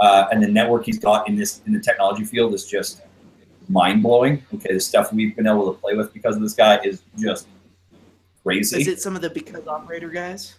Uh, 0.00 0.26
and 0.32 0.42
the 0.42 0.48
network 0.48 0.84
he's 0.84 0.98
got 0.98 1.28
in 1.28 1.36
this 1.36 1.60
in 1.66 1.72
the 1.72 1.80
technology 1.80 2.24
field 2.24 2.54
is 2.54 2.66
just 2.66 3.02
mind 3.68 4.02
blowing. 4.02 4.44
Okay, 4.54 4.74
the 4.74 4.80
stuff 4.80 5.12
we've 5.12 5.34
been 5.36 5.46
able 5.46 5.72
to 5.72 5.78
play 5.78 5.94
with 5.94 6.12
because 6.12 6.36
of 6.36 6.42
this 6.42 6.54
guy 6.54 6.78
is 6.84 7.02
just 7.18 7.48
crazy. 8.42 8.80
Is 8.80 8.88
it 8.88 9.00
some 9.00 9.16
of 9.16 9.22
the 9.22 9.30
because 9.30 9.66
operator 9.66 10.08
guys? 10.08 10.56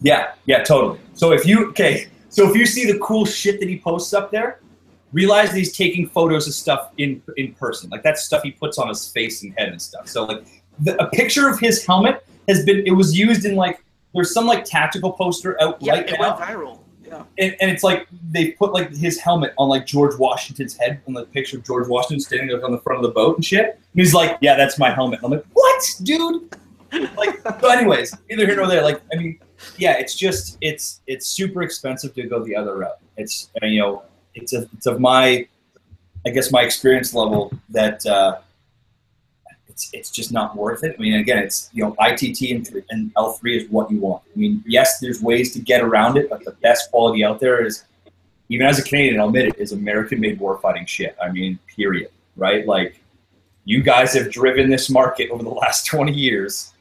Yeah, 0.00 0.32
yeah, 0.46 0.62
totally. 0.62 1.00
So 1.14 1.32
if 1.32 1.46
you 1.46 1.68
okay, 1.70 2.08
so 2.28 2.48
if 2.48 2.56
you 2.56 2.66
see 2.66 2.90
the 2.90 2.98
cool 2.98 3.24
shit 3.24 3.60
that 3.60 3.68
he 3.68 3.78
posts 3.78 4.12
up 4.14 4.30
there, 4.30 4.60
realize 5.12 5.52
he's 5.52 5.76
taking 5.76 6.08
photos 6.08 6.46
of 6.46 6.54
stuff 6.54 6.90
in 6.98 7.22
in 7.36 7.54
person. 7.54 7.90
Like 7.90 8.02
that 8.02 8.18
stuff 8.18 8.42
he 8.42 8.50
puts 8.50 8.78
on 8.78 8.88
his 8.88 9.08
face 9.08 9.42
and 9.42 9.52
head 9.58 9.68
and 9.68 9.80
stuff. 9.80 10.08
So 10.08 10.24
like 10.24 10.44
the, 10.80 11.00
a 11.02 11.08
picture 11.10 11.48
of 11.48 11.58
his 11.58 11.84
helmet 11.84 12.24
has 12.48 12.64
been 12.64 12.86
it 12.86 12.92
was 12.92 13.16
used 13.18 13.44
in 13.44 13.56
like 13.56 13.82
there's 14.14 14.32
some 14.32 14.46
like 14.46 14.64
tactical 14.64 15.12
poster 15.12 15.60
out 15.62 15.78
Yeah, 15.80 15.92
right 15.94 16.08
it 16.08 16.18
now 16.18 16.36
went 16.36 16.40
viral. 16.40 16.80
Yeah. 17.06 17.22
and, 17.38 17.56
and 17.60 17.70
it's 17.70 17.82
like 17.82 18.06
they 18.30 18.50
put 18.52 18.72
like 18.74 18.94
his 18.94 19.18
helmet 19.18 19.54
on 19.56 19.68
like 19.70 19.86
George 19.86 20.18
Washington's 20.18 20.76
head 20.76 21.00
on 21.06 21.14
the 21.14 21.24
picture 21.24 21.56
of 21.56 21.64
George 21.64 21.88
Washington 21.88 22.20
standing 22.20 22.54
like 22.54 22.62
on 22.62 22.70
the 22.70 22.80
front 22.80 22.98
of 22.98 23.02
the 23.02 23.14
boat 23.14 23.36
and 23.36 23.44
shit. 23.44 23.64
And 23.64 23.80
he's 23.94 24.12
like, 24.12 24.36
"Yeah, 24.42 24.56
that's 24.56 24.78
my 24.78 24.90
helmet." 24.90 25.20
I'm 25.22 25.30
like, 25.30 25.44
"What, 25.54 25.82
dude?" 26.02 26.54
Like, 27.16 27.40
so 27.60 27.68
anyways, 27.68 28.14
either 28.30 28.46
here 28.46 28.56
nor 28.56 28.66
there. 28.66 28.82
Like, 28.82 29.00
I 29.12 29.16
mean, 29.16 29.38
yeah, 29.76 29.98
it's 29.98 30.14
just 30.14 30.58
it's 30.60 31.00
it's 31.06 31.26
super 31.26 31.62
expensive 31.62 32.14
to 32.14 32.22
go 32.26 32.42
the 32.42 32.56
other 32.56 32.78
route. 32.78 32.98
It's 33.16 33.50
uh, 33.62 33.66
you 33.66 33.80
know, 33.80 34.02
it's 34.42 34.52
a, 34.52 34.68
it's 34.72 34.86
of 34.86 35.00
my, 35.00 35.46
I 36.26 36.30
guess 36.30 36.50
my 36.50 36.62
experience 36.62 37.14
level 37.14 37.52
that 37.70 38.04
uh, 38.06 38.38
it's 39.68 39.90
it's 39.92 40.10
just 40.10 40.32
not 40.32 40.56
worth 40.56 40.82
it. 40.84 40.96
I 40.98 41.00
mean, 41.00 41.14
again, 41.14 41.38
it's 41.38 41.70
you 41.72 41.84
know, 41.84 41.94
ITT 42.00 42.50
and, 42.50 42.84
and 42.90 43.14
L3 43.14 43.56
is 43.56 43.70
what 43.70 43.90
you 43.90 43.98
want. 43.98 44.22
I 44.34 44.38
mean, 44.38 44.62
yes, 44.66 44.98
there's 45.00 45.22
ways 45.22 45.52
to 45.52 45.60
get 45.60 45.82
around 45.82 46.16
it, 46.16 46.28
but 46.28 46.44
the 46.44 46.52
best 46.52 46.90
quality 46.90 47.24
out 47.24 47.40
there 47.40 47.64
is, 47.64 47.84
even 48.48 48.66
as 48.66 48.78
a 48.78 48.82
Canadian, 48.82 49.20
I'll 49.20 49.28
admit 49.28 49.46
it, 49.46 49.58
is 49.58 49.72
American-made 49.72 50.40
warfighting 50.40 50.86
shit. 50.88 51.16
I 51.22 51.30
mean, 51.30 51.58
period. 51.76 52.10
Right? 52.36 52.66
Like, 52.66 53.00
you 53.64 53.82
guys 53.82 54.14
have 54.14 54.30
driven 54.30 54.70
this 54.70 54.88
market 54.88 55.30
over 55.30 55.42
the 55.42 55.50
last 55.64 55.86
20 55.86 56.12
years 56.12 56.72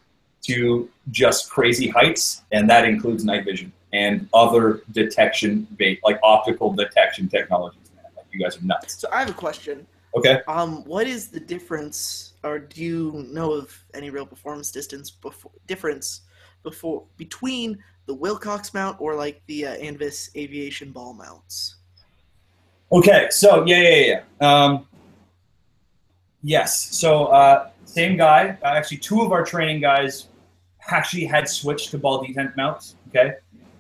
to 0.43 0.89
just 1.11 1.49
crazy 1.49 1.89
heights, 1.89 2.43
and 2.51 2.69
that 2.69 2.85
includes 2.85 3.25
night 3.25 3.43
vision 3.43 3.71
and 3.93 4.27
other 4.33 4.81
detection, 4.91 5.67
ba- 5.71 5.97
like 6.03 6.19
optical 6.23 6.73
detection 6.73 7.27
technologies. 7.29 7.89
Man. 7.95 8.05
Like, 8.15 8.25
you 8.31 8.39
guys 8.39 8.57
are 8.57 8.65
nuts. 8.65 8.99
So 8.99 9.07
I 9.11 9.19
have 9.19 9.29
a 9.29 9.33
question. 9.33 9.87
Okay. 10.15 10.41
Um, 10.47 10.83
what 10.85 11.05
is 11.05 11.27
the 11.27 11.39
difference, 11.39 12.33
or 12.43 12.59
do 12.59 12.81
you 12.81 13.25
know 13.29 13.51
of 13.53 13.77
any 13.93 14.09
real 14.09 14.25
performance 14.25 14.71
distance 14.71 15.11
before 15.11 15.51
difference 15.67 16.21
before 16.63 17.03
between 17.17 17.77
the 18.07 18.13
Wilcox 18.13 18.73
mount 18.73 18.99
or 18.99 19.15
like 19.15 19.41
the 19.47 19.67
uh, 19.67 19.77
Anvis 19.77 20.35
aviation 20.35 20.91
ball 20.91 21.13
mounts? 21.13 21.75
Okay, 22.91 23.27
so 23.29 23.65
yeah, 23.65 23.81
yeah, 23.81 24.21
yeah. 24.39 24.63
Um, 24.63 24.87
yes, 26.41 26.95
so 26.95 27.27
uh, 27.27 27.69
same 27.85 28.17
guy. 28.17 28.57
Uh, 28.63 28.67
actually, 28.67 28.97
two 28.97 29.21
of 29.21 29.31
our 29.31 29.45
training 29.45 29.81
guys 29.81 30.27
actually 30.89 31.25
had 31.25 31.49
switched 31.49 31.91
to 31.91 31.97
ball 31.97 32.23
detent 32.23 32.55
mounts. 32.55 32.95
Okay, 33.09 33.33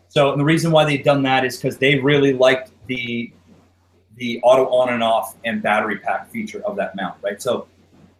so 0.09 0.35
the 0.35 0.43
reason 0.43 0.71
why 0.71 0.85
they've 0.85 1.03
done 1.03 1.21
that 1.23 1.45
is 1.45 1.57
because 1.57 1.77
they 1.77 1.99
really 1.99 2.33
liked 2.33 2.71
the 2.87 3.31
the 4.15 4.39
auto 4.41 4.65
on 4.69 4.89
and 4.89 5.03
off 5.03 5.35
and 5.45 5.61
battery 5.61 5.97
pack 5.99 6.27
feature 6.31 6.63
of 6.65 6.75
that 6.75 6.95
mount, 6.95 7.15
right? 7.21 7.39
So 7.39 7.67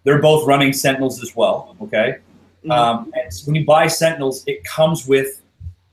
they're 0.03 0.21
both 0.21 0.45
running 0.45 0.71
Sentinels 0.71 1.23
as 1.23 1.35
well. 1.35 1.75
Okay, 1.81 2.17
Mhm. 2.63 2.71
um, 2.71 3.11
and 3.19 3.33
so 3.33 3.45
when 3.47 3.55
you 3.55 3.65
buy 3.65 3.87
Sentinels, 3.87 4.43
it 4.45 4.63
comes 4.63 5.07
with 5.07 5.41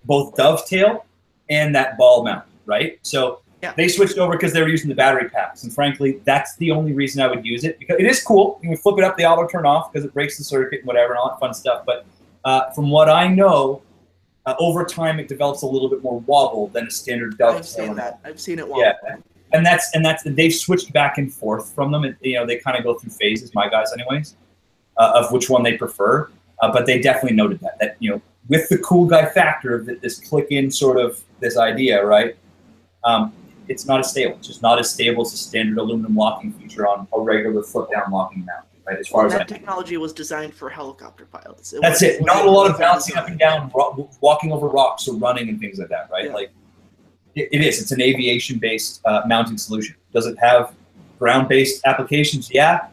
both 0.05 0.35
dovetail 0.37 1.07
and 1.49 1.75
that 1.75 1.97
ball 1.97 2.23
mount, 2.25 2.45
right? 2.67 2.99
So 3.03 3.41
Yeah. 3.63 3.73
they 3.79 3.89
switched 3.89 4.19
over 4.19 4.33
because 4.33 4.53
they 4.53 4.61
were 4.61 4.69
using 4.69 4.91
the 4.91 4.95
battery 4.95 5.31
packs, 5.31 5.63
and 5.65 5.73
frankly, 5.73 6.21
that's 6.25 6.55
the 6.57 6.71
only 6.71 6.93
reason 6.93 7.23
I 7.23 7.27
would 7.29 7.47
use 7.47 7.65
it 7.65 7.79
because 7.79 7.99
it 7.99 8.05
is 8.05 8.23
cool. 8.23 8.59
You 8.63 8.69
can 8.71 8.77
flip 8.77 8.99
it 8.99 9.05
up, 9.05 9.17
the 9.17 9.25
auto 9.25 9.47
turn 9.47 9.65
off 9.65 9.91
because 9.91 10.05
it 10.05 10.13
breaks 10.13 10.37
the 10.37 10.45
circuit 10.45 10.81
and 10.81 10.87
whatever, 10.87 11.15
and 11.15 11.19
all 11.19 11.31
that 11.31 11.41
fun 11.41 11.55
stuff. 11.55 11.85
But 11.87 12.05
uh, 12.45 12.71
from 12.73 12.91
what 12.91 13.09
I 13.09 13.27
know, 13.27 13.81
uh, 14.47 14.55
over 14.59 14.85
time 14.85 15.19
it 15.19 15.29
develops 15.29 15.63
a 15.63 15.67
little 15.67 15.89
bit 15.89 16.03
more 16.03 16.21
wobble 16.21 16.69
than 16.69 16.87
a 16.87 16.91
standard 16.91 17.39
dovetail. 17.39 17.59
I've 17.59 17.67
seen 17.67 17.95
that. 17.97 18.21
I've 18.25 18.41
seen 18.41 18.59
it. 18.59 18.67
Yeah, 18.77 18.93
and 19.53 19.65
that's 19.65 19.91
and 19.95 20.05
that's 20.05 20.23
they've 20.25 20.55
switched 20.55 20.93
back 20.93 21.19
and 21.19 21.33
forth 21.33 21.73
from 21.75 21.93
them. 21.93 22.05
And, 22.05 22.17
you 22.21 22.35
know, 22.35 22.47
they 22.47 22.57
kind 22.57 22.77
of 22.77 22.85
go 22.85 22.95
through 22.95 23.11
phases. 23.13 23.55
My 23.55 23.69
guys, 23.69 23.93
anyways, 23.93 24.37
uh, 24.97 25.13
of 25.15 25.33
which 25.33 25.49
one 25.49 25.63
they 25.63 25.77
prefer. 25.77 26.31
Uh, 26.63 26.73
but 26.73 26.87
they 26.87 27.01
definitely 27.01 27.37
noted 27.37 27.61
that 27.61 27.79
that 27.81 27.97
you 27.99 28.11
know, 28.11 28.23
with 28.49 28.69
the 28.69 28.79
cool 28.79 29.07
guy 29.07 29.27
factor 29.27 29.75
of 29.75 29.87
this 29.87 30.21
click 30.21 30.47
in 30.51 30.71
sort 30.71 30.99
of 30.99 31.21
this 31.41 31.57
idea, 31.57 32.05
right? 32.05 32.37
Um, 33.05 33.33
it's 33.69 33.87
not 33.87 34.01
as 34.01 34.11
stable. 34.11 34.37
It's 34.37 34.47
just 34.47 34.63
not 34.63 34.79
as 34.79 34.91
stable 34.91 35.23
as 35.23 35.33
a 35.33 35.37
standard 35.37 35.79
aluminum 35.79 36.15
locking 36.15 36.53
feature 36.53 36.87
on 36.87 37.09
a 37.13 37.21
regular 37.21 37.63
flip 37.63 37.91
down 37.91 38.11
locking 38.11 38.45
mount, 38.45 38.67
right? 38.87 38.99
As 38.99 39.09
far 39.09 39.23
Well, 39.23 39.29
as 39.29 39.35
I 39.35 39.39
that 39.39 39.49
technology 39.49 39.97
was 39.97 40.13
designed 40.13 40.55
for 40.55 40.69
helicopter 40.69 41.27
pilots. 41.27 41.73
It 41.73 41.83
that's 41.83 42.03
it. 42.03 42.23
Not 42.25 42.47
a 42.47 42.51
lot 42.51 42.71
of 42.71 42.79
bouncing 42.79 43.17
up 43.17 43.29
and 43.29 43.39
down, 43.39 43.71
ro- 43.75 44.11
walking 44.21 44.53
over 44.53 44.69
rocks, 44.69 45.09
or 45.09 45.17
running 45.17 45.49
and 45.49 45.61
things 45.61 45.79
like 45.79 45.89
that, 45.89 46.11
right? 46.11 46.27
Yeah. 46.27 46.35
Like 46.35 46.51
it, 47.35 47.49
it 47.53 47.61
is. 47.63 47.81
It's 47.81 47.93
an 47.93 48.01
aviation-based 48.01 49.01
uh, 49.05 49.23
mounting 49.27 49.59
solution. 49.59 49.97
Does 50.13 50.27
it 50.27 50.39
have 50.39 50.75
ground-based 51.19 51.85
applications? 51.87 52.51
Yeah, 52.53 52.89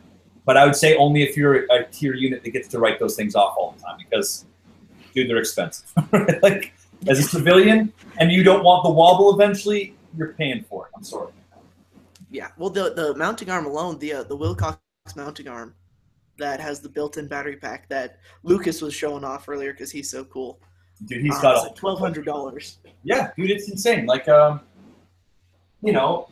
but 0.46 0.58
I 0.58 0.66
would 0.66 0.76
say 0.76 0.96
only 0.96 1.24
if 1.24 1.38
you're 1.38 1.72
a 1.72 1.86
tier 1.92 2.16
unit 2.16 2.44
that 2.44 2.50
gets 2.52 2.68
to 2.70 2.80
write 2.80 3.00
those 3.00 3.16
things 3.16 3.36
off 3.36 3.56
all 3.58 3.76
the 3.78 3.84
time 3.84 3.98
because, 3.98 4.46
dude, 5.14 5.30
they're 5.30 5.38
expensive. 5.38 5.92
like 6.42 6.74
as 7.08 7.20
a 7.20 7.24
civilian, 7.24 7.92
and 8.18 8.32
you 8.32 8.44
don't 8.44 8.64
want 8.64 8.84
the 8.84 8.90
wobble 8.90 9.34
eventually, 9.34 9.96
you're 10.18 10.34
paying 10.34 10.64
for 10.64 10.88
it. 10.88 10.92
I'm 10.96 11.04
sorry. 11.04 11.32
Yeah. 12.30 12.50
Well, 12.58 12.70
the 12.70 12.94
the 12.94 13.14
mounting 13.16 13.50
arm 13.50 13.66
alone, 13.66 14.00
the 14.00 14.14
uh, 14.14 14.24
the 14.24 14.36
Wilcox 14.36 14.80
mounting 15.16 15.48
arm, 15.48 15.76
that 16.38 16.60
has 16.60 16.80
the 16.80 16.90
built-in 16.90 17.28
battery 17.28 17.56
pack 17.58 17.88
that 17.90 18.18
Lucas 18.44 18.82
was 18.82 18.94
showing 18.94 19.24
off 19.24 19.48
earlier 19.50 19.72
because 19.74 19.92
he's 19.92 20.10
so 20.10 20.24
cool. 20.26 20.60
Dude, 21.06 21.22
he's 21.24 21.36
Uh, 21.38 21.42
got 21.42 21.64
like 21.68 21.76
twelve 21.76 22.00
hundred 22.00 22.26
dollars. 22.26 22.78
Yeah, 23.04 23.32
dude, 23.36 23.50
it's 23.52 23.70
insane. 23.70 24.06
Like, 24.06 24.28
um, 24.30 24.62
you 25.82 25.92
know, 25.92 26.30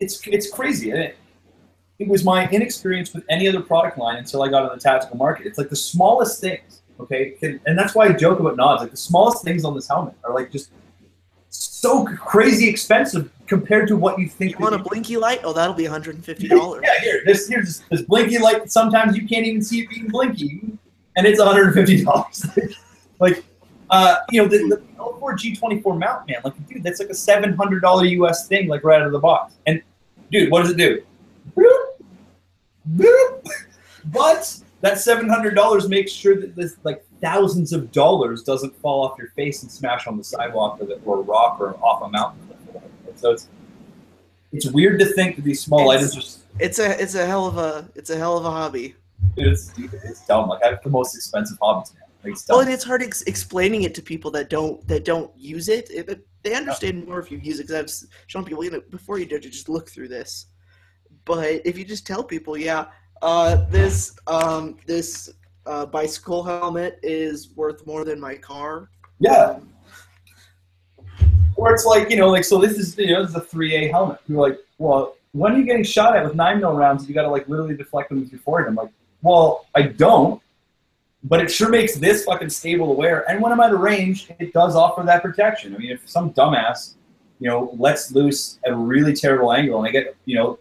it's 0.00 0.26
it's 0.26 0.50
crazy. 0.50 0.90
It, 0.90 1.16
it 1.98 2.08
was 2.08 2.24
my 2.24 2.48
inexperience 2.48 3.12
with 3.14 3.24
any 3.28 3.46
other 3.48 3.60
product 3.60 3.98
line 3.98 4.16
until 4.16 4.42
I 4.42 4.48
got 4.48 4.68
on 4.68 4.76
the 4.76 4.82
tactical 4.82 5.16
market. 5.16 5.46
It's 5.46 5.58
like 5.58 5.68
the 5.70 5.76
smallest 5.76 6.40
things, 6.40 6.82
okay? 6.98 7.30
Can- 7.38 7.60
And 7.66 7.78
that's 7.78 7.94
why 7.94 8.06
I 8.06 8.12
joke 8.12 8.40
about 8.40 8.56
nods. 8.56 8.82
Like 8.82 8.90
the 8.90 8.96
smallest 8.96 9.44
things 9.44 9.64
on 9.64 9.74
this 9.74 9.86
helmet 9.88 10.14
are 10.24 10.34
like 10.34 10.50
just 10.50 10.70
so 11.50 12.04
crazy 12.16 12.68
expensive 12.68 13.30
compared 13.46 13.88
to 13.88 13.96
what 13.96 14.18
you 14.18 14.28
think. 14.28 14.52
You 14.52 14.58
want 14.58 14.74
a 14.74 14.78
blinky 14.78 15.16
light? 15.16 15.40
Oh, 15.44 15.52
that'll 15.52 15.74
be 15.74 15.84
one 15.84 15.92
hundred 15.92 16.16
and 16.16 16.24
fifty 16.24 16.48
dollars. 16.48 16.82
yeah, 16.84 17.00
here, 17.00 17.22
this 17.24 17.48
here's 17.48 17.80
this 17.90 18.02
blinky 18.02 18.38
light. 18.38 18.70
Sometimes 18.70 19.16
you 19.16 19.26
can't 19.26 19.46
even 19.46 19.62
see 19.62 19.80
it 19.80 19.90
being 19.90 20.08
blinky, 20.08 20.60
and 21.16 21.26
it's 21.26 21.38
150 21.38 22.04
dollars. 22.04 22.46
like, 23.20 23.44
uh, 23.90 24.16
you 24.30 24.42
know, 24.42 24.48
the, 24.48 24.58
the 24.68 24.82
L4 24.98 25.20
G24 25.20 25.98
mount, 25.98 26.28
man. 26.28 26.38
Like, 26.44 26.66
dude, 26.68 26.82
that's 26.82 27.00
like 27.00 27.10
a 27.10 27.14
700 27.14 27.80
dollar 27.80 28.04
US 28.04 28.46
thing, 28.48 28.68
like 28.68 28.84
right 28.84 29.00
out 29.00 29.06
of 29.06 29.12
the 29.12 29.18
box. 29.18 29.54
And 29.66 29.82
dude, 30.30 30.50
what 30.50 30.62
does 30.62 30.70
it 30.70 30.76
do? 30.76 31.02
Boop, 31.56 31.84
boop. 32.96 33.46
But 34.06 34.60
that 34.80 34.98
700 34.98 35.54
dollars 35.54 35.88
makes 35.88 36.12
sure 36.12 36.38
that 36.40 36.54
this 36.54 36.76
like 36.84 37.04
thousands 37.22 37.72
of 37.72 37.90
dollars 37.90 38.42
doesn't 38.42 38.76
fall 38.76 39.02
off 39.02 39.18
your 39.18 39.28
face 39.28 39.62
and 39.62 39.72
smash 39.72 40.06
on 40.06 40.18
the 40.18 40.24
sidewalk 40.24 40.78
or, 40.80 40.86
the, 40.86 40.94
or 41.06 41.20
a 41.20 41.22
rock 41.22 41.58
or 41.58 41.74
off 41.76 42.02
a 42.02 42.08
mountain. 42.08 42.43
So 43.16 43.32
it's 43.32 43.48
it's 44.52 44.66
weird 44.66 44.98
to 45.00 45.06
think 45.06 45.36
that 45.36 45.42
these 45.44 45.60
small 45.62 45.90
It's- 45.90 46.10
items 46.12 46.38
are 46.58 46.62
It's 46.64 46.78
a 46.78 47.02
it's 47.02 47.14
a 47.14 47.26
hell 47.26 47.46
of 47.46 47.58
a 47.58 47.88
it's 47.94 48.10
a 48.10 48.16
hell 48.16 48.36
of 48.38 48.44
a 48.44 48.50
hobby. 48.50 48.94
It's 49.36 49.72
it's 49.78 50.26
dumb. 50.26 50.48
Like 50.48 50.62
I 50.64 50.68
have 50.68 50.82
the 50.82 50.90
most 50.90 51.14
expensive 51.16 51.58
hobbies 51.60 51.92
now. 51.94 52.00
Like. 52.24 52.36
Well, 52.48 52.60
and 52.60 52.70
it's 52.70 52.84
hard 52.84 53.02
ex- 53.02 53.22
explaining 53.22 53.82
it 53.82 53.94
to 53.96 54.02
people 54.02 54.30
that 54.32 54.48
don't 54.50 54.86
that 54.88 55.04
don't 55.04 55.30
use 55.36 55.68
it. 55.68 55.90
It- 55.90 56.08
it- 56.08 56.26
they 56.42 56.54
understand 56.54 57.06
more 57.06 57.18
if 57.20 57.30
you 57.32 57.38
use 57.38 57.58
it. 57.58 57.68
Because 57.68 58.04
I've 58.04 58.10
shown 58.26 58.44
people, 58.44 58.62
you 58.64 58.70
know, 58.70 58.82
before 58.90 59.18
you 59.18 59.24
judge 59.24 59.46
it, 59.46 59.50
just 59.50 59.68
look 59.70 59.88
through 59.88 60.08
this. 60.08 60.46
But 61.24 61.62
if 61.64 61.78
you 61.78 61.84
just 61.86 62.06
tell 62.06 62.22
people, 62.22 62.54
yeah, 62.56 62.86
uh, 63.22 63.64
this 63.70 64.14
um, 64.26 64.76
this 64.86 65.30
uh, 65.66 65.86
bicycle 65.86 66.42
helmet 66.44 66.98
is 67.02 67.50
worth 67.56 67.86
more 67.86 68.04
than 68.04 68.20
my 68.20 68.34
car. 68.36 68.90
yeah. 69.20 69.58
Or 71.64 71.72
it's 71.72 71.86
like 71.86 72.10
you 72.10 72.16
know, 72.16 72.28
like 72.28 72.44
so. 72.44 72.58
This 72.58 72.78
is 72.78 72.96
you 72.98 73.12
know, 73.12 73.22
this 73.22 73.30
is 73.30 73.36
a 73.36 73.40
three 73.40 73.74
A 73.74 73.90
helmet. 73.90 74.20
You're 74.28 74.46
like, 74.46 74.58
well, 74.76 75.16
when 75.32 75.52
are 75.52 75.58
you 75.58 75.64
getting 75.64 75.82
shot 75.82 76.14
at 76.14 76.24
with 76.24 76.34
nine 76.34 76.60
mil 76.60 76.74
rounds? 76.74 77.08
You 77.08 77.14
got 77.14 77.22
to 77.22 77.30
like 77.30 77.48
literally 77.48 77.74
deflect 77.74 78.10
them 78.10 78.20
with 78.20 78.30
your 78.30 78.40
forehead. 78.40 78.68
I'm 78.68 78.74
like, 78.74 78.90
well, 79.22 79.66
I 79.74 79.82
don't. 79.82 80.42
But 81.22 81.40
it 81.40 81.50
sure 81.50 81.70
makes 81.70 81.96
this 81.96 82.26
fucking 82.26 82.50
stable 82.50 82.88
to 82.88 82.92
wear. 82.92 83.28
And 83.30 83.40
when 83.40 83.50
I'm 83.50 83.60
at 83.60 83.72
a 83.72 83.76
range, 83.76 84.30
it 84.38 84.52
does 84.52 84.76
offer 84.76 85.02
that 85.04 85.22
protection. 85.22 85.74
I 85.74 85.78
mean, 85.78 85.90
if 85.90 86.06
some 86.06 86.34
dumbass, 86.34 86.96
you 87.40 87.48
know, 87.48 87.74
lets 87.78 88.12
loose 88.12 88.58
at 88.66 88.72
a 88.72 88.76
really 88.76 89.14
terrible 89.14 89.50
angle 89.50 89.78
and 89.78 89.88
I 89.88 89.90
get, 89.90 90.14
you 90.26 90.36
know, 90.36 90.58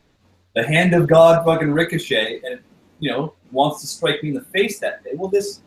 the 0.55 0.65
hand 0.65 0.93
of 0.93 1.07
God 1.07 1.43
fucking 1.43 1.69
ricochet 1.69 2.39
and, 2.45 2.61
you 2.99 3.11
know, 3.11 3.33
wants 3.51 3.81
to 3.81 3.87
strike 3.87 4.23
me 4.23 4.29
in 4.29 4.35
the 4.35 4.41
face 4.41 4.79
that 4.79 5.03
day, 5.03 5.11
well, 5.15 5.29
this 5.29 5.59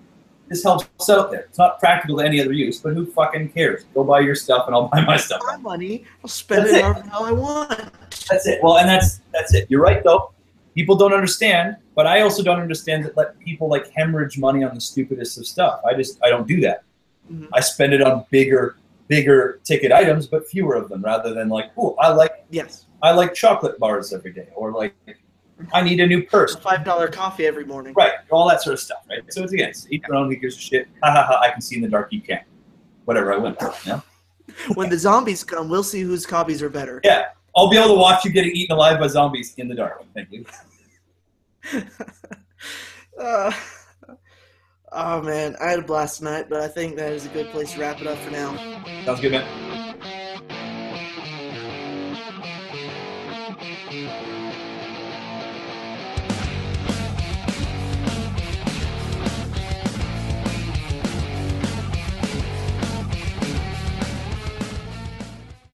this 0.49 0.63
helps 0.63 0.89
us 1.01 1.11
out 1.11 1.31
there. 1.31 1.41
It's 1.41 1.59
not 1.59 1.79
practical 1.81 2.19
to 2.19 2.25
any 2.25 2.41
other 2.41 2.53
use, 2.53 2.79
but 2.81 2.95
who 2.95 3.07
fucking 3.07 3.51
cares? 3.51 3.85
Go 3.95 4.05
buy 4.05 4.21
your 4.21 4.35
stuff, 4.35 4.67
and 4.67 4.75
I'll 4.75 4.89
buy 4.89 5.01
my 5.05 5.17
stuff. 5.17 5.41
My 5.47 5.57
money, 5.57 6.05
I'll 6.23 6.29
spend 6.29 6.67
That's 6.67 6.75
it 6.75 6.83
however 6.83 7.09
how 7.09 7.25
I 7.25 7.33
want. 7.33 7.93
That's 8.31 8.47
it. 8.47 8.63
Well, 8.63 8.79
and 8.79 8.89
that's 8.89 9.21
that's 9.33 9.55
it. 9.55 9.67
You're 9.69 9.83
right 9.83 10.03
though. 10.05 10.33
People 10.75 10.95
don't 10.95 11.15
understand, 11.15 11.77
but 11.95 12.07
I 12.07 12.21
also 12.21 12.43
don't 12.43 12.61
understand 12.61 13.05
that 13.05 13.17
let 13.17 13.39
people 13.41 13.69
like 13.69 13.91
hemorrhage 13.91 14.39
money 14.39 14.63
on 14.63 14.75
the 14.75 14.81
stupidest 14.81 15.39
of 15.39 15.47
stuff. 15.47 15.81
I 15.85 15.95
just 15.95 16.19
I 16.23 16.29
don't 16.29 16.47
do 16.47 16.61
that. 16.61 16.83
Mhm. 17.33 17.49
I 17.53 17.61
spend 17.61 17.93
it 17.93 18.03
on 18.03 18.25
bigger 18.31 18.77
bigger 19.09 19.61
ticket 19.65 19.93
items, 19.93 20.27
but 20.27 20.49
fewer 20.49 20.75
of 20.75 20.89
them, 20.89 21.01
rather 21.03 21.33
than 21.33 21.49
like, 21.49 21.71
oh, 21.77 21.95
I 21.99 22.09
like 22.09 22.45
Yes, 22.51 22.87
I 23.03 23.13
like 23.13 23.35
chocolate 23.35 23.79
bars 23.79 24.13
every 24.13 24.33
day, 24.33 24.49
or 24.55 24.73
like 24.73 24.95
I 25.73 25.83
need 25.83 26.01
a 26.01 26.07
new 26.07 26.23
purse. 26.23 26.55
a 26.55 26.61
five 26.61 26.85
dollar 26.85 27.09
coffee 27.09 27.47
every 27.47 27.65
morning. 27.65 27.95
Right, 27.95 28.13
all 28.31 28.49
that 28.49 28.63
sort 28.63 28.75
of 28.75 28.81
stuff, 28.81 29.05
right? 29.09 29.21
So 29.33 29.43
it's 29.43 29.53
again, 29.53 29.71
it's 29.71 29.87
eat 29.91 30.03
your 30.07 30.17
own, 30.17 30.31
who 30.31 30.37
gives 30.37 30.57
a 30.57 30.61
shit. 30.61 30.89
Ha 31.03 31.11
ha 31.11 31.25
ha! 31.25 31.41
I 31.41 31.51
can 31.51 31.61
see 31.61 31.77
in 31.77 31.83
the 31.83 31.89
dark, 31.89 32.13
you 32.13 32.21
can't. 32.21 32.43
Whatever, 33.05 33.33
I. 33.33 33.37
You 33.37 33.57
know? 33.87 34.03
When 34.75 34.91
the 34.91 34.99
zombies 34.99 35.45
come, 35.45 35.69
we'll 35.69 35.83
see 35.83 36.03
whose 36.03 36.27
copies 36.27 36.63
are 36.63 36.69
better. 36.69 37.01
Yeah, 37.05 37.29
I'll 37.55 37.71
be 37.71 37.77
able 37.79 37.89
to 37.89 37.95
watch 37.95 38.25
you 38.25 38.31
getting 38.31 38.53
eaten 38.53 38.75
alive 38.75 39.01
by 39.01 39.09
zombies 39.09 39.55
in 39.57 39.69
the 39.69 39.75
dark. 39.75 40.05
Thank 40.15 40.31
you. 40.33 40.45
Uh, 43.19 43.51
oh 44.93 45.23
man, 45.23 45.57
I 45.59 45.71
had 45.71 45.79
a 45.79 45.83
blast 45.83 46.19
tonight, 46.19 46.51
but 46.51 46.61
I 46.61 46.69
think 46.69 46.97
that 46.97 47.13
is 47.13 47.25
a 47.25 47.31
good 47.31 47.49
place 47.49 47.73
to 47.73 47.81
wrap 47.81 48.01
it 48.03 48.07
up 48.07 48.19
for 48.19 48.31
now. 48.31 48.55
Sounds 49.07 49.21
good, 49.21 49.33
man. 49.33 49.76